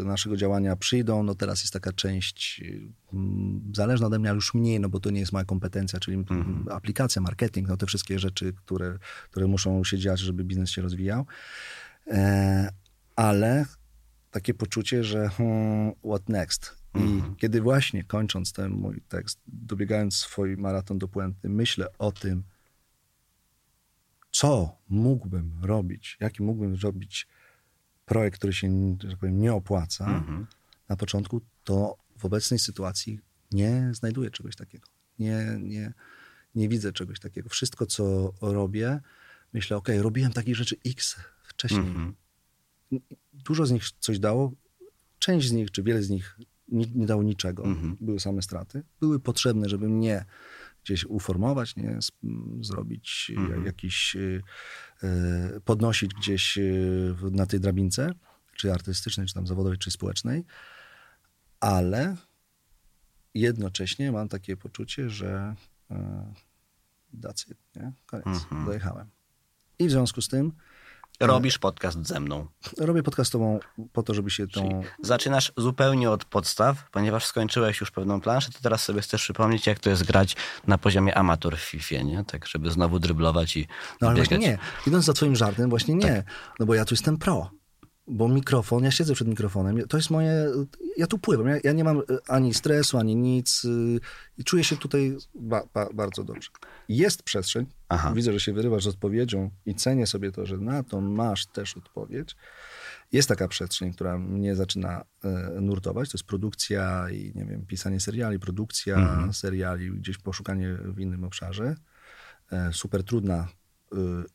e, 0.00 0.04
naszego 0.04 0.36
działania 0.36 0.76
przyjdą. 0.76 1.22
No 1.22 1.34
teraz 1.34 1.60
jest 1.60 1.72
taka 1.72 1.92
część 1.92 2.64
mm, 3.12 3.72
zależna 3.74 4.06
ode 4.06 4.18
mnie, 4.18 4.28
ale 4.28 4.36
już 4.36 4.54
mniej, 4.54 4.80
no 4.80 4.88
bo 4.88 5.00
to 5.00 5.10
nie 5.10 5.20
jest 5.20 5.32
moja 5.32 5.44
kompetencja, 5.44 6.00
czyli 6.00 6.16
mm, 6.16 6.66
aplikacja, 6.70 7.22
marketing, 7.22 7.68
no 7.68 7.76
te 7.76 7.86
wszystkie 7.86 8.18
rzeczy, 8.18 8.52
które, 8.52 8.98
które 9.30 9.46
muszą 9.46 9.84
się 9.84 9.98
dziać, 9.98 10.20
żeby 10.20 10.44
biznes 10.44 10.70
się 10.70 10.82
rozwijał. 10.82 11.26
E, 12.06 12.72
ale 13.16 13.66
takie 14.34 14.54
poczucie, 14.54 15.04
że 15.04 15.28
hmm, 15.28 15.92
what 16.04 16.28
next? 16.28 16.76
I 16.94 17.22
kiedy 17.36 17.60
właśnie 17.60 18.04
kończąc 18.04 18.52
ten 18.52 18.72
mój 18.72 19.00
tekst, 19.08 19.40
dobiegając 19.46 20.16
swój 20.16 20.56
maraton 20.56 20.98
do 20.98 21.08
puenty, 21.08 21.48
myślę 21.48 21.98
o 21.98 22.12
tym, 22.12 22.42
co 24.30 24.78
mógłbym 24.88 25.52
robić, 25.62 26.16
jaki 26.20 26.42
mógłbym 26.42 26.76
zrobić 26.76 27.28
projekt, 28.04 28.38
który 28.38 28.52
się, 28.52 28.96
że 29.02 29.08
tak 29.08 29.18
powiem, 29.18 29.40
nie 29.40 29.52
opłaca 29.52 30.24
na 30.88 30.96
początku, 30.96 31.40
to 31.64 31.96
w 32.18 32.24
obecnej 32.24 32.58
sytuacji 32.58 33.20
nie 33.52 33.90
znajduję 33.92 34.30
czegoś 34.30 34.56
takiego. 34.56 34.88
Nie, 35.18 35.58
nie, 35.60 35.92
nie 36.54 36.68
widzę 36.68 36.92
czegoś 36.92 37.20
takiego. 37.20 37.48
Wszystko, 37.48 37.86
co 37.86 38.34
robię, 38.40 39.00
myślę, 39.52 39.76
ok, 39.76 39.88
robiłem 39.98 40.32
takich 40.32 40.56
rzeczy 40.56 40.76
X 40.86 41.16
wcześniej. 41.44 41.84
Dużo 43.32 43.66
z 43.66 43.70
nich 43.70 43.84
coś 43.98 44.18
dało, 44.18 44.52
część 45.18 45.48
z 45.48 45.52
nich, 45.52 45.70
czy 45.70 45.82
wiele 45.82 46.02
z 46.02 46.10
nich 46.10 46.38
nie, 46.68 46.86
nie 46.94 47.06
dało 47.06 47.22
niczego. 47.22 47.62
Były 48.00 48.20
same 48.20 48.42
straty. 48.42 48.82
Były 49.00 49.20
potrzebne, 49.20 49.68
żeby 49.68 49.88
mnie 49.88 50.24
gdzieś 50.84 51.04
uformować, 51.04 51.76
nie? 51.76 51.90
S- 51.96 52.12
m, 52.24 52.58
zrobić 52.64 53.32
e, 53.36 53.64
jakiś, 53.66 54.16
e, 54.16 54.40
e, 55.08 55.60
podnosić 55.60 56.14
gdzieś 56.14 56.58
na 57.30 57.46
tej 57.46 57.60
drabince, 57.60 58.10
czy 58.56 58.72
artystycznej, 58.72 59.26
czy 59.26 59.34
tam 59.34 59.46
zawodowej, 59.46 59.78
czy 59.78 59.90
społecznej, 59.90 60.44
ale 61.60 62.16
jednocześnie 63.34 64.12
mam 64.12 64.28
takie 64.28 64.56
poczucie, 64.56 65.10
że 65.10 65.54
it, 67.50 67.58
nie? 67.76 67.92
Koniec, 68.06 68.26
dojechałem. 68.66 69.08
I 69.78 69.88
w 69.88 69.90
związku 69.90 70.22
z 70.22 70.28
tym 70.28 70.52
Robisz 71.20 71.58
podcast 71.58 72.06
ze 72.06 72.20
mną. 72.20 72.46
robię 72.78 73.02
podcastową 73.02 73.60
po 73.92 74.02
to, 74.02 74.14
żeby 74.14 74.30
się 74.30 74.46
tą... 74.48 74.82
Zaczynasz 75.02 75.52
zupełnie 75.56 76.10
od 76.10 76.24
podstaw, 76.24 76.90
ponieważ 76.90 77.24
skończyłeś 77.26 77.80
już 77.80 77.90
pewną 77.90 78.20
planszę, 78.20 78.50
to 78.52 78.58
teraz 78.62 78.82
sobie 78.84 79.00
chcesz 79.00 79.22
przypomnieć, 79.22 79.66
jak 79.66 79.78
to 79.78 79.90
jest 79.90 80.04
grać 80.04 80.36
na 80.66 80.78
poziomie 80.78 81.18
amator 81.18 81.56
w 81.56 81.60
FIFA, 81.60 82.02
nie? 82.02 82.24
Tak, 82.24 82.46
żeby 82.46 82.70
znowu 82.70 82.98
dryblować 82.98 83.56
i 83.56 83.66
No 84.00 84.08
ale 84.08 84.16
biegać. 84.16 84.28
właśnie 84.28 84.48
nie. 84.48 84.58
Idąc 84.86 85.04
za 85.04 85.12
twoim 85.12 85.36
żartem, 85.36 85.70
właśnie 85.70 85.94
nie. 85.94 86.24
No 86.60 86.66
bo 86.66 86.74
ja 86.74 86.84
tu 86.84 86.94
jestem 86.94 87.18
pro. 87.18 87.50
Bo 88.06 88.28
mikrofon, 88.28 88.84
ja 88.84 88.90
siedzę 88.90 89.14
przed 89.14 89.28
mikrofonem, 89.28 89.88
to 89.88 89.96
jest 89.96 90.10
moje, 90.10 90.46
ja 90.96 91.06
tu 91.06 91.18
pływam, 91.18 91.46
ja, 91.46 91.56
ja 91.64 91.72
nie 91.72 91.84
mam 91.84 91.98
e, 91.98 92.02
ani 92.28 92.54
stresu, 92.54 92.98
ani 92.98 93.16
nic 93.16 93.64
y, 93.64 94.00
i 94.38 94.44
czuję 94.44 94.64
się 94.64 94.76
tutaj 94.76 95.16
ba, 95.34 95.62
ba, 95.74 95.88
bardzo 95.94 96.24
dobrze. 96.24 96.50
Jest 96.88 97.22
przestrzeń, 97.22 97.66
Aha. 97.88 98.12
widzę, 98.14 98.32
że 98.32 98.40
się 98.40 98.52
wyrywasz 98.52 98.84
z 98.84 98.86
odpowiedzią 98.86 99.50
i 99.66 99.74
cenię 99.74 100.06
sobie 100.06 100.32
to, 100.32 100.46
że 100.46 100.58
na 100.58 100.82
to 100.82 101.00
masz 101.00 101.46
też 101.46 101.76
odpowiedź. 101.76 102.36
Jest 103.12 103.28
taka 103.28 103.48
przestrzeń, 103.48 103.92
która 103.92 104.18
mnie 104.18 104.56
zaczyna 104.56 105.04
e, 105.24 105.60
nurtować, 105.60 106.10
to 106.10 106.18
jest 106.18 106.26
produkcja 106.26 107.10
i 107.10 107.32
nie 107.34 107.44
wiem, 107.44 107.66
pisanie 107.66 108.00
seriali, 108.00 108.38
produkcja 108.38 108.96
Mhm. 108.96 109.32
seriali, 109.32 109.90
gdzieś 109.90 110.18
poszukanie 110.18 110.74
w 110.84 111.00
innym 111.00 111.24
obszarze. 111.24 111.76
E, 112.52 112.72
super 112.72 113.04
trudna 113.04 113.48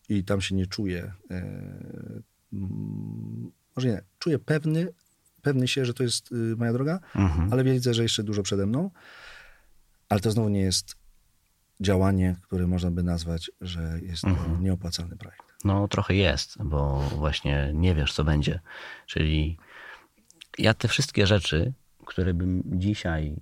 i 0.10 0.24
tam 0.24 0.41
się 0.41 0.56
nie 0.56 0.68
czuję, 0.68 1.14
e, 1.32 2.22
może 3.80 3.88
nie, 3.88 4.02
czuję 4.20 4.40
pewny, 4.40 4.88
pewny 5.42 5.68
się, 5.68 5.86
że 5.86 5.94
to 5.94 6.04
jest 6.04 6.32
y, 6.32 6.36
moja 6.36 6.74
droga, 6.74 7.00
Mhm. 7.16 7.54
ale 7.54 7.64
widzę, 7.64 7.94
że 7.94 8.04
jeszcze 8.04 8.24
dużo 8.24 8.44
przede 8.44 8.66
mną. 8.66 8.92
Ale 10.10 10.20
to 10.20 10.32
znowu 10.32 10.50
nie 10.50 10.62
jest 10.62 10.96
działanie, 11.80 12.36
które 12.42 12.68
można 12.68 12.92
by 12.92 13.04
nazwać, 13.04 13.52
że 13.62 14.00
jest 14.02 14.22
to 14.22 14.28
Mhm. 14.30 14.64
nieopłacalny 14.64 15.18
projekt. 15.18 15.42
No 15.64 15.88
trochę 15.88 16.16
jest, 16.16 16.64
bo 16.64 17.00
właśnie 17.00 17.72
nie 17.74 17.96
wiesz, 17.96 18.14
co 18.14 18.24
będzie. 18.24 18.60
Czyli 19.06 19.58
ja 20.58 20.74
te 20.74 20.88
wszystkie 20.88 21.28
rzeczy, 21.28 21.74
które 22.06 22.34
bym 22.34 22.64
dzisiaj, 22.66 23.36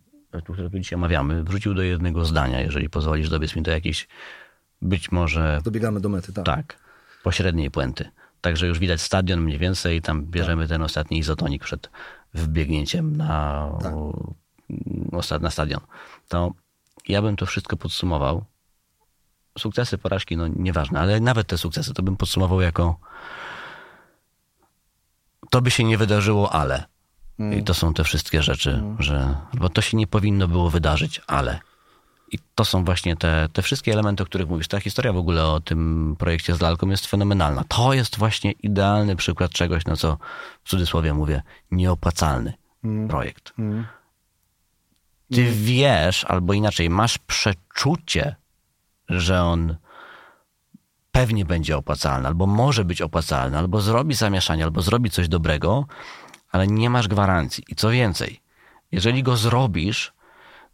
które 0.43 0.69
tu 0.69 0.79
dzisiaj 0.79 0.97
omawiamy, 0.97 1.43
wrzucił 1.43 1.73
do 1.73 1.81
jednego 1.81 2.25
zdania, 2.25 2.61
jeżeli 2.61 2.89
pozwolisz, 2.89 3.29
dobiec 3.29 3.55
mi 3.55 3.61
do 3.61 3.71
jakiejś 3.71 4.07
być 4.81 5.11
może 5.11 5.61
Dobiegamy 5.63 5.99
do 6.01 6.09
mety, 6.09 6.33
tak. 6.33 6.45
tak, 6.45 6.79
pośredniej 7.23 7.71
puenty. 7.71 8.09
Także 8.41 8.67
już 8.67 8.79
widać 8.79 9.01
stadion 9.01 9.41
mniej 9.41 9.57
więcej, 9.57 10.01
tam 10.01 10.25
bierzemy 10.25 10.63
Tak. 10.63 10.69
ten 10.69 10.81
ostatni 10.81 11.17
izotonik 11.17 11.63
przed 11.63 11.89
wbiegnięciem 12.33 13.17
na, 13.17 13.69
Tak. 13.81 15.41
na 15.41 15.49
stadion. 15.51 15.81
To 16.27 16.51
ja 17.07 17.21
bym 17.21 17.35
to 17.35 17.45
wszystko 17.45 17.77
podsumował. 17.77 18.45
Sukcesy, 19.57 19.97
porażki, 19.97 20.37
no 20.37 20.47
nieważne, 20.47 20.99
ale 20.99 21.19
nawet 21.19 21.47
te 21.47 21.57
sukcesy 21.57 21.93
to 21.93 22.03
bym 22.03 22.17
podsumował 22.17 22.61
jako 22.61 22.99
to 25.49 25.61
by 25.61 25.71
się 25.71 25.83
nie 25.83 25.97
wydarzyło, 25.97 26.53
ale. 26.53 26.85
I 27.59 27.63
to 27.63 27.73
są 27.73 27.93
te 27.93 28.03
wszystkie 28.03 28.43
rzeczy, 28.43 28.83
że 28.99 29.35
bo 29.53 29.69
to 29.69 29.81
się 29.81 29.97
nie 29.97 30.07
powinno 30.07 30.47
było 30.47 30.69
wydarzyć, 30.69 31.21
ale. 31.27 31.59
I 32.31 32.39
to 32.55 32.65
są 32.65 32.85
właśnie 32.85 33.15
te, 33.15 33.49
te 33.53 33.61
wszystkie 33.61 33.93
elementy, 33.93 34.23
o 34.23 34.25
których 34.25 34.49
mówisz. 34.49 34.67
Ta 34.67 34.79
historia 34.79 35.13
w 35.13 35.17
ogóle 35.17 35.45
o 35.45 35.59
tym 35.59 36.15
projekcie 36.19 36.55
z 36.55 36.61
lalką 36.61 36.89
jest 36.89 37.05
fenomenalna. 37.05 37.63
To 37.67 37.93
jest 37.93 38.17
właśnie 38.17 38.51
idealny 38.51 39.15
przykład 39.15 39.51
czegoś, 39.51 39.85
na 39.85 39.95
co 39.95 40.17
w 40.63 40.69
cudzysłowie 40.69 41.13
mówię, 41.13 41.41
nieopłacalny 41.71 42.53
projekt. 43.09 43.53
Ty 45.33 45.51
wiesz, 45.51 46.25
albo 46.25 46.53
inaczej, 46.53 46.89
masz 46.89 47.17
przeczucie, 47.17 48.35
że 49.09 49.43
on 49.43 49.75
pewnie 51.11 51.45
będzie 51.45 51.77
opłacalny, 51.77 52.27
albo 52.27 52.47
może 52.47 52.85
być 52.85 53.01
opłacalny, 53.01 53.57
albo 53.57 53.81
zrobi 53.81 54.13
zamieszanie, 54.13 54.63
albo 54.63 54.81
zrobi 54.81 55.09
coś 55.09 55.27
dobrego, 55.27 55.85
ale 56.51 56.67
nie 56.67 56.89
masz 56.89 57.07
gwarancji. 57.07 57.63
I 57.67 57.75
co 57.75 57.89
więcej, 57.89 58.39
jeżeli 58.91 59.23
go 59.23 59.37
zrobisz, 59.37 60.13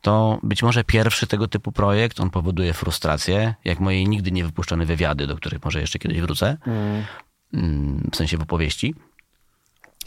to 0.03 0.39
być 0.43 0.63
może 0.63 0.83
pierwszy 0.83 1.27
tego 1.27 1.47
typu 1.47 1.71
projekt, 1.71 2.19
on 2.19 2.29
powoduje 2.29 2.73
frustrację, 2.73 3.55
jak 3.65 3.79
moje 3.79 4.03
nigdy 4.03 4.31
nie 4.31 4.45
wypuszczone 4.45 4.85
wywiady, 4.85 5.27
do 5.27 5.35
których 5.35 5.65
może 5.65 5.81
jeszcze 5.81 5.99
kiedyś 5.99 6.21
wrócę, 6.21 6.57
mm, 7.53 8.09
w 8.11 8.15
sensie 8.15 8.37
w 8.37 8.41
opowieści. 8.41 8.95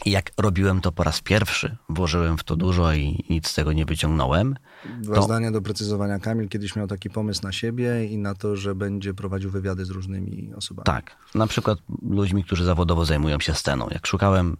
I 0.05 0.11
jak 0.11 0.31
robiłem 0.37 0.81
to 0.81 0.91
po 0.91 1.03
raz 1.03 1.21
pierwszy, 1.21 1.77
włożyłem 1.89 2.37
w 2.37 2.43
to 2.43 2.55
dużo 2.55 2.93
i 2.93 3.25
nic 3.29 3.47
z 3.47 3.53
tego 3.53 3.73
nie 3.73 3.85
wyciągnąłem, 3.85 4.55
Dwa 5.01 5.15
To- 5.15 5.21
zdania 5.21 5.51
do 5.51 5.61
precyzowania. 5.61 6.19
Kamil 6.19 6.49
kiedyś 6.49 6.75
miał 6.75 6.87
taki 6.87 7.09
pomysł 7.09 7.43
na 7.43 7.51
siebie 7.51 8.05
i 8.05 8.17
na 8.17 8.35
to, 8.35 8.55
że 8.55 8.75
będzie 8.75 9.13
prowadził 9.13 9.51
wywiady 9.51 9.85
z 9.85 9.89
różnymi 9.89 10.53
osobami. 10.55 10.85
Tak. 10.85 11.15
Na 11.35 11.47
przykład 11.47 11.79
ludźmi, 12.09 12.43
którzy 12.43 12.65
zawodowo 12.65 13.05
zajmują 13.05 13.39
się 13.39 13.53
sceną. 13.53 13.87
Jak 13.91 14.07
szukałem 14.07 14.57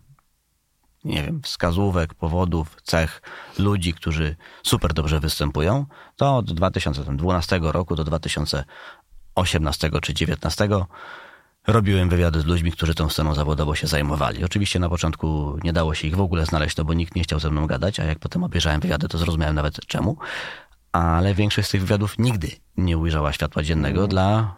nie 1.04 1.24
wiem, 1.24 1.42
wskazówek, 1.42 2.14
powodów, 2.14 2.82
cech 2.84 3.22
ludzi, 3.60 3.94
którzy 3.94 4.36
super 4.64 4.94
dobrze 4.94 5.20
występują, 5.20 5.86
to 6.16 6.38
od 6.38 6.54
2012 6.54 7.60
roku 7.62 7.96
do 7.96 8.04
2018 8.04 9.88
czy 9.88 9.90
2019 9.90 10.70
robiłem 11.68 12.10
wywiady 12.10 12.42
z 12.42 12.46
ludźmi, 12.46 12.72
którzy 12.72 12.96
tą 12.96 13.10
sceną 13.10 13.34
zawodową 13.34 13.76
się 13.76 13.88
zajmowali. 13.88 14.44
Oczywiście 14.46 14.80
na 14.80 14.90
początku 14.90 15.58
nie 15.64 15.74
dało 15.74 15.94
się 15.96 16.08
ich 16.08 16.16
w 16.16 16.22
ogóle 16.22 16.46
znaleźć, 16.46 16.78
no 16.78 16.84
bo 16.86 16.94
nikt 16.94 17.16
nie 17.16 17.24
chciał 17.24 17.40
ze 17.40 17.50
mną 17.52 17.68
gadać, 17.68 18.00
a 18.00 18.04
jak 18.04 18.20
potem 18.20 18.44
obejrzałem 18.44 18.82
wywiady, 18.82 19.08
to 19.08 19.18
zrozumiałem 19.18 19.56
nawet 19.56 19.86
czemu. 19.86 20.18
Ale 20.92 21.34
większość 21.34 21.68
z 21.68 21.72
tych 21.72 21.82
wywiadów 21.82 22.20
nigdy 22.20 22.52
nie 22.78 22.98
ujrzała 22.98 23.34
światła 23.34 23.64
dziennego 23.64 24.02
Mhm. 24.02 24.10
dla 24.10 24.56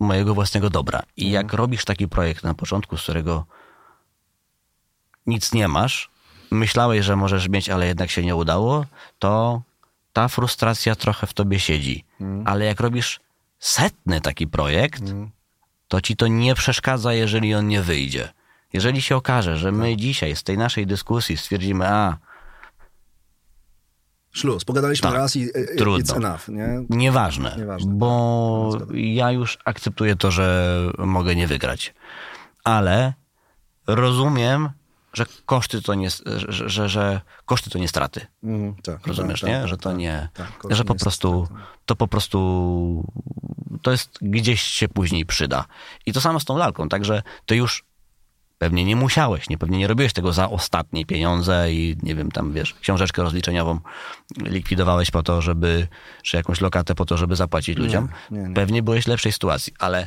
mojego 0.00 0.34
własnego 0.34 0.70
dobra. 0.70 1.02
I 1.16 1.30
jak 1.30 1.52
robisz 1.52 1.84
taki 1.84 2.08
projekt 2.08 2.44
na 2.44 2.54
początku, 2.54 2.96
z 2.96 3.02
którego 3.02 3.46
nic 5.26 5.52
nie 5.52 5.68
masz, 5.68 6.10
myślałeś, 6.50 7.04
że 7.04 7.16
możesz 7.16 7.48
mieć, 7.48 7.68
ale 7.70 7.86
jednak 7.86 8.10
się 8.10 8.22
nie 8.22 8.36
udało, 8.36 8.84
to 9.18 9.62
ta 10.12 10.28
frustracja 10.28 10.94
trochę 10.94 11.26
w 11.26 11.34
tobie 11.34 11.60
siedzi. 11.60 12.04
Ale 12.44 12.64
jak 12.64 12.80
robisz 12.80 13.20
setny 13.58 14.20
taki 14.20 14.46
projekt, 14.46 15.02
to 15.88 16.00
ci 16.00 16.16
to 16.16 16.26
nie 16.26 16.54
przeszkadza, 16.54 17.12
jeżeli 17.12 17.54
on 17.54 17.68
nie 17.68 17.82
wyjdzie. 17.82 18.28
Jeżeli 18.72 19.02
się 19.02 19.16
okaże, 19.16 19.56
że 19.56 19.72
my 19.72 19.96
dzisiaj 19.96 20.36
z 20.36 20.42
tej 20.42 20.58
naszej 20.58 20.86
dyskusji 20.86 21.36
stwierdzimy, 21.36 21.88
a 21.88 22.16
Szluz, 24.34 24.64
pogadaliśmy 24.64 25.08
Tak, 25.08 25.18
raz 25.18 25.36
i 25.36 25.48
e, 25.54 25.64
trudno. 25.76 26.14
it's 26.14 26.16
enough, 26.16 26.48
nie? 26.48 26.68
Nieważne, 26.96 27.54
Nieważne. 27.58 27.92
bo 27.94 28.70
ja 28.94 29.30
już 29.32 29.58
akceptuję 29.64 30.16
to, 30.16 30.30
że 30.30 30.74
mogę 30.98 31.34
nie 31.36 31.46
wygrać. 31.46 31.94
Ale 32.64 33.12
rozumiem, 33.86 34.70
że 35.12 35.26
koszty 35.46 35.82
to 35.82 35.94
nie, 35.94 36.08
że, 36.48 36.68
że, 36.68 36.88
że 36.88 37.20
koszty 37.44 37.70
to 37.70 37.78
nie 37.78 37.88
straty. 37.88 38.26
Mhm, 38.44 38.74
tak, 38.82 39.06
Rozumiesz, 39.06 39.40
tak, 39.40 39.50
nie? 39.50 39.58
tak, 39.60 39.68
Że 39.68 39.76
to 39.76 39.88
tak, 39.88 39.98
nie, 39.98 40.28
tak, 40.34 40.52
że 40.70 40.84
po 40.84 40.92
nie 40.94 40.98
prostu, 41.00 41.44
stratą. 41.46 41.64
to 41.86 41.96
po 41.96 42.08
prostu, 42.08 43.04
to 43.82 43.90
jest 43.90 44.18
gdzieś 44.22 44.62
się 44.62 44.88
później 44.88 45.26
przyda. 45.26 45.64
I 46.06 46.12
to 46.12 46.20
samo 46.20 46.40
z 46.40 46.44
tą 46.44 46.56
lalką, 46.56 46.88
także 46.88 47.22
ty 47.46 47.56
już 47.56 47.84
pewnie 48.58 48.84
nie 48.84 48.96
musiałeś, 48.96 49.48
nie, 49.48 49.58
pewnie 49.58 49.78
nie 49.78 49.86
robiłeś 49.86 50.12
tego 50.12 50.32
za 50.32 50.50
ostatnie 50.50 51.06
pieniądze 51.06 51.72
i 51.72 51.96
nie 52.02 52.14
wiem, 52.14 52.30
tam 52.30 52.52
wiesz, 52.52 52.74
książeczkę 52.74 53.22
rozliczeniową 53.22 53.80
likwidowałeś 54.38 55.10
po 55.10 55.22
to, 55.22 55.42
żeby, 55.42 55.88
czy 56.22 56.36
jakąś 56.36 56.60
lokatę 56.60 56.94
po 56.94 57.04
to, 57.04 57.16
żeby 57.16 57.36
zapłacić 57.36 57.78
ludziom. 57.78 58.08
nie, 58.30 58.40
nie. 58.42 58.54
Pewnie 58.54 58.82
byłeś 58.82 59.04
w 59.04 59.08
lepszej 59.08 59.32
sytuacji, 59.32 59.72
ale 59.78 60.06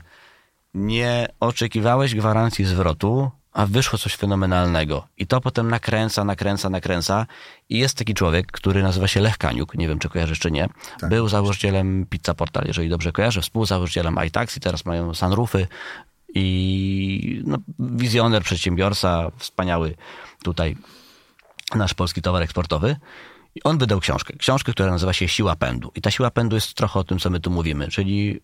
nie 0.73 1.27
oczekiwałeś 1.39 2.15
gwarancji 2.15 2.65
zwrotu, 2.65 3.31
a 3.55 3.65
wyszło 3.65 3.99
coś 3.99 4.15
fenomenalnego. 4.15 5.07
I 5.17 5.27
to 5.27 5.41
potem 5.41 5.69
nakręca, 5.69 6.23
nakręca, 6.23 6.69
nakręca. 6.69 7.25
I 7.69 7.77
jest 7.77 7.97
taki 7.97 8.13
człowiek, 8.13 8.51
który 8.51 8.83
nazywa 8.83 9.07
się 9.07 9.21
Lech 9.21 9.37
Kaniuk, 9.37 9.75
nie 9.75 9.87
wiem 9.87 9.99
czy 9.99 10.09
kojarzysz 10.09 10.39
czy 10.39 10.51
nie. 10.51 10.69
Tak, 10.99 11.09
Był 11.09 11.27
założycielem 11.27 12.05
Pizza 12.09 12.33
Portal, 12.33 12.63
jeżeli 12.67 12.89
dobrze 12.89 13.11
kojarzę, 13.11 13.41
współzałożycielem 13.41 14.17
iTaxi, 14.27 14.59
teraz 14.59 14.85
mają 14.85 15.13
sunroofy 15.13 15.67
i 16.33 17.43
no, 17.45 17.57
wizjoner, 17.79 18.43
przedsiębiorca, 18.43 19.31
wspaniały 19.37 19.95
tutaj 20.43 20.77
nasz 21.75 21.93
polski 21.93 22.21
towar 22.21 22.41
eksportowy. 22.41 22.95
I 23.55 23.63
on 23.63 23.77
wydał 23.77 23.99
książkę. 23.99 24.33
Książkę, 24.37 24.71
która 24.71 24.91
nazywa 24.91 25.13
się 25.13 25.27
Siła 25.27 25.55
Pędu. 25.55 25.91
I 25.95 26.01
ta 26.01 26.11
siła 26.11 26.31
pędu 26.31 26.55
jest 26.55 26.73
trochę 26.73 26.99
o 26.99 27.03
tym, 27.03 27.19
co 27.19 27.29
my 27.29 27.39
tu 27.39 27.51
mówimy, 27.51 27.87
czyli 27.87 28.41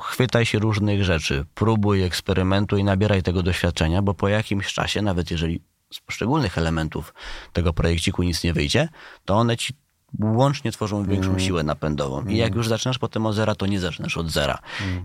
chwytaj 0.00 0.46
się 0.46 0.58
różnych 0.58 1.04
rzeczy, 1.04 1.44
próbuj, 1.54 2.02
eksperymentuj, 2.02 2.84
nabieraj 2.84 3.22
tego 3.22 3.42
doświadczenia, 3.42 4.02
bo 4.02 4.14
po 4.14 4.28
jakimś 4.28 4.72
czasie, 4.72 5.02
nawet 5.02 5.30
jeżeli 5.30 5.60
z 5.92 6.00
poszczególnych 6.00 6.58
elementów 6.58 7.14
tego 7.52 7.72
projekciku 7.72 8.22
nic 8.22 8.44
nie 8.44 8.52
wyjdzie, 8.52 8.88
to 9.24 9.34
one 9.34 9.56
ci 9.56 9.74
łącznie 10.20 10.72
tworzą 10.72 11.04
większą 11.04 11.38
siłę 11.38 11.62
napędową. 11.62 12.24
I 12.24 12.36
jak 12.36 12.54
już 12.54 12.68
zaczynasz 12.68 12.98
potem 12.98 13.26
od 13.26 13.34
zera, 13.34 13.54
to 13.54 13.66
nie 13.66 13.80
zaczynasz 13.80 14.16
od 14.16 14.30
zera. 14.30 14.58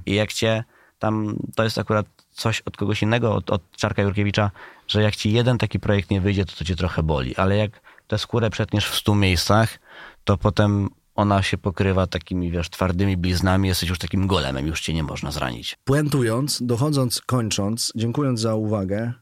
I 0.05 0.15
jak 0.15 0.33
cię 0.33 0.63
tam, 0.99 1.35
to 1.55 1.63
jest 1.63 1.77
akurat 1.77 2.05
coś 2.31 2.61
od 2.61 2.77
kogoś 2.77 3.01
innego, 3.01 3.35
od, 3.35 3.49
od 3.49 3.71
Czarka 3.71 4.01
Jurkiewicza, 4.01 4.51
że 4.87 5.01
jak 5.01 5.15
ci 5.15 5.31
jeden 5.31 5.57
taki 5.57 5.79
projekt 5.79 6.11
nie 6.11 6.21
wyjdzie, 6.21 6.45
to 6.45 6.55
to 6.55 6.65
cię 6.65 6.75
trochę 6.75 7.03
boli. 7.03 7.35
Ale 7.35 7.57
jak 7.57 7.81
tę 8.07 8.17
skórę 8.17 8.49
przetniesz 8.49 8.89
w 8.89 8.95
stu 8.95 9.15
miejscach, 9.15 9.79
to 10.23 10.37
potem 10.37 10.89
ona 11.17 11.43
się 11.43 11.57
pokrywa 11.57 12.07
takimi, 12.07 12.51
wiesz, 12.51 12.69
twardymi 12.69 13.17
bliznami, 13.17 13.67
jesteś 13.67 13.89
już 13.89 13.99
takim 13.99 14.27
golemem, 14.27 14.67
już 14.67 14.81
cię 14.81 14.93
nie 14.93 15.03
można 15.03 15.31
zranić. 15.31 15.77
Puentując, 15.83 16.59
dochodząc, 16.63 17.21
kończąc, 17.21 17.91
dziękując 17.95 18.39
za 18.39 18.55
uwagę, 18.55 19.13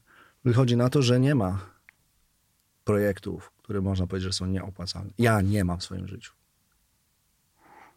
wychodzi 0.44 0.76
na 0.76 0.88
to, 0.90 1.02
że 1.02 1.20
nie 1.20 1.34
ma 1.34 1.58
projektów, 2.84 3.52
które 3.62 3.80
można 3.80 4.06
powiedzieć, 4.06 4.26
że 4.26 4.32
są 4.32 4.46
nieopłacalne. 4.46 5.10
Ja 5.18 5.40
nie 5.40 5.64
mam 5.64 5.78
w 5.80 5.82
swoim 5.84 6.08
życiu. 6.08 6.32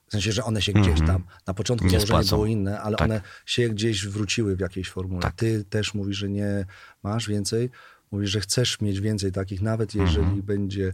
W 0.07 0.11
sensie, 0.11 0.31
że 0.31 0.43
one 0.43 0.61
się 0.61 0.73
gdzieś 0.73 0.99
tam, 1.07 1.23
na 1.47 1.53
początku 1.53 1.85
Mhm. 1.85 2.01
Nie 2.01 2.07
założenie 2.07 2.23
spłacą. 2.27 2.35
było 2.35 2.45
inne, 2.45 2.81
ale 2.81 2.97
Tak. 2.97 3.05
one 3.07 3.21
się 3.45 3.69
gdzieś 3.69 4.07
wróciły 4.07 4.55
w 4.55 4.59
jakiejś 4.59 4.89
formule. 4.89 5.21
Tak. 5.21 5.35
Ty 5.35 5.63
też 5.69 5.93
mówisz, 5.93 6.17
że 6.17 6.29
nie 6.29 6.65
masz 7.03 7.27
więcej, 7.27 7.69
mówisz, 8.11 8.29
że 8.31 8.39
chcesz 8.41 8.81
mieć 8.81 8.99
więcej 8.99 9.31
takich, 9.31 9.61
nawet 9.61 9.95
jeżeli 9.95 10.19
Mhm. 10.23 10.41
będzie 10.41 10.93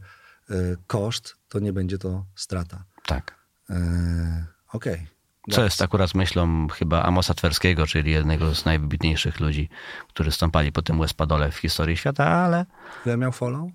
e, 0.50 0.54
koszt, 0.88 1.36
to 1.50 1.60
nie 1.60 1.74
będzie 1.74 1.98
to 1.98 2.26
strata. 2.36 2.84
Tak. 3.06 3.36
E, 3.70 4.46
Okej. 4.74 5.08
Co 5.52 5.64
jest 5.64 5.82
akurat 5.82 6.16
myślą 6.16 6.68
chyba 6.68 7.04
Amosa 7.04 7.34
Twerskiego, 7.34 7.88
czyli 7.88 8.12
jednego 8.12 8.56
z 8.56 8.66
najwybitniejszych 8.66 9.40
ludzi, 9.40 9.70
którzy 10.08 10.32
stąpali 10.32 10.72
po 10.72 10.82
tym 10.82 11.00
łespadole 11.00 11.52
w 11.52 11.58
historii 11.58 11.98
świata, 11.98 12.26
ale 12.28 12.66
Ile 13.06 13.18
miał 13.18 13.32
follow? 13.32 13.70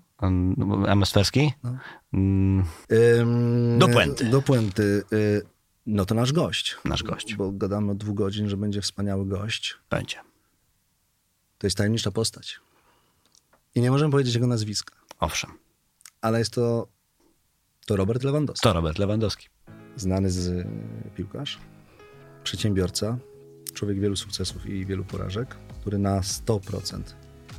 Amos 0.87 1.09
Twerski? 1.09 1.53
No. 1.63 1.77
Mm, 2.13 2.65
Ym, 3.19 3.79
Do 3.79 3.87
puenty. 3.87 4.25
Do 4.25 4.41
puenty. 4.41 5.03
Y, 5.13 5.41
No 5.85 6.05
to 6.05 6.15
nasz 6.15 6.33
gość. 6.33 6.77
Nasz 6.85 7.03
gość. 7.03 7.35
Bo 7.35 7.51
gadamy 7.51 7.91
od 7.91 7.97
dwóch 7.97 8.15
godzin, 8.15 8.49
że 8.49 8.57
będzie 8.57 8.81
wspaniały 8.81 9.25
gość. 9.25 9.77
Będzie. 9.89 10.17
To 11.57 11.67
jest 11.67 11.77
tajemnicza 11.77 12.11
postać. 12.11 12.59
I 13.75 13.81
nie 13.81 13.91
możemy 13.91 14.11
powiedzieć 14.11 14.33
jego 14.35 14.47
nazwiska. 14.47 14.95
Owszem. 15.19 15.51
Ale 16.21 16.39
jest 16.39 16.53
to, 16.53 16.87
to 17.91 17.95
Robert 17.97 18.23
Lewandowski. 18.23 18.63
To 18.63 18.73
Robert 18.73 18.99
Lewandowski. 18.99 19.47
Znany 19.95 20.31
z 20.31 20.47
y, 20.47 20.65
piłkarz, 21.15 21.59
przedsiębiorca, 22.43 23.17
człowiek 23.73 23.99
wielu 23.99 24.15
sukcesów 24.15 24.65
i 24.65 24.85
wielu 24.85 25.03
porażek, 25.05 25.55
który 25.81 25.97
na 25.97 26.21
100% 26.21 27.01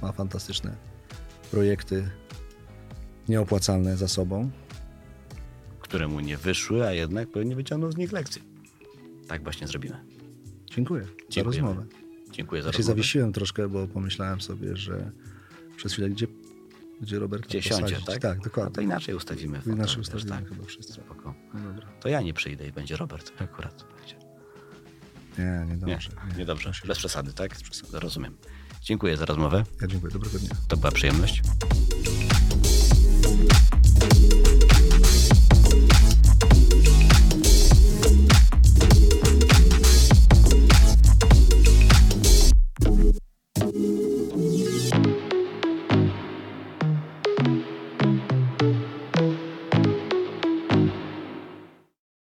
ma 0.03 0.13
fantastyczne 0.13 0.77
projekty 1.51 2.11
nieopłacalne 3.29 3.97
za 3.97 4.09
sobą. 4.09 4.51
które 5.81 6.09
mu 6.09 6.21
nie 6.21 6.37
wyszły, 6.37 6.87
a 6.87 6.93
jednak 6.93 7.29
pewnie 7.29 7.57
wyciągnął 7.57 7.93
z 7.93 7.97
nich 7.97 8.13
lekcje. 8.13 8.43
Tak 9.29 9.43
właśnie 9.43 9.67
zrobimy. 9.67 9.97
Dziękuję 10.67 11.03
za 11.05 11.11
Dziękujemy. 11.31 11.69
rozmowę. 11.69 11.87
Dziękuję 12.31 12.63
za 12.63 12.69
Ja 12.69 12.73
się 12.73 12.79
rozmowę. 12.79 12.97
zawiesiłem 12.97 13.33
troszkę, 13.33 13.69
bo 13.69 13.87
pomyślałem 13.89 14.41
sobie, 14.41 14.77
że 14.77 15.11
przez 15.77 15.93
chwilę, 15.93 16.11
gdzie, 16.11 16.27
gdzie 17.03 17.19
Robert 17.19 17.47
Gdzie 17.47 17.63
siądzie, 17.63 17.97
tak? 18.07 18.19
Tak, 18.19 18.39
No 18.39 18.45
to 18.45 18.49
dokładnie. 18.51 18.85
inaczej 18.85 19.15
ustawimy. 19.15 19.59
fotel, 19.59 19.75
Inaczej 19.75 20.01
ustawimy 20.01 20.31
tak. 20.31 20.49
chyba 20.49 20.65
wszyscy. 20.65 20.93
Spoko. 20.93 21.35
No 21.55 21.61
dobra. 21.73 21.89
To 22.01 22.09
ja 22.09 22.21
nie 22.21 22.35
przyjdę 22.35 22.67
i 22.67 22.73
będzie 22.73 22.97
Robert 22.97 23.33
akurat. 23.43 23.85
będzie. 23.99 24.17
Nie, 25.39 25.45
nie 25.67 25.73
Nie, 26.37 26.45
dobrze. 26.47 26.69
nie. 26.69 26.71
Musi- 26.73 26.87
Bez 26.87 26.99
przesady, 26.99 27.33
tak? 27.33 27.53
Rozumiem. 27.93 28.37
Dziękuję 28.83 29.17
za 29.17 29.25
rozmowę. 29.25 29.65
Ja 29.81 29.87
dziękuję, 29.87 30.13
dobrego 30.13 30.39
dnia. 30.39 30.51
To 30.69 30.77
była 30.77 30.93
przyjemność. 30.93 31.43